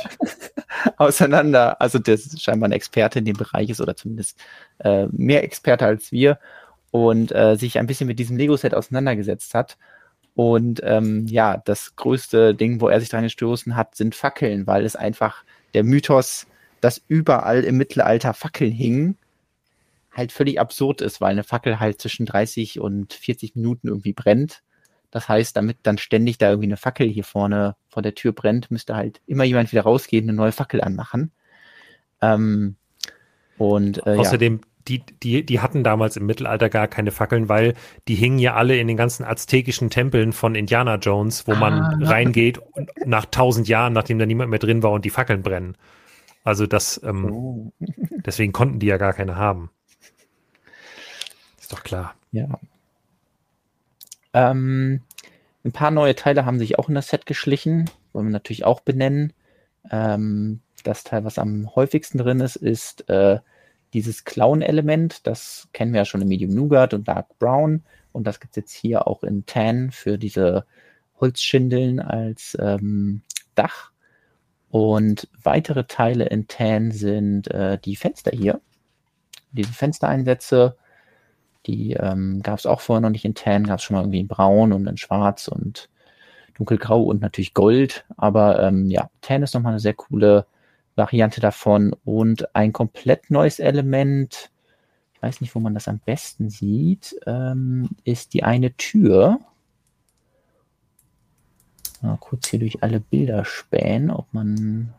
auseinander, 0.97 1.79
also 1.79 1.99
der 1.99 2.17
scheinbar 2.17 2.69
ein 2.69 2.73
Experte 2.73 3.19
in 3.19 3.25
dem 3.25 3.37
Bereich 3.37 3.69
ist 3.69 3.79
oder 3.79 3.95
zumindest 3.95 4.39
äh, 4.79 5.05
mehr 5.11 5.43
Experte 5.43 5.85
als 5.85 6.11
wir 6.11 6.39
und 6.89 7.31
äh, 7.31 7.55
sich 7.57 7.77
ein 7.77 7.85
bisschen 7.85 8.07
mit 8.07 8.17
diesem 8.17 8.37
Lego-Set 8.37 8.73
auseinandergesetzt 8.73 9.53
hat. 9.53 9.77
Und 10.37 10.81
ähm, 10.83 11.25
ja, 11.27 11.57
das 11.57 11.95
größte 11.95 12.55
Ding, 12.55 12.79
wo 12.79 12.87
er 12.87 12.99
sich 12.99 13.09
dran 13.09 13.23
gestoßen 13.23 13.75
hat, 13.75 13.95
sind 13.95 14.15
Fackeln, 14.15 14.67
weil 14.67 14.85
es 14.85 14.95
einfach 14.95 15.43
der 15.73 15.83
Mythos, 15.83 16.47
dass 16.79 17.01
überall 17.07 17.63
im 17.63 17.75
Mittelalter 17.75 18.33
Fackeln 18.33 18.71
hingen, 18.71 19.17
halt 20.13 20.31
völlig 20.31 20.59
absurd 20.59 21.01
ist, 21.01 21.21
weil 21.21 21.31
eine 21.31 21.43
Fackel 21.43 21.79
halt 21.79 21.99
zwischen 21.99 22.25
30 22.25 22.79
und 22.79 23.13
40 23.13 23.55
Minuten 23.55 23.87
irgendwie 23.87 24.13
brennt 24.13 24.61
das 25.11 25.29
heißt, 25.29 25.55
damit 25.55 25.77
dann 25.83 25.97
ständig 25.97 26.37
da 26.37 26.49
irgendwie 26.49 26.67
eine 26.67 26.77
Fackel 26.77 27.07
hier 27.07 27.23
vorne 27.23 27.75
vor 27.89 28.03
der 28.03 28.15
Tür 28.15 28.33
brennt, 28.33 28.71
müsste 28.71 28.95
halt 28.95 29.21
immer 29.25 29.45
jemand 29.45 29.71
wieder 29.71 29.83
rausgehen, 29.83 30.25
eine 30.25 30.33
neue 30.33 30.51
Fackel 30.51 30.81
anmachen. 30.81 31.31
Ähm, 32.21 32.75
und 33.57 34.05
äh, 34.05 34.15
außerdem, 34.17 34.61
ja. 34.61 34.66
Die, 34.87 35.03
die, 35.23 35.45
die 35.45 35.59
hatten 35.59 35.83
damals 35.83 36.17
im 36.17 36.25
Mittelalter 36.25 36.69
gar 36.69 36.87
keine 36.87 37.11
Fackeln, 37.11 37.49
weil 37.49 37.73
die 38.07 38.15
hingen 38.15 38.39
ja 38.39 38.55
alle 38.55 38.77
in 38.77 38.87
den 38.87 38.97
ganzen 38.97 39.23
aztekischen 39.23 39.89
Tempeln 39.89 40.33
von 40.33 40.55
Indiana 40.55 40.95
Jones, 40.95 41.47
wo 41.47 41.53
ah, 41.53 41.59
man 41.59 42.03
reingeht 42.03 42.59
nach 43.05 43.25
tausend 43.25 43.67
Jahren, 43.67 43.93
nachdem 43.93 44.19
da 44.19 44.25
niemand 44.25 44.49
mehr 44.49 44.59
drin 44.59 44.83
war 44.83 44.91
und 44.91 45.05
die 45.05 45.09
Fackeln 45.09 45.41
brennen. 45.41 45.75
Also 46.43 46.65
das, 46.65 47.01
ähm, 47.03 47.31
oh. 47.31 47.71
deswegen 48.25 48.53
konnten 48.53 48.79
die 48.79 48.87
ja 48.87 48.97
gar 48.97 49.13
keine 49.13 49.35
haben. 49.35 49.69
Ist 51.59 51.73
doch 51.73 51.83
klar. 51.83 52.15
Ja, 52.31 52.59
ähm, 54.37 55.01
ein 55.65 55.71
paar 55.71 55.89
neue 55.89 56.15
Teile 56.15 56.45
haben 56.45 56.59
sich 56.59 56.77
auch 56.77 56.89
in 56.89 56.95
das 56.95 57.09
Set 57.09 57.25
geschlichen, 57.25 57.89
wollen 58.13 58.27
wir 58.27 58.31
natürlich 58.31 58.65
auch 58.65 58.81
benennen. 58.81 59.33
Ähm, 59.89 60.61
das 60.83 61.03
Teil, 61.03 61.23
was 61.23 61.39
am 61.39 61.75
häufigsten 61.75 62.19
drin 62.19 62.39
ist, 62.39 62.55
ist 62.55 63.09
äh, 63.09 63.39
dieses 63.93 64.23
Clown-Element. 64.25 65.25
Das 65.27 65.67
kennen 65.73 65.93
wir 65.93 66.01
ja 66.01 66.05
schon 66.05 66.21
in 66.21 66.27
Medium 66.27 66.51
Nougat 66.51 66.93
und 66.93 67.07
Dark 67.07 67.37
Brown. 67.39 67.83
Und 68.11 68.25
das 68.25 68.39
gibt 68.39 68.53
es 68.53 68.63
jetzt 68.63 68.73
hier 68.73 69.07
auch 69.07 69.23
in 69.23 69.45
Tan 69.45 69.91
für 69.91 70.17
diese 70.17 70.65
Holzschindeln 71.19 71.99
als 71.99 72.57
ähm, 72.59 73.21
Dach. 73.55 73.91
Und 74.69 75.29
weitere 75.41 75.85
Teile 75.85 76.25
in 76.25 76.47
Tan 76.47 76.91
sind 76.91 77.49
äh, 77.51 77.77
die 77.77 77.95
Fenster 77.95 78.31
hier. 78.31 78.59
Diese 79.51 79.71
Fenstereinsätze 79.71 80.75
die 81.67 81.93
ähm, 81.93 82.41
gab 82.41 82.57
es 82.57 82.65
auch 82.65 82.81
vorher 82.81 83.01
noch 83.01 83.09
nicht 83.09 83.25
in 83.25 83.35
Tan, 83.35 83.65
gab 83.67 83.79
es 83.79 83.83
schon 83.83 83.95
mal 83.95 84.01
irgendwie 84.01 84.21
in 84.21 84.27
Braun 84.27 84.71
und 84.71 84.87
in 84.87 84.97
Schwarz 84.97 85.47
und 85.47 85.89
Dunkelgrau 86.55 87.03
und 87.03 87.21
natürlich 87.21 87.53
Gold. 87.53 88.05
Aber 88.15 88.63
ähm, 88.63 88.89
ja, 88.89 89.09
Tan 89.21 89.43
ist 89.43 89.53
nochmal 89.53 89.73
eine 89.73 89.79
sehr 89.79 89.93
coole 89.93 90.45
Variante 90.97 91.39
davon 91.39 91.95
und 92.03 92.55
ein 92.55 92.73
komplett 92.73 93.29
neues 93.29 93.59
Element. 93.59 94.49
Ich 95.13 95.21
weiß 95.21 95.41
nicht, 95.41 95.53
wo 95.55 95.59
man 95.59 95.73
das 95.73 95.87
am 95.87 95.99
besten 95.99 96.49
sieht, 96.49 97.15
ähm, 97.25 97.89
ist 98.03 98.33
die 98.33 98.43
eine 98.43 98.75
Tür. 98.75 99.39
Mal 102.01 102.17
kurz 102.17 102.49
hier 102.49 102.59
durch 102.59 102.83
alle 102.83 102.99
Bilder 102.99 103.45
spähen, 103.45 104.11
ob 104.11 104.31
man, 104.33 104.93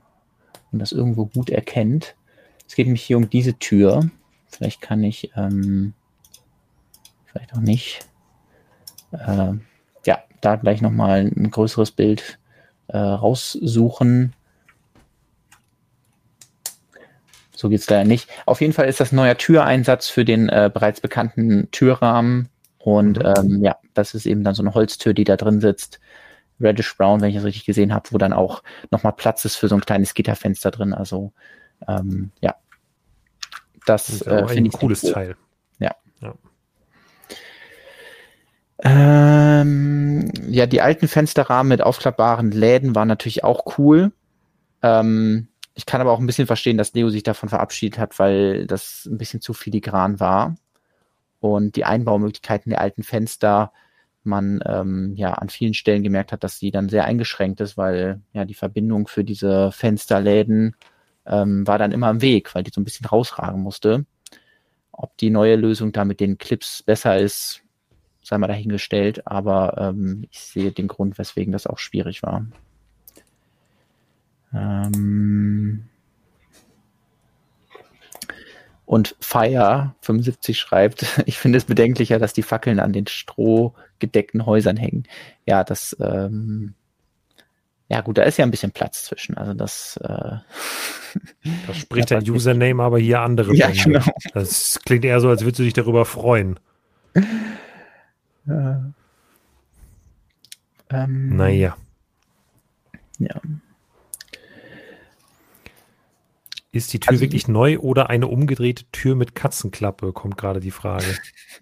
man 0.71 0.79
das 0.79 0.93
irgendwo 0.93 1.27
gut 1.27 1.51
erkennt. 1.51 2.17
Es 2.67 2.75
geht 2.75 2.87
nämlich 2.87 3.05
hier 3.05 3.17
um 3.17 3.31
diese 3.31 3.55
Tür. 3.55 4.11
Vielleicht 4.47 4.81
kann 4.81 5.03
ich 5.03 5.31
ähm, 5.37 5.95
vielleicht 7.27 7.55
auch 7.55 7.61
nicht. 7.61 8.07
Äh, 9.13 9.55
ja, 10.07 10.23
da 10.41 10.57
gleich 10.57 10.81
nochmal 10.81 11.31
ein 11.35 11.51
größeres 11.51 11.93
Bild 11.93 12.39
äh, 12.89 12.99
raussuchen. 12.99 14.35
So 17.59 17.69
geht 17.69 17.81
es 17.81 17.91
leider 17.91 18.05
nicht. 18.05 18.31
Auf 18.47 18.61
jeden 18.61 18.73
Fall 18.73 18.87
ist 18.87 19.01
das 19.01 19.11
neuer 19.11 19.37
Türeinsatz 19.37 20.09
für 20.09 20.25
den 20.25 20.49
äh, 20.49 20.71
bereits 20.73 21.01
bekannten 21.01 21.69
Türrahmen. 21.73 22.49
Und 22.79 23.19
mhm. 23.19 23.35
ähm, 23.37 23.65
ja, 23.65 23.77
das 23.95 24.15
ist 24.15 24.27
eben 24.27 24.45
dann 24.45 24.55
so 24.55 24.63
eine 24.63 24.75
Holztür, 24.75 25.13
die 25.13 25.25
da 25.25 25.37
drin 25.37 25.61
sitzt. 25.61 25.99
Reddish 26.61 26.97
Brown, 26.97 27.21
wenn 27.21 27.31
ich 27.31 27.35
das 27.35 27.45
richtig 27.45 27.67
gesehen 27.67 27.93
habe, 27.93 28.11
wo 28.13 28.19
dann 28.19 28.33
auch 28.33 28.63
nochmal 28.93 29.13
Platz 29.13 29.45
ist 29.45 29.57
für 29.57 29.67
so 29.67 29.75
ein 29.75 29.81
kleines 29.81 30.15
Gitterfenster 30.15 30.71
drin. 30.71 30.95
Also 30.95 31.33
ähm, 31.89 32.31
ja, 32.41 32.55
das, 33.87 34.07
das 34.07 34.23
äh, 34.23 34.47
finde 34.47 34.69
ich 34.69 34.75
ein 34.75 34.79
cooles 34.79 35.01
Teil. 35.01 35.37
Ja. 35.81 35.97
ja. 36.21 36.35
Ähm, 38.85 40.33
ja, 40.49 40.67
die 40.67 40.81
alten 40.81 41.09
Fensterrahmen 41.09 41.69
mit 41.69 41.83
aufklappbaren 41.83 42.53
Läden 42.53 42.95
waren 42.95 43.09
natürlich 43.09 43.43
auch 43.43 43.79
cool. 43.79 44.13
Ähm, 44.83 45.49
ich 45.79 45.87
kann 45.87 46.01
aber 46.01 46.11
auch 46.11 46.19
ein 46.19 46.27
bisschen 46.27 46.49
verstehen, 46.49 46.77
dass 46.77 46.93
Leo 46.93 47.09
sich 47.09 47.23
davon 47.23 47.49
verabschiedet 47.49 48.01
hat, 48.01 48.19
weil 48.19 48.67
das 48.67 49.07
ein 49.07 49.17
bisschen 49.17 49.41
zu 49.41 49.55
filigran 49.55 50.19
war. 50.19 50.57
Und 51.39 51.77
die 51.77 51.85
Einbaumöglichkeiten 51.85 52.71
der 52.71 52.81
alten 52.81 53.05
Fenster, 53.05 53.73
man 54.25 54.61
ähm, 54.67 55.15
ja 55.15 55.35
an 55.35 55.51
vielen 55.51 55.75
Stellen 55.75 56.03
gemerkt 56.03 56.33
hat, 56.33 56.43
dass 56.43 56.59
sie 56.59 56.73
dann 56.73 56.89
sehr 56.89 57.05
eingeschränkt 57.05 57.61
ist, 57.61 57.77
weil 57.77 58.21
ja 58.33 58.45
die 58.45 58.55
Verbindung 58.55 59.07
für 59.07 59.23
diese 59.23 59.71
Fensterläden 59.71 60.75
ähm, 61.27 61.65
war 61.65 61.79
dann 61.79 61.93
immer 61.93 62.11
im 62.11 62.23
Weg, 62.23 62.57
weil 62.57 62.65
die 62.65 62.73
so 62.75 62.81
ein 62.81 62.85
bisschen 62.85 63.07
rausragen 63.07 63.63
musste. 63.63 64.05
Ob 64.91 65.17
die 65.19 65.31
neue 65.31 65.55
Lösung 65.55 65.93
da 65.93 66.05
mit 66.05 66.19
den 66.19 66.39
Clips 66.39 66.83
besser 66.83 67.19
ist, 67.19 67.63
sei 68.21 68.37
mal 68.37 68.49
dahingestellt, 68.49 69.29
aber 69.29 69.79
ähm, 69.79 70.27
ich 70.29 70.41
sehe 70.41 70.73
den 70.73 70.89
Grund, 70.89 71.19
weswegen 71.19 71.53
das 71.53 71.69
auch 71.69 71.79
schwierig 71.79 72.25
war. 72.25 72.45
Ähm 74.55 75.89
Und 78.89 79.17
Fire75 79.21 80.55
schreibt, 80.55 81.05
ich 81.27 81.37
finde 81.39 81.59
es 81.59 81.67
bedenklicher, 81.67 82.19
dass 82.19 82.33
die 82.33 82.43
Fackeln 82.43 82.81
an 82.81 82.95
den 82.95 83.07
strohgedeckten 83.07 84.47
Häusern 84.47 84.79
hängen. 84.79 85.05
Ja, 85.45 85.63
das, 85.63 85.95
ähm, 86.01 86.75
ja 87.91 88.01
gut, 88.01 88.17
da 88.17 88.23
ist 88.23 88.39
ja 88.39 88.47
ein 88.47 88.51
bisschen 88.51 88.73
Platz 88.73 89.05
zwischen. 89.05 89.37
Also 89.37 89.53
das, 89.53 89.99
äh, 90.03 90.37
das 91.67 91.77
spricht 91.77 92.11
dein 92.11 92.29
Username 92.31 92.83
aber 92.83 92.99
hier 92.99 93.21
andere. 93.21 93.55
Ja, 93.55 93.71
genau. 93.71 94.05
Das 94.33 94.81
klingt 94.87 95.05
eher 95.05 95.21
so, 95.21 95.29
als 95.29 95.43
würdest 95.43 95.59
du 95.59 95.65
dich 95.65 95.75
darüber 95.75 96.05
freuen. 96.05 96.59
Äh, 98.49 98.77
ähm, 100.89 101.37
Naja. 101.37 101.77
Ja. 103.19 103.39
Ist 106.71 106.93
die 106.93 107.01
Tür 107.01 107.13
Also- 107.13 107.21
wirklich 107.23 107.49
neu 107.49 107.79
oder 107.79 108.11
eine 108.11 108.27
umgedrehte 108.27 108.85
Tür 108.93 109.15
mit 109.15 109.35
Katzenklappe? 109.35 110.13
Kommt 110.13 110.37
gerade 110.37 110.61
die 110.61 110.71
Frage. 110.71 111.07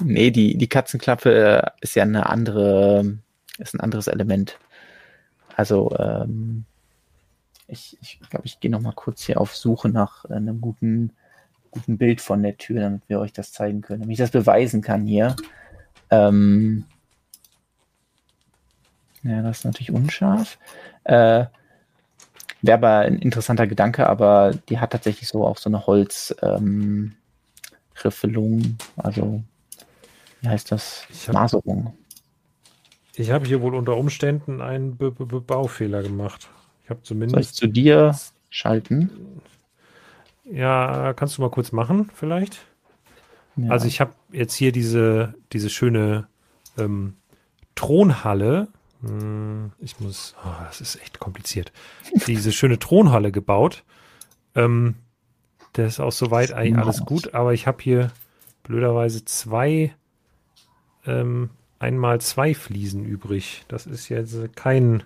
Nee, 0.04 0.30
die, 0.30 0.58
die 0.58 0.68
Katzenklappe 0.68 1.62
äh, 1.62 1.70
ist 1.80 1.94
ja 1.96 2.02
eine 2.02 2.28
andere, 2.28 3.16
ist 3.56 3.72
ein 3.74 3.80
anderes 3.80 4.08
Element. 4.08 4.58
Also, 5.56 5.96
ähm, 5.98 6.66
ich 7.66 7.96
ich, 8.02 8.20
glaube, 8.28 8.44
ich 8.44 8.60
gehe 8.60 8.70
noch 8.70 8.82
mal 8.82 8.92
kurz 8.92 9.24
hier 9.24 9.40
auf 9.40 9.56
Suche 9.56 9.88
nach 9.88 10.26
äh, 10.26 10.34
einem 10.34 10.60
guten, 10.60 11.12
guten 11.70 11.96
Bild 11.96 12.20
von 12.20 12.42
der 12.42 12.58
Tür, 12.58 12.80
damit 12.82 13.08
wir 13.08 13.20
euch 13.20 13.32
das 13.32 13.52
zeigen 13.52 13.80
können, 13.80 14.00
damit 14.02 14.12
ich 14.12 14.18
das 14.18 14.32
beweisen 14.32 14.82
kann 14.82 15.06
hier. 15.06 15.34
Ähm, 16.10 16.84
ja, 19.22 19.40
das 19.40 19.58
ist 19.60 19.64
natürlich 19.64 19.92
unscharf. 19.92 20.58
Äh, 21.04 21.46
Wäre 22.66 22.78
aber 22.78 22.98
ein 23.00 23.18
interessanter 23.18 23.66
Gedanke, 23.66 24.08
aber 24.08 24.52
die 24.68 24.78
hat 24.78 24.90
tatsächlich 24.92 25.28
so 25.28 25.46
auch 25.46 25.58
so 25.58 25.70
eine 25.70 25.86
Holz, 25.86 26.34
ähm, 26.42 27.14
also 28.96 29.42
wie 30.42 30.48
heißt 30.48 30.70
das? 30.72 31.06
Ich 31.10 31.28
hab- 31.28 31.34
Maserung. 31.34 31.94
Ich 33.14 33.30
habe 33.30 33.46
hier 33.46 33.62
wohl 33.62 33.74
unter 33.74 33.96
Umständen 33.96 34.60
einen 34.60 34.96
Be 34.96 35.10
Be 35.10 35.40
Baufehler 35.40 36.02
gemacht. 36.02 36.48
Ich 36.84 36.90
habe 36.90 37.00
Soll 37.02 37.16
ich 37.22 37.28
zumindest. 37.28 37.56
zu 37.56 37.66
dir 37.66 38.14
schalten? 38.50 39.10
Ja, 40.44 41.14
kannst 41.14 41.38
du 41.38 41.42
mal 41.42 41.50
kurz 41.50 41.72
machen, 41.72 42.10
vielleicht? 42.14 42.58
Ja. 43.56 43.70
Also 43.70 43.86
ich 43.86 44.00
habe 44.00 44.12
jetzt 44.32 44.54
hier 44.54 44.70
diese, 44.70 45.34
diese 45.52 45.70
schöne 45.70 46.26
ähm, 46.78 47.14
Thronhalle. 47.74 48.68
Hm, 49.06 49.72
Ich 49.78 50.00
muss, 50.00 50.34
oh, 50.44 50.64
das 50.66 50.80
ist 50.80 51.00
echt 51.00 51.18
kompliziert. 51.18 51.72
Diese 52.26 52.52
schöne 52.52 52.78
Thronhalle 52.78 53.32
gebaut. 53.32 53.84
Ähm, 54.54 54.96
das 55.74 55.94
ist 55.94 56.00
auch 56.00 56.12
soweit 56.12 56.52
eigentlich 56.52 56.78
alles 56.78 57.00
gut, 57.04 57.34
aber 57.34 57.52
ich 57.52 57.66
habe 57.66 57.82
hier 57.82 58.10
blöderweise 58.62 59.24
zwei, 59.24 59.94
ähm, 61.04 61.50
einmal 61.78 62.20
zwei 62.20 62.54
Fliesen 62.54 63.04
übrig. 63.04 63.64
Das 63.68 63.86
ist 63.86 64.08
jetzt 64.08 64.56
kein, 64.56 65.02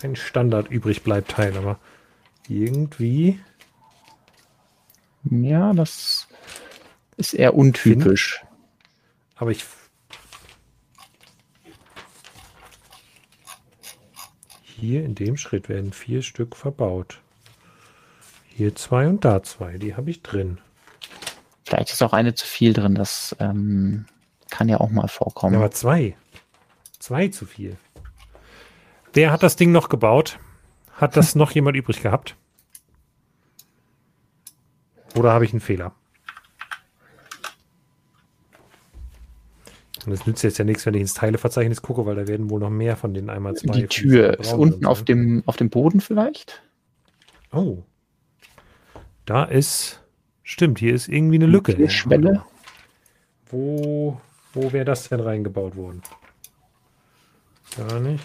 kein 0.00 0.16
Standard 0.16 0.70
übrig 0.70 1.02
bleibt 1.02 1.30
Teil, 1.32 1.56
aber 1.56 1.78
irgendwie. 2.48 3.38
ja, 5.24 5.72
das 5.74 6.26
ist 7.16 7.34
eher 7.34 7.54
untypisch. 7.54 8.44
Aber 9.36 9.50
ich. 9.50 9.64
Hier 14.84 15.02
in 15.02 15.14
dem 15.14 15.38
Schritt 15.38 15.70
werden 15.70 15.94
vier 15.94 16.20
Stück 16.20 16.54
verbaut. 16.54 17.22
Hier 18.48 18.74
zwei 18.74 19.08
und 19.08 19.24
da 19.24 19.42
zwei. 19.42 19.78
Die 19.78 19.96
habe 19.96 20.10
ich 20.10 20.22
drin. 20.22 20.58
Vielleicht 21.64 21.90
ist 21.90 22.02
auch 22.02 22.12
eine 22.12 22.34
zu 22.34 22.46
viel 22.46 22.74
drin, 22.74 22.94
das 22.94 23.34
ähm, 23.40 24.04
kann 24.50 24.68
ja 24.68 24.80
auch 24.80 24.90
mal 24.90 25.08
vorkommen. 25.08 25.54
Ja, 25.54 25.60
aber 25.60 25.70
zwei. 25.70 26.14
Zwei 26.98 27.28
zu 27.28 27.46
viel. 27.46 27.78
Wer 29.14 29.32
hat 29.32 29.42
das 29.42 29.56
Ding 29.56 29.72
noch 29.72 29.88
gebaut? 29.88 30.38
Hat 30.92 31.16
das 31.16 31.34
noch 31.34 31.52
jemand 31.52 31.78
übrig 31.78 32.02
gehabt? 32.02 32.36
Oder 35.14 35.32
habe 35.32 35.46
ich 35.46 35.52
einen 35.52 35.60
Fehler? 35.60 35.94
Und 40.06 40.12
es 40.12 40.26
nützt 40.26 40.42
jetzt 40.42 40.58
ja 40.58 40.64
nichts, 40.64 40.84
wenn 40.86 40.94
ich 40.94 41.00
ins 41.00 41.14
Teileverzeichnis 41.14 41.82
gucke, 41.82 42.04
weil 42.06 42.16
da 42.16 42.26
werden 42.28 42.50
wohl 42.50 42.60
noch 42.60 42.70
mehr 42.70 42.96
von 42.96 43.14
den 43.14 43.30
einmal 43.30 43.54
zwei. 43.54 43.72
die 43.72 43.86
Tür 43.86 44.38
ist 44.38 44.52
unten 44.52 44.86
auf 44.86 45.02
dem, 45.04 45.42
auf 45.46 45.56
dem 45.56 45.70
Boden 45.70 46.00
vielleicht? 46.00 46.62
Oh. 47.52 47.78
Da 49.24 49.44
ist. 49.44 50.00
Stimmt, 50.42 50.78
hier 50.78 50.94
ist 50.94 51.08
irgendwie 51.08 51.36
eine 51.36 51.46
Lücke. 51.46 51.74
Türschwelle? 51.74 52.44
Wo, 53.50 54.20
wo 54.52 54.72
wäre 54.72 54.84
das 54.84 55.08
denn 55.08 55.20
reingebaut 55.20 55.74
worden? 55.76 56.02
Gar 57.76 58.00
nicht. 58.00 58.24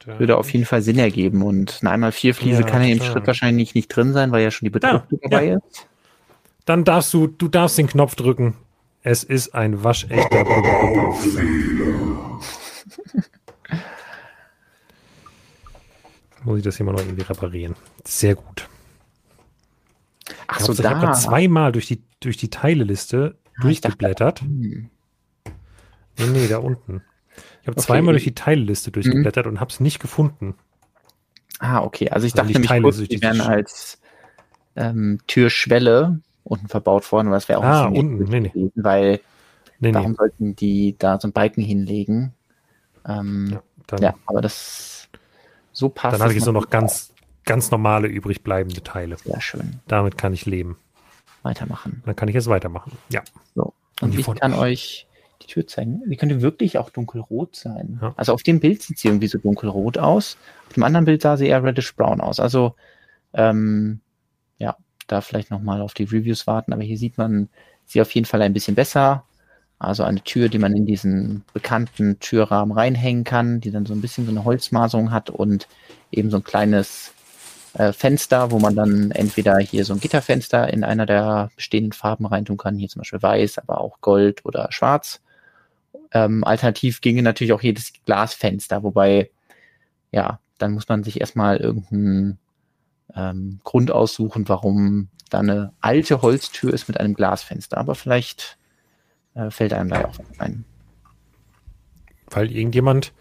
Da 0.00 0.18
Würde 0.18 0.36
auf 0.36 0.46
nicht. 0.46 0.54
jeden 0.54 0.66
Fall 0.66 0.82
Sinn 0.82 0.98
ergeben. 0.98 1.42
Und 1.42 1.78
eine 1.80 1.90
einmal 1.90 2.12
vier 2.12 2.34
Fliese 2.34 2.62
Ja, 2.62 2.66
kann 2.66 2.82
ja 2.82 2.88
im 2.88 2.98
total. 2.98 3.12
Schritt 3.12 3.26
wahrscheinlich 3.28 3.74
nicht 3.74 3.88
drin 3.88 4.12
sein, 4.12 4.32
weil 4.32 4.42
ja 4.42 4.50
schon 4.50 4.66
die 4.66 4.70
Bedruckung 4.70 5.20
Ja, 5.22 5.28
dabei 5.28 5.48
ist. 5.52 5.86
Dann 6.64 6.84
darfst 6.84 7.14
du, 7.14 7.28
du 7.28 7.48
darfst 7.48 7.78
den 7.78 7.86
Knopf 7.86 8.14
drücken. 8.16 8.56
Es 9.02 9.24
ist 9.24 9.54
ein 9.54 9.82
waschechter 9.84 10.44
Muss 16.44 16.58
ich 16.58 16.64
das 16.64 16.76
hier 16.76 16.86
mal 16.86 16.92
noch 16.92 17.00
irgendwie 17.00 17.22
reparieren. 17.22 17.74
Sehr 18.04 18.34
gut. 18.34 18.68
Ach 20.46 20.60
Ich 20.60 20.66
so, 20.66 20.68
hab's- 20.72 20.78
ich 20.80 20.86
habe 20.86 21.00
gerade 21.00 21.18
zweimal 21.18 21.72
durch 21.72 21.86
die, 21.86 22.02
durch 22.20 22.36
die 22.36 22.48
Teileliste 22.50 23.36
Ah, 23.60 23.68
ich 23.68 23.80
dachte- 23.80 23.96
durchgeblättert. 23.98 24.40
Hm. 24.42 24.90
Nee, 26.18 26.26
nee, 26.26 26.48
da 26.48 26.58
unten. 26.58 27.02
Ich 27.62 27.68
habe 27.68 27.76
Okay. 27.76 27.86
zweimal 27.86 28.12
durch 28.14 28.24
die 28.24 28.34
Teilliste 28.34 28.90
durchgeblättert 28.90 29.46
und 29.46 29.60
habe 29.60 29.70
es 29.70 29.80
nicht 29.80 30.00
gefunden. 30.00 30.54
Ah, 31.58 31.82
okay. 31.82 32.08
Also 32.10 32.26
ich 32.26 32.32
Also 32.34 32.42
dachte 32.42 32.52
nämlich 32.52 32.68
Teile, 32.68 32.82
kurz, 32.82 32.96
also 32.96 33.06
die 33.06 33.20
wären 33.22 33.40
als 33.40 34.00
ähm, 34.76 35.18
Türschwelle 35.26 36.20
unten 36.48 36.68
verbaut 36.68 37.10
worden, 37.12 37.28
aber 37.28 37.36
das 37.36 37.48
wäre 37.48 37.58
auch 37.60 37.64
Ah, 37.64 37.86
ein 37.86 37.92
bisschen 37.92 38.10
unten, 38.18 38.30
nee, 38.30 38.40
nee. 38.40 38.48
gewesen, 38.48 38.84
weil 38.84 39.20
Nee, 39.80 39.94
warum 39.94 40.10
nee. 40.12 40.16
sollten 40.16 40.56
die 40.56 40.96
da 40.98 41.20
so 41.20 41.26
einen 41.26 41.32
Balken 41.32 41.62
hinlegen? 41.62 42.32
Ähm, 43.06 43.48
Ja, 43.52 43.62
dann, 43.86 44.02
ja, 44.02 44.14
aber 44.26 44.40
das 44.40 45.08
so 45.72 45.88
passt. 45.88 46.14
dann 46.14 46.22
hatte 46.22 46.32
ich 46.32 46.38
es 46.40 46.44
nur 46.44 46.54
noch 46.54 46.68
ganz, 46.70 47.12
ganz 47.44 47.70
normale 47.70 48.08
übrig 48.08 48.42
bleibende 48.42 48.82
Teile. 48.82 49.16
Sehr 49.18 49.40
schön. 49.40 49.80
Damit 49.86 50.18
kann 50.18 50.32
ich 50.32 50.46
leben. 50.46 50.76
Weitermachen. 51.42 52.02
Dann 52.04 52.16
kann 52.16 52.28
ich 52.28 52.34
jetzt 52.34 52.48
weitermachen. 52.48 52.92
Ja. 53.10 53.22
So. 53.54 53.72
Und 54.00 54.14
Und 54.14 54.18
ich 54.18 54.26
kann 54.40 54.52
euch 54.52 55.06
die 55.42 55.46
Tür 55.46 55.66
zeigen. 55.68 56.02
Die 56.06 56.16
könnte 56.16 56.42
wirklich 56.42 56.78
auch 56.78 56.90
dunkelrot 56.90 57.54
sein. 57.54 58.00
Ja. 58.02 58.12
Also 58.16 58.32
auf 58.34 58.42
dem 58.42 58.58
Bild 58.58 58.82
sieht 58.82 58.98
sie 58.98 59.06
irgendwie 59.08 59.28
so 59.28 59.38
dunkelrot 59.38 59.96
aus. 59.98 60.36
Auf 60.66 60.72
dem 60.74 60.82
anderen 60.82 61.04
Bild 61.04 61.22
sah 61.22 61.36
sie 61.36 61.46
eher 61.46 61.62
reddish 61.62 61.94
brown 61.94 62.20
aus. 62.20 62.40
Also 62.40 62.74
ähm, 63.32 64.00
ja, 64.58 64.76
da 65.08 65.20
vielleicht 65.20 65.50
nochmal 65.50 65.80
auf 65.80 65.94
die 65.94 66.04
Reviews 66.04 66.46
warten. 66.46 66.72
Aber 66.72 66.82
hier 66.82 66.98
sieht 66.98 67.18
man 67.18 67.48
sie 67.86 68.00
auf 68.00 68.10
jeden 68.12 68.26
Fall 68.26 68.42
ein 68.42 68.52
bisschen 68.52 68.74
besser. 68.74 69.24
Also 69.78 70.02
eine 70.02 70.22
Tür, 70.22 70.48
die 70.48 70.58
man 70.58 70.74
in 70.74 70.86
diesen 70.86 71.44
bekannten 71.52 72.18
Türrahmen 72.18 72.76
reinhängen 72.76 73.24
kann, 73.24 73.60
die 73.60 73.70
dann 73.70 73.86
so 73.86 73.94
ein 73.94 74.00
bisschen 74.00 74.24
so 74.24 74.30
eine 74.30 74.44
Holzmaserung 74.44 75.12
hat 75.12 75.30
und 75.30 75.68
eben 76.10 76.30
so 76.30 76.38
ein 76.38 76.44
kleines 76.44 77.12
äh, 77.74 77.92
Fenster, 77.92 78.50
wo 78.50 78.58
man 78.58 78.74
dann 78.74 79.12
entweder 79.12 79.58
hier 79.58 79.84
so 79.84 79.92
ein 79.92 80.00
Gitterfenster 80.00 80.72
in 80.72 80.82
einer 80.82 81.06
der 81.06 81.50
bestehenden 81.54 81.92
Farben 81.92 82.26
reintun 82.26 82.56
kann, 82.56 82.76
hier 82.76 82.88
zum 82.88 83.00
Beispiel 83.00 83.22
weiß, 83.22 83.58
aber 83.58 83.80
auch 83.80 84.00
Gold 84.00 84.44
oder 84.44 84.72
Schwarz. 84.72 85.20
Ähm, 86.12 86.42
alternativ 86.44 87.00
ginge 87.00 87.22
natürlich 87.22 87.52
auch 87.52 87.62
jedes 87.62 87.92
Glasfenster, 88.04 88.82
wobei, 88.82 89.30
ja, 90.10 90.40
dann 90.58 90.72
muss 90.72 90.88
man 90.88 91.04
sich 91.04 91.20
erstmal 91.20 91.58
irgendeinen 91.58 92.38
ähm, 93.14 93.60
Grund 93.64 93.90
aussuchen, 93.90 94.48
warum 94.48 95.08
da 95.30 95.40
eine 95.40 95.72
alte 95.80 96.22
Holztür 96.22 96.72
ist 96.72 96.88
mit 96.88 96.98
einem 96.98 97.14
Glasfenster. 97.14 97.78
Aber 97.78 97.94
vielleicht 97.94 98.58
äh, 99.34 99.50
fällt 99.50 99.72
einem 99.72 99.90
da 99.90 100.00
ja 100.00 100.08
auch 100.08 100.18
ein. 100.38 100.64
Weil 102.30 102.52
irgendjemand 102.52 103.12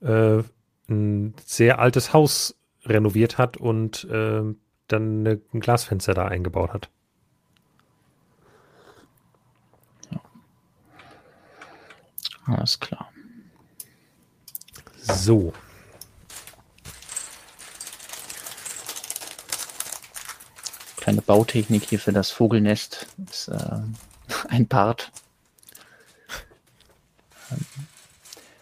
äh, 0.00 0.42
ein 0.88 1.34
sehr 1.44 1.78
altes 1.78 2.12
Haus 2.12 2.56
renoviert 2.84 3.38
hat 3.38 3.56
und 3.56 4.04
äh, 4.04 4.42
dann 4.88 5.20
eine, 5.20 5.40
ein 5.52 5.60
Glasfenster 5.60 6.14
da 6.14 6.26
eingebaut 6.26 6.72
hat. 6.72 6.90
Alles 12.46 12.80
klar. 12.80 13.12
So. 14.96 15.52
Kleine 21.10 21.22
Bautechnik 21.22 21.82
hier 21.82 21.98
für 21.98 22.12
das 22.12 22.30
Vogelnest 22.30 23.08
ist 23.28 23.48
äh, 23.48 23.80
ein 24.48 24.68
Part. 24.68 25.10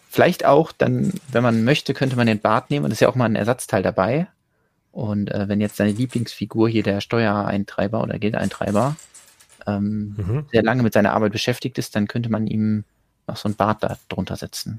Vielleicht 0.08 0.46
auch, 0.46 0.72
dann, 0.72 1.12
wenn 1.30 1.42
man 1.42 1.62
möchte, 1.64 1.92
könnte 1.92 2.16
man 2.16 2.26
den 2.26 2.40
Bart 2.40 2.70
nehmen. 2.70 2.86
Und 2.86 2.90
ist 2.90 3.00
ja 3.00 3.10
auch 3.10 3.16
mal 3.16 3.26
ein 3.26 3.36
Ersatzteil 3.36 3.82
dabei. 3.82 4.28
Und 4.92 5.30
äh, 5.30 5.46
wenn 5.46 5.60
jetzt 5.60 5.78
deine 5.78 5.92
Lieblingsfigur 5.92 6.70
hier 6.70 6.82
der 6.82 7.02
Steuereintreiber 7.02 8.02
oder 8.02 8.18
Geldeintreiber 8.18 8.96
ähm, 9.66 10.14
mhm. 10.16 10.46
sehr 10.50 10.62
lange 10.62 10.82
mit 10.82 10.94
seiner 10.94 11.12
Arbeit 11.12 11.32
beschäftigt 11.32 11.76
ist, 11.76 11.96
dann 11.96 12.08
könnte 12.08 12.30
man 12.30 12.46
ihm 12.46 12.84
noch 13.26 13.36
so 13.36 13.50
ein 13.50 13.56
Bart 13.56 13.82
da 13.82 13.98
drunter 14.08 14.36
setzen. 14.36 14.78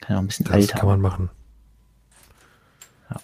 Kann 0.00 0.16
auch 0.16 0.20
ein 0.20 0.28
bisschen 0.28 0.46
das 0.46 0.54
älter. 0.54 0.78
kann 0.78 0.88
man 0.88 1.00
machen. 1.02 1.28
Ja. 3.10 3.20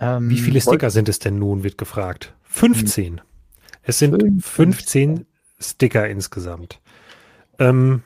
Ähm, 0.00 0.28
Wie 0.28 0.38
viele 0.38 0.60
Sticker 0.60 0.90
sind 0.90 1.08
es 1.08 1.18
denn 1.18 1.38
nun, 1.38 1.62
wird 1.62 1.78
gefragt. 1.78 2.34
15. 2.44 3.20
Es 3.82 3.98
sind 3.98 4.12
15, 4.12 4.40
15 4.40 5.26
Sticker 5.60 6.08
insgesamt. 6.08 6.80
Ähm, 7.58 8.02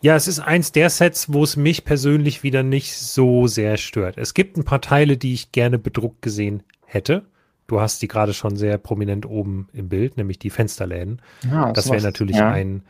ja, 0.00 0.16
es 0.16 0.28
ist 0.28 0.40
eins 0.40 0.72
der 0.72 0.90
Sets, 0.90 1.32
wo 1.32 1.42
es 1.42 1.56
mich 1.56 1.84
persönlich 1.84 2.42
wieder 2.42 2.62
nicht 2.62 2.96
so 2.96 3.46
sehr 3.46 3.76
stört. 3.76 4.18
Es 4.18 4.34
gibt 4.34 4.56
ein 4.56 4.64
paar 4.64 4.80
Teile, 4.80 5.16
die 5.16 5.34
ich 5.34 5.52
gerne 5.52 5.78
bedruckt 5.78 6.22
gesehen 6.22 6.62
hätte. 6.84 7.24
Du 7.66 7.80
hast 7.80 8.02
die 8.02 8.08
gerade 8.08 8.34
schon 8.34 8.56
sehr 8.56 8.76
prominent 8.76 9.24
oben 9.24 9.68
im 9.72 9.88
Bild, 9.88 10.16
nämlich 10.16 10.38
die 10.38 10.50
Fensterläden. 10.50 11.22
Ja, 11.50 11.72
das 11.72 11.90
wäre 11.90 12.02
natürlich 12.02 12.36
ja. 12.36 12.50
ein, 12.50 12.82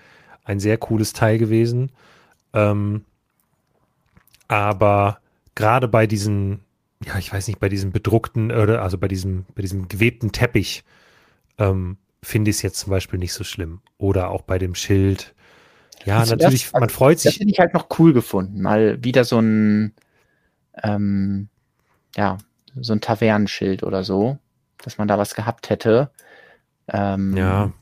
ein 0.44 0.58
sehr 0.58 0.76
cooles 0.78 1.12
Teil 1.12 1.38
gewesen. 1.38 1.92
Ähm, 2.52 3.04
aber 4.48 5.18
gerade 5.54 5.88
bei 5.88 6.06
diesen, 6.06 6.60
ja, 7.04 7.18
ich 7.18 7.32
weiß 7.32 7.48
nicht, 7.48 7.60
bei 7.60 7.68
diesem 7.68 7.92
bedruckten 7.92 8.50
oder 8.50 8.82
also 8.82 8.98
bei 8.98 9.08
diesem, 9.08 9.46
bei 9.54 9.62
diesem 9.62 9.88
gewebten 9.88 10.32
Teppich 10.32 10.84
ähm, 11.58 11.96
finde 12.22 12.50
ich 12.50 12.56
es 12.56 12.62
jetzt 12.62 12.78
zum 12.78 12.90
Beispiel 12.90 13.18
nicht 13.18 13.32
so 13.32 13.44
schlimm. 13.44 13.80
Oder 13.98 14.30
auch 14.30 14.42
bei 14.42 14.58
dem 14.58 14.74
Schild. 14.74 15.34
Ja, 16.04 16.18
also 16.18 16.34
natürlich, 16.34 16.70
das, 16.70 16.80
man 16.80 16.90
freut 16.90 17.18
sich. 17.18 17.34
Das 17.34 17.40
hätte 17.40 17.50
ich 17.50 17.58
halt 17.58 17.74
noch 17.74 17.88
cool 17.98 18.12
gefunden. 18.12 18.60
Mal 18.60 19.02
wieder 19.02 19.24
so 19.24 19.38
ein, 19.38 19.94
ähm, 20.82 21.48
ja, 22.16 22.38
so 22.74 22.92
ein 22.92 23.00
Tavernenschild 23.00 23.82
oder 23.82 24.04
so, 24.04 24.38
dass 24.82 24.98
man 24.98 25.08
da 25.08 25.18
was 25.18 25.34
gehabt 25.34 25.70
hätte. 25.70 26.10
Ähm, 26.88 27.36
ja. 27.36 27.72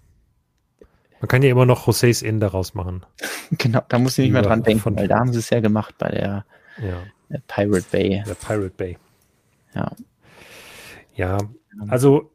Man 1.21 1.29
kann 1.29 1.43
ja 1.43 1.51
immer 1.51 1.67
noch 1.67 1.87
José's 1.87 2.23
Inn 2.23 2.41
daraus 2.41 2.75
machen. 2.75 3.07
genau, 3.53 3.83
da 3.89 3.99
muss 3.99 4.19
ich 4.19 4.25
nicht 4.25 4.33
mehr 4.33 4.43
dran 4.43 4.63
denken, 4.63 4.97
weil 4.97 5.09
da 5.09 5.19
haben 5.19 5.33
sie 5.33 5.39
es 5.39 5.51
ja 5.51 5.61
gemacht 5.61 5.95
bei 5.99 6.11
der, 6.11 6.45
ja. 6.79 7.03
Der 7.33 7.43
Pirate 7.49 7.87
Bay. 7.91 8.23
Der 8.27 8.35
Pirate 8.35 8.75
Bay. 8.77 8.99
Ja. 9.75 9.91
Ja, 11.15 11.39
also 11.89 12.31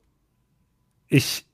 ich, 1.08 1.46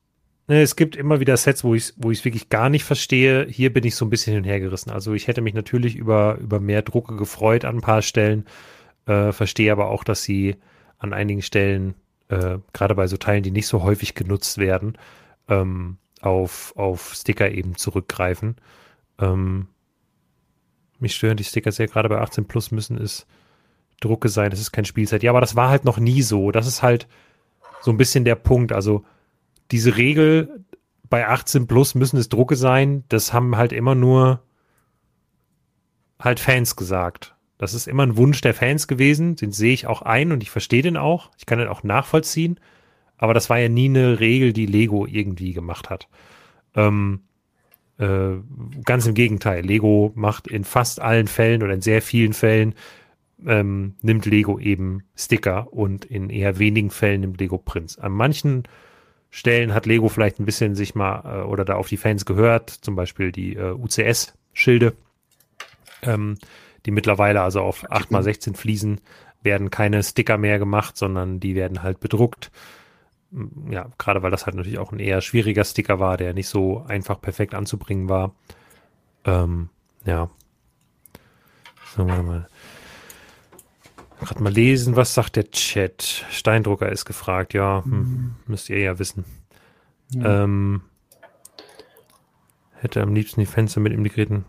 ne, 0.46 0.62
es 0.62 0.76
gibt 0.76 0.96
immer 0.96 1.20
wieder 1.20 1.36
Sets, 1.36 1.64
wo 1.64 1.74
ich 1.74 1.84
es 1.84 1.94
wo 1.96 2.10
wirklich 2.10 2.48
gar 2.48 2.68
nicht 2.68 2.84
verstehe. 2.84 3.46
Hier 3.48 3.72
bin 3.72 3.84
ich 3.84 3.94
so 3.94 4.04
ein 4.04 4.10
bisschen 4.10 4.32
hin 4.34 4.42
und 4.42 4.48
her 4.48 4.60
gerissen. 4.60 4.90
Also 4.90 5.14
ich 5.14 5.26
hätte 5.28 5.40
mich 5.40 5.54
natürlich 5.54 5.96
über, 5.96 6.38
über 6.38 6.60
mehr 6.60 6.82
Drucke 6.82 7.16
gefreut 7.16 7.64
an 7.64 7.76
ein 7.76 7.80
paar 7.80 8.02
Stellen, 8.02 8.46
äh, 9.06 9.32
verstehe 9.32 9.72
aber 9.72 9.88
auch, 9.88 10.04
dass 10.04 10.22
sie 10.22 10.56
an 10.98 11.12
einigen 11.12 11.42
Stellen, 11.42 11.94
äh, 12.28 12.58
gerade 12.72 12.94
bei 12.94 13.06
so 13.06 13.16
Teilen, 13.16 13.42
die 13.42 13.50
nicht 13.50 13.66
so 13.66 13.82
häufig 13.82 14.14
genutzt 14.14 14.58
werden, 14.58 14.98
ähm, 15.48 15.98
auf, 16.20 16.74
auf 16.76 17.14
Sticker 17.14 17.50
eben 17.50 17.76
zurückgreifen. 17.76 18.56
Ähm, 19.18 19.68
mich 20.98 21.14
stören 21.14 21.36
die 21.36 21.44
Sticker 21.44 21.72
sehr, 21.72 21.88
gerade 21.88 22.08
bei 22.08 22.18
18 22.18 22.46
Plus 22.46 22.70
müssen 22.70 22.96
es 22.98 23.26
Drucke 24.00 24.28
sein, 24.28 24.50
das 24.50 24.60
ist 24.60 24.72
kein 24.72 24.84
Spielzeit. 24.84 25.22
Ja, 25.22 25.30
aber 25.30 25.40
das 25.40 25.56
war 25.56 25.70
halt 25.70 25.84
noch 25.84 25.98
nie 25.98 26.22
so. 26.22 26.50
Das 26.50 26.66
ist 26.66 26.82
halt 26.82 27.06
so 27.80 27.90
ein 27.90 27.96
bisschen 27.96 28.24
der 28.24 28.34
Punkt. 28.34 28.72
Also 28.72 29.04
diese 29.70 29.96
Regel, 29.96 30.64
bei 31.08 31.28
18 31.28 31.66
plus 31.66 31.94
müssen 31.94 32.18
es 32.18 32.28
Drucke 32.28 32.56
sein, 32.56 33.04
das 33.08 33.32
haben 33.32 33.56
halt 33.56 33.72
immer 33.72 33.94
nur 33.94 34.42
halt 36.18 36.40
Fans 36.40 36.76
gesagt. 36.76 37.34
Das 37.58 37.72
ist 37.72 37.86
immer 37.86 38.02
ein 38.02 38.16
Wunsch 38.16 38.40
der 38.40 38.54
Fans 38.54 38.88
gewesen, 38.88 39.36
den 39.36 39.52
sehe 39.52 39.72
ich 39.72 39.86
auch 39.86 40.02
ein 40.02 40.32
und 40.32 40.42
ich 40.42 40.50
verstehe 40.50 40.82
den 40.82 40.96
auch. 40.96 41.30
Ich 41.38 41.46
kann 41.46 41.58
den 41.58 41.68
auch 41.68 41.82
nachvollziehen. 41.82 42.58
Aber 43.16 43.32
das 43.32 43.48
war 43.48 43.58
ja 43.58 43.68
nie 43.68 43.88
eine 43.88 44.18
Regel, 44.18 44.52
die 44.52 44.66
Lego 44.66 45.06
irgendwie 45.06 45.52
gemacht 45.52 45.88
hat. 45.88 46.08
Ähm, 46.74 47.20
äh, 47.98 48.36
ganz 48.84 49.06
im 49.06 49.14
Gegenteil. 49.14 49.64
Lego 49.64 50.12
macht 50.14 50.46
in 50.46 50.64
fast 50.64 51.00
allen 51.00 51.28
Fällen 51.28 51.62
oder 51.62 51.74
in 51.74 51.80
sehr 51.80 52.02
vielen 52.02 52.32
Fällen 52.32 52.74
ähm, 53.46 53.94
nimmt 54.02 54.26
Lego 54.26 54.58
eben 54.58 55.02
Sticker 55.16 55.72
und 55.72 56.04
in 56.04 56.30
eher 56.30 56.58
wenigen 56.58 56.90
Fällen 56.90 57.22
nimmt 57.22 57.40
Lego 57.40 57.58
Prints. 57.58 57.98
An 57.98 58.12
manchen 58.12 58.64
Stellen 59.30 59.74
hat 59.74 59.86
Lego 59.86 60.08
vielleicht 60.08 60.38
ein 60.38 60.44
bisschen 60.44 60.74
sich 60.74 60.94
mal 60.94 61.22
äh, 61.24 61.44
oder 61.44 61.64
da 61.64 61.74
auf 61.74 61.88
die 61.88 61.96
Fans 61.96 62.24
gehört, 62.24 62.70
zum 62.70 62.94
Beispiel 62.94 63.32
die 63.32 63.56
äh, 63.56 63.72
UCS-Schilde, 63.72 64.94
ähm, 66.02 66.38
die 66.86 66.90
mittlerweile 66.90 67.42
also 67.42 67.60
auf 67.60 67.90
8x16 67.90 68.56
Fliesen 68.56 69.00
werden 69.42 69.70
keine 69.70 70.02
Sticker 70.02 70.38
mehr 70.38 70.58
gemacht, 70.58 70.96
sondern 70.96 71.40
die 71.40 71.54
werden 71.54 71.82
halt 71.82 72.00
bedruckt. 72.00 72.50
Ja, 73.68 73.90
gerade 73.98 74.22
weil 74.22 74.30
das 74.30 74.46
halt 74.46 74.54
natürlich 74.54 74.78
auch 74.78 74.92
ein 74.92 75.00
eher 75.00 75.20
schwieriger 75.20 75.64
Sticker 75.64 75.98
war, 75.98 76.16
der 76.16 76.34
nicht 76.34 76.48
so 76.48 76.84
einfach 76.86 77.20
perfekt 77.20 77.54
anzubringen 77.54 78.08
war. 78.08 78.34
Ähm, 79.24 79.70
ja. 80.04 80.30
So, 81.96 82.06
warte 82.06 82.22
mal. 82.22 82.48
Gerade 84.20 84.42
mal 84.42 84.52
lesen, 84.52 84.94
was 84.94 85.14
sagt 85.14 85.36
der 85.36 85.50
Chat? 85.50 86.24
Steindrucker 86.30 86.90
ist 86.90 87.04
gefragt, 87.04 87.54
ja, 87.54 87.82
hm, 87.84 87.92
mhm. 87.92 88.34
müsst 88.46 88.70
ihr 88.70 88.78
ja 88.78 88.98
wissen. 88.98 89.24
Ja. 90.10 90.44
Ähm, 90.44 90.82
hätte 92.74 93.02
am 93.02 93.14
liebsten 93.14 93.40
die 93.40 93.46
Fenster 93.46 93.80
mit 93.80 93.92
integrierten 93.92 94.44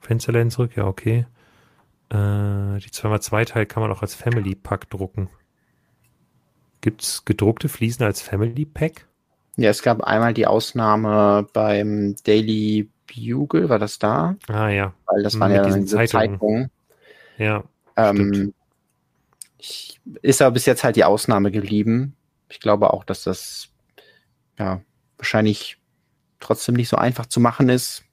Fensterläden 0.00 0.50
zurück, 0.50 0.76
ja, 0.76 0.84
okay. 0.84 1.26
Äh, 2.10 2.78
die 2.78 2.90
2x2 2.90 3.44
Teil 3.46 3.66
kann 3.66 3.82
man 3.82 3.90
auch 3.90 4.02
als 4.02 4.14
Family 4.14 4.54
Pack 4.54 4.90
drucken. 4.90 5.30
Gibt 6.80 7.02
es 7.02 7.24
gedruckte 7.24 7.68
Fliesen 7.68 8.04
als 8.04 8.22
Family 8.22 8.64
Pack? 8.64 9.06
Ja, 9.56 9.70
es 9.70 9.82
gab 9.82 10.02
einmal 10.02 10.34
die 10.34 10.46
Ausnahme 10.46 11.46
beim 11.52 12.14
Daily 12.24 12.88
Bugle, 13.06 13.68
war 13.68 13.78
das 13.78 13.98
da? 13.98 14.36
Ah 14.46 14.68
ja. 14.68 14.94
Weil 15.06 15.22
das 15.22 15.38
waren 15.40 15.52
mit 15.52 15.64
ja 15.64 15.64
diese 15.66 15.84
Zeitungen. 15.84 16.08
Zeitungen. 16.08 16.70
Ja. 17.38 17.64
Ähm, 17.96 18.54
ich, 19.58 20.00
ist 20.22 20.40
aber 20.40 20.52
bis 20.52 20.66
jetzt 20.66 20.84
halt 20.84 20.96
die 20.96 21.04
Ausnahme 21.04 21.50
geblieben. 21.50 22.14
Ich 22.48 22.60
glaube 22.60 22.92
auch, 22.92 23.04
dass 23.04 23.24
das 23.24 23.68
ja 24.58 24.80
wahrscheinlich 25.16 25.78
trotzdem 26.40 26.76
nicht 26.76 26.88
so 26.88 26.96
einfach 26.96 27.26
zu 27.26 27.40
machen 27.40 27.68
ist. 27.68 28.04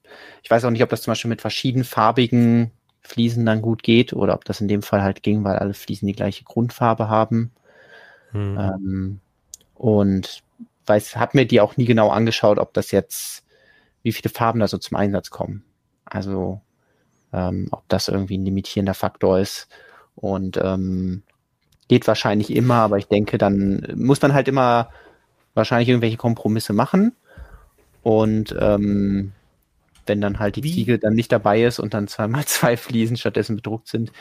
Ich 0.41 0.49
weiß 0.49 0.65
auch 0.65 0.71
nicht, 0.71 0.83
ob 0.83 0.89
das 0.89 1.03
zum 1.03 1.11
Beispiel 1.11 1.29
mit 1.29 1.41
verschiedenfarbigen 1.41 2.71
Fliesen 3.01 3.45
dann 3.45 3.61
gut 3.61 3.83
geht 3.83 4.13
oder 4.13 4.33
ob 4.33 4.45
das 4.45 4.61
in 4.61 4.67
dem 4.67 4.81
Fall 4.81 5.03
halt 5.03 5.21
ging, 5.21 5.43
weil 5.43 5.57
alle 5.57 5.73
Fliesen 5.73 6.07
die 6.07 6.15
gleiche 6.15 6.43
Grundfarbe 6.43 7.07
haben. 7.07 7.51
Hm. 8.35 8.57
Ähm, 8.59 9.19
und 9.75 10.43
weiß, 10.85 11.15
habe 11.15 11.37
mir 11.37 11.45
die 11.45 11.61
auch 11.61 11.77
nie 11.77 11.85
genau 11.85 12.09
angeschaut, 12.09 12.59
ob 12.59 12.73
das 12.73 12.91
jetzt, 12.91 13.43
wie 14.03 14.11
viele 14.11 14.31
Farben 14.31 14.59
da 14.59 14.67
so 14.67 14.77
zum 14.77 14.97
Einsatz 14.97 15.29
kommen. 15.29 15.63
Also 16.05 16.61
ähm, 17.33 17.67
ob 17.71 17.87
das 17.89 18.07
irgendwie 18.07 18.37
ein 18.37 18.45
limitierender 18.45 18.93
Faktor 18.93 19.39
ist. 19.39 19.67
Und 20.15 20.57
ähm, 20.57 21.23
geht 21.87 22.07
wahrscheinlich 22.07 22.55
immer, 22.55 22.75
aber 22.75 22.97
ich 22.97 23.07
denke, 23.07 23.37
dann 23.37 23.85
muss 23.95 24.21
man 24.21 24.33
halt 24.33 24.47
immer 24.47 24.89
wahrscheinlich 25.53 25.89
irgendwelche 25.89 26.17
Kompromisse 26.17 26.73
machen. 26.73 27.13
Und 28.03 28.55
ähm, 28.59 29.33
wenn 30.05 30.21
dann 30.21 30.39
halt 30.39 30.55
die 30.55 30.63
Wie? 30.63 30.73
Ziegel 30.73 30.99
dann 30.99 31.15
nicht 31.15 31.31
dabei 31.31 31.63
ist 31.63 31.79
und 31.79 31.93
dann 31.93 32.07
zweimal 32.07 32.45
zwei 32.45 32.77
Fliesen 32.77 33.17
stattdessen 33.17 33.55
bedruckt 33.55 33.87
sind, 33.87 34.11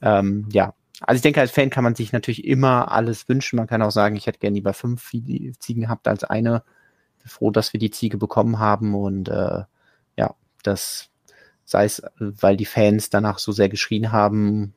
ähm, 0.00 0.48
ja. 0.52 0.74
Also 1.00 1.16
ich 1.16 1.22
denke, 1.22 1.40
als 1.40 1.52
Fan 1.52 1.70
kann 1.70 1.84
man 1.84 1.94
sich 1.94 2.12
natürlich 2.12 2.44
immer 2.44 2.90
alles 2.90 3.28
wünschen. 3.28 3.56
Man 3.56 3.66
kann 3.66 3.82
auch 3.82 3.90
sagen, 3.90 4.16
ich 4.16 4.26
hätte 4.26 4.40
gerne 4.40 4.56
lieber 4.56 4.74
fünf 4.74 5.10
Ziegen 5.58 5.82
gehabt 5.82 6.08
als 6.08 6.24
eine. 6.24 6.64
Froh, 7.24 7.50
dass 7.50 7.72
wir 7.72 7.80
die 7.80 7.90
Ziege 7.90 8.16
bekommen 8.16 8.58
haben 8.58 8.94
und 8.94 9.28
äh, 9.28 9.64
ja, 10.16 10.34
das 10.62 11.10
sei 11.64 11.84
es, 11.84 12.02
weil 12.18 12.56
die 12.56 12.64
Fans 12.64 13.10
danach 13.10 13.38
so 13.38 13.52
sehr 13.52 13.68
geschrien 13.68 14.10
haben, 14.12 14.74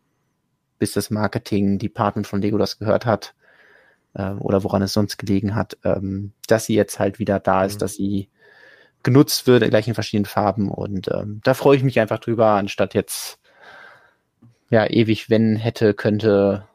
bis 0.77 0.91
das 0.91 1.09
Marketing 1.09 1.79
Department 1.79 2.27
von 2.27 2.41
Lego 2.41 2.57
das 2.57 2.77
gehört 2.77 3.05
hat 3.05 3.33
äh, 4.13 4.31
oder 4.31 4.63
woran 4.63 4.81
es 4.81 4.93
sonst 4.93 5.17
gelegen 5.17 5.55
hat, 5.55 5.77
ähm, 5.85 6.33
dass 6.47 6.65
sie 6.65 6.75
jetzt 6.75 6.99
halt 6.99 7.19
wieder 7.19 7.39
da 7.39 7.63
ist, 7.63 7.75
mhm. 7.75 7.79
dass 7.79 7.93
sie 7.93 8.29
genutzt 9.03 9.47
wird, 9.47 9.67
gleich 9.69 9.87
in 9.87 9.93
verschiedenen 9.93 10.25
Farben 10.25 10.69
und 10.69 11.09
ähm, 11.13 11.39
da 11.43 11.53
freue 11.53 11.77
ich 11.77 11.83
mich 11.83 11.99
einfach 11.99 12.19
drüber, 12.19 12.51
anstatt 12.51 12.93
jetzt 12.93 13.39
ja 14.71 14.89
ewig, 14.89 15.29
wenn 15.29 15.55
hätte, 15.55 15.93
könnte 15.93 16.67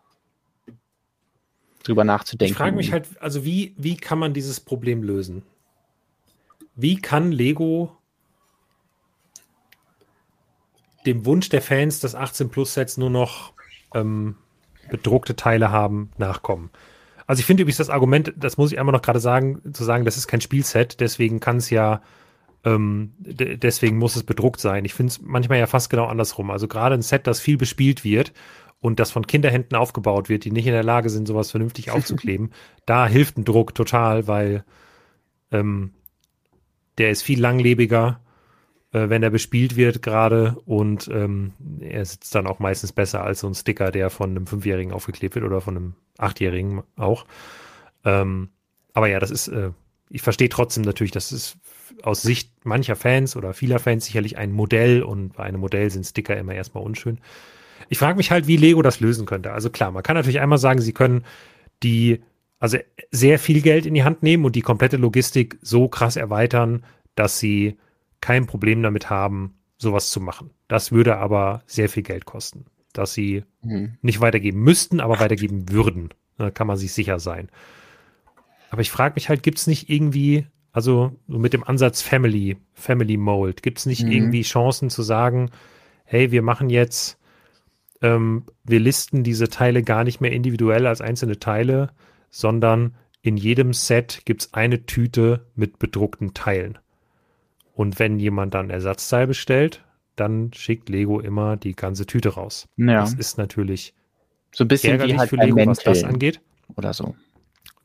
drüber 1.83 2.05
nachzudenken. 2.05 2.53
Ich 2.53 2.57
frage 2.57 2.77
mich 2.77 2.93
halt, 2.93 3.09
also 3.21 3.45
wie, 3.45 3.75
wie 3.77 3.97
kann 3.97 4.19
man 4.19 4.33
dieses 4.33 4.61
Problem 4.61 5.03
lösen? 5.03 5.43
Wie 6.77 6.97
kann 6.97 7.33
Lego 7.33 7.97
dem 11.07 11.25
Wunsch 11.25 11.49
der 11.49 11.63
Fans, 11.63 12.01
dass 12.01 12.15
18 12.15 12.51
Plus 12.51 12.75
Sets 12.75 12.97
nur 12.97 13.11
noch 13.11 13.53
ähm, 13.95 14.37
bedruckte 14.91 15.37
Teile 15.37 15.71
haben, 15.71 16.11
nachkommen. 16.19 16.71
Also 17.27 17.41
ich 17.41 17.47
finde 17.47 17.63
übrigens 17.63 17.79
das 17.79 17.91
Argument, 17.91 18.33
das 18.37 18.57
muss 18.57 18.73
ich 18.73 18.79
einmal 18.79 18.93
noch 18.93 19.03
gerade 19.03 19.21
sagen, 19.21 19.63
zu 19.73 19.85
sagen, 19.85 20.05
das 20.05 20.17
ist 20.17 20.29
kein 20.29 20.41
Spielset, 20.41 21.01
deswegen 21.01 21.41
kann 21.41 21.57
es 21.57 21.71
ja 21.71 22.03
Ähm, 22.67 23.13
deswegen 23.19 23.97
muss 23.97 24.17
es 24.17 24.25
bedruckt 24.25 24.61
sein. 24.61 24.85
Ich 24.85 24.93
finde 24.93 25.13
es 25.13 25.23
manchmal 25.23 25.59
ja 25.59 25.69
fast 25.69 25.89
genau 25.89 26.07
andersrum. 26.07 26.51
Also 26.51 26.67
gerade 26.67 26.97
ein 26.97 27.03
Set, 27.03 27.29
das 27.29 27.41
viel 27.41 27.57
bespielt 27.57 28.03
wird 28.03 28.33
und 28.81 28.99
das 28.99 29.13
von 29.13 29.27
Kinderhänden 29.27 29.77
aufgebaut 29.77 30.29
wird, 30.29 30.45
die 30.45 30.51
nicht 30.51 30.67
in 30.67 30.73
der 30.73 30.83
Lage 30.83 31.09
sind, 31.09 31.29
sowas 31.29 31.53
vernünftig 31.53 31.91
aufzukleben, 31.93 32.51
da 32.85 33.07
hilft 33.07 33.39
ein 33.39 33.45
Druck 33.45 33.75
total, 33.75 34.27
weil 34.27 34.65
ähm, 35.53 35.93
der 36.99 37.11
ist 37.11 37.23
viel 37.23 37.41
langlebiger, 37.41 38.21
äh, 38.91 39.09
wenn 39.09 39.23
er 39.23 39.31
bespielt 39.31 39.77
wird 39.77 40.03
gerade 40.03 40.57
und 40.65 41.09
ähm, 41.09 41.53
er 41.79 42.05
sitzt 42.05 42.35
dann 42.35 42.49
auch 42.49 42.59
meistens 42.59 42.93
besser 42.93 43.23
als 43.23 43.41
so 43.41 43.47
ein 43.47 43.55
Sticker, 43.55 43.93
der 43.93 44.11
von 44.11 44.31
einem 44.31 44.49
Fünfjährigen 44.49 44.93
aufgeklebt 44.93 45.37
wird 45.37 45.45
oder 45.45 45.61
von 45.61 45.77
einem 45.77 45.95
Achtjährigen 46.19 46.83
auch. 46.97 47.27
Ähm, 48.05 48.49
aber 48.93 49.07
ja, 49.07 49.21
das 49.21 49.31
ist, 49.31 49.47
äh, 49.49 49.71
ich 50.11 50.23
verstehe 50.23 50.49
trotzdem 50.49 50.83
natürlich, 50.83 51.13
das 51.13 51.31
ist 51.31 51.59
aus 52.03 52.23
Sicht 52.23 52.65
mancher 52.65 52.97
Fans 52.97 53.37
oder 53.37 53.53
vieler 53.53 53.79
Fans 53.79 54.07
sicherlich 54.07 54.39
ein 54.39 54.53
Modell 54.53 55.03
und 55.03 55.35
bei 55.35 55.45
einem 55.45 55.61
Modell 55.61 55.91
sind 55.91 56.05
Sticker 56.05 56.37
immer 56.37 56.55
erstmal 56.55 56.85
unschön. 56.85 57.19
Ich 57.89 57.99
frage 57.99 58.17
mich 58.17 58.31
halt, 58.31 58.47
wie 58.47 58.57
Lego 58.57 58.83
das 58.83 59.01
lösen 59.01 59.27
könnte. 59.27 59.53
Also 59.53 59.71
klar, 59.71 59.91
man 59.91 60.03
kann 60.03 60.17
natürlich 60.17 60.41
einmal 60.41 60.59
sagen, 60.59 60.81
sie 60.81 60.93
können 60.93 61.25
die, 61.83 62.23
also 62.59 62.79
sehr 63.11 63.39
viel 63.39 63.61
Geld 63.61 63.87
in 63.87 63.95
die 63.95 64.05
Hand 64.05 64.23
nehmen 64.23 64.45
und 64.45 64.57
die 64.57 64.63
komplette 64.63 64.97
Logistik 64.97 65.59
so 65.61 65.89
krass 65.89 66.17
erweitern, 66.17 66.85
dass 67.15 67.39
sie 67.39 67.77
kein 68.21 68.47
Problem 68.47 68.83
damit 68.83 69.11
haben, 69.11 69.55
sowas 69.79 70.11
zu 70.11 70.21
machen. 70.21 70.51
Das 70.69 70.91
würde 70.91 71.17
aber 71.17 71.63
sehr 71.67 71.89
viel 71.89 72.03
Geld 72.03 72.25
kosten, 72.25 72.67
dass 72.93 73.15
sie 73.15 73.45
mhm. 73.63 73.99
nicht 74.03 74.21
weitergeben 74.21 74.61
müssten, 74.61 75.01
aber 75.01 75.21
weitergeben 75.21 75.71
würden. 75.71 76.11
Da 76.39 76.51
kann 76.51 76.67
man 76.67 76.77
sich 76.77 76.93
sicher 76.93 77.19
sein. 77.19 77.51
Aber 78.71 78.81
ich 78.81 78.91
frage 78.91 79.15
mich 79.15 79.29
halt, 79.29 79.43
gibt 79.43 79.59
es 79.59 79.67
nicht 79.67 79.89
irgendwie, 79.89 80.47
also 80.77 81.17
so 81.27 81.39
mit 81.39 81.55
dem 81.55 81.65
Ansatz 81.65 82.03
Family, 82.03 82.59
Family 82.75 83.17
Mold, 83.17 83.63
gibt 83.63 83.79
es 83.79 83.87
nicht 83.87 84.05
mhm. 84.05 84.13
irgendwie 84.13 84.43
Chancen 84.43 84.91
zu 84.91 85.03
sagen, 85.03 85.51
hey, 86.05 86.33
wir 86.33 86.43
machen 86.43 86.69
jetzt, 86.69 87.19
ähm, 88.03 88.45
wir 88.63 88.79
listen 88.79 89.25
diese 89.25 89.49
Teile 89.49 89.83
gar 89.83 90.05
nicht 90.05 90.21
mehr 90.21 90.33
individuell 90.33 90.87
als 90.87 91.01
einzelne 91.01 91.39
Teile, 91.39 91.93
sondern 92.29 92.95
in 93.23 93.39
jedem 93.39 93.73
Set 93.73 94.21
gibt 94.27 94.43
es 94.43 94.53
eine 94.53 94.85
Tüte 94.85 95.47
mit 95.55 95.79
bedruckten 95.79 96.35
Teilen. 96.35 96.77
Und 97.73 97.99
wenn 97.99 98.19
jemand 98.19 98.53
dann 98.53 98.69
Ersatzteil 98.69 99.27
bestellt, 99.27 99.83
dann 100.15 100.53
schickt 100.53 100.91
Lego 100.91 101.21
immer 101.21 101.57
die 101.57 101.75
ganze 101.75 102.05
Tüte 102.05 102.35
raus. 102.35 102.69
Ja. 102.77 103.01
Das 103.01 103.15
ist 103.15 103.39
natürlich 103.39 103.95
so 104.53 104.65
ein 104.65 104.69
bisschen 104.69 105.03
wie 105.03 105.17
halt 105.17 105.31
für 105.31 105.37
Lego, 105.37 105.65
was 105.65 105.79
das 105.79 106.05
angeht. 106.05 106.43
Oder 106.77 106.93
so. 106.93 107.15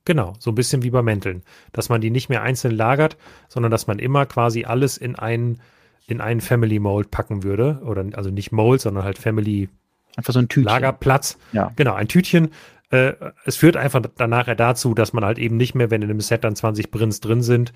Genau, 0.05 0.33
so 0.39 0.51
ein 0.51 0.55
bisschen 0.55 0.83
wie 0.83 0.89
bei 0.89 1.01
Mänteln. 1.01 1.43
Dass 1.73 1.89
man 1.89 2.01
die 2.01 2.09
nicht 2.09 2.29
mehr 2.29 2.41
einzeln 2.41 2.75
lagert, 2.75 3.17
sondern 3.47 3.71
dass 3.71 3.87
man 3.87 3.99
immer 3.99 4.25
quasi 4.25 4.65
alles 4.65 4.97
in 4.97 5.15
einen, 5.15 5.61
in 6.07 6.21
einen 6.21 6.41
Family 6.41 6.79
Mold 6.79 7.11
packen 7.11 7.43
würde. 7.43 7.81
Oder 7.85 8.05
also 8.13 8.29
nicht 8.29 8.51
Mold, 8.51 8.81
sondern 8.81 9.03
halt 9.03 9.17
Family 9.17 9.69
Einfach 10.15 10.33
so 10.33 10.39
ein 10.39 10.47
Tütchen. 10.47 10.65
Lagerplatz. 10.65 11.37
Ja. 11.53 11.71
Genau, 11.75 11.93
ein 11.93 12.07
Tütchen. 12.07 12.49
Äh, 12.89 13.13
es 13.45 13.55
führt 13.55 13.77
einfach 13.77 14.01
danach 14.17 14.53
dazu, 14.55 14.93
dass 14.93 15.13
man 15.13 15.23
halt 15.23 15.39
eben 15.39 15.57
nicht 15.57 15.75
mehr, 15.75 15.89
wenn 15.89 16.01
in 16.01 16.09
einem 16.09 16.21
Set 16.21 16.43
dann 16.43 16.55
20 16.55 16.91
Prints 16.91 17.21
drin 17.21 17.41
sind, 17.41 17.71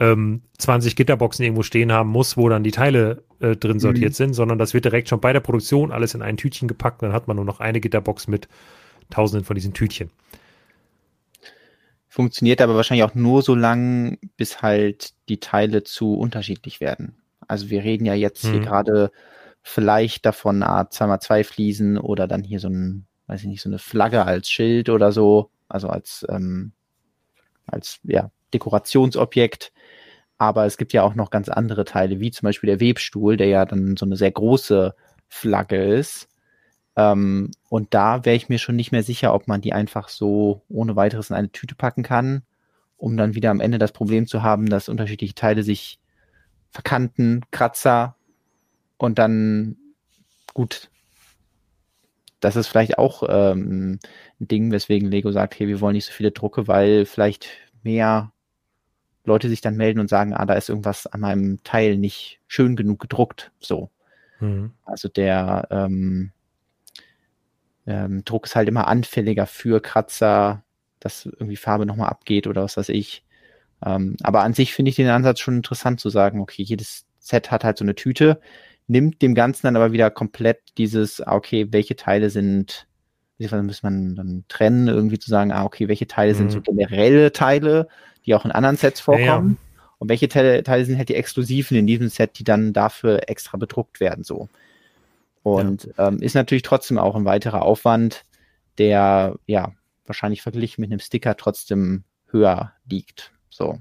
ähm, 0.00 0.42
20 0.58 0.94
Gitterboxen 0.96 1.44
irgendwo 1.44 1.62
stehen 1.62 1.90
haben 1.90 2.10
muss, 2.10 2.36
wo 2.36 2.48
dann 2.48 2.62
die 2.62 2.70
Teile 2.70 3.22
äh, 3.40 3.56
drin 3.56 3.80
sortiert 3.80 4.10
mhm. 4.10 4.14
sind, 4.14 4.34
sondern 4.34 4.58
das 4.58 4.74
wird 4.74 4.84
direkt 4.84 5.08
schon 5.08 5.20
bei 5.20 5.32
der 5.32 5.40
Produktion 5.40 5.90
alles 5.90 6.14
in 6.14 6.22
ein 6.22 6.36
Tütchen 6.36 6.68
gepackt. 6.68 7.02
Dann 7.02 7.12
hat 7.12 7.26
man 7.26 7.36
nur 7.36 7.44
noch 7.44 7.60
eine 7.60 7.80
Gitterbox 7.80 8.28
mit 8.28 8.48
tausenden 9.10 9.44
von 9.44 9.54
diesen 9.54 9.72
Tütchen. 9.72 10.10
Funktioniert 12.18 12.60
aber 12.60 12.74
wahrscheinlich 12.74 13.04
auch 13.04 13.14
nur 13.14 13.42
so 13.42 13.54
lang, 13.54 14.18
bis 14.36 14.60
halt 14.60 15.12
die 15.28 15.38
Teile 15.38 15.84
zu 15.84 16.18
unterschiedlich 16.18 16.80
werden. 16.80 17.14
Also 17.46 17.70
wir 17.70 17.84
reden 17.84 18.06
ja 18.06 18.14
jetzt 18.14 18.44
mhm. 18.44 18.50
hier 18.50 18.60
gerade 18.62 19.12
vielleicht 19.62 20.26
davon, 20.26 20.64
ah, 20.64 20.88
2x2 20.90 21.44
Fliesen 21.44 21.96
oder 21.96 22.26
dann 22.26 22.42
hier 22.42 22.58
so 22.58 22.68
ein, 22.70 23.06
weiß 23.28 23.42
ich 23.42 23.46
nicht, 23.46 23.62
so 23.62 23.68
eine 23.68 23.78
Flagge 23.78 24.24
als 24.24 24.50
Schild 24.50 24.88
oder 24.88 25.12
so, 25.12 25.52
also 25.68 25.90
als, 25.90 26.26
ähm, 26.28 26.72
als 27.68 28.00
ja, 28.02 28.32
Dekorationsobjekt. 28.52 29.72
Aber 30.38 30.66
es 30.66 30.76
gibt 30.76 30.92
ja 30.92 31.04
auch 31.04 31.14
noch 31.14 31.30
ganz 31.30 31.48
andere 31.48 31.84
Teile, 31.84 32.18
wie 32.18 32.32
zum 32.32 32.46
Beispiel 32.46 32.66
der 32.66 32.80
Webstuhl, 32.80 33.36
der 33.36 33.46
ja 33.46 33.64
dann 33.64 33.96
so 33.96 34.04
eine 34.04 34.16
sehr 34.16 34.32
große 34.32 34.92
Flagge 35.28 35.84
ist. 35.84 36.27
Ähm, 36.98 37.52
und 37.68 37.94
da 37.94 38.24
wäre 38.24 38.34
ich 38.34 38.48
mir 38.48 38.58
schon 38.58 38.74
nicht 38.74 38.90
mehr 38.90 39.04
sicher, 39.04 39.32
ob 39.32 39.46
man 39.46 39.60
die 39.60 39.72
einfach 39.72 40.08
so 40.08 40.62
ohne 40.68 40.96
weiteres 40.96 41.30
in 41.30 41.36
eine 41.36 41.52
Tüte 41.52 41.76
packen 41.76 42.02
kann, 42.02 42.42
um 42.96 43.16
dann 43.16 43.36
wieder 43.36 43.52
am 43.52 43.60
Ende 43.60 43.78
das 43.78 43.92
Problem 43.92 44.26
zu 44.26 44.42
haben, 44.42 44.68
dass 44.68 44.88
unterschiedliche 44.88 45.36
Teile 45.36 45.62
sich 45.62 46.00
verkanten, 46.72 47.42
Kratzer 47.52 48.16
und 48.96 49.20
dann 49.20 49.76
gut. 50.54 50.90
Das 52.40 52.56
ist 52.56 52.66
vielleicht 52.66 52.98
auch 52.98 53.22
ähm, 53.28 54.00
ein 54.40 54.48
Ding, 54.48 54.72
weswegen 54.72 55.08
Lego 55.08 55.30
sagt, 55.30 55.56
hey, 55.58 55.68
wir 55.68 55.80
wollen 55.80 55.94
nicht 55.94 56.06
so 56.06 56.12
viele 56.12 56.32
Drucke, 56.32 56.66
weil 56.66 57.06
vielleicht 57.06 57.48
mehr 57.84 58.32
Leute 59.24 59.48
sich 59.48 59.60
dann 59.60 59.76
melden 59.76 60.00
und 60.00 60.10
sagen, 60.10 60.34
ah, 60.34 60.46
da 60.46 60.54
ist 60.54 60.68
irgendwas 60.68 61.06
an 61.06 61.20
meinem 61.20 61.62
Teil 61.62 61.96
nicht 61.96 62.40
schön 62.48 62.74
genug 62.74 62.98
gedruckt. 62.98 63.52
So. 63.60 63.90
Mhm. 64.40 64.72
Also 64.84 65.08
der 65.08 65.68
ähm, 65.70 66.32
ähm, 67.88 68.22
Druck 68.24 68.44
ist 68.46 68.54
halt 68.54 68.68
immer 68.68 68.86
anfälliger 68.86 69.46
für 69.46 69.80
Kratzer, 69.80 70.62
dass 71.00 71.24
irgendwie 71.24 71.56
Farbe 71.56 71.86
nochmal 71.86 72.10
abgeht 72.10 72.46
oder 72.46 72.62
was 72.62 72.76
weiß 72.76 72.90
ich. 72.90 73.24
Ähm, 73.84 74.16
aber 74.22 74.42
an 74.42 74.52
sich 74.52 74.74
finde 74.74 74.90
ich 74.90 74.96
den 74.96 75.08
Ansatz 75.08 75.40
schon 75.40 75.56
interessant 75.56 75.98
zu 75.98 76.10
sagen, 76.10 76.40
okay, 76.40 76.62
jedes 76.62 77.06
Set 77.18 77.50
hat 77.50 77.64
halt 77.64 77.78
so 77.78 77.84
eine 77.84 77.94
Tüte, 77.94 78.40
nimmt 78.88 79.22
dem 79.22 79.34
Ganzen 79.34 79.66
dann 79.66 79.76
aber 79.76 79.92
wieder 79.92 80.10
komplett 80.10 80.60
dieses, 80.76 81.22
ah, 81.22 81.34
okay, 81.34 81.68
welche 81.70 81.96
Teile 81.96 82.28
sind, 82.28 82.86
beziehungsweise 83.38 83.62
muss 83.62 83.82
man 83.82 84.16
dann 84.16 84.44
trennen, 84.48 84.88
irgendwie 84.88 85.18
zu 85.18 85.30
sagen, 85.30 85.50
ah, 85.50 85.64
okay, 85.64 85.88
welche 85.88 86.06
Teile 86.06 86.34
mhm. 86.34 86.38
sind 86.38 86.52
so 86.52 86.60
generelle 86.60 87.32
Teile, 87.32 87.88
die 88.26 88.34
auch 88.34 88.44
in 88.44 88.50
anderen 88.50 88.76
Sets 88.76 89.00
vorkommen. 89.00 89.26
Ja, 89.26 89.34
ja. 89.34 89.90
Und 89.98 90.08
welche 90.10 90.28
Teile, 90.28 90.62
Teile 90.62 90.84
sind 90.84 90.98
halt 90.98 91.08
die 91.08 91.14
exklusiven 91.14 91.76
in 91.76 91.86
diesem 91.86 92.08
Set, 92.08 92.38
die 92.38 92.44
dann 92.44 92.74
dafür 92.74 93.28
extra 93.28 93.56
bedruckt 93.56 93.98
werden, 94.00 94.24
so. 94.24 94.48
Und 95.56 95.90
ja. 95.96 96.08
ähm, 96.08 96.20
ist 96.20 96.34
natürlich 96.34 96.62
trotzdem 96.62 96.98
auch 96.98 97.14
ein 97.14 97.24
weiterer 97.24 97.62
Aufwand, 97.62 98.24
der 98.78 99.36
ja 99.46 99.72
wahrscheinlich 100.06 100.42
verglichen 100.42 100.80
mit 100.80 100.90
einem 100.90 101.00
Sticker 101.00 101.36
trotzdem 101.36 102.04
höher 102.30 102.72
liegt. 102.88 103.32
So. 103.50 103.78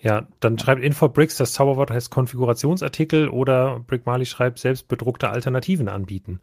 Ja, 0.00 0.26
dann 0.40 0.58
schreibt 0.58 0.82
Infobricks, 0.82 1.36
das 1.36 1.52
Zauberwort 1.52 1.90
heißt 1.90 2.10
Konfigurationsartikel 2.10 3.28
oder 3.28 3.80
Brick 3.80 4.06
Marley 4.06 4.26
schreibt 4.26 4.58
selbst 4.58 4.88
bedruckte 4.88 5.28
Alternativen 5.28 5.88
anbieten. 5.88 6.40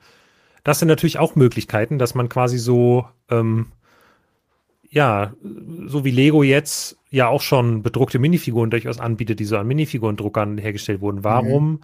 Das 0.63 0.79
sind 0.79 0.89
natürlich 0.89 1.17
auch 1.17 1.35
Möglichkeiten, 1.35 1.97
dass 1.97 2.13
man 2.13 2.29
quasi 2.29 2.57
so 2.57 3.07
ähm, 3.29 3.71
ja, 4.89 5.33
so 5.87 6.05
wie 6.05 6.11
Lego 6.11 6.43
jetzt 6.43 6.97
ja 7.09 7.27
auch 7.27 7.41
schon 7.41 7.83
bedruckte 7.83 8.19
Minifiguren 8.19 8.69
durchaus 8.69 8.99
anbietet, 8.99 9.39
die 9.39 9.45
so 9.45 9.57
an 9.57 9.67
Minifigurendruckern 9.67 10.57
hergestellt 10.57 11.01
wurden. 11.01 11.23
Warum 11.23 11.71
mhm. 11.71 11.79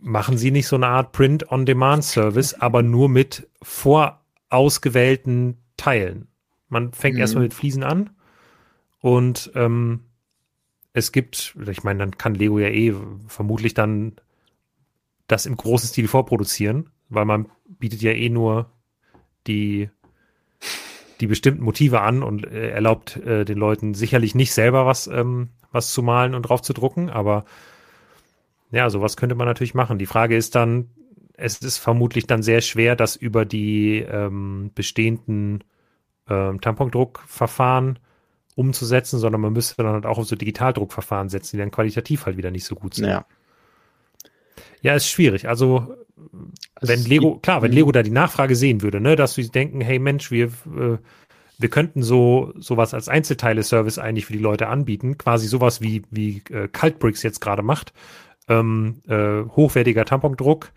Machen 0.00 0.38
sie 0.38 0.50
nicht 0.50 0.66
so 0.66 0.76
eine 0.76 0.88
Art 0.88 1.12
Print-on-Demand-Service, 1.12 2.54
aber 2.54 2.82
nur 2.82 3.08
mit 3.08 3.48
vorausgewählten 3.62 5.58
Teilen? 5.76 6.28
Man 6.68 6.92
fängt 6.92 7.16
mhm. 7.16 7.20
erstmal 7.20 7.44
mit 7.44 7.54
Fliesen 7.54 7.82
an 7.82 8.10
und 9.00 9.50
ähm, 9.54 10.00
es 10.92 11.12
gibt, 11.12 11.56
ich 11.68 11.84
meine, 11.84 12.00
dann 12.00 12.18
kann 12.18 12.34
Lego 12.34 12.58
ja 12.58 12.68
eh 12.68 12.94
vermutlich 13.28 13.74
dann 13.74 14.16
das 15.26 15.46
im 15.46 15.56
großen 15.56 15.88
Stil 15.88 16.08
vorproduzieren, 16.08 16.90
weil 17.08 17.24
man 17.24 17.48
bietet 17.66 18.02
ja 18.02 18.12
eh 18.12 18.28
nur 18.28 18.70
die 19.46 19.90
die 21.20 21.26
bestimmten 21.26 21.62
Motive 21.62 22.00
an 22.00 22.22
und 22.22 22.46
äh, 22.46 22.70
erlaubt 22.70 23.16
äh, 23.16 23.44
den 23.44 23.58
Leuten 23.58 23.94
sicherlich 23.94 24.34
nicht 24.34 24.52
selber 24.52 24.86
was, 24.86 25.06
ähm, 25.06 25.50
was 25.70 25.92
zu 25.92 26.02
malen 26.02 26.34
und 26.34 26.42
drauf 26.42 26.62
zu 26.62 26.72
drucken, 26.72 27.10
aber 27.10 27.44
ja, 28.70 28.90
sowas 28.90 29.16
könnte 29.16 29.34
man 29.34 29.46
natürlich 29.46 29.74
machen. 29.74 29.98
Die 29.98 30.06
Frage 30.06 30.36
ist 30.36 30.54
dann, 30.54 30.90
es 31.34 31.58
ist 31.58 31.78
vermutlich 31.78 32.26
dann 32.26 32.42
sehr 32.42 32.60
schwer, 32.60 32.96
das 32.96 33.16
über 33.16 33.44
die 33.44 33.98
ähm, 33.98 34.70
bestehenden 34.74 35.64
ähm, 36.28 36.60
Tampondruckverfahren 36.60 37.98
umzusetzen, 38.54 39.18
sondern 39.18 39.40
man 39.40 39.52
müsste 39.52 39.82
dann 39.82 39.92
halt 39.92 40.06
auch 40.06 40.18
auf 40.18 40.26
so 40.26 40.36
Digitaldruckverfahren 40.36 41.28
setzen, 41.28 41.56
die 41.56 41.60
dann 41.60 41.70
qualitativ 41.70 42.26
halt 42.26 42.36
wieder 42.36 42.50
nicht 42.50 42.64
so 42.64 42.74
gut 42.74 42.94
sind. 42.94 43.06
Ja. 43.06 43.24
Ja, 44.82 44.94
ist 44.94 45.08
schwierig. 45.08 45.48
Also, 45.48 45.94
wenn 46.80 47.04
Lego, 47.04 47.38
klar, 47.38 47.62
wenn 47.62 47.72
Lego 47.72 47.92
da 47.92 48.02
die 48.02 48.10
Nachfrage 48.10 48.56
sehen 48.56 48.82
würde, 48.82 49.00
ne, 49.00 49.16
dass 49.16 49.34
sie 49.34 49.48
denken, 49.48 49.80
hey 49.80 49.98
Mensch, 49.98 50.30
wir, 50.30 50.46
äh, 50.46 50.98
wir 51.58 51.68
könnten 51.68 52.02
so 52.02 52.52
sowas 52.58 52.94
als 52.94 53.08
Einzelteile-Service 53.08 53.98
eigentlich 53.98 54.26
für 54.26 54.32
die 54.32 54.38
Leute 54.38 54.68
anbieten, 54.68 55.18
quasi 55.18 55.48
sowas 55.48 55.80
wie 55.80 56.02
wie 56.10 56.42
äh, 56.50 56.68
Cultbricks 56.68 57.22
jetzt 57.22 57.40
gerade 57.40 57.62
macht, 57.62 57.92
ähm, 58.50 59.02
äh, 59.08 59.48
hochwertiger 59.56 60.04
Tampondruck, 60.04 60.72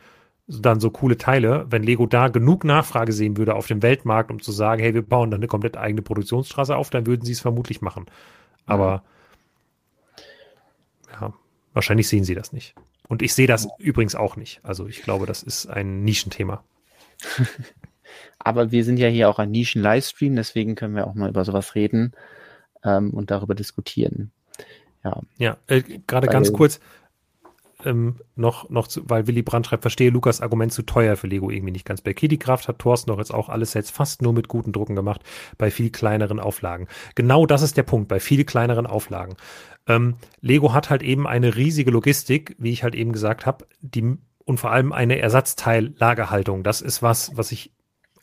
dann 0.48 0.80
so 0.80 0.90
coole 0.90 1.18
Teile. 1.18 1.66
Wenn 1.70 1.84
Lego 1.84 2.06
da 2.06 2.30
genug 2.30 2.64
Nachfrage 2.64 3.12
sehen 3.12 3.38
würde 3.38 3.56
auf 3.56 3.68
dem 3.68 3.82
Weltmarkt, 3.82 4.32
um 4.32 4.42
zu 4.42 4.52
sagen, 4.52 4.82
hey, 4.82 4.94
wir 4.94 5.02
bauen 5.02 5.32
dann 5.32 5.40
eine 5.40 5.48
komplett 5.48 5.76
eigene 5.76 6.02
Produktionsstraße 6.02 6.76
auf, 6.76 6.90
dann 6.90 7.06
würden 7.06 7.26
sie 7.26 7.34
es 7.34 7.42
vermutlich 7.42 7.82
machen. 7.82 8.06
Aber 8.66 9.04
Wahrscheinlich 11.74 12.08
sehen 12.08 12.24
sie 12.24 12.36
das 12.36 12.54
nicht. 12.54 12.76
Und 13.08 13.22
ich 13.22 13.34
sehe 13.34 13.48
das 13.48 13.68
übrigens 13.80 14.16
auch 14.16 14.36
nicht. 14.36 14.60
Also 14.64 14.88
ich 14.88 15.02
glaube, 15.02 15.26
das 15.26 15.44
ist 15.44 15.68
ein 15.68 16.04
Nischenthema. 16.04 16.64
Aber 18.40 18.72
wir 18.72 18.84
sind 18.84 18.98
ja 18.98 19.08
hier 19.08 19.30
auch 19.30 19.40
ein 19.40 19.52
Nischen-Livestream, 19.52 20.36
deswegen 20.36 20.76
können 20.76 20.96
wir 20.96 21.08
auch 21.08 21.16
mal 21.16 21.30
über 21.30 21.46
sowas 21.46 21.76
reden 21.76 22.14
ähm, 22.84 23.12
und 23.12 23.32
darüber 23.32 23.56
diskutieren. 23.56 24.32
Ja, 25.04 25.22
ja 25.38 25.58
äh, 25.68 25.82
gerade 26.06 26.28
ganz 26.28 26.54
kurz, 26.54 26.80
ähm, 27.86 28.18
noch, 28.36 28.70
noch 28.70 28.88
zu, 28.88 29.02
weil 29.10 29.28
Willy 29.28 29.42
Brandt 29.42 29.68
schreibt, 29.68 29.84
verstehe 29.84 30.10
Lukas 30.10 30.42
Argument 30.42 30.72
zu 30.72 30.84
teuer 30.84 31.16
für 31.16 31.28
Lego 31.28 31.50
irgendwie 31.50 31.72
nicht 31.72 31.86
ganz. 31.86 32.02
Bei 32.02 32.14
Kittycraft 32.14 32.68
hat 32.68 32.80
Thorsten 32.80 33.12
doch 33.12 33.18
jetzt 33.18 33.34
auch 33.34 33.50
alles 33.50 33.72
Sets 33.72 33.92
fast 33.92 34.22
nur 34.22 34.34
mit 34.34 34.48
guten 34.48 34.72
Drucken 34.72 34.96
gemacht, 34.96 35.22
bei 35.58 35.72
viel 35.72 35.90
kleineren 35.90 36.40
Auflagen. 36.40 36.88
Genau 37.16 37.46
das 37.46 37.62
ist 37.62 37.78
der 37.78 37.84
Punkt, 37.84 38.08
bei 38.08 38.20
viel 38.20 38.46
kleineren 38.46 38.88
Auflagen. 38.88 39.36
Ähm, 39.88 40.16
Lego 40.42 40.74
hat 40.74 40.90
halt 40.90 41.04
eben 41.04 41.28
eine 41.28 41.56
riesige 41.56 41.92
Logistik, 41.92 42.56
wie 42.58 42.72
ich 42.72 42.84
halt 42.84 42.96
eben 42.96 43.12
gesagt 43.12 43.46
habe, 43.46 43.66
die 43.82 44.18
und 44.46 44.60
vor 44.60 44.72
allem 44.72 44.92
eine 44.92 45.20
Ersatzteillagerhaltung. 45.20 46.64
Das 46.64 46.82
ist 46.82 47.02
was, 47.02 47.32
was 47.36 47.52
ich, 47.52 47.72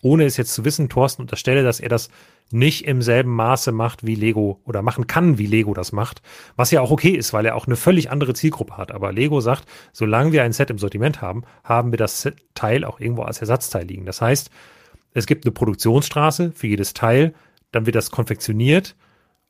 ohne 0.03 0.25
es 0.25 0.37
jetzt 0.37 0.55
zu 0.55 0.65
wissen, 0.65 0.89
Thorsten 0.89 1.23
unterstelle, 1.23 1.63
dass 1.63 1.81
er 1.81 1.89
das 1.89 2.09
nicht 2.51 2.87
im 2.87 3.01
selben 3.01 3.35
Maße 3.35 3.71
macht 3.71 4.05
wie 4.05 4.15
Lego 4.15 4.61
oder 4.65 4.83
machen 4.83 5.07
kann, 5.07 5.39
wie 5.39 5.47
Lego 5.47 5.73
das 5.73 5.93
macht, 5.93 6.21
was 6.57 6.71
ja 6.71 6.81
auch 6.81 6.91
okay 6.91 7.11
ist, 7.11 7.33
weil 7.33 7.47
er 7.47 7.55
auch 7.55 7.67
eine 7.67 7.77
völlig 7.77 8.11
andere 8.11 8.35
Zielgruppe 8.35 8.77
hat. 8.77 8.93
Aber 8.93 9.13
Lego 9.13 9.41
sagt, 9.41 9.67
solange 9.93 10.33
wir 10.33 10.43
ein 10.43 10.53
Set 10.53 10.71
im 10.71 10.79
Sortiment 10.79 11.23
haben, 11.23 11.45
haben 11.63 11.93
wir 11.93 11.99
das 11.99 12.29
Teil 12.55 12.85
auch 12.85 12.99
irgendwo 12.99 13.23
als 13.23 13.41
Ersatzteil 13.41 13.87
liegen. 13.87 14.07
Das 14.07 14.21
heißt, 14.21 14.51
es 15.13 15.27
gibt 15.27 15.45
eine 15.45 15.53
Produktionsstraße 15.53 16.53
für 16.53 16.67
jedes 16.67 16.95
Teil, 16.95 17.35
dann 17.73 17.87
wird 17.87 17.97
das 17.97 18.11
konfektioniert 18.11 18.97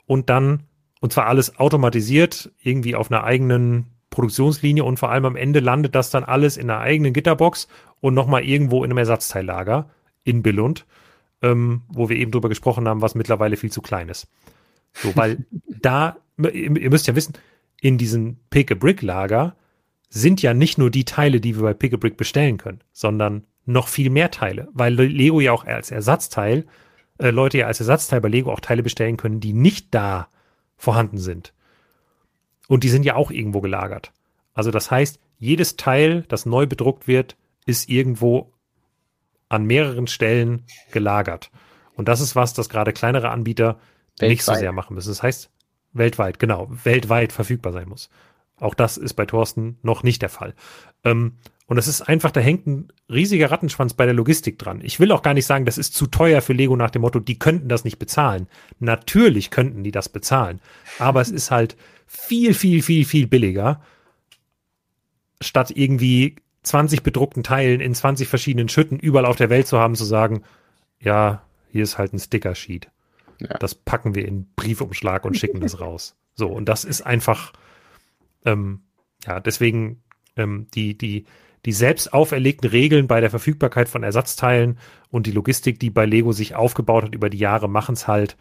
und 0.07 0.29
dann, 0.29 0.65
und 1.01 1.13
zwar 1.13 1.27
alles 1.27 1.59
automatisiert, 1.59 2.51
irgendwie 2.63 2.97
auf 2.97 3.11
einer 3.11 3.25
eigenen 3.25 3.87
Produktionslinie 4.11 4.85
und 4.85 4.99
vor 4.99 5.11
allem 5.11 5.25
am 5.25 5.37
Ende 5.37 5.61
landet 5.61 5.95
das 5.95 6.11
dann 6.11 6.25
alles 6.25 6.57
in 6.57 6.69
einer 6.69 6.81
eigenen 6.81 7.13
Gitterbox 7.13 7.69
und 8.01 8.15
nochmal 8.15 8.43
irgendwo 8.43 8.85
in 8.85 8.91
einem 8.91 8.99
Ersatzteillager 8.99 9.89
in 10.31 10.43
Billund 10.43 10.87
ähm, 11.43 11.83
wo 11.89 12.09
wir 12.09 12.17
eben 12.17 12.31
drüber 12.31 12.49
gesprochen 12.49 12.89
haben, 12.89 13.03
was 13.03 13.15
mittlerweile 13.15 13.57
viel 13.57 13.73
zu 13.73 13.83
klein 13.83 14.09
ist. 14.09 14.29
So, 14.93 15.15
weil 15.17 15.45
da, 15.69 16.17
ihr 16.39 16.91
müsst 16.91 17.07
ja 17.07 17.15
wissen, 17.15 17.35
in 17.81 17.99
diesem 17.99 18.37
Pick-a-Brick-Lager 18.51 19.57
sind 20.09 20.43
ja 20.43 20.55
nicht 20.55 20.77
nur 20.77 20.91
die 20.91 21.05
Teile, 21.05 21.41
die 21.41 21.57
wir 21.57 21.63
bei 21.63 21.75
Pick-a-Brick 21.75 22.17
bestellen 22.17 22.59
können, 22.59 22.81
sondern 22.93 23.47
noch 23.65 23.89
viel 23.89 24.11
mehr 24.11 24.31
Teile, 24.31 24.69
weil 24.73 24.95
Lego 24.95 25.41
ja 25.41 25.53
auch 25.53 25.65
als 25.65 25.91
Ersatzteil, 25.91 26.67
äh, 27.19 27.31
Leute 27.31 27.59
ja 27.59 27.67
als 27.67 27.81
Ersatzteil 27.81 28.21
bei 28.21 28.29
Lego 28.29 28.53
auch 28.53 28.61
Teile 28.61 28.83
bestellen 28.83 29.17
können, 29.17 29.41
die 29.41 29.53
nicht 29.53 29.95
da 29.95 30.29
vorhanden 30.77 31.19
sind. 31.19 31.55
Und 32.69 32.85
die 32.85 32.89
sind 32.89 33.05
ja 33.05 33.17
auch 33.17 33.31
irgendwo 33.31 33.61
gelagert. 33.61 34.13
Also 34.53 34.71
das 34.71 34.91
heißt, 34.91 35.21
jedes 35.39 35.77
Teil, 35.77 36.25
das 36.29 36.45
neu 36.45 36.67
bedruckt 36.67 37.07
wird, 37.07 37.37
ist 37.67 37.89
irgendwo 37.89 38.53
an 39.51 39.67
mehreren 39.67 40.07
Stellen 40.07 40.65
gelagert. 40.93 41.51
Und 41.95 42.09
das 42.09 42.23
ist 42.23 42.35
was, 42.35 42.55
das 42.55 42.71
gerade 42.71 42.95
kleinere 42.95 43.29
Anbieter 43.29 43.79
weltweit. 44.19 44.31
nicht 44.31 44.45
so 44.45 44.55
sehr 44.55 44.73
machen 44.73 44.95
müssen. 44.95 45.11
Das 45.11 45.23
heißt, 45.23 45.51
weltweit, 45.93 46.39
genau, 46.39 46.69
weltweit 46.85 47.33
verfügbar 47.33 47.73
sein 47.73 47.89
muss. 47.89 48.09
Auch 48.59 48.75
das 48.75 48.97
ist 48.97 49.15
bei 49.15 49.27
Thorsten 49.27 49.79
noch 49.83 50.03
nicht 50.03 50.23
der 50.23 50.29
Fall. 50.29 50.55
Ähm, 51.05 51.33
und 51.67 51.79
es 51.79 51.89
ist 51.89 52.03
einfach, 52.03 52.31
da 52.31 52.41
hängt 52.41 52.67
ein 52.67 52.89
riesiger 53.09 53.51
Rattenschwanz 53.51 53.95
bei 53.95 54.05
der 54.05 54.15
Logistik 54.15 54.59
dran. 54.59 54.81
Ich 54.83 54.99
will 54.99 55.13
auch 55.13 55.23
gar 55.23 55.35
nicht 55.35 55.47
sagen, 55.47 55.65
das 55.65 55.79
ist 55.79 55.95
zu 55.95 56.07
teuer 56.07 56.43
für 56.43 56.53
Lego 56.53 56.77
nach 56.77 56.91
dem 56.91 57.03
Motto, 57.03 57.21
die 57.21 57.39
könnten 57.39 57.69
das 57.69 57.85
nicht 57.85 57.99
bezahlen. 57.99 58.49
Natürlich 58.79 59.51
könnten 59.51 59.85
die 59.85 59.93
das 59.93 60.09
bezahlen. 60.09 60.61
Aber 60.99 61.21
es 61.21 61.31
ist 61.31 61.51
halt 61.51 61.77
viel, 62.07 62.55
viel, 62.55 62.83
viel, 62.83 63.05
viel 63.05 63.27
billiger, 63.27 63.83
statt 65.41 65.73
irgendwie 65.75 66.37
20 66.63 67.03
bedruckten 67.03 67.43
Teilen 67.43 67.81
in 67.81 67.95
20 67.95 68.29
verschiedenen 68.29 68.69
Schütten 68.69 68.99
überall 68.99 69.27
auf 69.27 69.37
der 69.37 69.51
Welt 69.51 69.67
zu 69.67 69.79
haben, 69.79 69.95
zu 69.95 70.05
sagen, 70.05 70.43
ja, 71.01 71.43
hier 71.71 71.83
ist 71.83 71.99
halt 71.99 72.13
ein 72.13 72.19
Sticker-Sheet. 72.19 72.91
Ja. 73.41 73.57
Das 73.59 73.75
packen 73.75 74.15
wir 74.15 74.27
in 74.27 74.47
Briefumschlag 74.57 75.25
und 75.25 75.37
schicken 75.37 75.61
das 75.61 75.81
raus. 75.81 76.17
So, 76.37 76.47
und 76.47 76.71
das 76.71 76.85
ist 76.85 77.03
einfach, 77.03 77.53
ähm, 78.47 78.81
ja, 79.27 79.41
deswegen 79.41 80.03
ähm, 80.37 80.69
die, 80.73 80.97
die, 80.97 81.27
die 81.67 81.73
selbst 81.73 82.15
auferlegten 82.15 82.71
Regeln 82.71 83.09
bei 83.09 83.21
der 83.21 83.29
Verfügbarkeit 83.29 83.91
von 83.91 84.03
Ersatzteilen 84.03 84.79
und 85.11 85.27
die 85.27 85.33
Logistik, 85.33 85.79
die 85.81 85.91
bei 85.91 86.07
Lego 86.07 86.33
sich 86.33 86.55
aufgebaut 86.55 87.05
hat 87.05 87.15
über 87.15 87.29
die 87.29 87.37
Jahre, 87.37 87.69
machen 87.69 87.93
es 87.93 88.09
halt 88.09 88.39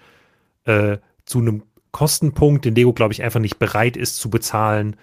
äh, 0.63 0.99
zu 1.25 1.39
einem 1.39 1.63
Kostenpunkt, 1.91 2.63
den 2.63 2.75
Lego, 2.75 2.93
glaube 2.93 3.13
ich, 3.13 3.23
einfach 3.23 3.41
nicht 3.41 3.59
bereit 3.59 3.97
ist 3.97 4.17
zu 4.17 4.29
bezahlen, 4.29 4.95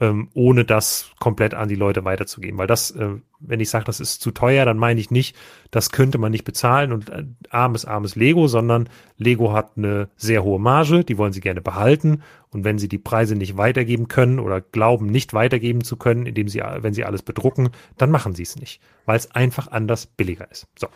ähm, 0.00 0.28
ohne 0.34 0.64
das 0.64 1.12
komplett 1.20 1.54
an 1.54 1.68
die 1.68 1.76
Leute 1.76 2.04
weiterzugeben. 2.04 2.58
Weil 2.58 2.66
das, 2.66 2.90
äh, 2.90 3.10
wenn 3.38 3.60
ich 3.60 3.70
sage, 3.70 3.84
das 3.84 4.00
ist 4.00 4.20
zu 4.20 4.32
teuer, 4.32 4.64
dann 4.64 4.76
meine 4.76 5.00
ich 5.00 5.10
nicht, 5.10 5.36
das 5.70 5.90
könnte 5.90 6.18
man 6.18 6.32
nicht 6.32 6.44
bezahlen 6.44 6.92
und 6.92 7.10
äh, 7.10 7.24
armes, 7.50 7.84
armes 7.84 8.16
Lego, 8.16 8.48
sondern 8.48 8.88
Lego 9.18 9.52
hat 9.52 9.72
eine 9.76 10.08
sehr 10.16 10.42
hohe 10.42 10.58
Marge, 10.58 11.04
die 11.04 11.16
wollen 11.16 11.32
sie 11.32 11.40
gerne 11.40 11.60
behalten. 11.60 12.22
Und 12.50 12.64
wenn 12.64 12.78
sie 12.78 12.88
die 12.88 12.98
Preise 12.98 13.36
nicht 13.36 13.56
weitergeben 13.56 14.08
können 14.08 14.38
oder 14.38 14.60
glauben, 14.60 15.06
nicht 15.06 15.32
weitergeben 15.32 15.82
zu 15.82 15.96
können, 15.96 16.26
indem 16.26 16.48
sie, 16.48 16.60
wenn 16.60 16.94
sie 16.94 17.04
alles 17.04 17.22
bedrucken, 17.22 17.70
dann 17.96 18.10
machen 18.10 18.34
sie 18.34 18.42
es 18.42 18.56
nicht, 18.56 18.80
weil 19.06 19.16
es 19.16 19.30
einfach 19.30 19.68
anders 19.68 20.06
billiger 20.06 20.50
ist. 20.50 20.66
So. 20.78 20.88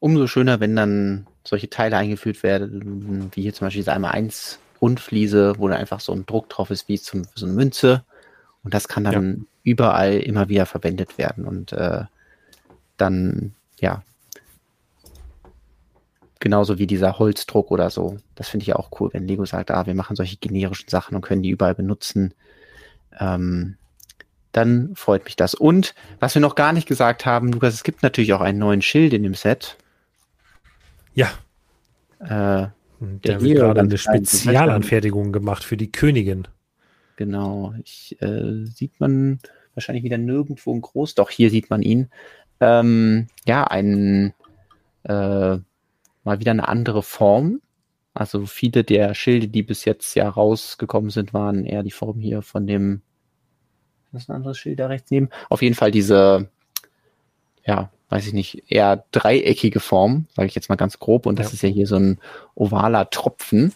Umso 0.00 0.26
schöner, 0.26 0.60
wenn 0.60 0.76
dann 0.76 1.26
solche 1.44 1.70
Teile 1.70 1.96
eingeführt 1.96 2.42
werden, 2.42 3.30
wie 3.34 3.42
hier 3.42 3.54
zum 3.54 3.66
Beispiel 3.66 3.82
diese 3.82 3.92
einmal 3.92 4.12
1 4.12 4.58
Rundfliese, 4.80 5.54
wo 5.58 5.68
da 5.68 5.76
einfach 5.76 6.00
so 6.00 6.12
ein 6.12 6.26
Druck 6.26 6.48
drauf 6.48 6.70
ist, 6.70 6.88
wie 6.88 6.98
zum, 6.98 7.22
so 7.34 7.46
eine 7.46 7.54
Münze. 7.54 8.04
Und 8.62 8.74
das 8.74 8.88
kann 8.88 9.04
dann 9.04 9.36
ja. 9.36 9.44
überall 9.62 10.14
immer 10.18 10.48
wieder 10.48 10.66
verwendet 10.66 11.18
werden. 11.18 11.44
Und 11.44 11.72
äh, 11.72 12.04
dann, 12.96 13.54
ja, 13.80 14.02
genauso 16.40 16.78
wie 16.78 16.86
dieser 16.86 17.18
Holzdruck 17.18 17.70
oder 17.70 17.88
so. 17.88 18.18
Das 18.34 18.48
finde 18.48 18.64
ich 18.64 18.74
auch 18.74 18.90
cool, 19.00 19.10
wenn 19.12 19.26
Lego 19.26 19.46
sagt, 19.46 19.70
ah, 19.70 19.86
wir 19.86 19.94
machen 19.94 20.16
solche 20.16 20.36
generischen 20.36 20.88
Sachen 20.88 21.14
und 21.14 21.22
können 21.22 21.42
die 21.42 21.50
überall 21.50 21.74
benutzen. 21.74 22.34
Ähm, 23.18 23.76
dann 24.52 24.94
freut 24.94 25.24
mich 25.24 25.36
das. 25.36 25.54
Und 25.54 25.94
was 26.20 26.34
wir 26.34 26.42
noch 26.42 26.54
gar 26.54 26.72
nicht 26.72 26.86
gesagt 26.86 27.26
haben, 27.26 27.52
Lukas, 27.52 27.74
es 27.74 27.82
gibt 27.82 28.02
natürlich 28.02 28.34
auch 28.34 28.40
einen 28.40 28.58
neuen 28.58 28.82
Schild 28.82 29.12
in 29.12 29.22
dem 29.22 29.34
Set. 29.34 29.76
Ja. 31.14 31.28
Äh, 32.20 32.68
der 33.00 33.40
wird 33.40 33.58
gerade 33.58 33.80
eine 33.80 33.98
Spezialanfertigung 33.98 35.32
gemacht 35.32 35.64
für 35.64 35.76
die 35.76 35.90
Königin. 35.92 36.48
Genau. 37.16 37.74
Ich, 37.84 38.16
äh, 38.20 38.64
sieht 38.64 38.98
man 39.00 39.40
wahrscheinlich 39.74 40.04
wieder 40.04 40.18
nirgendwo 40.18 40.72
in 40.72 40.80
groß. 40.80 41.14
Doch, 41.14 41.30
hier 41.30 41.50
sieht 41.50 41.70
man 41.70 41.82
ihn. 41.82 42.08
Ähm, 42.60 43.26
ja, 43.46 43.64
ein 43.64 44.34
äh, 45.04 45.58
mal 46.24 46.40
wieder 46.40 46.50
eine 46.50 46.68
andere 46.68 47.02
Form. 47.02 47.60
Also 48.14 48.46
viele 48.46 48.84
der 48.84 49.14
Schilde, 49.14 49.48
die 49.48 49.62
bis 49.62 49.84
jetzt 49.84 50.14
ja 50.14 50.28
rausgekommen 50.28 51.10
sind, 51.10 51.34
waren 51.34 51.64
eher 51.64 51.82
die 51.82 51.90
Form 51.90 52.20
hier 52.20 52.42
von 52.42 52.66
dem. 52.66 53.02
Was 54.12 54.22
ist 54.22 54.30
ein 54.30 54.36
anderes 54.36 54.58
Schild 54.58 54.78
da 54.78 54.86
rechts 54.86 55.10
neben? 55.10 55.28
Auf 55.50 55.62
jeden 55.62 55.74
Fall 55.74 55.90
diese, 55.90 56.48
ja, 57.66 57.90
weiß 58.14 58.28
ich 58.28 58.32
nicht, 58.32 58.70
eher 58.70 59.04
dreieckige 59.10 59.80
Form, 59.80 60.26
sage 60.36 60.46
ich 60.46 60.54
jetzt 60.54 60.68
mal 60.68 60.76
ganz 60.76 61.00
grob. 61.00 61.26
Und 61.26 61.40
das 61.40 61.48
ja. 61.48 61.54
ist 61.54 61.62
ja 61.62 61.68
hier 61.68 61.88
so 61.88 61.96
ein 61.96 62.20
ovaler 62.54 63.10
Tropfen. 63.10 63.74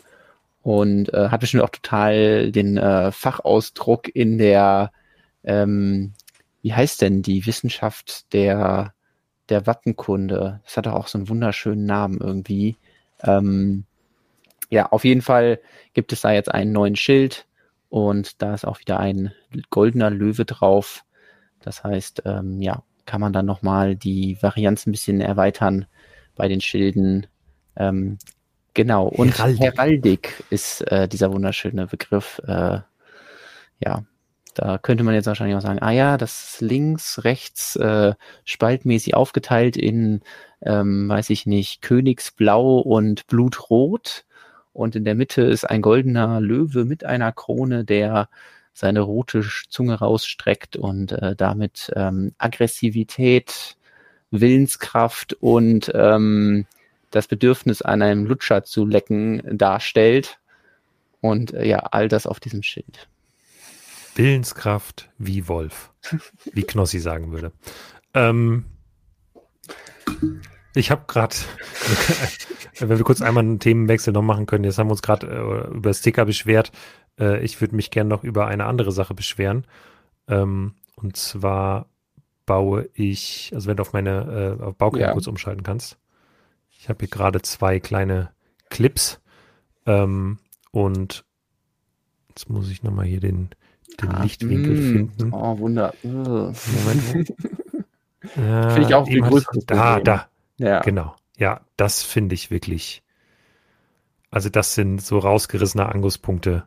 Und 0.62 1.12
äh, 1.12 1.30
hat 1.30 1.40
bestimmt 1.40 1.64
auch 1.64 1.70
total 1.70 2.52
den 2.52 2.76
äh, 2.76 3.10
Fachausdruck 3.10 4.14
in 4.14 4.38
der, 4.38 4.92
ähm, 5.42 6.12
wie 6.62 6.72
heißt 6.72 7.02
denn 7.02 7.22
die 7.22 7.46
Wissenschaft 7.46 8.32
der, 8.32 8.94
der 9.48 9.66
Wappenkunde? 9.66 10.60
Das 10.64 10.76
hat 10.76 10.86
doch 10.86 10.92
auch 10.92 11.08
so 11.08 11.18
einen 11.18 11.28
wunderschönen 11.28 11.84
Namen 11.84 12.18
irgendwie. 12.20 12.76
Ähm, 13.24 13.86
ja, 14.70 14.86
auf 14.86 15.04
jeden 15.04 15.22
Fall 15.22 15.58
gibt 15.94 16.12
es 16.12 16.20
da 16.20 16.30
jetzt 16.30 16.54
einen 16.54 16.70
neuen 16.70 16.94
Schild 16.94 17.46
und 17.88 18.40
da 18.40 18.54
ist 18.54 18.64
auch 18.64 18.78
wieder 18.78 19.00
ein 19.00 19.32
goldener 19.70 20.10
Löwe 20.10 20.44
drauf. 20.44 21.04
Das 21.60 21.82
heißt, 21.82 22.22
ähm, 22.24 22.62
ja, 22.62 22.84
kann 23.08 23.22
man 23.22 23.32
dann 23.32 23.46
nochmal 23.46 23.96
die 23.96 24.36
Varianz 24.42 24.86
ein 24.86 24.92
bisschen 24.92 25.20
erweitern 25.20 25.86
bei 26.36 26.46
den 26.46 26.60
Schilden. 26.60 27.26
Ähm, 27.74 28.18
genau. 28.74 29.08
Und 29.08 29.38
Heraldik, 29.38 29.62
Heraldik 29.62 30.44
ist 30.50 30.82
äh, 30.92 31.08
dieser 31.08 31.32
wunderschöne 31.32 31.86
Begriff. 31.86 32.40
Äh, 32.46 32.80
ja, 33.80 34.04
da 34.54 34.76
könnte 34.76 35.04
man 35.04 35.14
jetzt 35.14 35.26
wahrscheinlich 35.26 35.56
auch 35.56 35.62
sagen, 35.62 35.80
ah 35.80 35.90
ja, 35.90 36.18
das 36.18 36.54
ist 36.54 36.60
links, 36.60 37.24
rechts 37.24 37.76
äh, 37.76 38.12
spaltmäßig 38.44 39.14
aufgeteilt 39.14 39.78
in, 39.78 40.20
ähm, 40.60 41.08
weiß 41.08 41.30
ich 41.30 41.46
nicht, 41.46 41.80
Königsblau 41.80 42.78
und 42.78 43.26
Blutrot. 43.26 44.26
Und 44.74 44.96
in 44.96 45.04
der 45.04 45.14
Mitte 45.14 45.42
ist 45.42 45.64
ein 45.64 45.80
goldener 45.80 46.40
Löwe 46.40 46.84
mit 46.84 47.04
einer 47.04 47.32
Krone, 47.32 47.84
der 47.84 48.28
seine 48.78 49.00
rote 49.00 49.44
Zunge 49.68 49.94
rausstreckt 49.94 50.76
und 50.76 51.12
äh, 51.12 51.34
damit 51.34 51.90
ähm, 51.96 52.32
Aggressivität, 52.38 53.76
Willenskraft 54.30 55.34
und 55.34 55.90
ähm, 55.94 56.66
das 57.10 57.26
Bedürfnis 57.26 57.82
an 57.82 58.02
einem 58.02 58.24
Lutscher 58.26 58.64
zu 58.64 58.86
lecken 58.86 59.42
darstellt. 59.50 60.38
Und 61.20 61.52
äh, 61.54 61.66
ja, 61.66 61.78
all 61.78 62.08
das 62.08 62.26
auf 62.26 62.38
diesem 62.38 62.62
Schild. 62.62 63.08
Willenskraft 64.14 65.08
wie 65.18 65.48
Wolf, 65.48 65.90
wie 66.52 66.62
Knossi 66.62 67.00
sagen 67.00 67.32
würde. 67.32 67.52
Ähm, 68.14 68.64
ich 70.74 70.90
habe 70.92 71.04
gerade, 71.08 71.34
wenn 72.80 72.98
wir 72.98 73.04
kurz 73.04 73.22
einmal 73.22 73.44
einen 73.44 73.58
Themenwechsel 73.58 74.12
noch 74.12 74.22
machen 74.22 74.46
können, 74.46 74.64
jetzt 74.64 74.78
haben 74.78 74.88
wir 74.88 74.92
uns 74.92 75.02
gerade 75.02 75.26
äh, 75.26 75.74
über 75.74 75.92
Sticker 75.94 76.24
beschwert. 76.24 76.72
Äh, 77.18 77.42
ich 77.44 77.60
würde 77.60 77.76
mich 77.76 77.90
gerne 77.90 78.10
noch 78.10 78.24
über 78.24 78.46
eine 78.46 78.66
andere 78.66 78.92
Sache 78.92 79.14
beschweren. 79.14 79.64
Ähm, 80.28 80.74
und 80.96 81.16
zwar 81.16 81.86
baue 82.46 82.88
ich, 82.94 83.50
also 83.54 83.68
wenn 83.68 83.76
du 83.76 83.82
auf 83.82 83.92
meine 83.92 84.56
äh, 84.60 84.62
auf 84.62 84.76
Baukern 84.76 85.00
ja. 85.00 85.12
kurz 85.12 85.26
umschalten 85.26 85.62
kannst. 85.62 85.98
Ich 86.70 86.88
habe 86.88 87.00
hier 87.00 87.08
gerade 87.08 87.42
zwei 87.42 87.80
kleine 87.80 88.30
Clips 88.70 89.20
ähm, 89.86 90.38
und 90.70 91.24
jetzt 92.28 92.48
muss 92.48 92.70
ich 92.70 92.82
nochmal 92.82 93.06
hier 93.06 93.20
den, 93.20 93.50
den 94.00 94.10
ah, 94.10 94.22
Lichtwinkel 94.22 94.74
mh. 94.74 94.92
finden. 94.92 95.34
Oh, 95.34 95.58
Wunder. 95.58 95.92
Moment. 96.02 97.28
ja, 98.36 98.70
finde 98.70 98.88
ich 98.88 98.94
auch 98.94 99.06
die 99.06 99.20
größte. 99.20 99.60
Da, 99.66 100.00
da. 100.00 100.28
Ja. 100.56 100.80
Genau. 100.80 101.14
Ja, 101.38 101.60
das 101.76 102.02
finde 102.02 102.34
ich 102.34 102.50
wirklich. 102.50 103.02
Also, 104.30 104.50
das 104.50 104.74
sind 104.74 105.00
so 105.00 105.18
rausgerissene 105.18 105.86
Angusspunkte. 105.86 106.64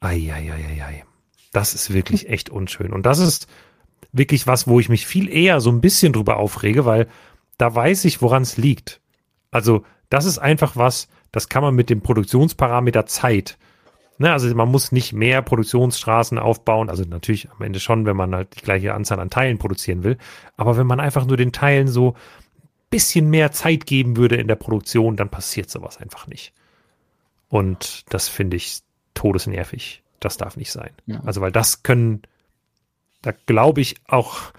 Eieieiei. 0.00 1.04
Das 1.52 1.74
ist 1.74 1.92
wirklich 1.92 2.28
echt 2.30 2.48
unschön. 2.48 2.92
Und 2.92 3.04
das 3.04 3.18
ist 3.18 3.48
wirklich 4.12 4.46
was, 4.46 4.66
wo 4.66 4.80
ich 4.80 4.88
mich 4.88 5.06
viel 5.06 5.28
eher 5.28 5.60
so 5.60 5.70
ein 5.70 5.80
bisschen 5.80 6.12
drüber 6.12 6.36
aufrege, 6.36 6.84
weil 6.84 7.08
da 7.58 7.74
weiß 7.74 8.04
ich, 8.06 8.22
woran 8.22 8.42
es 8.42 8.56
liegt. 8.56 9.00
Also, 9.50 9.84
das 10.08 10.24
ist 10.24 10.38
einfach 10.38 10.76
was, 10.76 11.08
das 11.32 11.48
kann 11.48 11.62
man 11.62 11.74
mit 11.74 11.90
dem 11.90 12.00
Produktionsparameter 12.00 13.06
Zeit. 13.06 13.58
Ne, 14.18 14.30
also 14.30 14.54
man 14.54 14.70
muss 14.70 14.92
nicht 14.92 15.14
mehr 15.14 15.42
Produktionsstraßen 15.42 16.38
aufbauen, 16.38 16.90
also 16.90 17.02
natürlich 17.02 17.50
am 17.50 17.62
Ende 17.62 17.80
schon, 17.80 18.04
wenn 18.04 18.16
man 18.16 18.34
halt 18.34 18.54
die 18.56 18.62
gleiche 18.62 18.94
Anzahl 18.94 19.18
an 19.18 19.30
Teilen 19.30 19.58
produzieren 19.58 20.04
will. 20.04 20.18
Aber 20.56 20.76
wenn 20.76 20.86
man 20.86 21.00
einfach 21.00 21.26
nur 21.26 21.36
den 21.36 21.50
Teilen 21.50 21.88
so 21.88 22.14
bisschen 22.92 23.30
mehr 23.30 23.50
Zeit 23.50 23.86
geben 23.86 24.16
würde 24.16 24.36
in 24.36 24.46
der 24.46 24.54
Produktion, 24.56 25.16
dann 25.16 25.30
passiert 25.30 25.70
sowas 25.70 25.98
einfach 25.98 26.28
nicht. 26.28 26.52
Und 27.48 28.04
das 28.12 28.28
finde 28.28 28.56
ich 28.56 28.82
todesnervig. 29.14 30.02
Das 30.20 30.36
darf 30.36 30.56
nicht 30.56 30.70
sein. 30.70 30.90
Ja. 31.06 31.20
Also, 31.24 31.40
weil 31.40 31.50
das 31.50 31.82
können, 31.82 32.22
da 33.22 33.32
glaube 33.46 33.80
ich 33.80 33.96
auch, 34.06 34.52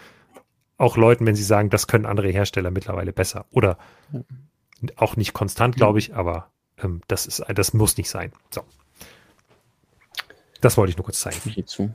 auch 0.77 0.97
Leuten, 0.97 1.25
wenn 1.25 1.35
sie 1.35 1.43
sagen, 1.43 1.69
das 1.69 1.87
können 1.87 2.05
andere 2.05 2.29
Hersteller 2.29 2.71
mittlerweile 2.71 3.13
besser. 3.13 3.45
Oder 3.51 3.77
ja. 4.11 4.19
auch 4.97 5.15
nicht 5.15 5.33
konstant, 5.33 5.75
glaube 5.75 5.99
ich, 5.99 6.15
aber 6.15 6.49
ähm, 6.83 7.01
das 7.07 7.25
ist, 7.25 7.43
das 7.47 7.73
muss 7.73 7.95
nicht 7.97 8.09
sein. 8.09 8.33
So. 8.49 8.63
Das 10.59 10.75
wollte 10.75 10.91
ich 10.91 10.97
nur 10.97 11.05
kurz 11.05 11.19
zeigen. 11.19 11.37
Hierzu. 11.49 11.93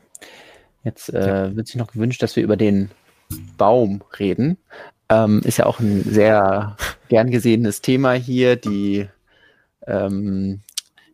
Jetzt 0.85 1.13
äh, 1.13 1.49
ja. 1.49 1.57
wird 1.57 1.67
sich 1.67 1.77
noch 1.77 1.93
gewünscht, 1.93 2.23
dass 2.23 2.37
wir 2.37 2.45
über 2.45 2.57
den 2.57 2.91
Baum 3.57 4.03
reden. 4.19 4.57
Ähm, 5.11 5.41
ist 5.45 5.59
ja 5.59 5.67
auch 5.67 5.81
ein 5.81 6.03
sehr 6.05 6.77
gern 7.09 7.31
gesehenes 7.31 7.81
Thema 7.81 8.13
hier, 8.13 8.57
die 8.57 9.09
ähm, 9.87 10.61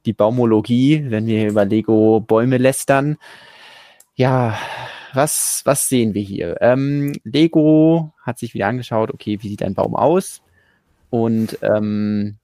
die 0.05 0.13
Baumologie, 0.13 1.07
wenn 1.09 1.27
wir 1.27 1.49
über 1.49 1.65
Lego 1.65 2.21
Bäume 2.21 2.59
lästern. 2.59 3.17
Ja, 4.15 4.59
was, 5.13 5.63
was 5.65 5.89
sehen 5.89 6.15
wir 6.15 6.23
hier? 6.23 6.61
Ähm, 6.61 7.13
Lego 7.25 8.13
hat 8.23 8.39
sich 8.39 8.55
wieder 8.55 8.67
angeschaut, 8.67 9.13
okay, 9.13 9.39
wie 9.41 9.49
sieht 9.49 9.63
ein 9.63 9.75
Baum 9.75 9.95
aus? 9.95 10.43
Und 11.11 11.59
ähm, 11.63 12.37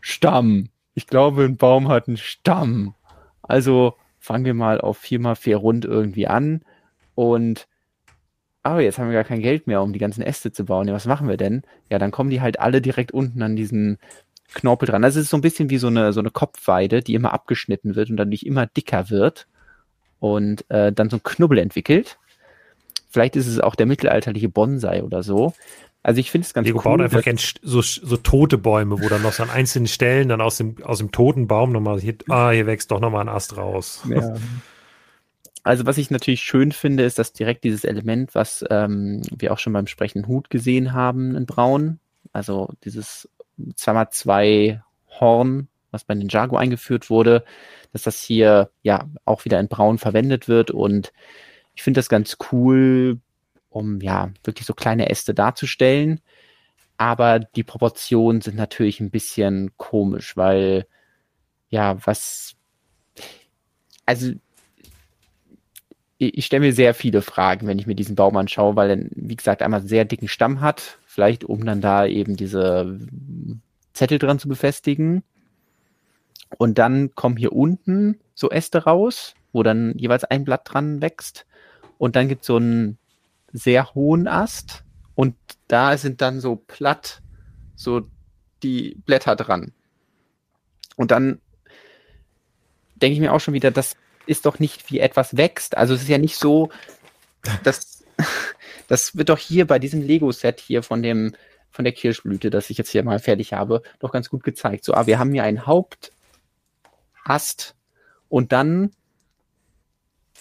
Stamm. 0.00 0.68
Ich 0.94 1.06
glaube, 1.06 1.44
ein 1.44 1.56
Baum 1.56 1.88
hat 1.88 2.08
einen 2.08 2.16
Stamm. 2.16 2.94
Also 3.42 3.94
fangen 4.18 4.44
wir 4.44 4.54
mal 4.54 4.80
auf 4.80 5.02
4x4 5.02 5.56
rund 5.56 5.84
irgendwie 5.84 6.26
an. 6.26 6.62
Und 7.14 7.66
oh, 8.74 8.78
jetzt 8.78 8.98
haben 8.98 9.08
wir 9.08 9.14
gar 9.14 9.24
kein 9.24 9.40
Geld 9.40 9.66
mehr, 9.66 9.82
um 9.82 9.92
die 9.92 9.98
ganzen 9.98 10.22
Äste 10.22 10.52
zu 10.52 10.64
bauen. 10.64 10.88
Ja, 10.88 10.94
was 10.94 11.06
machen 11.06 11.28
wir 11.28 11.36
denn? 11.36 11.62
Ja, 11.90 11.98
dann 11.98 12.10
kommen 12.10 12.30
die 12.30 12.40
halt 12.40 12.60
alle 12.60 12.80
direkt 12.80 13.12
unten 13.12 13.42
an 13.42 13.56
diesen 13.56 13.98
Knorpel 14.54 14.88
dran. 14.88 15.02
Das 15.02 15.16
ist 15.16 15.30
so 15.30 15.36
ein 15.36 15.42
bisschen 15.42 15.70
wie 15.70 15.78
so 15.78 15.88
eine, 15.88 16.12
so 16.12 16.20
eine 16.20 16.30
Kopfweide, 16.30 17.02
die 17.02 17.14
immer 17.14 17.32
abgeschnitten 17.32 17.96
wird 17.96 18.10
und 18.10 18.16
dann 18.16 18.28
nicht 18.28 18.46
immer 18.46 18.66
dicker 18.66 19.10
wird 19.10 19.46
und 20.20 20.68
äh, 20.70 20.92
dann 20.92 21.10
so 21.10 21.16
ein 21.16 21.22
Knubbel 21.22 21.58
entwickelt. 21.58 22.18
Vielleicht 23.10 23.36
ist 23.36 23.46
es 23.46 23.60
auch 23.60 23.74
der 23.74 23.86
mittelalterliche 23.86 24.48
Bonsai 24.48 25.02
oder 25.02 25.22
so. 25.22 25.54
Also 26.02 26.20
ich 26.20 26.30
finde 26.30 26.46
es 26.46 26.54
ganz 26.54 26.66
Lego 26.66 26.78
cool. 26.78 26.98
Lego 26.98 27.08
baut 27.08 27.26
einfach 27.26 27.42
so, 27.62 27.82
so 27.82 28.16
tote 28.16 28.56
Bäume, 28.56 29.02
wo 29.02 29.08
dann 29.08 29.22
noch 29.22 29.32
so 29.32 29.42
an 29.42 29.50
einzelnen 29.50 29.88
Stellen 29.88 30.28
dann 30.28 30.40
aus 30.40 30.56
dem, 30.56 30.76
aus 30.82 30.98
dem 30.98 31.10
toten 31.10 31.46
Baum 31.46 31.72
nochmal, 31.72 32.00
hier, 32.00 32.14
ah, 32.28 32.50
hier 32.50 32.66
wächst 32.66 32.90
doch 32.90 33.00
nochmal 33.00 33.22
ein 33.22 33.28
Ast 33.28 33.56
raus. 33.56 34.02
Ja. 34.08 34.34
Also 35.68 35.84
was 35.84 35.98
ich 35.98 36.10
natürlich 36.10 36.40
schön 36.40 36.72
finde, 36.72 37.02
ist, 37.02 37.18
dass 37.18 37.34
direkt 37.34 37.62
dieses 37.62 37.84
Element, 37.84 38.34
was 38.34 38.64
ähm, 38.70 39.20
wir 39.36 39.52
auch 39.52 39.58
schon 39.58 39.74
beim 39.74 39.86
sprechenden 39.86 40.26
Hut 40.26 40.48
gesehen 40.48 40.94
haben 40.94 41.36
in 41.36 41.44
Braun, 41.44 42.00
also 42.32 42.70
dieses 42.84 43.28
2x2 43.60 44.80
Horn, 45.20 45.68
was 45.90 46.04
bei 46.04 46.14
Ninjago 46.14 46.56
eingeführt 46.56 47.10
wurde, 47.10 47.44
dass 47.92 48.00
das 48.00 48.18
hier 48.18 48.70
ja 48.82 49.10
auch 49.26 49.44
wieder 49.44 49.60
in 49.60 49.68
Braun 49.68 49.98
verwendet 49.98 50.48
wird 50.48 50.70
und 50.70 51.12
ich 51.74 51.82
finde 51.82 51.98
das 51.98 52.08
ganz 52.08 52.38
cool, 52.50 53.20
um 53.68 54.00
ja 54.00 54.30
wirklich 54.44 54.64
so 54.64 54.72
kleine 54.72 55.10
Äste 55.10 55.34
darzustellen. 55.34 56.22
Aber 56.96 57.40
die 57.40 57.62
Proportionen 57.62 58.40
sind 58.40 58.56
natürlich 58.56 59.00
ein 59.00 59.10
bisschen 59.10 59.76
komisch, 59.76 60.34
weil 60.34 60.86
ja, 61.68 61.98
was 62.06 62.56
also 64.06 64.32
ich 66.18 66.46
stelle 66.46 66.66
mir 66.66 66.72
sehr 66.72 66.94
viele 66.94 67.22
Fragen, 67.22 67.66
wenn 67.66 67.78
ich 67.78 67.86
mir 67.86 67.94
diesen 67.94 68.16
Baum 68.16 68.36
anschaue, 68.36 68.74
weil 68.74 68.90
er, 68.90 69.06
wie 69.14 69.36
gesagt, 69.36 69.62
einmal 69.62 69.80
einen 69.80 69.88
sehr 69.88 70.04
dicken 70.04 70.26
Stamm 70.26 70.60
hat, 70.60 70.98
vielleicht 71.06 71.44
um 71.44 71.64
dann 71.64 71.80
da 71.80 72.06
eben 72.06 72.36
diese 72.36 72.98
Zettel 73.92 74.18
dran 74.18 74.40
zu 74.40 74.48
befestigen. 74.48 75.22
Und 76.56 76.78
dann 76.78 77.14
kommen 77.14 77.36
hier 77.36 77.52
unten 77.52 78.18
so 78.34 78.50
Äste 78.50 78.84
raus, 78.84 79.34
wo 79.52 79.62
dann 79.62 79.96
jeweils 79.96 80.24
ein 80.24 80.44
Blatt 80.44 80.62
dran 80.64 81.00
wächst. 81.00 81.46
Und 81.98 82.16
dann 82.16 82.28
gibt 82.28 82.42
es 82.42 82.48
so 82.48 82.56
einen 82.56 82.98
sehr 83.52 83.94
hohen 83.94 84.26
Ast 84.26 84.84
und 85.14 85.36
da 85.68 85.96
sind 85.96 86.20
dann 86.20 86.40
so 86.40 86.56
platt 86.56 87.22
so 87.76 88.08
die 88.62 88.96
Blätter 89.06 89.36
dran. 89.36 89.72
Und 90.96 91.12
dann 91.12 91.40
denke 92.96 93.14
ich 93.14 93.20
mir 93.20 93.32
auch 93.32 93.40
schon 93.40 93.54
wieder, 93.54 93.70
das 93.70 93.96
ist 94.28 94.46
doch 94.46 94.58
nicht, 94.58 94.90
wie 94.90 95.00
etwas 95.00 95.36
wächst. 95.36 95.76
Also 95.76 95.94
es 95.94 96.02
ist 96.02 96.08
ja 96.08 96.18
nicht 96.18 96.36
so, 96.36 96.70
dass 97.64 98.04
das 98.88 99.16
wird 99.16 99.28
doch 99.28 99.38
hier 99.38 99.66
bei 99.66 99.78
diesem 99.78 100.02
Lego-Set 100.02 100.60
hier 100.60 100.82
von 100.82 101.02
dem 101.02 101.34
von 101.70 101.84
der 101.84 101.92
Kirschblüte, 101.92 102.50
das 102.50 102.70
ich 102.70 102.78
jetzt 102.78 102.90
hier 102.90 103.04
mal 103.04 103.18
fertig 103.18 103.52
habe, 103.52 103.82
doch 104.00 104.10
ganz 104.10 104.30
gut 104.30 104.42
gezeigt. 104.42 104.84
So, 104.84 104.94
ah, 104.94 105.06
wir 105.06 105.18
haben 105.18 105.32
hier 105.32 105.44
einen 105.44 105.66
Hauptast 105.66 106.14
und 108.28 108.52
dann 108.52 108.90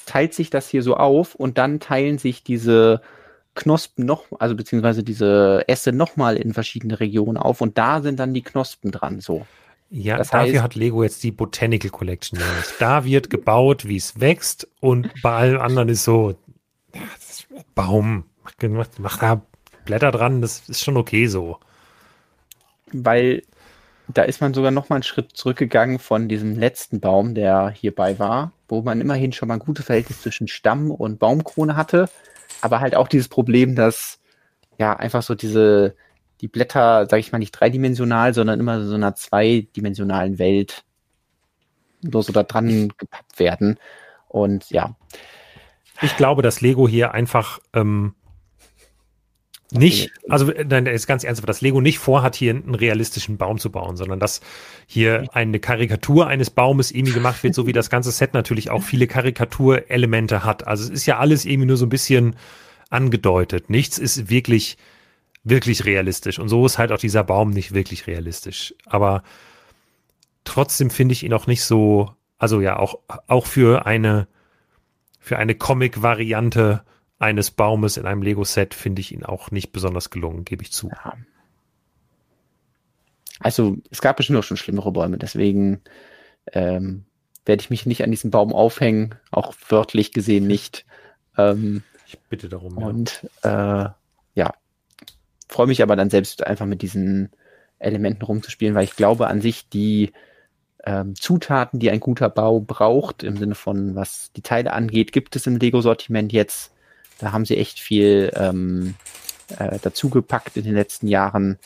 teilt 0.05 0.33
sich 0.33 0.49
das 0.49 0.69
hier 0.69 0.81
so 0.81 0.95
auf 0.95 1.35
und 1.35 1.57
dann 1.57 1.79
teilen 1.79 2.17
sich 2.17 2.43
diese 2.43 3.01
Knospen 3.55 4.05
noch, 4.05 4.25
also 4.39 4.55
beziehungsweise 4.55 5.03
diese 5.03 5.65
Äste 5.67 5.91
nochmal 5.91 6.37
in 6.37 6.53
verschiedene 6.53 6.99
Regionen 6.99 7.37
auf 7.37 7.61
und 7.61 7.77
da 7.77 8.01
sind 8.01 8.19
dann 8.19 8.33
die 8.33 8.43
Knospen 8.43 8.91
dran, 8.91 9.19
so. 9.19 9.45
Ja, 9.89 10.17
das 10.17 10.29
dafür 10.29 10.53
heißt, 10.53 10.63
hat 10.63 10.75
Lego 10.75 11.03
jetzt 11.03 11.23
die 11.23 11.31
Botanical 11.31 11.89
Collection. 11.89 12.39
Nämlich. 12.39 12.65
Da 12.79 13.05
wird 13.05 13.29
gebaut, 13.29 13.87
wie 13.87 13.97
es 13.97 14.19
wächst 14.19 14.67
und 14.81 15.09
bei 15.21 15.31
allen 15.31 15.57
anderen 15.57 15.89
ist 15.89 16.03
so, 16.03 16.35
ja, 16.93 17.01
ist 17.17 17.47
Baum, 17.73 18.25
mach, 18.61 18.87
mach 18.97 19.17
da 19.17 19.41
Blätter 19.85 20.11
dran, 20.11 20.41
das 20.41 20.67
ist 20.67 20.83
schon 20.83 20.97
okay 20.97 21.27
so. 21.27 21.59
Weil 22.91 23.43
da 24.07 24.23
ist 24.23 24.41
man 24.41 24.53
sogar 24.53 24.71
noch 24.71 24.89
mal 24.89 24.97
einen 24.97 25.03
Schritt 25.03 25.31
zurückgegangen 25.35 25.99
von 25.99 26.27
diesem 26.27 26.57
letzten 26.57 26.99
Baum, 26.99 27.35
der 27.35 27.69
hierbei 27.69 28.19
war, 28.19 28.51
wo 28.67 28.81
man 28.81 29.01
immerhin 29.01 29.33
schon 29.33 29.47
mal 29.47 29.55
ein 29.55 29.59
gutes 29.59 29.85
Verhältnis 29.85 30.21
zwischen 30.21 30.47
Stamm 30.47 30.91
und 30.91 31.19
Baumkrone 31.19 31.75
hatte, 31.75 32.09
aber 32.61 32.79
halt 32.79 32.95
auch 32.95 33.07
dieses 33.07 33.27
Problem, 33.27 33.75
dass 33.75 34.19
ja 34.77 34.95
einfach 34.95 35.23
so 35.23 35.35
diese 35.35 35.95
die 36.41 36.47
Blätter, 36.47 37.07
sage 37.09 37.19
ich 37.19 37.31
mal, 37.31 37.39
nicht 37.39 37.51
dreidimensional, 37.51 38.33
sondern 38.33 38.59
immer 38.59 38.83
so 38.83 38.95
einer 38.95 39.15
zweidimensionalen 39.15 40.39
Welt 40.39 40.83
nur 42.01 42.23
so 42.23 42.31
da 42.31 42.43
dran 42.43 42.93
gepappt 42.97 43.39
werden. 43.39 43.77
Und 44.27 44.69
ja. 44.69 44.95
Ich 46.01 46.15
glaube, 46.15 46.41
dass 46.41 46.61
Lego 46.61 46.87
hier 46.87 47.13
einfach 47.13 47.59
ähm, 47.73 48.13
nicht, 49.71 50.11
also 50.29 50.51
nein, 50.65 50.85
ist 50.85 51.07
ganz 51.07 51.23
ernsthaft, 51.25 51.49
dass 51.49 51.61
Lego 51.61 51.81
nicht 51.81 51.99
vorhat, 51.99 52.35
hier 52.35 52.51
einen 52.51 52.75
realistischen 52.75 53.37
Baum 53.37 53.57
zu 53.57 53.69
bauen, 53.69 53.97
sondern 53.97 54.19
dass 54.19 54.39
hier 54.85 55.27
eine 55.33 55.59
Karikatur 55.59 56.27
eines 56.27 56.49
Baumes 56.49 56.91
irgendwie 56.91 57.13
gemacht 57.13 57.43
wird, 57.43 57.53
so 57.53 57.67
wie 57.67 57.73
das 57.73 57.89
ganze 57.89 58.11
Set 58.11 58.33
natürlich 58.33 58.69
auch 58.69 58.81
viele 58.81 59.07
Karikaturelemente 59.07 60.45
hat. 60.45 60.65
Also 60.67 60.85
es 60.85 60.89
ist 60.89 61.05
ja 61.05 61.17
alles 61.17 61.45
irgendwie 61.45 61.67
nur 61.67 61.77
so 61.77 61.85
ein 61.85 61.89
bisschen 61.89 62.37
angedeutet. 62.89 63.69
Nichts 63.69 63.97
ist 63.97 64.29
wirklich 64.29 64.77
wirklich 65.49 65.85
realistisch. 65.85 66.39
Und 66.39 66.49
so 66.49 66.65
ist 66.65 66.77
halt 66.77 66.91
auch 66.91 66.97
dieser 66.97 67.23
Baum 67.23 67.51
nicht 67.51 67.73
wirklich 67.73 68.07
realistisch. 68.07 68.73
Aber 68.85 69.23
trotzdem 70.43 70.89
finde 70.89 71.13
ich 71.13 71.23
ihn 71.23 71.33
auch 71.33 71.47
nicht 71.47 71.63
so, 71.63 72.13
also 72.37 72.61
ja, 72.61 72.77
auch, 72.77 72.99
auch 73.27 73.45
für 73.45 73.85
eine, 73.85 74.27
für 75.19 75.37
eine 75.37 75.55
Comic-Variante 75.55 76.83
eines 77.19 77.51
Baumes 77.51 77.97
in 77.97 78.05
einem 78.05 78.21
Lego-Set 78.21 78.73
finde 78.73 79.01
ich 79.01 79.11
ihn 79.11 79.23
auch 79.23 79.51
nicht 79.51 79.71
besonders 79.71 80.09
gelungen, 80.09 80.45
gebe 80.45 80.63
ich 80.63 80.71
zu. 80.71 80.89
Ja. 80.89 81.13
Also 83.39 83.77
es 83.91 84.01
gab 84.01 84.17
bestimmt 84.17 84.39
auch 84.39 84.43
schon 84.43 84.57
schlimmere 84.57 84.91
Bäume, 84.91 85.17
deswegen 85.17 85.81
ähm, 86.53 87.05
werde 87.45 87.61
ich 87.61 87.69
mich 87.69 87.85
nicht 87.85 88.03
an 88.03 88.11
diesem 88.11 88.31
Baum 88.31 88.53
aufhängen, 88.53 89.15
auch 89.31 89.53
wörtlich 89.69 90.11
gesehen 90.11 90.47
nicht. 90.47 90.85
Ähm, 91.37 91.83
ich 92.05 92.17
bitte 92.29 92.49
darum. 92.49 92.79
Ja. 92.79 92.85
Und 92.85 93.29
äh, 93.43 93.49
ja, 93.49 93.97
freue 95.47 95.67
mich 95.67 95.81
aber 95.81 95.95
dann 95.95 96.09
selbst 96.09 96.45
einfach 96.45 96.65
mit 96.65 96.81
diesen 96.81 97.31
Elementen 97.79 98.23
rumzuspielen, 98.23 98.75
weil 98.75 98.83
ich 98.83 98.95
glaube 98.95 99.27
an 99.27 99.41
sich 99.41 99.69
die 99.69 100.13
ähm, 100.83 101.15
Zutaten, 101.15 101.79
die 101.79 101.91
ein 101.91 101.99
guter 101.99 102.29
Bau 102.29 102.59
braucht, 102.59 103.23
im 103.23 103.37
Sinne 103.37 103.55
von 103.55 103.95
was 103.95 104.31
die 104.33 104.41
Teile 104.41 104.73
angeht, 104.73 105.11
gibt 105.11 105.35
es 105.35 105.47
im 105.47 105.57
Lego-Sortiment 105.57 106.31
jetzt. 106.33 106.73
Da 107.19 107.31
haben 107.31 107.45
sie 107.45 107.57
echt 107.57 107.79
viel 107.79 108.31
ähm, 108.35 108.95
äh, 109.57 109.79
dazugepackt 109.79 110.57
in 110.57 110.63
den 110.63 110.75
letzten 110.75 111.07
Jahren. 111.07 111.57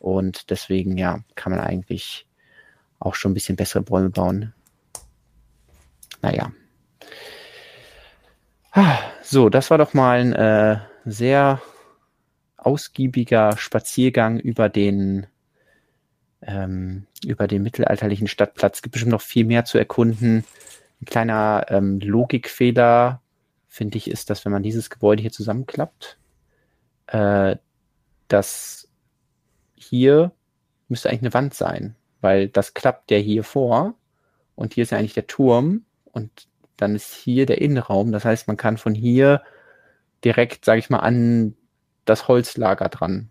Und 0.00 0.50
deswegen, 0.50 0.98
ja, 0.98 1.20
kann 1.34 1.52
man 1.52 1.60
eigentlich 1.60 2.26
auch 2.98 3.14
schon 3.14 3.32
ein 3.32 3.34
bisschen 3.34 3.56
bessere 3.56 3.82
Bäume 3.82 4.10
bauen. 4.10 4.52
Naja. 6.22 6.52
So, 9.22 9.48
das 9.48 9.70
war 9.70 9.78
doch 9.78 9.94
mal 9.94 10.20
ein 10.20 10.32
äh, 10.34 10.78
sehr 11.04 11.62
ausgiebiger 12.66 13.56
Spaziergang 13.56 14.40
über 14.40 14.68
den 14.68 15.26
ähm, 16.42 17.06
über 17.24 17.46
den 17.46 17.62
mittelalterlichen 17.62 18.26
Stadtplatz. 18.26 18.78
Es 18.78 18.82
gibt 18.82 18.92
bestimmt 18.92 19.12
noch 19.12 19.22
viel 19.22 19.44
mehr 19.44 19.64
zu 19.64 19.78
erkunden. 19.78 20.44
Ein 21.00 21.04
kleiner 21.04 21.66
ähm, 21.68 22.00
Logikfehler, 22.00 23.22
finde 23.68 23.98
ich, 23.98 24.10
ist, 24.10 24.30
dass 24.30 24.44
wenn 24.44 24.52
man 24.52 24.62
dieses 24.62 24.90
Gebäude 24.90 25.22
hier 25.22 25.32
zusammenklappt, 25.32 26.18
äh, 27.06 27.56
dass 28.28 28.88
hier 29.74 30.32
müsste 30.88 31.08
eigentlich 31.08 31.22
eine 31.22 31.34
Wand 31.34 31.54
sein, 31.54 31.94
weil 32.20 32.48
das 32.48 32.74
klappt 32.74 33.10
ja 33.10 33.18
hier 33.18 33.44
vor 33.44 33.94
und 34.54 34.74
hier 34.74 34.82
ist 34.82 34.90
ja 34.90 34.98
eigentlich 34.98 35.14
der 35.14 35.26
Turm 35.26 35.84
und 36.04 36.48
dann 36.76 36.94
ist 36.94 37.14
hier 37.14 37.46
der 37.46 37.60
Innenraum. 37.60 38.12
Das 38.12 38.24
heißt, 38.24 38.48
man 38.48 38.56
kann 38.56 38.76
von 38.76 38.94
hier 38.94 39.42
direkt, 40.24 40.64
sage 40.64 40.80
ich 40.80 40.90
mal, 40.90 40.98
an 40.98 41.54
das 42.06 42.28
Holzlager 42.28 42.88
dran. 42.88 43.30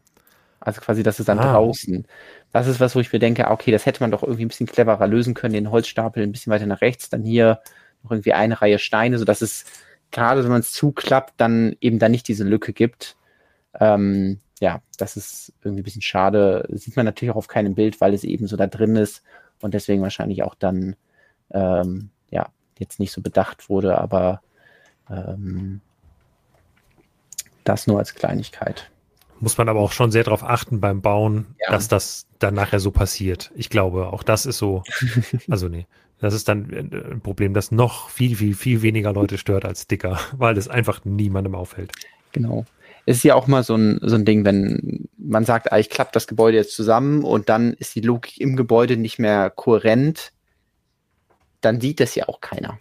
Also 0.59 0.81
quasi, 0.81 1.03
das 1.03 1.19
ist 1.19 1.29
dann 1.29 1.39
ah. 1.39 1.53
draußen. 1.53 2.07
Das 2.51 2.67
ist 2.67 2.79
was, 2.79 2.95
wo 2.95 2.99
ich 2.99 3.11
mir 3.11 3.19
denke, 3.19 3.49
okay, 3.49 3.71
das 3.71 3.85
hätte 3.85 4.01
man 4.01 4.11
doch 4.11 4.23
irgendwie 4.23 4.45
ein 4.45 4.47
bisschen 4.47 4.67
cleverer 4.67 5.07
lösen 5.07 5.33
können, 5.33 5.53
den 5.53 5.71
Holzstapel 5.71 6.23
ein 6.23 6.31
bisschen 6.31 6.51
weiter 6.51 6.65
nach 6.65 6.81
rechts, 6.81 7.09
dann 7.09 7.23
hier 7.23 7.59
noch 8.03 8.11
irgendwie 8.11 8.33
eine 8.33 8.61
Reihe 8.61 8.79
Steine, 8.79 9.17
sodass 9.17 9.41
es 9.41 9.65
gerade, 10.11 10.43
wenn 10.43 10.51
man 10.51 10.61
es 10.61 10.71
zuklappt, 10.71 11.33
dann 11.37 11.75
eben 11.81 11.99
da 11.99 12.09
nicht 12.09 12.27
diese 12.27 12.43
Lücke 12.43 12.73
gibt. 12.73 13.17
Ähm, 13.79 14.39
ja, 14.59 14.81
das 14.97 15.17
ist 15.17 15.53
irgendwie 15.61 15.81
ein 15.81 15.83
bisschen 15.83 16.01
schade. 16.01 16.65
Sieht 16.71 16.95
man 16.95 17.05
natürlich 17.05 17.31
auch 17.31 17.37
auf 17.37 17.47
keinem 17.47 17.75
Bild, 17.75 17.99
weil 17.99 18.13
es 18.13 18.23
eben 18.23 18.47
so 18.47 18.55
da 18.55 18.67
drin 18.67 18.95
ist 18.95 19.23
und 19.61 19.73
deswegen 19.73 20.01
wahrscheinlich 20.01 20.43
auch 20.43 20.55
dann 20.55 20.95
ähm, 21.51 22.09
ja 22.31 22.47
jetzt 22.79 22.99
nicht 22.99 23.11
so 23.11 23.21
bedacht 23.21 23.69
wurde, 23.69 23.97
aber 23.97 24.41
ähm, 25.09 25.81
das 27.65 27.87
nur 27.87 27.99
als 27.99 28.15
Kleinigkeit. 28.15 28.89
Muss 29.39 29.57
man 29.57 29.67
aber 29.67 29.81
auch 29.81 29.91
schon 29.91 30.11
sehr 30.11 30.23
darauf 30.23 30.43
achten 30.43 30.79
beim 30.79 31.01
Bauen, 31.01 31.55
ja. 31.59 31.71
dass 31.71 31.89
das 31.89 32.27
dann 32.39 32.53
nachher 32.53 32.79
so 32.79 32.91
passiert. 32.91 33.51
Ich 33.55 33.69
glaube, 33.69 34.13
auch 34.13 34.23
das 34.23 34.45
ist 34.45 34.57
so. 34.57 34.83
Also 35.49 35.67
nee, 35.67 35.85
das 36.19 36.33
ist 36.33 36.47
dann 36.47 36.71
ein 37.11 37.21
Problem, 37.21 37.53
das 37.53 37.71
noch 37.71 38.09
viel, 38.09 38.35
viel, 38.35 38.55
viel 38.55 38.81
weniger 38.81 39.11
Leute 39.13 39.37
stört 39.37 39.65
als 39.65 39.83
Sticker, 39.83 40.19
weil 40.37 40.57
es 40.57 40.67
einfach 40.67 41.03
niemandem 41.03 41.55
auffällt. 41.55 41.91
Genau. 42.31 42.65
Es 43.05 43.17
ist 43.17 43.23
ja 43.23 43.35
auch 43.35 43.47
mal 43.47 43.63
so 43.63 43.75
ein, 43.75 43.99
so 44.01 44.15
ein 44.15 44.25
Ding, 44.25 44.45
wenn 44.45 45.07
man 45.17 45.45
sagt, 45.45 45.71
ah, 45.71 45.77
ich 45.77 45.89
klappe 45.89 46.11
das 46.13 46.25
Gebäude 46.25 46.57
jetzt 46.57 46.75
zusammen 46.75 47.23
und 47.23 47.49
dann 47.49 47.73
ist 47.73 47.93
die 47.95 48.01
Logik 48.01 48.39
im 48.39 48.55
Gebäude 48.55 48.97
nicht 48.97 49.19
mehr 49.19 49.51
kohärent, 49.51 50.31
dann 51.61 51.79
sieht 51.79 51.99
das 51.99 52.15
ja 52.15 52.27
auch 52.27 52.41
keiner. 52.41 52.79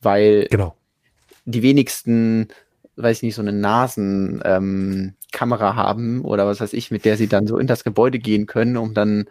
Weil 0.00 0.46
genau. 0.50 0.76
die 1.44 1.62
wenigsten 1.62 2.48
weiß 2.96 3.18
ich 3.18 3.22
nicht, 3.22 3.34
so 3.34 3.42
eine 3.42 3.52
Nasenkamera 3.52 5.70
ähm, 5.70 5.76
haben 5.76 6.24
oder 6.24 6.46
was 6.46 6.60
weiß 6.60 6.72
ich, 6.72 6.90
mit 6.90 7.04
der 7.04 7.16
sie 7.16 7.28
dann 7.28 7.46
so 7.46 7.58
in 7.58 7.66
das 7.66 7.84
Gebäude 7.84 8.18
gehen 8.18 8.46
können, 8.46 8.76
um 8.76 8.94
dann 8.94 9.26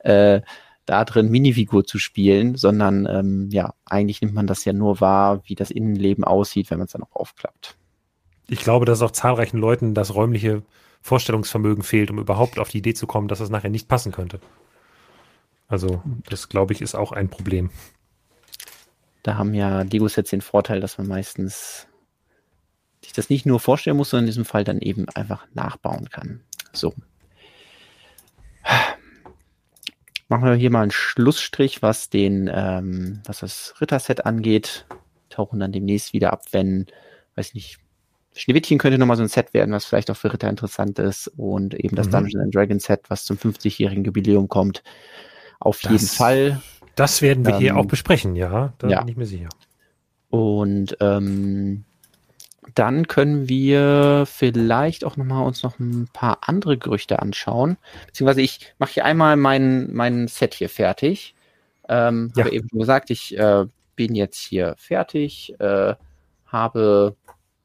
äh, 0.00 0.40
da 0.86 1.04
drin 1.04 1.30
Minifigur 1.30 1.84
zu 1.84 1.98
spielen, 1.98 2.56
sondern 2.56 3.06
ähm, 3.06 3.48
ja, 3.50 3.74
eigentlich 3.84 4.22
nimmt 4.22 4.34
man 4.34 4.46
das 4.46 4.64
ja 4.64 4.72
nur 4.72 5.00
wahr, 5.00 5.42
wie 5.44 5.56
das 5.56 5.70
Innenleben 5.70 6.24
aussieht, 6.24 6.70
wenn 6.70 6.78
man 6.78 6.86
es 6.86 6.92
dann 6.92 7.02
auch 7.02 7.16
aufklappt. 7.16 7.76
Ich 8.48 8.60
glaube, 8.60 8.84
dass 8.84 9.02
auch 9.02 9.10
zahlreichen 9.10 9.58
Leuten 9.58 9.94
das 9.94 10.14
räumliche 10.14 10.62
Vorstellungsvermögen 11.02 11.82
fehlt, 11.82 12.10
um 12.10 12.18
überhaupt 12.18 12.58
auf 12.58 12.68
die 12.68 12.78
Idee 12.78 12.94
zu 12.94 13.06
kommen, 13.06 13.28
dass 13.28 13.40
es 13.40 13.50
nachher 13.50 13.70
nicht 13.70 13.88
passen 13.88 14.12
könnte. 14.12 14.40
Also, 15.68 16.02
das 16.28 16.48
glaube 16.48 16.72
ich, 16.72 16.80
ist 16.80 16.94
auch 16.94 17.10
ein 17.10 17.28
Problem. 17.28 17.70
Da 19.24 19.36
haben 19.36 19.54
ja 19.54 19.82
Lego-Sets 19.82 20.30
den 20.30 20.40
Vorteil, 20.40 20.80
dass 20.80 20.98
man 20.98 21.08
meistens 21.08 21.88
sich 23.06 23.12
das 23.14 23.30
nicht 23.30 23.46
nur 23.46 23.60
vorstellen 23.60 23.96
muss, 23.96 24.10
sondern 24.10 24.24
in 24.24 24.30
diesem 24.30 24.44
Fall 24.44 24.64
dann 24.64 24.80
eben 24.80 25.08
einfach 25.10 25.46
nachbauen 25.54 26.10
kann. 26.10 26.40
So. 26.72 26.94
Machen 30.28 30.44
wir 30.44 30.54
hier 30.54 30.70
mal 30.70 30.82
einen 30.82 30.90
Schlussstrich, 30.90 31.82
was 31.82 32.10
den, 32.10 32.50
ähm, 32.52 33.22
was 33.24 33.40
das 33.40 33.74
Ritterset 33.80 34.26
angeht. 34.26 34.86
Tauchen 35.28 35.60
dann 35.60 35.72
demnächst 35.72 36.12
wieder 36.12 36.32
ab, 36.32 36.42
wenn, 36.50 36.86
weiß 37.36 37.54
nicht, 37.54 37.78
Schneewittchen 38.34 38.78
könnte 38.78 38.98
nochmal 38.98 39.16
so 39.16 39.22
ein 39.22 39.28
Set 39.28 39.54
werden, 39.54 39.72
was 39.72 39.84
vielleicht 39.86 40.10
auch 40.10 40.16
für 40.16 40.32
Ritter 40.32 40.50
interessant 40.50 40.98
ist. 40.98 41.28
Und 41.36 41.74
eben 41.74 41.96
das 41.96 42.08
mhm. 42.08 42.12
Dungeons 42.12 42.44
and 42.44 42.54
Dragons 42.54 42.84
Set, 42.84 43.02
was 43.08 43.24
zum 43.24 43.36
50-jährigen 43.36 44.04
Jubiläum 44.04 44.48
kommt. 44.48 44.82
Auf 45.58 45.80
das, 45.80 45.92
jeden 45.92 46.06
Fall. 46.06 46.60
Das 46.96 47.22
werden 47.22 47.46
wir 47.46 47.54
ähm, 47.54 47.60
hier 47.60 47.76
auch 47.76 47.86
besprechen, 47.86 48.36
ja. 48.36 48.74
Da 48.78 48.88
ja. 48.88 48.98
bin 49.00 49.08
ich 49.08 49.16
mir 49.16 49.26
sicher. 49.26 49.48
Und 50.28 50.96
ähm, 51.00 51.85
dann 52.74 53.08
können 53.08 53.48
wir 53.48 54.24
vielleicht 54.26 55.04
auch 55.04 55.16
noch 55.16 55.24
mal 55.24 55.42
uns 55.42 55.62
noch 55.62 55.78
ein 55.78 56.08
paar 56.12 56.40
andere 56.42 56.76
Gerüchte 56.76 57.20
anschauen. 57.20 57.76
Beziehungsweise 58.06 58.42
ich 58.42 58.74
mache 58.78 58.94
hier 58.94 59.04
einmal 59.04 59.36
mein, 59.36 59.92
mein 59.92 60.28
Set 60.28 60.54
hier 60.54 60.68
fertig. 60.68 61.34
Ähm, 61.88 62.32
ja. 62.36 62.44
Habe 62.44 62.54
eben 62.54 62.68
schon 62.68 62.80
gesagt, 62.80 63.10
ich 63.10 63.36
äh, 63.38 63.66
bin 63.94 64.14
jetzt 64.14 64.38
hier 64.38 64.74
fertig, 64.78 65.54
äh, 65.60 65.94
habe 66.46 67.16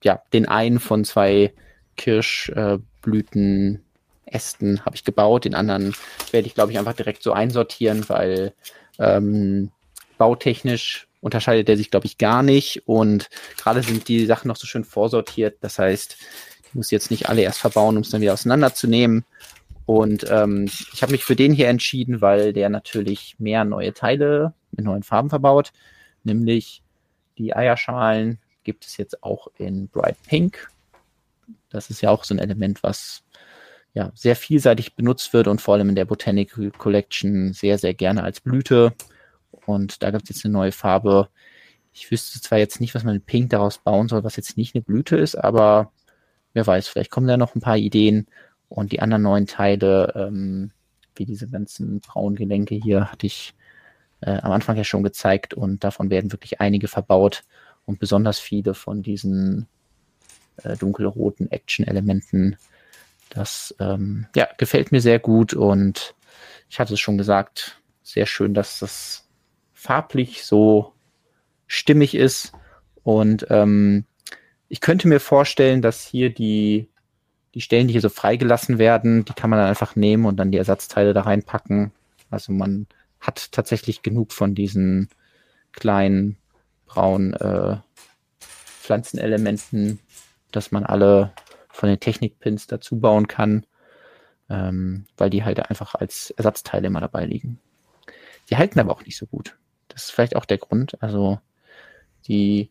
ja 0.03 0.21
den 0.33 0.47
einen 0.47 0.79
von 0.79 1.03
zwei 1.03 1.53
Kirschblüten 1.97 3.75
äh, 3.75 3.79
Ästen 4.25 4.85
habe 4.85 4.95
ich 4.95 5.03
gebaut, 5.03 5.43
den 5.43 5.55
anderen 5.55 5.93
werde 6.31 6.47
ich 6.47 6.55
glaube 6.55 6.71
ich 6.71 6.79
einfach 6.79 6.93
direkt 6.93 7.21
so 7.21 7.33
einsortieren, 7.33 8.07
weil 8.07 8.53
ähm, 8.97 9.71
bautechnisch 10.17 11.07
unterscheidet 11.21 11.67
der 11.67 11.77
sich, 11.77 11.91
glaube 11.91 12.07
ich, 12.07 12.17
gar 12.17 12.43
nicht. 12.43 12.83
Und 12.87 13.29
gerade 13.57 13.81
sind 13.83 14.07
die 14.07 14.25
Sachen 14.25 14.47
noch 14.47 14.57
so 14.57 14.67
schön 14.67 14.83
vorsortiert. 14.83 15.57
Das 15.61 15.79
heißt, 15.79 16.17
ich 16.67 16.75
muss 16.75 16.91
jetzt 16.91 17.11
nicht 17.11 17.29
alle 17.29 17.41
erst 17.41 17.59
verbauen, 17.59 17.95
um 17.95 18.01
es 18.01 18.09
dann 18.09 18.21
wieder 18.21 18.33
auseinanderzunehmen. 18.33 19.23
Und 19.85 20.25
ähm, 20.29 20.69
ich 20.93 21.01
habe 21.01 21.11
mich 21.11 21.23
für 21.23 21.35
den 21.35 21.53
hier 21.53 21.69
entschieden, 21.69 22.21
weil 22.21 22.53
der 22.53 22.69
natürlich 22.69 23.35
mehr 23.39 23.63
neue 23.63 23.93
Teile 23.93 24.53
mit 24.71 24.85
neuen 24.85 25.03
Farben 25.03 25.29
verbaut. 25.29 25.71
Nämlich 26.23 26.81
die 27.37 27.55
Eierschalen 27.55 28.39
gibt 28.63 28.85
es 28.85 28.97
jetzt 28.97 29.23
auch 29.23 29.47
in 29.57 29.87
Bright 29.89 30.17
Pink. 30.27 30.69
Das 31.69 31.89
ist 31.89 32.01
ja 32.01 32.09
auch 32.09 32.23
so 32.23 32.33
ein 32.33 32.39
Element, 32.39 32.83
was 32.83 33.23
ja 33.93 34.11
sehr 34.15 34.35
vielseitig 34.35 34.95
benutzt 34.95 35.33
wird 35.33 35.47
und 35.47 35.61
vor 35.61 35.73
allem 35.73 35.89
in 35.89 35.95
der 35.95 36.05
Botanic 36.05 36.53
Collection 36.77 37.53
sehr, 37.53 37.77
sehr 37.77 37.93
gerne 37.93 38.23
als 38.23 38.39
Blüte 38.39 38.93
und 39.65 40.03
da 40.03 40.11
gibt 40.11 40.23
es 40.23 40.29
jetzt 40.29 40.45
eine 40.45 40.53
neue 40.53 40.71
Farbe. 40.71 41.29
Ich 41.93 42.09
wüsste 42.11 42.41
zwar 42.41 42.57
jetzt 42.57 42.79
nicht, 42.79 42.95
was 42.95 43.03
man 43.03 43.15
mit 43.15 43.25
Pink 43.25 43.49
daraus 43.49 43.77
bauen 43.77 44.07
soll, 44.07 44.23
was 44.23 44.37
jetzt 44.37 44.57
nicht 44.57 44.75
eine 44.75 44.81
Blüte 44.81 45.17
ist, 45.17 45.35
aber 45.35 45.91
wer 46.53 46.65
weiß, 46.65 46.87
vielleicht 46.87 47.11
kommen 47.11 47.27
da 47.27 47.37
noch 47.37 47.55
ein 47.55 47.61
paar 47.61 47.77
Ideen. 47.77 48.27
Und 48.69 48.93
die 48.93 49.01
anderen 49.01 49.23
neuen 49.23 49.47
Teile, 49.47 50.13
ähm, 50.15 50.71
wie 51.15 51.25
diese 51.25 51.47
ganzen 51.47 51.99
braunen 51.99 52.37
Gelenke 52.37 52.75
hier, 52.75 53.11
hatte 53.11 53.25
ich 53.25 53.53
äh, 54.21 54.37
am 54.37 54.51
Anfang 54.51 54.77
ja 54.77 54.83
schon 54.83 55.03
gezeigt. 55.03 55.53
Und 55.53 55.83
davon 55.83 56.09
werden 56.09 56.31
wirklich 56.31 56.61
einige 56.61 56.87
verbaut. 56.87 57.43
Und 57.85 57.99
besonders 57.99 58.39
viele 58.39 58.73
von 58.73 59.01
diesen 59.01 59.67
äh, 60.63 60.77
dunkelroten 60.77 61.51
Action-Elementen. 61.51 62.57
Das 63.29 63.75
ähm, 63.79 64.27
ja, 64.35 64.47
gefällt 64.57 64.91
mir 64.91 65.01
sehr 65.01 65.19
gut. 65.19 65.53
Und 65.53 66.15
ich 66.69 66.79
hatte 66.79 66.93
es 66.93 66.99
schon 66.99 67.17
gesagt, 67.17 67.81
sehr 68.03 68.25
schön, 68.25 68.53
dass 68.53 68.79
das 68.79 69.27
farblich 69.81 70.45
so 70.45 70.93
stimmig 71.65 72.13
ist. 72.13 72.51
Und 73.03 73.47
ähm, 73.49 74.05
ich 74.69 74.79
könnte 74.79 75.07
mir 75.07 75.19
vorstellen, 75.19 75.81
dass 75.81 76.05
hier 76.05 76.31
die 76.31 76.87
die 77.55 77.61
Stellen, 77.61 77.87
die 77.87 77.93
hier 77.93 78.01
so 78.01 78.09
freigelassen 78.09 78.77
werden, 78.77 79.25
die 79.25 79.33
kann 79.33 79.49
man 79.49 79.59
dann 79.59 79.67
einfach 79.67 79.97
nehmen 79.97 80.25
und 80.25 80.37
dann 80.37 80.51
die 80.51 80.57
Ersatzteile 80.57 81.13
da 81.13 81.21
reinpacken. 81.21 81.91
Also 82.29 82.53
man 82.53 82.87
hat 83.19 83.51
tatsächlich 83.51 84.03
genug 84.03 84.31
von 84.31 84.55
diesen 84.55 85.09
kleinen 85.73 86.37
braunen 86.85 87.33
äh, 87.33 87.77
Pflanzenelementen, 88.39 89.99
dass 90.51 90.71
man 90.71 90.85
alle 90.85 91.33
von 91.67 91.89
den 91.89 91.99
Technikpins 91.99 92.67
dazu 92.67 92.99
bauen 92.99 93.27
kann, 93.27 93.65
ähm, 94.49 95.07
weil 95.17 95.29
die 95.29 95.43
halt 95.43 95.59
einfach 95.69 95.95
als 95.95 96.29
Ersatzteile 96.31 96.87
immer 96.87 97.01
dabei 97.01 97.25
liegen. 97.25 97.59
Die 98.49 98.55
halten 98.55 98.79
aber 98.79 98.93
auch 98.93 99.03
nicht 99.03 99.17
so 99.17 99.25
gut. 99.25 99.57
Das 99.93 100.03
ist 100.03 100.11
vielleicht 100.11 100.35
auch 100.35 100.45
der 100.45 100.57
Grund. 100.57 101.01
Also 101.01 101.39
die, 102.27 102.69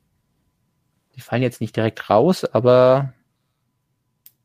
die 1.16 1.20
fallen 1.20 1.42
jetzt 1.42 1.60
nicht 1.60 1.76
direkt 1.76 2.10
raus, 2.10 2.44
aber 2.44 3.12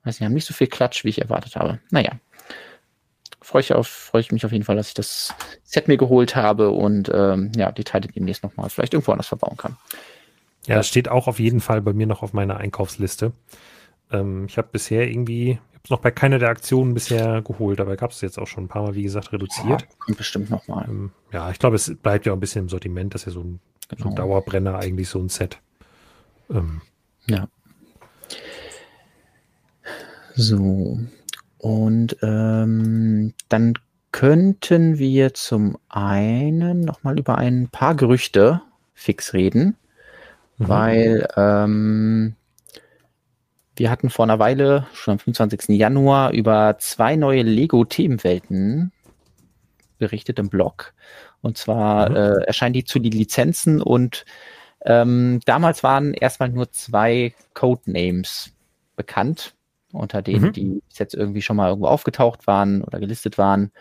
weiß 0.04 0.20
nicht, 0.20 0.26
haben 0.26 0.34
nicht 0.34 0.48
so 0.48 0.54
viel 0.54 0.68
Klatsch, 0.68 1.04
wie 1.04 1.10
ich 1.10 1.22
erwartet 1.22 1.56
habe. 1.56 1.80
Naja. 1.90 2.12
Freue 3.42 3.62
ich, 3.62 3.74
auf, 3.74 3.88
freue 3.88 4.22
ich 4.22 4.32
mich 4.32 4.46
auf 4.46 4.52
jeden 4.52 4.64
Fall, 4.64 4.76
dass 4.76 4.88
ich 4.88 4.94
das 4.96 5.34
Set 5.64 5.88
mir 5.88 5.98
geholt 5.98 6.36
habe 6.36 6.72
und 6.72 7.12
ähm, 7.14 7.52
ja, 7.56 7.72
die 7.72 7.84
Teile 7.84 8.08
demnächst 8.08 8.44
nochmal 8.44 8.70
vielleicht 8.70 8.94
irgendwo 8.94 9.12
anders 9.12 9.28
verbauen 9.28 9.58
kann. 9.58 9.78
Ja, 10.66 10.76
das 10.76 10.88
steht 10.88 11.10
auch 11.10 11.28
auf 11.28 11.40
jeden 11.40 11.60
Fall 11.60 11.82
bei 11.82 11.94
mir 11.94 12.08
noch 12.08 12.24
auf 12.24 12.34
meiner 12.34 12.58
Einkaufsliste. 12.58 13.34
Ähm, 14.12 14.46
ich 14.46 14.58
habe 14.58 14.68
bisher 14.72 15.10
irgendwie, 15.10 15.52
ich 15.52 15.58
habe 15.58 15.82
es 15.84 15.90
noch 15.90 16.00
bei 16.00 16.12
keiner 16.12 16.40
der 16.40 16.50
Aktionen 16.50 16.94
bisher 16.94 17.42
geholt, 17.42 17.80
aber 17.80 17.96
gab 17.96 18.12
es 18.12 18.22
jetzt 18.22 18.38
auch 18.38 18.48
schon 18.48 18.66
ein 18.66 18.68
paar 18.68 18.84
Mal, 18.84 18.96
wie 18.96 19.04
gesagt, 19.04 19.34
reduziert. 19.34 19.82
Ja, 19.82 19.88
kommt 20.00 20.18
bestimmt 20.18 20.50
nochmal. 20.50 20.86
Ähm, 20.88 21.12
ja, 21.32 21.50
ich 21.52 21.60
glaube, 21.60 21.76
es 21.76 21.96
bleibt 21.96 22.26
ja 22.26 22.32
auch 22.32 22.38
ein 22.38 22.40
bisschen 22.40 22.64
im 22.64 22.70
Sortiment. 22.70 23.14
Das 23.14 23.22
ist 23.22 23.28
ja 23.28 23.32
so 23.34 23.42
ein, 23.42 23.60
genau. 23.90 24.04
so 24.04 24.10
ein 24.10 24.16
genau. 24.16 24.28
Dauerbrenner, 24.28 24.80
eigentlich 24.80 25.10
so 25.10 25.20
ein 25.20 25.30
Set. 25.30 25.60
Ähm, 26.50 26.82
ja. 27.28 27.48
So. 30.36 31.00
Und 31.58 32.18
ähm, 32.22 33.34
dann 33.50 33.74
könnten 34.12 34.98
wir 34.98 35.34
zum 35.34 35.78
einen 35.90 36.82
nochmal 36.82 37.20
über 37.20 37.38
ein 37.38 37.68
paar 37.70 37.96
Gerüchte 37.96 38.62
fix 38.94 39.34
reden, 39.34 39.76
mhm. 40.58 40.68
weil 40.70 41.28
ähm, 41.36 42.36
wir 43.76 43.90
hatten 43.90 44.10
vor 44.10 44.26
einer 44.26 44.40
Weile, 44.40 44.88
schon 44.94 45.14
am 45.14 45.20
25. 45.20 45.78
Januar, 45.78 46.32
über 46.32 46.78
zwei 46.80 47.16
neue 47.16 47.44
Lego-Themenwelten 47.44 48.92
berichtet 49.98 50.40
im 50.40 50.50
Blog. 50.50 50.94
Und 51.42 51.58
zwar 51.58 52.10
mhm. 52.10 52.16
äh, 52.16 52.44
erscheinen 52.46 52.74
die 52.74 52.84
zu 52.84 53.00
die 53.00 53.10
Lizenzen 53.10 53.82
und 53.82 54.26
ähm, 54.86 55.40
damals 55.46 55.84
waren 55.84 56.14
erstmal 56.14 56.50
nur 56.50 56.72
zwei 56.72 57.34
Codenames 57.54 58.52
bekannt 58.96 59.56
unter 59.92 60.22
denen, 60.22 60.46
mhm. 60.46 60.54
die 60.54 60.84
jetzt 60.94 61.16
irgendwie 61.16 61.42
schon 61.42 61.56
mal 61.56 61.70
irgendwo 61.70 61.88
aufgetaucht 61.88 62.48
waren 62.48 62.84
oder 62.84 63.00
gelistet 63.00 63.38
waren. 63.38 63.72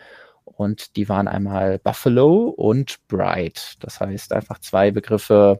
Und 0.45 0.95
die 0.95 1.09
waren 1.09 1.27
einmal 1.27 1.79
Buffalo 1.79 2.47
und 2.49 2.97
Bright. 3.07 3.75
Das 3.81 3.99
heißt 3.99 4.31
einfach 4.31 4.59
zwei 4.59 4.91
Begriffe, 4.91 5.59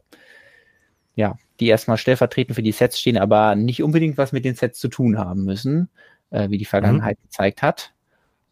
ja, 1.16 1.36
die 1.58 1.66
erstmal 1.66 1.96
stellvertretend 1.96 2.54
für 2.54 2.62
die 2.62 2.72
Sets 2.72 3.00
stehen, 3.00 3.16
aber 3.18 3.56
nicht 3.56 3.82
unbedingt 3.82 4.18
was 4.18 4.32
mit 4.32 4.44
den 4.44 4.54
Sets 4.54 4.78
zu 4.78 4.88
tun 4.88 5.18
haben 5.18 5.44
müssen, 5.44 5.88
äh, 6.30 6.50
wie 6.50 6.58
die 6.58 6.64
Vergangenheit 6.64 7.18
mhm. 7.18 7.22
gezeigt 7.22 7.62
hat. 7.62 7.94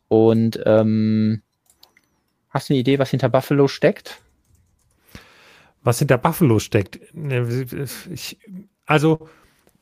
Und 0.08 0.58
ähm, 0.64 1.42
hast 2.48 2.68
du 2.68 2.74
eine 2.74 2.80
Idee, 2.80 2.98
was 2.98 3.10
hinter 3.10 3.28
Buffalo 3.28 3.68
steckt? 3.68 4.20
Was 5.82 5.98
hinter 5.98 6.16
Buffalo 6.16 6.58
steckt? 6.58 6.98
Ich, 8.10 8.38
also 8.86 9.28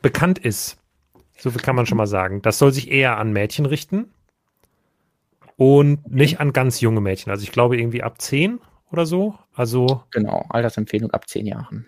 bekannt 0.03 0.41
ist, 0.41 0.79
so 1.39 1.51
viel 1.51 1.61
kann 1.61 1.77
man 1.77 1.87
schon 1.87 1.99
mal 1.99 2.09
sagen. 2.09 2.43
Das 2.43 2.59
soll 2.59 2.73
sich 2.73 2.91
eher 2.91 3.19
an 3.19 3.33
Mädchen 3.33 3.67
richten 3.67 4.13
und 5.57 6.11
nicht 6.11 6.41
an 6.41 6.53
ganz 6.53 6.81
junge 6.81 7.01
Mädchen. 7.01 7.31
Also 7.31 7.45
ich 7.45 7.53
glaube 7.53 7.79
irgendwie 7.79 8.03
ab 8.03 8.21
10 8.21 8.59
oder 8.91 9.07
so. 9.07 9.39
Also 9.55 10.03
genau, 10.11 10.45
Altersempfehlung 10.49 11.13
ab 11.13 11.29
10 11.29 11.47
Jahren. 11.47 11.87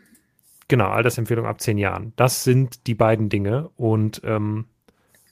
Genau, 0.68 0.88
Altersempfehlung 0.88 1.46
ab 1.46 1.60
10 1.60 1.78
Jahren. 1.78 2.12
Das 2.16 2.44
sind 2.44 2.86
die 2.86 2.94
beiden 2.94 3.28
Dinge. 3.28 3.70
Und 3.76 4.22
ähm, 4.24 4.66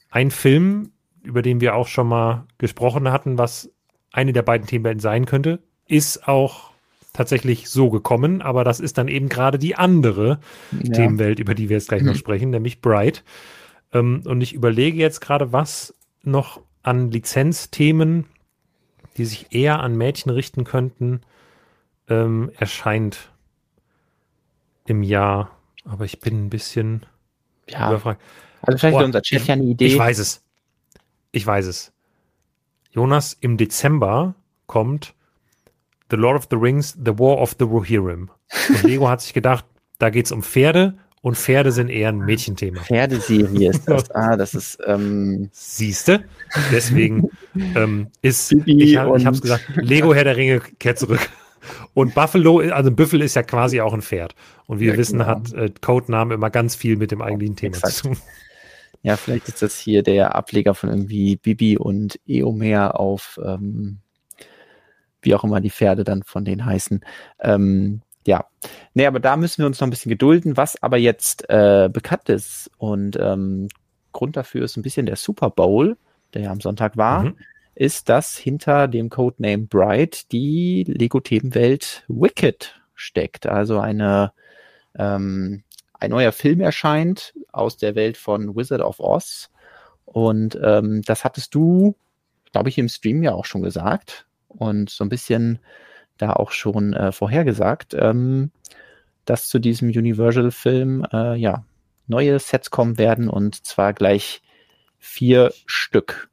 ein 0.09 0.31
Film, 0.31 0.91
über 1.23 1.41
den 1.41 1.61
wir 1.61 1.75
auch 1.75 1.87
schon 1.87 2.07
mal 2.07 2.45
gesprochen 2.57 3.11
hatten, 3.11 3.37
was 3.37 3.71
eine 4.11 4.33
der 4.33 4.43
beiden 4.43 4.67
Themenwelten 4.67 4.99
sein 4.99 5.25
könnte, 5.25 5.59
ist 5.87 6.27
auch 6.27 6.71
tatsächlich 7.13 7.69
so 7.69 7.89
gekommen, 7.89 8.41
aber 8.41 8.63
das 8.63 8.79
ist 8.79 8.97
dann 8.97 9.07
eben 9.07 9.29
gerade 9.29 9.59
die 9.59 9.75
andere 9.75 10.39
ja. 10.71 10.91
Themenwelt, 10.91 11.39
über 11.39 11.53
die 11.55 11.69
wir 11.69 11.77
jetzt 11.77 11.89
gleich 11.89 12.01
noch 12.01 12.15
sprechen, 12.15 12.49
nämlich 12.49 12.81
Bright. 12.81 13.23
Ähm, 13.91 14.23
und 14.25 14.41
ich 14.41 14.53
überlege 14.53 14.97
jetzt 14.97 15.21
gerade, 15.21 15.51
was 15.51 15.95
noch 16.23 16.61
an 16.81 17.11
Lizenzthemen, 17.11 18.25
die 19.17 19.25
sich 19.25 19.47
eher 19.51 19.79
an 19.79 19.95
Mädchen 19.95 20.31
richten 20.31 20.63
könnten, 20.63 21.21
ähm, 22.09 22.51
erscheint 22.57 23.31
im 24.85 25.03
Jahr. 25.03 25.51
Aber 25.85 26.05
ich 26.05 26.19
bin 26.19 26.45
ein 26.45 26.49
bisschen 26.49 27.05
ja. 27.69 27.89
überfragt. 27.89 28.21
Also 28.61 28.77
vielleicht 28.77 28.97
oh, 28.97 29.03
unser 29.03 29.21
Chat 29.21 29.47
ja 29.47 29.53
eine 29.53 29.63
Idee. 29.63 29.85
Ich 29.85 29.97
weiß 29.97 30.19
es. 30.19 30.41
Ich 31.31 31.45
weiß 31.45 31.65
es. 31.65 31.91
Jonas, 32.91 33.35
im 33.41 33.57
Dezember 33.57 34.35
kommt 34.67 35.13
The 36.09 36.15
Lord 36.15 36.37
of 36.37 36.47
the 36.49 36.55
Rings, 36.55 36.95
The 37.03 37.17
War 37.17 37.39
of 37.39 37.55
the 37.57 37.65
Rohirrim. 37.65 38.29
Und 38.69 38.83
Lego 38.83 39.09
hat 39.09 39.21
sich 39.21 39.33
gedacht, 39.33 39.65
da 39.97 40.09
geht 40.09 40.27
es 40.27 40.31
um 40.31 40.43
Pferde 40.43 40.95
und 41.21 41.37
Pferde 41.37 41.71
sind 41.71 41.89
eher 41.89 42.09
ein 42.09 42.19
Mädchenthema. 42.19 42.81
Pferdeserie 42.81 43.69
ist 43.69 43.89
das. 43.89 44.09
Ah, 44.13 44.35
das 44.35 44.53
ist. 44.53 44.77
Ähm 44.85 45.49
Siehste? 45.51 46.25
Deswegen 46.71 47.29
ähm, 47.55 48.07
ist. 48.21 48.49
Bibi 48.49 48.83
ich, 48.83 48.91
ich 48.91 48.97
habe 48.97 49.17
es 49.17 49.41
gesagt, 49.41 49.65
Lego 49.75 50.13
Herr 50.13 50.25
der 50.25 50.37
Ringe 50.37 50.59
kehrt 50.79 50.99
zurück. 50.99 51.29
Und 51.93 52.15
Buffalo, 52.15 52.59
also 52.59 52.91
Büffel 52.91 53.21
ist 53.21 53.35
ja 53.35 53.43
quasi 53.43 53.81
auch 53.81 53.93
ein 53.93 54.01
Pferd. 54.01 54.35
Und 54.65 54.79
wie 54.79 54.85
ja, 54.85 54.93
wir 54.93 54.97
wissen, 54.97 55.19
genau. 55.19 55.29
hat 55.29 55.53
äh, 55.53 55.71
Codename 55.81 56.33
immer 56.33 56.49
ganz 56.49 56.75
viel 56.75 56.97
mit 56.97 57.11
dem 57.11 57.21
eigentlichen 57.21 57.55
Thema 57.55 57.75
Exakt. 57.75 57.93
zu 57.93 58.03
tun. 58.09 58.17
Ja, 59.01 59.17
vielleicht 59.17 59.49
ist 59.49 59.61
das 59.61 59.77
hier 59.77 60.01
der 60.01 60.33
Ableger 60.33 60.73
von 60.75 60.89
irgendwie 60.89 61.35
Bibi 61.35 61.77
und 61.77 62.19
Eomer 62.25 62.97
auf 62.97 63.37
ähm, 63.43 63.99
wie 65.23 65.35
auch 65.35 65.43
immer 65.43 65.61
die 65.61 65.69
Pferde 65.69 66.03
dann 66.03 66.23
von 66.23 66.45
denen 66.45 66.65
heißen. 66.65 67.01
Ähm, 67.39 68.01
ja, 68.25 68.45
nee, 68.93 69.05
aber 69.05 69.19
da 69.19 69.35
müssen 69.35 69.59
wir 69.59 69.65
uns 69.65 69.79
noch 69.79 69.87
ein 69.87 69.89
bisschen 69.89 70.09
gedulden, 70.09 70.55
was 70.55 70.81
aber 70.81 70.97
jetzt 70.97 71.49
äh, 71.49 71.89
bekannt 71.91 72.29
ist. 72.29 72.71
Und 72.77 73.17
ähm, 73.19 73.67
Grund 74.11 74.37
dafür 74.37 74.63
ist 74.63 74.77
ein 74.77 74.83
bisschen 74.83 75.05
der 75.05 75.15
Super 75.15 75.49
Bowl, 75.49 75.97
der 76.33 76.43
ja 76.43 76.51
am 76.51 76.61
Sonntag 76.61 76.95
war, 76.95 77.23
mhm. 77.23 77.35
Ist, 77.75 78.09
dass 78.09 78.37
hinter 78.37 78.87
dem 78.87 79.09
Codename 79.09 79.65
Bright 79.65 80.31
die 80.31 80.83
Lego-Themenwelt 80.87 82.03
Wicked 82.07 82.79
steckt. 82.93 83.47
Also 83.47 83.79
eine, 83.79 84.33
ähm, 84.95 85.63
ein 85.93 86.11
neuer 86.11 86.31
Film 86.31 86.61
erscheint 86.61 87.33
aus 87.51 87.77
der 87.77 87.95
Welt 87.95 88.17
von 88.17 88.55
Wizard 88.55 88.81
of 88.81 88.99
Oz. 88.99 89.49
Und 90.05 90.57
ähm, 90.63 91.01
das 91.03 91.23
hattest 91.23 91.55
du, 91.55 91.95
glaube 92.51 92.69
ich, 92.69 92.77
im 92.77 92.89
Stream 92.89 93.23
ja 93.23 93.33
auch 93.33 93.45
schon 93.45 93.63
gesagt. 93.63 94.27
Und 94.47 94.89
so 94.89 95.03
ein 95.03 95.09
bisschen 95.09 95.59
da 96.17 96.33
auch 96.33 96.51
schon 96.51 96.93
äh, 96.93 97.11
vorhergesagt, 97.11 97.95
ähm, 97.97 98.51
dass 99.25 99.47
zu 99.47 99.59
diesem 99.59 99.89
Universal-Film 99.89 101.07
äh, 101.11 101.35
ja 101.35 101.65
neue 102.07 102.37
Sets 102.39 102.69
kommen 102.69 102.97
werden 102.97 103.29
und 103.29 103.65
zwar 103.65 103.93
gleich 103.93 104.41
vier 104.99 105.53
Stück. 105.65 106.29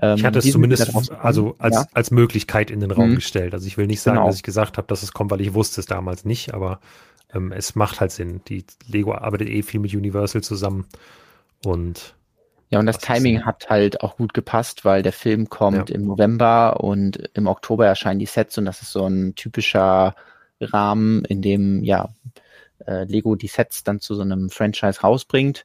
Ähm, 0.00 0.16
ich 0.16 0.24
hatte 0.24 0.38
es 0.38 0.50
zumindest 0.50 0.94
also 1.20 1.56
als, 1.58 1.74
ja. 1.74 1.86
als 1.92 2.10
Möglichkeit 2.10 2.70
in 2.70 2.80
den 2.80 2.90
Raum 2.90 3.10
mhm. 3.10 3.14
gestellt. 3.16 3.54
Also 3.54 3.66
ich 3.66 3.76
will 3.76 3.86
nicht 3.86 4.00
sagen, 4.00 4.16
genau. 4.16 4.26
dass 4.26 4.36
ich 4.36 4.42
gesagt 4.42 4.78
habe, 4.78 4.86
dass 4.86 5.02
es 5.02 5.12
kommt, 5.12 5.30
weil 5.30 5.40
ich 5.40 5.54
wusste 5.54 5.80
es 5.80 5.86
damals 5.86 6.24
nicht, 6.24 6.54
aber 6.54 6.80
ähm, 7.32 7.52
es 7.52 7.74
macht 7.74 8.00
halt 8.00 8.10
Sinn. 8.10 8.40
Die 8.48 8.64
Lego 8.86 9.14
arbeitet 9.14 9.48
eh 9.48 9.62
viel 9.62 9.80
mit 9.80 9.94
Universal 9.94 10.42
zusammen 10.42 10.86
und 11.64 12.14
ja, 12.70 12.78
und 12.78 12.86
das, 12.86 12.98
das 12.98 13.06
Timing 13.06 13.46
hat 13.46 13.70
halt 13.70 14.02
auch 14.02 14.16
gut 14.18 14.34
gepasst, 14.34 14.84
weil 14.84 15.02
der 15.02 15.12
Film 15.12 15.48
kommt 15.48 15.88
ja. 15.88 15.94
im 15.94 16.04
November 16.04 16.80
und 16.80 17.16
im 17.32 17.46
Oktober 17.46 17.86
erscheinen 17.86 18.18
die 18.20 18.26
Sets 18.26 18.58
und 18.58 18.66
das 18.66 18.82
ist 18.82 18.92
so 18.92 19.06
ein 19.06 19.34
typischer 19.34 20.14
Rahmen, 20.60 21.24
in 21.24 21.40
dem 21.40 21.82
ja 21.82 22.10
äh, 22.86 23.04
Lego 23.04 23.36
die 23.36 23.48
Sets 23.48 23.84
dann 23.84 24.00
zu 24.00 24.14
so 24.14 24.22
einem 24.22 24.50
Franchise 24.50 25.00
rausbringt. 25.00 25.64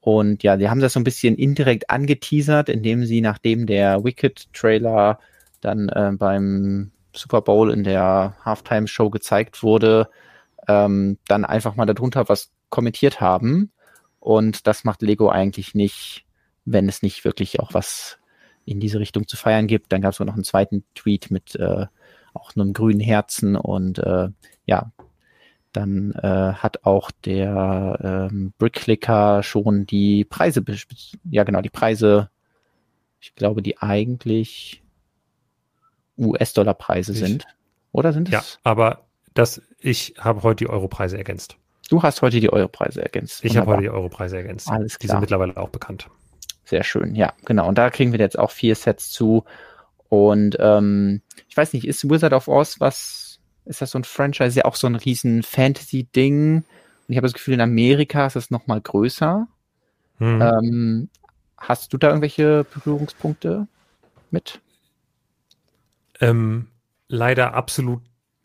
Und 0.00 0.42
ja, 0.42 0.56
die 0.56 0.68
haben 0.68 0.80
das 0.80 0.92
so 0.92 1.00
ein 1.00 1.04
bisschen 1.04 1.36
indirekt 1.36 1.90
angeteasert, 1.90 2.68
indem 2.68 3.04
sie, 3.04 3.20
nachdem 3.20 3.66
der 3.66 4.04
Wicked-Trailer 4.04 5.18
dann 5.60 5.88
äh, 5.88 6.12
beim 6.16 6.92
Super 7.14 7.40
Bowl 7.40 7.72
in 7.72 7.82
der 7.82 8.36
Halftime-Show 8.44 9.10
gezeigt 9.10 9.62
wurde, 9.62 10.08
ähm, 10.68 11.18
dann 11.26 11.44
einfach 11.44 11.76
mal 11.76 11.86
darunter 11.86 12.28
was 12.28 12.52
kommentiert 12.68 13.20
haben. 13.20 13.72
Und 14.20 14.66
das 14.66 14.84
macht 14.84 15.02
Lego 15.02 15.28
eigentlich 15.28 15.74
nicht 15.74 16.26
wenn 16.66 16.88
es 16.88 17.00
nicht 17.00 17.24
wirklich 17.24 17.60
auch 17.60 17.72
was 17.72 18.18
in 18.66 18.80
diese 18.80 18.98
Richtung 18.98 19.26
zu 19.26 19.36
feiern 19.36 19.68
gibt. 19.68 19.92
Dann 19.92 20.02
gab 20.02 20.12
es 20.12 20.18
noch 20.18 20.34
einen 20.34 20.44
zweiten 20.44 20.84
Tweet 20.94 21.30
mit 21.30 21.54
äh, 21.54 21.86
auch 22.34 22.54
einem 22.54 22.74
grünen 22.74 23.00
Herzen 23.00 23.56
und 23.56 23.98
äh, 24.00 24.28
ja, 24.66 24.92
dann 25.76 26.12
äh, 26.12 26.54
hat 26.54 26.84
auch 26.84 27.10
der 27.10 28.28
ähm, 28.30 28.52
Brickclicker 28.58 29.42
schon 29.42 29.86
die 29.86 30.24
Preise, 30.24 30.64
ja 31.30 31.44
genau, 31.44 31.60
die 31.60 31.70
Preise, 31.70 32.30
ich 33.20 33.34
glaube, 33.34 33.62
die 33.62 33.78
eigentlich 33.78 34.82
US-Dollar-Preise 36.18 37.12
sind. 37.12 37.46
Oder 37.92 38.12
sind 38.12 38.28
es? 38.28 38.32
Ja, 38.32 38.42
aber 38.62 39.06
das, 39.34 39.60
ich 39.78 40.14
habe 40.18 40.42
heute 40.42 40.64
die 40.64 40.70
Euro-Preise 40.70 41.18
ergänzt. 41.18 41.56
Du 41.88 42.02
hast 42.02 42.22
heute 42.22 42.40
die 42.40 42.52
Euro-Preise 42.52 43.02
ergänzt. 43.02 43.44
Ich 43.44 43.56
habe 43.56 43.70
heute 43.70 43.82
die 43.82 43.90
Euro-Preise 43.90 44.38
ergänzt. 44.38 44.68
Alles 44.68 44.98
klar. 44.98 45.02
Die 45.02 45.06
sind 45.08 45.20
mittlerweile 45.20 45.56
auch 45.56 45.68
bekannt. 45.68 46.08
Sehr 46.64 46.82
schön, 46.82 47.14
ja, 47.14 47.32
genau. 47.44 47.68
Und 47.68 47.78
da 47.78 47.90
kriegen 47.90 48.12
wir 48.12 48.18
jetzt 48.18 48.38
auch 48.38 48.50
vier 48.50 48.74
Sets 48.74 49.10
zu. 49.10 49.44
Und 50.08 50.56
ähm, 50.58 51.22
ich 51.48 51.56
weiß 51.56 51.72
nicht, 51.74 51.86
ist 51.86 52.08
Wizard 52.08 52.32
of 52.32 52.48
Oz 52.48 52.80
was, 52.80 53.35
ist 53.66 53.82
das 53.82 53.90
so 53.90 53.98
ein 53.98 54.04
Franchise, 54.04 54.58
ja 54.58 54.64
auch 54.64 54.76
so 54.76 54.86
ein 54.86 54.94
riesen 54.94 55.42
Fantasy-Ding? 55.42 56.56
Und 56.56 56.64
ich 57.08 57.16
habe 57.16 57.26
das 57.26 57.34
Gefühl, 57.34 57.54
in 57.54 57.60
Amerika 57.60 58.26
ist 58.26 58.36
es 58.36 58.50
noch 58.50 58.66
mal 58.66 58.80
größer. 58.80 59.46
Hm. 60.18 60.42
Ähm, 60.42 61.08
hast 61.58 61.92
du 61.92 61.98
da 61.98 62.08
irgendwelche 62.08 62.64
Berührungspunkte 62.72 63.68
mit? 64.30 64.60
Ähm, 66.20 66.68
leider 67.08 67.54
absolut 67.54 68.02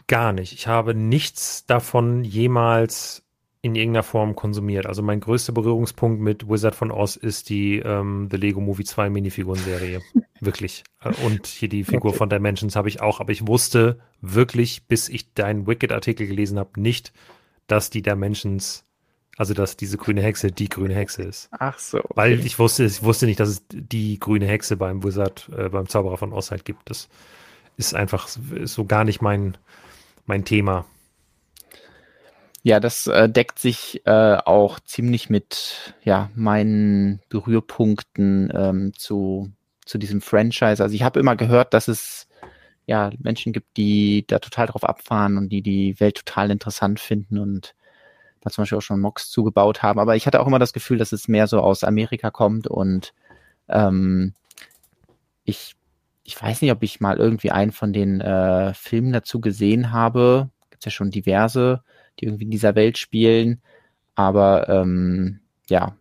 gar 0.08 0.34
nicht. 0.34 0.54
Ich 0.54 0.68
habe 0.68 0.94
nichts 0.94 1.66
davon 1.66 2.24
jemals 2.24 3.24
in 3.62 3.76
irgendeiner 3.76 4.04
Form 4.04 4.36
konsumiert. 4.36 4.88
Also 4.88 5.04
mein 5.04 5.20
größter 5.20 5.54
Berührungspunkt 5.54 6.20
mit 6.20 6.50
Wizard 6.50 6.76
von 6.76 6.92
Oz 6.92 7.16
ist 7.16 7.50
die 7.50 7.78
ähm, 7.78 8.28
The 8.32 8.38
Lego 8.38 8.60
Movie 8.60 8.84
2 8.84 9.10
Minifiguren-Serie. 9.10 10.02
wirklich. 10.42 10.84
Äh, 11.02 11.14
und 11.26 11.48
hier 11.48 11.70
die 11.70 11.84
Figur 11.84 12.10
okay. 12.10 12.18
von 12.18 12.30
Dimensions 12.30 12.76
habe 12.76 12.90
ich 12.90 13.02
auch. 13.02 13.20
Aber 13.20 13.32
ich 13.32 13.48
wusste 13.48 14.00
wirklich, 14.20 14.88
bis 14.88 15.08
ich 15.08 15.34
deinen 15.34 15.68
Wicked-Artikel 15.68 16.28
gelesen 16.28 16.60
habe, 16.60 16.82
nicht, 16.82 17.14
dass 17.68 17.90
die 17.90 18.02
Dimensions, 18.02 18.84
also 19.38 19.54
dass 19.54 19.78
diese 19.78 19.98
grüne 19.98 20.22
Hexe 20.22 20.52
die 20.52 20.68
grüne 20.68 20.96
Hexe 20.96 21.24
ist. 21.24 21.50
Ach 21.52 21.80
so. 21.80 22.00
Okay. 22.00 22.14
Weil 22.16 22.46
ich 22.46 22.60
wusste, 22.60 22.84
ich 22.84 23.04
wusste 23.04 23.28
nicht, 23.28 23.40
dass 23.40 23.50
es 23.50 23.64
die 23.70 24.20
grüne 24.20 24.48
Hexe 24.48 24.76
beim 24.76 25.04
Wizard, 25.04 25.50
äh, 25.56 25.70
beim 25.70 25.88
Zauberer 25.88 26.18
von 26.18 26.34
Oz 26.34 26.52
halt 26.52 26.66
gibt. 26.66 26.90
Das 26.90 27.08
ist 27.78 27.96
einfach 27.96 28.28
so 28.28 28.86
gar 28.86 29.04
nicht 29.06 29.22
mein, 29.22 29.58
mein 30.26 30.46
Thema. 30.46 30.86
Ja, 32.64 32.80
das 32.80 33.08
äh, 33.08 33.28
deckt 33.28 33.58
sich 33.58 34.06
äh, 34.06 34.36
auch 34.38 34.80
ziemlich 34.80 35.30
mit 35.30 35.96
ja, 36.04 36.30
meinen 36.36 37.20
Berührpunkten 37.30 38.52
ähm, 38.56 38.94
zu, 38.96 39.52
zu 39.84 39.98
diesem 39.98 40.22
Franchise. 40.22 40.84
Also 40.84 40.94
ich 40.94 41.02
habe 41.02 41.20
immer 41.20 41.36
gehört, 41.36 41.74
dass 41.74 41.88
es 41.88 42.28
ja 42.86 43.10
Menschen 43.20 43.52
gibt, 43.52 43.78
die 43.78 44.26
da 44.28 44.38
total 44.40 44.68
drauf 44.68 44.84
abfahren 44.84 45.38
und 45.38 45.50
die 45.50 45.64
die 45.64 46.00
Welt 46.00 46.18
total 46.18 46.52
interessant 46.52 47.00
finden 47.00 47.40
und 47.40 47.74
da 48.42 48.52
zum 48.52 48.64
Beispiel 48.64 48.78
auch 48.78 48.84
schon 48.84 49.00
Mox 49.00 49.32
zugebaut 49.32 49.82
haben. 49.82 50.00
Aber 50.00 50.16
ich 50.16 50.28
hatte 50.28 50.40
auch 50.40 50.48
immer 50.48 50.60
das 50.60 50.74
Gefühl, 50.74 51.00
dass 51.00 51.14
es 51.14 51.28
mehr 51.28 51.48
so 51.48 51.62
aus 51.62 51.84
Amerika 51.84 52.30
kommt 52.30 52.68
und 52.68 53.14
ähm, 53.70 54.34
ich, 55.46 55.76
ich 56.24 56.40
weiß 56.40 56.62
nicht, 56.62 56.72
ob 56.72 56.84
ich 56.84 57.00
mal 57.00 57.18
irgendwie 57.18 57.52
einen 57.52 57.72
von 57.72 57.92
den 57.92 58.22
äh, 58.22 58.74
Filmen 58.76 59.14
dazu 59.14 59.42
gesehen 59.42 59.92
habe. 59.92 60.50
Gibt 60.70 60.86
ja 60.86 60.92
schon 60.92 61.10
diverse 61.10 61.84
die 62.20 62.26
irgendwie 62.26 62.46
in 62.46 62.52
dieser 62.52 62.76
Welt 62.76 62.98
spielen. 62.98 63.62
Aber 64.16 64.70
ähm, 64.70 65.40
ja, 65.70 65.96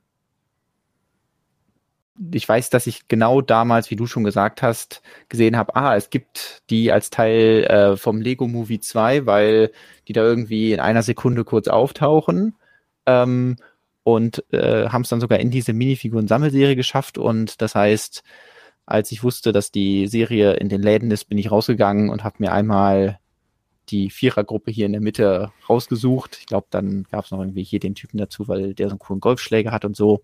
ich 2.33 2.49
weiß, 2.49 2.71
dass 2.71 2.87
ich 2.87 3.09
genau 3.09 3.41
damals, 3.41 3.91
wie 3.91 3.97
du 3.97 4.07
schon 4.07 4.25
gesagt 4.25 4.63
hast, 4.63 5.01
gesehen 5.29 5.57
habe, 5.57 5.75
ah, 5.77 5.97
es 5.97 6.11
gibt 6.11 6.63
die 6.69 6.93
als 6.93 7.11
Teil 7.11 7.65
äh, 7.65 7.97
vom 7.97 8.21
Lego 8.21 8.47
Movie 8.47 8.81
2, 8.81 9.27
weil 9.27 9.73
die 10.07 10.13
da 10.13 10.23
irgendwie 10.23 10.73
in 10.73 10.81
einer 10.81 11.03
Sekunde 11.03 11.45
kurz 11.45 11.69
auftauchen 11.69 12.57
ähm, 13.07 13.57
und 14.03 14.45
äh, 14.53 14.89
haben 14.89 15.03
es 15.03 15.09
dann 15.09 15.21
sogar 15.21 15.41
in 15.41 15.51
diese 15.51 15.73
Minifiguren-Sammelserie 15.73 16.77
geschafft. 16.77 17.17
Und 17.17 17.63
das 17.63 17.75
heißt, 17.75 18.23
als 18.85 19.13
ich 19.13 19.23
wusste, 19.23 19.53
dass 19.53 19.71
die 19.71 20.07
Serie 20.07 20.55
in 20.55 20.69
den 20.69 20.83
Läden 20.83 21.11
ist, 21.11 21.27
bin 21.27 21.39
ich 21.39 21.51
rausgegangen 21.51 22.11
und 22.11 22.25
habe 22.25 22.37
mir 22.41 22.53
einmal 22.53 23.20
die 23.89 24.11
Vierergruppe 24.11 24.71
hier 24.71 24.87
in 24.87 24.93
der 24.93 25.01
Mitte 25.01 25.51
rausgesucht. 25.69 26.39
Ich 26.41 26.47
glaube, 26.47 26.67
dann 26.71 27.05
gab 27.11 27.25
es 27.25 27.31
noch 27.31 27.41
irgendwie 27.41 27.65
hier 27.65 27.81
den 27.81 27.95
Typen 27.95 28.19
dazu, 28.19 28.47
weil 28.47 28.75
der 28.75 28.89
so 28.89 28.93
einen 28.93 28.99
coolen 29.01 29.21
Golfschläger 29.21 29.73
hat 29.73 29.85
und 29.85 29.97
so. 29.97 30.23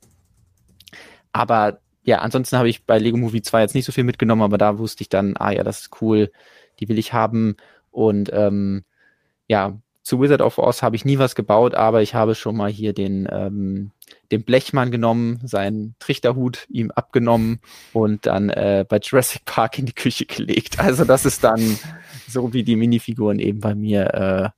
Aber 1.33 1.81
ja, 2.05 2.19
ansonsten 2.19 2.57
habe 2.57 2.69
ich 2.69 2.85
bei 2.85 2.99
Lego 2.99 3.17
Movie 3.17 3.43
2 3.43 3.63
jetzt 3.63 3.75
nicht 3.75 3.85
so 3.85 3.93
viel 3.93 4.05
mitgenommen, 4.05 4.43
aber 4.43 4.59
da 4.59 4.79
wusste 4.79 5.03
ich 5.03 5.09
dann, 5.09 5.37
ah 5.37 5.51
ja, 5.51 5.65
das 5.65 5.81
ist 5.81 6.01
cool, 6.01 6.31
die 6.79 6.89
will 6.89 6.99
ich 6.99 7.13
haben. 7.13 7.57
Und 7.91 8.31
ähm, 8.33 8.85
ja, 9.49 9.79
zu 10.03 10.21
Wizard 10.21 10.41
of 10.41 10.59
Oz 10.59 10.83
habe 10.83 10.95
ich 10.95 11.05
nie 11.05 11.19
was 11.19 11.35
gebaut, 11.35 11.75
aber 11.75 12.03
ich 12.03 12.15
habe 12.15 12.37
schon 12.37 12.57
mal 12.57 12.71
hier 12.71 12.93
den, 12.93 13.27
ähm, 13.31 13.91
den 14.31 14.45
Blechmann 14.45 14.91
genommen, 14.91 15.41
seinen 15.45 15.95
Trichterhut 15.99 16.67
ihm 16.69 16.91
abgenommen 16.91 17.61
und 17.93 18.27
dann 18.27 18.51
äh, 18.51 18.85
bei 18.89 18.99
Jurassic 18.99 19.45
Park 19.45 19.79
in 19.79 19.87
die 19.87 19.95
Küche 19.95 20.27
gelegt. 20.27 20.79
Also 20.79 21.05
das 21.05 21.25
ist 21.25 21.45
dann 21.45 21.79
so, 22.29 22.53
wie 22.53 22.63
die 22.63 22.77
Minifiguren 22.77 23.39
eben 23.39 23.61
bei 23.61 23.75
mir 23.75 24.15
äh, 24.15 24.49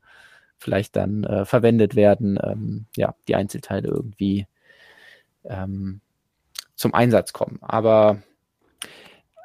vielleicht 0.58 0.96
dann 0.96 1.24
äh, 1.24 1.44
verwendet 1.44 1.96
werden, 1.96 2.38
ähm, 2.42 2.86
ja, 2.96 3.14
die 3.28 3.34
Einzelteile 3.34 3.88
irgendwie 3.88 4.46
ähm, 5.44 6.00
zum 6.74 6.94
Einsatz 6.94 7.32
kommen. 7.32 7.58
Aber 7.62 8.22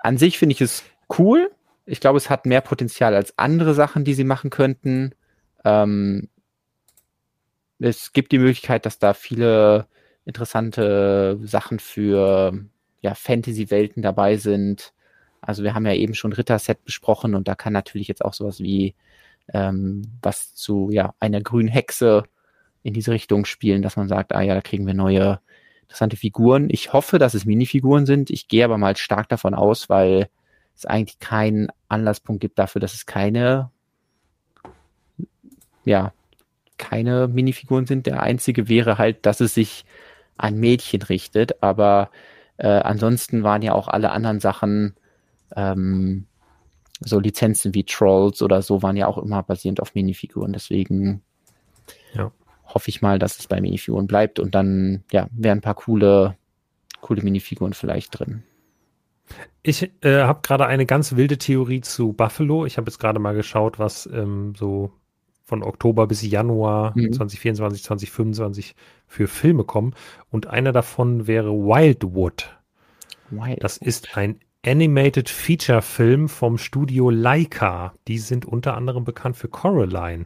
an 0.01 0.17
sich 0.17 0.37
finde 0.37 0.53
ich 0.53 0.61
es 0.61 0.83
cool. 1.17 1.51
Ich 1.85 1.99
glaube, 1.99 2.17
es 2.17 2.29
hat 2.29 2.45
mehr 2.45 2.61
Potenzial 2.61 3.15
als 3.15 3.37
andere 3.37 3.73
Sachen, 3.73 4.03
die 4.03 4.13
sie 4.13 4.23
machen 4.23 4.49
könnten. 4.49 5.13
Ähm, 5.63 6.29
es 7.79 8.13
gibt 8.13 8.31
die 8.31 8.39
Möglichkeit, 8.39 8.85
dass 8.85 8.99
da 8.99 9.13
viele 9.13 9.87
interessante 10.25 11.39
Sachen 11.43 11.79
für 11.79 12.53
ja, 13.01 13.15
Fantasy-Welten 13.15 14.01
dabei 14.01 14.37
sind. 14.37 14.93
Also 15.41 15.63
wir 15.63 15.73
haben 15.73 15.85
ja 15.85 15.93
eben 15.93 16.15
schon 16.15 16.33
Ritterset 16.33 16.83
besprochen 16.85 17.35
und 17.35 17.47
da 17.47 17.55
kann 17.55 17.73
natürlich 17.73 18.07
jetzt 18.07 18.23
auch 18.23 18.33
sowas 18.33 18.59
wie 18.59 18.95
ähm, 19.53 20.03
was 20.21 20.55
zu 20.55 20.89
ja, 20.91 21.13
einer 21.19 21.41
grünen 21.41 21.67
Hexe 21.67 22.23
in 22.81 22.93
diese 22.93 23.11
Richtung 23.11 23.45
spielen, 23.45 23.81
dass 23.81 23.97
man 23.97 24.07
sagt, 24.07 24.33
ah 24.33 24.41
ja, 24.41 24.53
da 24.53 24.61
kriegen 24.61 24.87
wir 24.87 24.93
neue 24.93 25.39
interessante 25.81 26.15
Figuren. 26.15 26.69
Ich 26.69 26.93
hoffe, 26.93 27.19
dass 27.19 27.33
es 27.33 27.45
Minifiguren 27.45 28.05
sind. 28.05 28.29
Ich 28.29 28.47
gehe 28.47 28.63
aber 28.63 28.77
mal 28.77 28.95
stark 28.95 29.29
davon 29.29 29.53
aus, 29.53 29.89
weil 29.89 30.29
es 30.75 30.85
eigentlich 30.85 31.19
keinen 31.19 31.67
Anlasspunkt 31.89 32.41
gibt 32.41 32.57
dafür, 32.57 32.79
dass 32.79 32.93
es 32.93 33.05
keine 33.05 33.69
ja, 35.85 36.13
keine 36.77 37.27
Minifiguren 37.27 37.85
sind. 37.85 38.07
Der 38.07 38.23
einzige 38.23 38.67
wäre 38.69 38.97
halt, 38.97 39.25
dass 39.25 39.41
es 39.41 39.53
sich 39.53 39.85
an 40.37 40.55
Mädchen 40.59 41.01
richtet, 41.01 41.61
aber 41.61 42.09
äh, 42.57 42.67
ansonsten 42.67 43.43
waren 43.43 43.61
ja 43.61 43.73
auch 43.73 43.87
alle 43.87 44.11
anderen 44.11 44.39
Sachen, 44.39 44.95
ähm, 45.55 46.27
so 46.99 47.19
Lizenzen 47.19 47.73
wie 47.73 47.83
Trolls 47.83 48.41
oder 48.41 48.61
so, 48.61 48.81
waren 48.81 48.95
ja 48.95 49.07
auch 49.07 49.17
immer 49.17 49.43
basierend 49.43 49.81
auf 49.81 49.95
Minifiguren. 49.95 50.53
Deswegen 50.53 51.21
ja. 52.13 52.31
hoffe 52.65 52.89
ich 52.89 53.01
mal, 53.01 53.19
dass 53.19 53.39
es 53.39 53.47
bei 53.47 53.59
Minifiguren 53.59 54.07
bleibt 54.07 54.39
und 54.39 54.55
dann 54.55 55.03
ja, 55.11 55.27
wären 55.31 55.59
ein 55.59 55.61
paar 55.61 55.75
coole, 55.75 56.37
coole 57.01 57.21
Minifiguren 57.21 57.73
vielleicht 57.73 58.17
drin. 58.19 58.43
Ich 59.63 59.91
äh, 60.01 60.23
habe 60.23 60.41
gerade 60.41 60.65
eine 60.65 60.85
ganz 60.85 61.15
wilde 61.15 61.37
Theorie 61.37 61.81
zu 61.81 62.13
Buffalo. 62.13 62.65
Ich 62.65 62.77
habe 62.77 62.89
jetzt 62.89 62.99
gerade 62.99 63.19
mal 63.19 63.33
geschaut, 63.33 63.79
was 63.79 64.07
ähm, 64.11 64.53
so 64.55 64.91
von 65.43 65.61
Oktober 65.61 66.07
bis 66.07 66.21
Januar 66.21 66.93
mhm. 66.95 67.13
2024, 67.13 67.83
2025 67.83 68.75
für 69.07 69.27
Filme 69.27 69.63
kommen. 69.63 69.93
Und 70.31 70.47
einer 70.47 70.71
davon 70.71 71.27
wäre 71.27 71.51
Wildwood. 71.51 72.57
Wildwood. 73.29 73.63
Das 73.63 73.77
ist 73.77 74.17
ein 74.17 74.39
Animated 74.65 75.29
Feature 75.29 75.81
Film 75.81 76.29
vom 76.29 76.57
Studio 76.57 77.09
Leica. 77.09 77.93
Die 78.07 78.17
sind 78.17 78.45
unter 78.45 78.75
anderem 78.75 79.03
bekannt 79.03 79.35
für 79.35 79.49
Coraline, 79.49 80.23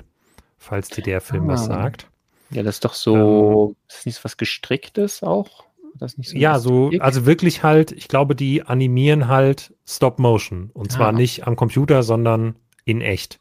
falls 0.57 0.89
dir 0.89 1.02
der 1.02 1.22
Film 1.22 1.49
ah. 1.49 1.53
was 1.53 1.65
sagt. 1.65 2.07
Ja, 2.52 2.64
das 2.64 2.76
ist 2.76 2.85
doch 2.85 2.94
so, 2.94 3.69
ähm, 3.69 3.76
ist 3.89 4.06
nicht 4.06 4.23
was 4.23 4.38
gestricktes 4.38 5.23
auch? 5.23 5.65
Das 5.95 6.18
nicht 6.18 6.30
so 6.30 6.38
ja, 6.38 6.60
so, 6.60 6.91
also 6.99 7.26
wirklich 7.26 7.64
halt, 7.64 7.91
ich 7.91 8.07
glaube, 8.07 8.35
die 8.35 8.61
animieren 8.61 9.27
halt 9.27 9.73
Stop 9.88 10.19
Motion. 10.19 10.69
Und 10.73 10.91
zwar 10.91 11.10
ah. 11.10 11.11
nicht 11.11 11.48
am 11.48 11.56
Computer, 11.56 12.03
sondern 12.03 12.56
in 12.85 13.02
echt 13.02 13.39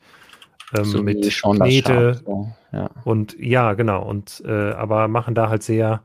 ähm, 0.74 0.84
so 0.84 1.02
mit 1.02 1.22
Knete 1.43 2.20
so. 2.24 2.48
ja. 2.72 2.90
und 3.05 3.36
ja, 3.38 3.74
genau. 3.74 4.05
Und 4.05 4.43
äh, 4.47 4.72
aber 4.72 5.09
machen 5.09 5.34
da 5.34 5.48
halt 5.48 5.62
sehr 5.62 6.02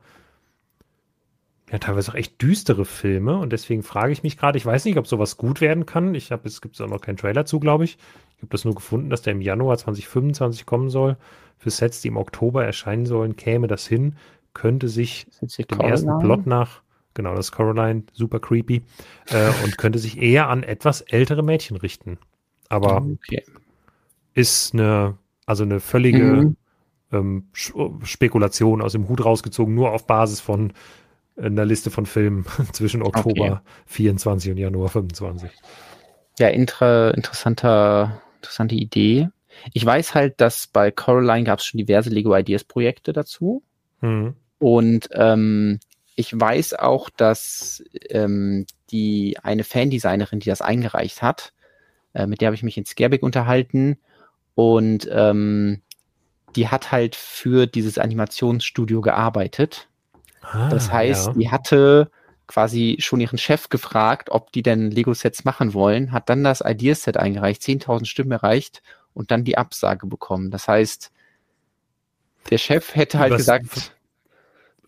ja, 1.70 1.78
teilweise 1.78 2.10
auch 2.10 2.14
echt 2.14 2.40
düstere 2.42 2.84
Filme 2.84 3.38
und 3.38 3.50
deswegen 3.50 3.82
frage 3.82 4.12
ich 4.12 4.22
mich 4.22 4.36
gerade, 4.36 4.58
ich 4.58 4.66
weiß 4.66 4.84
nicht, 4.84 4.98
ob 4.98 5.06
sowas 5.06 5.38
gut 5.38 5.62
werden 5.62 5.86
kann. 5.86 6.14
Ich 6.14 6.30
habe, 6.30 6.46
es 6.46 6.60
gibt 6.60 6.78
auch 6.80 6.88
noch 6.88 7.00
keinen 7.00 7.16
Trailer 7.16 7.46
zu, 7.46 7.60
glaube 7.60 7.84
ich. 7.84 7.96
Ich 8.36 8.42
habe 8.42 8.50
das 8.50 8.66
nur 8.66 8.74
gefunden, 8.74 9.08
dass 9.08 9.22
der 9.22 9.32
im 9.32 9.40
Januar 9.40 9.78
2025 9.78 10.66
kommen 10.66 10.90
soll. 10.90 11.16
Für 11.56 11.70
Sets, 11.70 12.02
die 12.02 12.08
im 12.08 12.18
Oktober 12.18 12.64
erscheinen 12.64 13.06
sollen, 13.06 13.36
käme 13.36 13.68
das 13.68 13.86
hin, 13.86 14.16
könnte 14.52 14.88
sich 14.88 15.26
dem 15.40 15.48
Caroline? 15.66 15.90
ersten 15.90 16.18
Plot 16.18 16.46
nach, 16.46 16.82
genau, 17.14 17.34
das 17.34 17.46
ist 17.46 17.52
Caroline, 17.52 18.02
super 18.12 18.38
creepy, 18.38 18.82
äh, 19.30 19.50
und 19.64 19.78
könnte 19.78 19.98
sich 19.98 20.20
eher 20.20 20.50
an 20.50 20.64
etwas 20.64 21.00
ältere 21.00 21.42
Mädchen 21.42 21.78
richten. 21.78 22.18
Aber 22.68 22.96
okay 22.96 23.42
ist 24.34 24.74
eine, 24.74 25.18
also 25.46 25.64
eine 25.64 25.80
völlige 25.80 26.22
mhm. 26.22 26.56
ähm, 27.12 27.48
Spekulation 27.52 28.82
aus 28.82 28.92
dem 28.92 29.08
Hut 29.08 29.24
rausgezogen, 29.24 29.74
nur 29.74 29.92
auf 29.92 30.06
Basis 30.06 30.40
von 30.40 30.72
einer 31.36 31.64
Liste 31.64 31.90
von 31.90 32.06
Filmen 32.06 32.44
zwischen 32.72 33.02
Oktober 33.02 33.44
okay. 33.44 33.58
24 33.86 34.52
und 34.52 34.58
Januar 34.58 34.88
25. 34.88 35.50
Ja, 36.38 36.48
inter, 36.48 37.14
interessanter, 37.14 38.22
interessante 38.36 38.74
Idee. 38.74 39.28
Ich 39.72 39.84
weiß 39.84 40.14
halt, 40.14 40.40
dass 40.40 40.66
bei 40.66 40.90
Coraline 40.90 41.44
gab 41.44 41.58
es 41.58 41.66
schon 41.66 41.78
diverse 41.78 42.10
Lego 42.10 42.34
Ideas 42.34 42.64
Projekte 42.64 43.12
dazu. 43.12 43.62
Mhm. 44.00 44.34
Und 44.58 45.08
ähm, 45.12 45.80
ich 46.14 46.38
weiß 46.38 46.74
auch, 46.74 47.10
dass 47.10 47.82
ähm, 48.08 48.66
die 48.90 49.36
eine 49.42 49.64
Fandesignerin, 49.64 50.40
die 50.40 50.48
das 50.48 50.62
eingereicht 50.62 51.22
hat, 51.22 51.52
äh, 52.14 52.26
mit 52.26 52.40
der 52.40 52.46
habe 52.46 52.54
ich 52.54 52.62
mich 52.62 52.78
in 52.78 52.84
Scareback 52.84 53.22
unterhalten 53.22 53.98
und 54.54 55.08
ähm, 55.10 55.82
die 56.56 56.68
hat 56.68 56.92
halt 56.92 57.16
für 57.16 57.66
dieses 57.66 57.98
Animationsstudio 57.98 59.00
gearbeitet. 59.00 59.88
Ah, 60.42 60.68
das 60.68 60.92
heißt, 60.92 61.28
ja. 61.28 61.32
die 61.34 61.50
hatte 61.50 62.10
quasi 62.46 62.96
schon 62.98 63.20
ihren 63.20 63.38
Chef 63.38 63.68
gefragt, 63.68 64.30
ob 64.30 64.52
die 64.52 64.62
denn 64.62 64.90
Lego-Sets 64.90 65.44
machen 65.44 65.72
wollen, 65.72 66.12
hat 66.12 66.28
dann 66.28 66.44
das 66.44 66.60
Ideaset 66.60 67.16
eingereicht, 67.16 67.62
10.000 67.62 68.04
Stimmen 68.04 68.32
erreicht 68.32 68.82
und 69.14 69.30
dann 69.30 69.44
die 69.44 69.56
Absage 69.56 70.06
bekommen. 70.06 70.50
Das 70.50 70.68
heißt, 70.68 71.10
der 72.50 72.58
Chef 72.58 72.94
hätte 72.94 73.18
halt 73.18 73.30
Übers 73.30 73.38
gesagt, 73.38 73.96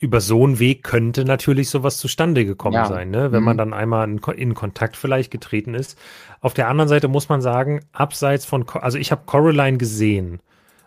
über 0.04 0.20
so 0.20 0.44
einen 0.44 0.58
Weg 0.58 0.82
könnte 0.82 1.24
natürlich 1.24 1.70
sowas 1.70 1.96
zustande 1.96 2.44
gekommen 2.44 2.74
ja. 2.74 2.84
sein, 2.84 3.10
ne? 3.10 3.32
wenn 3.32 3.40
mhm. 3.40 3.46
man 3.46 3.56
dann 3.56 3.72
einmal 3.72 4.06
in, 4.06 4.18
in, 4.18 4.54
Kontakt 4.54 4.98
vielleicht 4.98 5.30
getreten 5.30 5.74
ist. 5.74 5.98
Auf 6.42 6.52
der 6.52 6.68
anderen 6.68 6.88
Seite 6.88 7.08
muss 7.08 7.30
man 7.30 7.40
sagen, 7.40 7.80
abseits 7.92 8.44
von, 8.44 8.68
also 8.68 8.98
ich 8.98 9.10
habe 9.10 9.22
Coraline 9.24 9.78
gesehen. 9.78 10.40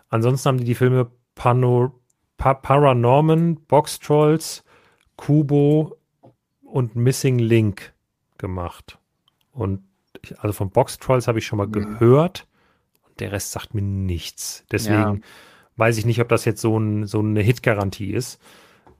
Ansonsten 0.08 0.48
haben 0.48 0.58
die 0.58 0.64
die 0.64 0.76
Filme 0.76 1.10
Pano, 1.34 2.00
pa 2.36 2.54
Paranorman, 2.54 3.56
Box 3.66 3.98
Trolls, 3.98 4.62
Kubo 5.16 5.96
und 6.62 6.94
Missing 6.94 7.40
Link 7.40 7.92
gemacht. 8.38 8.98
Und 9.50 9.82
ich, 10.22 10.38
also 10.38 10.52
von 10.52 10.70
Box 10.70 10.98
Trolls 10.98 11.26
habe 11.26 11.40
ich 11.40 11.46
schon 11.46 11.56
mal 11.56 11.66
mhm. 11.66 11.72
gehört. 11.72 12.46
Und 13.08 13.18
der 13.18 13.32
Rest 13.32 13.50
sagt 13.50 13.74
mir 13.74 13.82
nichts. 13.82 14.64
Deswegen 14.70 14.96
ja. 14.96 15.16
weiß 15.74 15.98
ich 15.98 16.06
nicht, 16.06 16.20
ob 16.20 16.28
das 16.28 16.44
jetzt 16.44 16.60
so, 16.60 16.78
ein, 16.78 17.04
so 17.06 17.18
eine 17.18 17.42
Hit-Garantie 17.42 18.12
ist. 18.12 18.38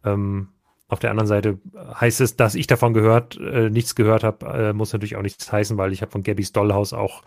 Ähm, 0.05 0.49
auf 0.89 1.01
der 1.01 1.11
anderen 1.11 1.27
Seite 1.27 1.59
heißt 1.75 2.21
es, 2.21 2.37
dass 2.37 2.55
ich 2.55 2.67
davon 2.67 2.95
gehört, 2.95 3.37
äh, 3.39 3.69
nichts 3.69 3.95
gehört 3.95 4.25
habe, 4.25 4.47
äh, 4.47 4.73
muss 4.73 4.93
natürlich 4.93 5.17
auch 5.17 5.23
nichts 5.23 5.53
heißen, 5.53 5.77
weil 5.77 5.93
ich 5.93 6.01
habe 6.01 6.11
von 6.11 6.23
Gabby's 6.23 6.53
Dollhouse 6.53 6.95
auch 6.95 7.23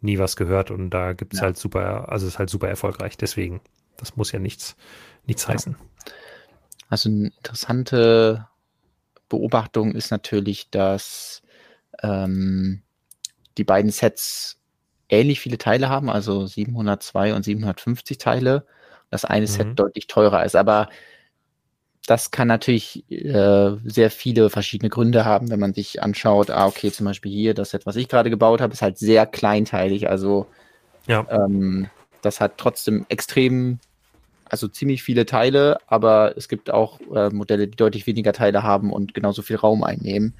nie 0.00 0.18
was 0.18 0.36
gehört 0.36 0.70
und 0.70 0.90
da 0.90 1.12
gibt 1.12 1.32
es 1.32 1.40
ja. 1.40 1.46
halt 1.46 1.56
super, 1.56 2.08
also 2.10 2.26
es 2.26 2.34
ist 2.34 2.38
halt 2.38 2.50
super 2.50 2.68
erfolgreich. 2.68 3.16
Deswegen, 3.16 3.60
das 3.96 4.16
muss 4.16 4.32
ja 4.32 4.40
nichts, 4.40 4.76
nichts 5.26 5.44
ja. 5.44 5.54
heißen. 5.54 5.76
Also 6.88 7.08
eine 7.08 7.28
interessante 7.36 8.48
Beobachtung 9.28 9.94
ist 9.94 10.10
natürlich, 10.10 10.70
dass 10.70 11.42
ähm, 12.02 12.82
die 13.56 13.64
beiden 13.64 13.90
Sets 13.90 14.58
ähnlich 15.08 15.40
viele 15.40 15.58
Teile 15.58 15.88
haben, 15.88 16.10
also 16.10 16.46
702 16.46 17.34
und 17.34 17.44
750 17.44 18.18
Teile. 18.18 18.66
Das 19.10 19.24
eine 19.24 19.46
mhm. 19.46 19.50
Set 19.50 19.78
deutlich 19.78 20.08
teurer 20.08 20.44
ist, 20.44 20.56
aber 20.56 20.88
das 22.06 22.30
kann 22.30 22.48
natürlich 22.48 23.10
äh, 23.10 23.76
sehr 23.84 24.10
viele 24.10 24.50
verschiedene 24.50 24.90
Gründe 24.90 25.24
haben, 25.24 25.50
wenn 25.50 25.60
man 25.60 25.72
sich 25.72 26.02
anschaut, 26.02 26.50
ah, 26.50 26.66
okay, 26.66 26.92
zum 26.92 27.06
Beispiel 27.06 27.32
hier, 27.32 27.54
das 27.54 27.70
Set, 27.70 27.86
was 27.86 27.96
ich 27.96 28.08
gerade 28.08 28.30
gebaut 28.30 28.60
habe, 28.60 28.72
ist 28.74 28.82
halt 28.82 28.98
sehr 28.98 29.26
kleinteilig. 29.26 30.08
Also 30.08 30.46
ja. 31.06 31.26
ähm, 31.30 31.88
das 32.20 32.40
hat 32.40 32.58
trotzdem 32.58 33.06
extrem, 33.08 33.78
also 34.44 34.68
ziemlich 34.68 35.02
viele 35.02 35.24
Teile, 35.24 35.78
aber 35.86 36.36
es 36.36 36.48
gibt 36.48 36.70
auch 36.70 37.00
äh, 37.14 37.30
Modelle, 37.30 37.68
die 37.68 37.76
deutlich 37.76 38.06
weniger 38.06 38.34
Teile 38.34 38.62
haben 38.62 38.92
und 38.92 39.14
genauso 39.14 39.40
viel 39.40 39.56
Raum 39.56 39.82
einnehmen. 39.82 40.34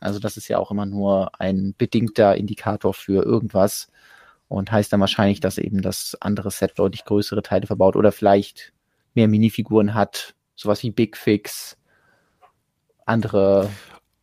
Also 0.00 0.18
das 0.18 0.36
ist 0.36 0.48
ja 0.48 0.58
auch 0.58 0.72
immer 0.72 0.86
nur 0.86 1.40
ein 1.40 1.74
bedingter 1.78 2.36
Indikator 2.36 2.92
für 2.92 3.24
irgendwas 3.24 3.88
und 4.48 4.72
heißt 4.72 4.92
dann 4.92 5.00
wahrscheinlich, 5.00 5.38
dass 5.38 5.58
eben 5.58 5.80
das 5.80 6.16
andere 6.20 6.50
Set 6.50 6.72
deutlich 6.76 7.04
größere 7.04 7.42
Teile 7.42 7.68
verbaut 7.68 7.94
oder 7.94 8.10
vielleicht 8.10 8.72
mehr 9.14 9.28
Minifiguren 9.28 9.94
hat, 9.94 10.34
sowas 10.54 10.82
wie 10.82 10.90
Big 10.90 11.16
Fix, 11.16 11.76
andere. 13.06 13.70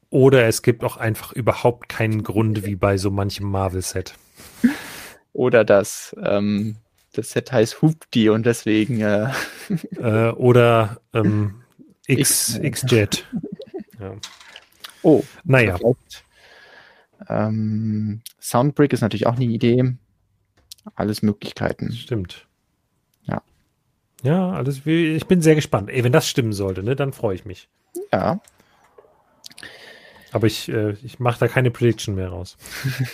Oder 0.10 0.48
es 0.48 0.62
gibt 0.62 0.84
auch 0.84 0.98
einfach 0.98 1.32
überhaupt 1.32 1.90
keinen 1.90 2.24
Grund 2.24 2.66
wie 2.66 2.76
bei 2.76 2.98
so 2.98 3.12
manchem 3.12 3.50
Marvel-Set. 3.50 4.16
Oder 5.34 5.64
das, 5.64 6.16
ähm, 6.22 6.76
das 7.14 7.32
Set 7.32 7.52
heißt 7.52 7.82
Hoopty 7.82 8.30
und 8.30 8.46
deswegen. 8.46 9.02
Äh, 9.02 9.32
äh, 9.98 10.32
oder 10.32 11.00
ähm, 11.14 11.64
X, 12.08 12.58
X-Jet. 12.58 13.26
ja. 14.00 14.16
Oh, 15.04 15.24
naja. 15.44 15.80
Ähm, 17.28 18.22
Soundbrick 18.40 18.94
ist 18.94 19.02
natürlich 19.02 19.28
auch 19.28 19.36
eine 19.36 19.46
Idee. 19.46 19.96
Alles 20.96 21.22
Möglichkeiten. 21.22 21.92
Stimmt. 21.92 22.48
Ja, 23.24 23.42
alles, 24.24 24.86
ich 24.86 25.26
bin 25.28 25.42
sehr 25.42 25.56
gespannt. 25.56 25.90
Ey, 25.90 26.04
wenn 26.04 26.12
das 26.12 26.28
stimmen 26.28 26.54
sollte, 26.54 26.84
ne, 26.84 26.96
dann 26.96 27.14
freue 27.14 27.36
ich 27.36 27.46
mich. 27.46 27.70
Ja. 28.12 28.42
Aber 30.32 30.48
ich, 30.48 30.70
äh, 30.70 30.92
ich 31.04 31.20
mache 31.20 31.40
da 31.40 31.48
keine 31.48 31.72
Prediction 31.72 32.16
mehr 32.16 32.30
raus. 32.30 32.58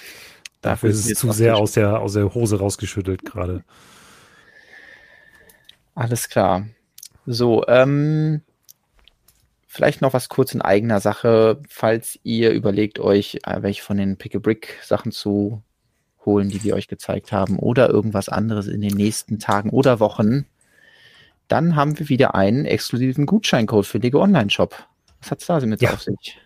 Dafür 0.61 0.89
ist 0.89 1.09
es 1.09 1.19
zu 1.19 1.31
sehr 1.31 1.57
aus 1.57 1.73
der, 1.73 1.99
aus 1.99 2.13
der 2.13 2.33
Hose 2.33 2.59
rausgeschüttelt 2.59 3.23
gerade. 3.25 3.63
Alles 5.95 6.29
klar. 6.29 6.67
So, 7.25 7.65
ähm, 7.67 8.41
vielleicht 9.65 10.01
noch 10.01 10.13
was 10.13 10.29
kurz 10.29 10.53
in 10.53 10.61
eigener 10.61 10.99
Sache, 10.99 11.61
falls 11.69 12.19
ihr 12.23 12.51
überlegt 12.51 12.99
euch, 12.99 13.39
äh, 13.45 13.61
welche 13.61 13.83
von 13.83 13.97
den 13.97 14.17
Pick-a-Brick-Sachen 14.17 15.11
zu 15.11 15.63
holen, 16.25 16.49
die 16.49 16.63
wir 16.63 16.75
euch 16.75 16.87
gezeigt 16.87 17.31
haben, 17.31 17.57
oder 17.57 17.89
irgendwas 17.89 18.29
anderes 18.29 18.67
in 18.67 18.81
den 18.81 18.95
nächsten 18.95 19.39
Tagen 19.39 19.69
oder 19.69 19.99
Wochen, 19.99 20.45
dann 21.47 21.75
haben 21.75 21.97
wir 21.99 22.09
wieder 22.09 22.35
einen 22.35 22.65
exklusiven 22.65 23.25
Gutscheincode 23.25 23.85
für 23.85 23.97
Lego 23.97 24.21
Online 24.21 24.49
Shop. 24.49 24.75
Was 25.21 25.31
hat 25.31 25.41
es 25.41 25.47
da 25.47 25.59
mit 25.59 25.81
ja. 25.81 25.93
auf 25.93 26.01
sich? 26.01 26.37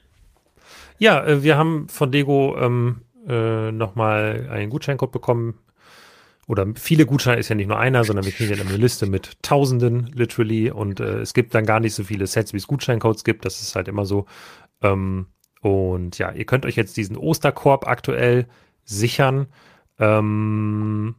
Ja, 0.98 1.26
äh, 1.26 1.44
wir 1.44 1.58
haben 1.58 1.90
von 1.90 2.12
Lego 2.12 2.56
ähm, 2.60 3.02
äh, 3.28 3.72
nochmal 3.72 4.48
einen 4.52 4.70
Gutscheincode 4.70 5.12
bekommen. 5.12 5.58
Oder 6.48 6.68
viele 6.76 7.06
Gutscheine 7.06 7.40
ist 7.40 7.50
ja 7.50 7.56
nicht 7.56 7.68
nur 7.68 7.80
einer, 7.80 8.04
sondern 8.04 8.26
wir 8.26 8.32
kriegen 8.32 8.54
ja 8.54 8.62
eine 8.62 8.76
Liste 8.78 9.06
mit 9.06 9.42
Tausenden, 9.42 10.08
literally. 10.14 10.70
Und 10.70 11.00
äh, 11.00 11.20
es 11.20 11.34
gibt 11.34 11.56
dann 11.56 11.66
gar 11.66 11.80
nicht 11.80 11.94
so 11.94 12.04
viele 12.04 12.28
Sets, 12.28 12.54
wie 12.54 12.58
es 12.58 12.68
Gutscheincodes 12.68 13.24
gibt. 13.24 13.46
Das 13.46 13.62
ist 13.62 13.76
halt 13.76 13.88
immer 13.88 14.06
so. 14.06 14.26
Ähm, 14.82 15.28
und 15.62 16.18
ja, 16.18 16.32
ihr 16.32 16.46
könnt 16.46 16.66
euch 16.66 16.76
jetzt 16.76 16.98
diesen 16.98 17.16
Osterkorb 17.16 17.88
aktuell 17.88 18.48
sichern. 18.84 19.48
Ähm, 20.00 21.16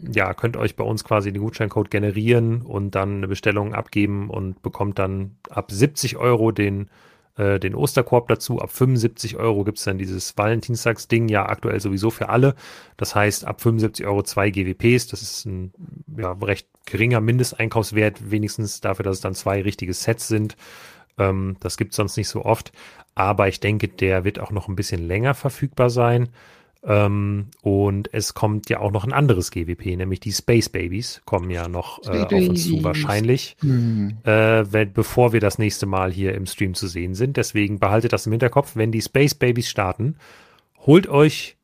ja, 0.00 0.34
könnt 0.34 0.56
euch 0.56 0.76
bei 0.76 0.84
uns 0.84 1.04
quasi 1.04 1.32
den 1.32 1.42
Gutscheincode 1.42 1.90
generieren 1.90 2.62
und 2.62 2.94
dann 2.94 3.18
eine 3.18 3.28
Bestellung 3.28 3.74
abgeben 3.74 4.30
und 4.30 4.62
bekommt 4.62 4.98
dann 4.98 5.36
ab 5.50 5.70
70 5.70 6.16
Euro 6.16 6.52
den, 6.52 6.90
äh, 7.36 7.58
den 7.58 7.74
Osterkorb 7.74 8.28
dazu. 8.28 8.60
Ab 8.60 8.70
75 8.70 9.36
Euro 9.36 9.64
gibt 9.64 9.78
es 9.78 9.84
dann 9.84 9.98
dieses 9.98 10.36
Valentinstagsding, 10.36 11.28
ja 11.28 11.48
aktuell 11.48 11.80
sowieso 11.80 12.10
für 12.10 12.28
alle. 12.28 12.54
Das 12.96 13.14
heißt, 13.14 13.44
ab 13.46 13.60
75 13.60 14.06
Euro 14.06 14.22
zwei 14.22 14.50
GWPs. 14.50 15.08
Das 15.08 15.22
ist 15.22 15.46
ein 15.46 15.72
ja, 16.16 16.32
recht 16.32 16.68
geringer 16.84 17.20
Mindesteinkaufswert, 17.20 18.30
wenigstens 18.30 18.80
dafür, 18.80 19.04
dass 19.04 19.16
es 19.16 19.22
dann 19.22 19.34
zwei 19.34 19.62
richtige 19.62 19.94
Sets 19.94 20.28
sind. 20.28 20.56
Ähm, 21.18 21.56
das 21.60 21.76
gibt 21.76 21.92
es 21.92 21.96
sonst 21.96 22.16
nicht 22.16 22.28
so 22.28 22.44
oft. 22.44 22.72
Aber 23.14 23.48
ich 23.48 23.60
denke, 23.60 23.88
der 23.88 24.24
wird 24.24 24.38
auch 24.38 24.50
noch 24.50 24.68
ein 24.68 24.76
bisschen 24.76 25.06
länger 25.06 25.34
verfügbar 25.34 25.88
sein. 25.88 26.28
Ähm, 26.88 27.46
und 27.62 28.08
es 28.14 28.34
kommt 28.34 28.70
ja 28.70 28.78
auch 28.78 28.92
noch 28.92 29.04
ein 29.04 29.12
anderes 29.12 29.50
GWP, 29.50 29.96
nämlich 29.96 30.20
die 30.20 30.30
Space 30.30 30.68
Babies 30.68 31.20
kommen 31.24 31.50
ja 31.50 31.66
noch 31.66 32.00
äh, 32.04 32.22
auf 32.22 32.32
uns 32.32 32.68
zu 32.68 32.84
wahrscheinlich, 32.84 33.56
mhm. 33.60 34.18
äh, 34.22 34.72
wenn, 34.72 34.92
bevor 34.92 35.32
wir 35.32 35.40
das 35.40 35.58
nächste 35.58 35.86
Mal 35.86 36.12
hier 36.12 36.34
im 36.34 36.46
Stream 36.46 36.74
zu 36.74 36.86
sehen 36.86 37.14
sind. 37.14 37.36
Deswegen 37.36 37.80
behaltet 37.80 38.12
das 38.12 38.26
im 38.26 38.32
Hinterkopf, 38.32 38.76
wenn 38.76 38.92
die 38.92 39.02
Space 39.02 39.34
Babies 39.34 39.68
starten, 39.68 40.16
holt 40.78 41.08
euch 41.08 41.56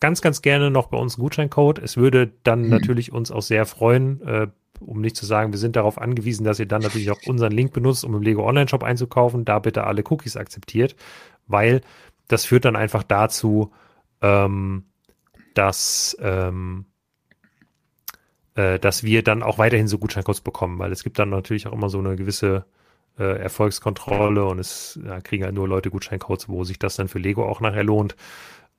ganz, 0.00 0.22
ganz 0.22 0.40
gerne 0.40 0.70
noch 0.70 0.86
bei 0.86 0.96
uns 0.96 1.16
einen 1.16 1.24
Gutscheincode. 1.24 1.78
Es 1.80 1.98
würde 1.98 2.32
dann 2.42 2.62
mhm. 2.62 2.70
natürlich 2.70 3.12
uns 3.12 3.30
auch 3.30 3.42
sehr 3.42 3.66
freuen, 3.66 4.26
äh, 4.26 4.46
um 4.80 5.02
nicht 5.02 5.16
zu 5.16 5.26
sagen, 5.26 5.52
wir 5.52 5.58
sind 5.58 5.76
darauf 5.76 6.00
angewiesen, 6.00 6.44
dass 6.44 6.58
ihr 6.58 6.66
dann 6.66 6.80
natürlich 6.80 7.10
auch 7.10 7.20
unseren 7.26 7.52
Link 7.52 7.74
benutzt, 7.74 8.02
um 8.02 8.14
im 8.14 8.22
Lego 8.22 8.48
Online 8.48 8.68
Shop 8.68 8.82
einzukaufen. 8.82 9.44
Da 9.44 9.58
bitte 9.58 9.84
alle 9.84 10.02
Cookies 10.08 10.38
akzeptiert, 10.38 10.96
weil 11.46 11.82
das 12.28 12.46
führt 12.46 12.64
dann 12.64 12.76
einfach 12.76 13.02
dazu, 13.02 13.70
ähm, 14.24 14.84
dass, 15.52 16.16
ähm, 16.20 16.86
äh, 18.54 18.78
dass 18.78 19.02
wir 19.04 19.22
dann 19.22 19.42
auch 19.42 19.58
weiterhin 19.58 19.86
so 19.86 19.98
Gutscheincodes 19.98 20.40
bekommen, 20.40 20.78
weil 20.78 20.92
es 20.92 21.04
gibt 21.04 21.18
dann 21.18 21.28
natürlich 21.28 21.66
auch 21.66 21.72
immer 21.72 21.90
so 21.90 21.98
eine 21.98 22.16
gewisse 22.16 22.64
äh, 23.18 23.38
Erfolgskontrolle 23.38 24.46
und 24.46 24.58
es 24.58 24.98
ja, 25.04 25.20
kriegen 25.20 25.44
halt 25.44 25.54
nur 25.54 25.68
Leute 25.68 25.90
Gutscheincodes, 25.90 26.48
wo 26.48 26.64
sich 26.64 26.78
das 26.78 26.96
dann 26.96 27.08
für 27.08 27.18
Lego 27.18 27.46
auch 27.46 27.60
nachher 27.60 27.84
lohnt. 27.84 28.16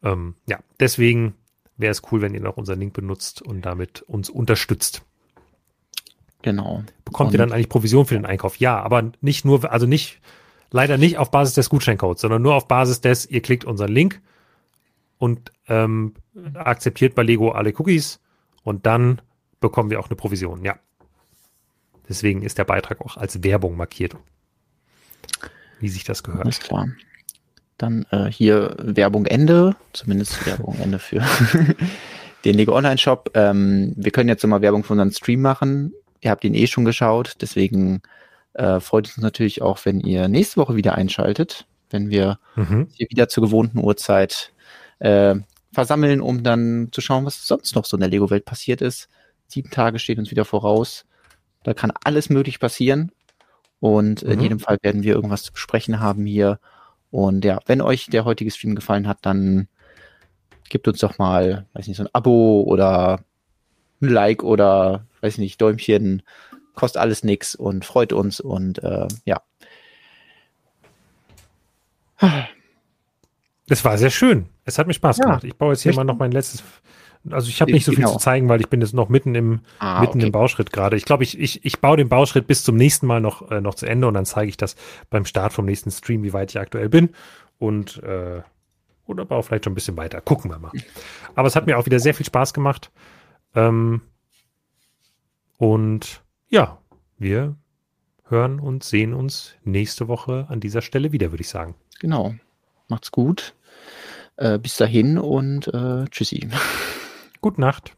Ähm, 0.04 0.34
ja, 0.48 0.60
deswegen 0.80 1.36
wäre 1.78 1.92
es 1.92 2.02
cool, 2.12 2.22
wenn 2.22 2.34
ihr 2.34 2.42
noch 2.42 2.58
unseren 2.58 2.80
Link 2.80 2.94
benutzt 2.94 3.44
und 3.44 3.62
damit 3.62 4.02
uns 4.02 4.32
unterstützt. 4.32 5.04
Genau. 6.42 6.84
Bekommt 7.06 7.34
ihr 7.34 7.38
dann 7.38 7.52
eigentlich 7.52 7.70
Provision 7.70 8.06
für 8.06 8.16
den 8.16 8.26
Einkauf? 8.26 8.58
Ja, 8.58 8.82
aber 8.82 9.12
nicht 9.22 9.46
nur, 9.46 9.72
also 9.72 9.86
nicht, 9.86 10.22
leider 10.72 10.98
nicht 10.98 11.18
auf 11.18 11.30
Basis 11.30 11.54
des 11.54 11.70
Gutscheincodes, 11.70 12.22
sondern 12.22 12.42
nur 12.42 12.56
auf 12.56 12.68
Basis 12.68 13.02
des, 13.02 13.30
ihr 13.30 13.42
klickt 13.42 13.66
unseren 13.66 13.92
Link 13.92 14.22
und 15.18 15.52
ähm, 15.68 16.14
akzeptiert 16.54 17.16
bei 17.16 17.24
Lego 17.24 17.52
alle 17.52 17.74
Cookies 17.78 18.20
und 18.64 18.86
dann 18.86 19.22
bekommen 19.60 19.90
wir 19.90 20.00
auch 20.00 20.08
eine 20.08 20.16
Provision, 20.16 20.64
ja. 20.64 20.78
Deswegen 22.08 22.44
ist 22.44 22.58
der 22.58 22.66
Beitrag 22.66 23.02
auch 23.02 23.18
als 23.18 23.44
Werbung 23.44 23.78
markiert. 23.78 24.16
Wie 25.80 25.90
sich 25.90 26.04
das 26.04 26.24
gehört. 26.24 26.44
Alles 26.44 26.60
klar. 26.60 26.88
Dann 27.78 28.06
äh, 28.12 28.26
hier 28.26 28.76
Werbung 28.80 29.26
Ende, 29.26 29.76
zumindest 29.92 30.46
Werbung 30.46 30.78
Ende 30.80 31.00
für 31.00 31.24
den 32.46 32.56
Lego 32.56 32.76
Online 32.76 32.98
Shop. 32.98 33.32
Ähm, 33.34 33.94
wir 33.96 34.12
können 34.12 34.30
jetzt 34.30 34.44
nochmal 34.44 34.62
Werbung 34.62 34.84
für 34.84 34.94
unseren 34.94 35.12
Stream 35.12 35.42
machen. 35.42 35.94
Ihr 36.22 36.32
habt 36.32 36.44
ihn 36.44 36.54
eh 36.54 36.68
schon 36.68 36.86
geschaut, 36.86 37.38
deswegen 37.42 38.02
äh, 38.54 38.80
freut 38.80 39.08
es 39.08 39.18
uns 39.18 39.24
natürlich 39.24 39.62
auch, 39.62 39.80
wenn 39.84 40.00
ihr 40.00 40.28
nächste 40.28 40.58
Woche 40.58 40.76
wieder 40.76 40.96
einschaltet, 40.96 41.68
wenn 41.90 42.10
wir 42.10 42.40
mhm. 42.56 42.88
hier 42.94 43.08
wieder 43.10 43.28
zur 43.28 43.44
gewohnten 43.44 43.80
Uhrzeit 43.80 44.54
äh, 45.00 45.36
versammeln, 45.72 46.22
um 46.22 46.44
dann 46.44 46.90
zu 46.92 47.02
schauen, 47.02 47.26
was 47.26 47.46
sonst 47.48 47.76
noch 47.76 47.86
so 47.86 47.98
in 47.98 48.02
der 48.02 48.10
Lego-Welt 48.10 48.46
passiert 48.46 48.82
ist. 48.82 49.10
Sieben 49.48 49.70
Tage 49.70 50.00
steht 50.00 50.18
uns 50.18 50.32
wieder 50.32 50.46
voraus. 50.46 51.06
Da 51.64 51.74
kann 51.74 51.92
alles 52.04 52.30
möglich 52.30 52.60
passieren. 52.60 53.12
Und 53.80 54.24
mhm. 54.24 54.32
in 54.32 54.40
jedem 54.40 54.60
Fall 54.60 54.78
werden 54.82 55.04
wir 55.04 55.14
irgendwas 55.16 55.44
zu 55.44 55.54
besprechen 55.54 56.00
haben 56.00 56.26
hier. 56.26 56.60
Und 57.12 57.46
ja, 57.46 57.60
wenn 57.66 57.82
euch 57.82 58.08
der 58.08 58.26
heutige 58.26 58.52
Stream 58.52 58.76
gefallen 58.76 59.08
hat, 59.08 59.20
dann 59.22 59.68
gebt 60.70 60.88
uns 60.88 61.00
doch 61.00 61.18
mal, 61.18 61.68
weiß 61.74 61.88
nicht, 61.88 61.98
so 61.98 62.04
ein 62.04 62.10
Abo 62.14 62.64
oder 62.66 63.24
ein 64.02 64.10
Like 64.10 64.44
oder, 64.44 65.06
weiß 65.22 65.38
nicht, 65.38 65.62
Däumchen. 65.62 66.24
Kostet 66.74 67.02
alles 67.02 67.24
nix 67.24 67.56
und 67.56 67.86
freut 67.86 68.12
uns 68.12 68.40
und 68.40 68.84
äh, 68.84 69.08
ja. 69.26 69.42
Es 73.70 73.86
war 73.86 73.98
sehr 73.98 74.10
schön. 74.10 74.50
Es 74.66 74.78
hat 74.80 74.88
mir 74.88 74.94
Spaß 74.94 75.18
ja, 75.18 75.26
gemacht. 75.26 75.44
Ich 75.44 75.56
baue 75.56 75.74
jetzt 75.74 75.84
hier 75.84 75.94
mal 75.94 76.04
noch 76.04 76.18
mein 76.18 76.32
letztes. 76.32 76.64
Also 77.30 77.50
ich 77.50 77.62
habe 77.62 77.72
nicht 77.72 77.86
so 77.86 77.92
viel 77.92 78.04
genau. 78.04 78.14
zu 78.14 78.20
zeigen, 78.20 78.50
weil 78.50 78.62
ich 78.62 78.70
bin 78.70 78.82
jetzt 78.82 78.94
noch 78.94 79.10
mitten 79.10 79.34
im 79.34 79.62
ah, 79.80 80.02
mitten 80.02 80.18
okay. 80.18 80.28
im 80.28 80.32
Bauschritt 80.32 80.72
gerade. 80.72 80.96
Ich 80.98 81.06
glaube, 81.06 81.24
ich, 81.24 81.40
ich, 81.40 81.66
ich 81.66 81.80
baue 81.80 81.98
den 81.98 82.10
Bauschritt 82.10 82.46
bis 82.46 82.64
zum 82.64 82.76
nächsten 82.76 83.08
Mal 83.08 83.22
noch, 83.22 83.50
äh, 83.50 83.62
noch 83.62 83.76
zu 83.76 83.88
Ende 83.88 84.08
und 84.08 84.14
dann 84.14 84.26
zeige 84.26 84.50
ich 84.50 84.58
das 84.58 84.76
beim 85.10 85.26
Start 85.26 85.54
vom 85.54 85.66
nächsten 85.66 85.92
Stream, 85.92 86.24
wie 86.24 86.34
weit 86.34 86.52
ich 86.52 86.60
aktuell 86.60 86.90
bin. 86.90 87.10
Und 87.58 88.02
äh, 88.04 88.42
oder 89.08 89.26
baue 89.26 89.44
vielleicht 89.44 89.66
schon 89.66 89.74
ein 89.74 89.76
bisschen 89.76 89.98
weiter. 89.98 90.22
Gucken 90.22 90.52
wir 90.52 90.60
mal. 90.60 90.72
Aber 91.36 91.48
es 91.48 91.56
hat 91.56 91.68
mir 91.68 91.78
auch 91.78 91.86
wieder 91.86 92.00
sehr 92.00 92.14
viel 92.14 92.26
Spaß 92.26 92.54
gemacht. 92.54 92.92
Ähm, 93.54 94.02
und 95.58 96.24
ja, 96.50 96.80
wir 97.18 97.56
hören 98.28 98.60
und 98.60 98.84
sehen 98.84 99.14
uns 99.14 99.56
nächste 99.64 100.08
Woche 100.08 100.48
an 100.50 100.60
dieser 100.60 100.82
Stelle 100.82 101.12
wieder, 101.12 101.32
würde 101.32 101.42
ich 101.42 101.50
sagen. 101.50 101.76
Genau. 102.00 102.36
Macht's 102.88 103.12
gut. 103.12 103.56
Äh, 104.38 104.60
bis 104.60 104.78
dahin 104.78 105.18
und 105.18 105.68
äh, 105.68 106.06
tschüssi. 106.10 106.50
Gute 107.42 107.62
Nacht. 107.62 107.96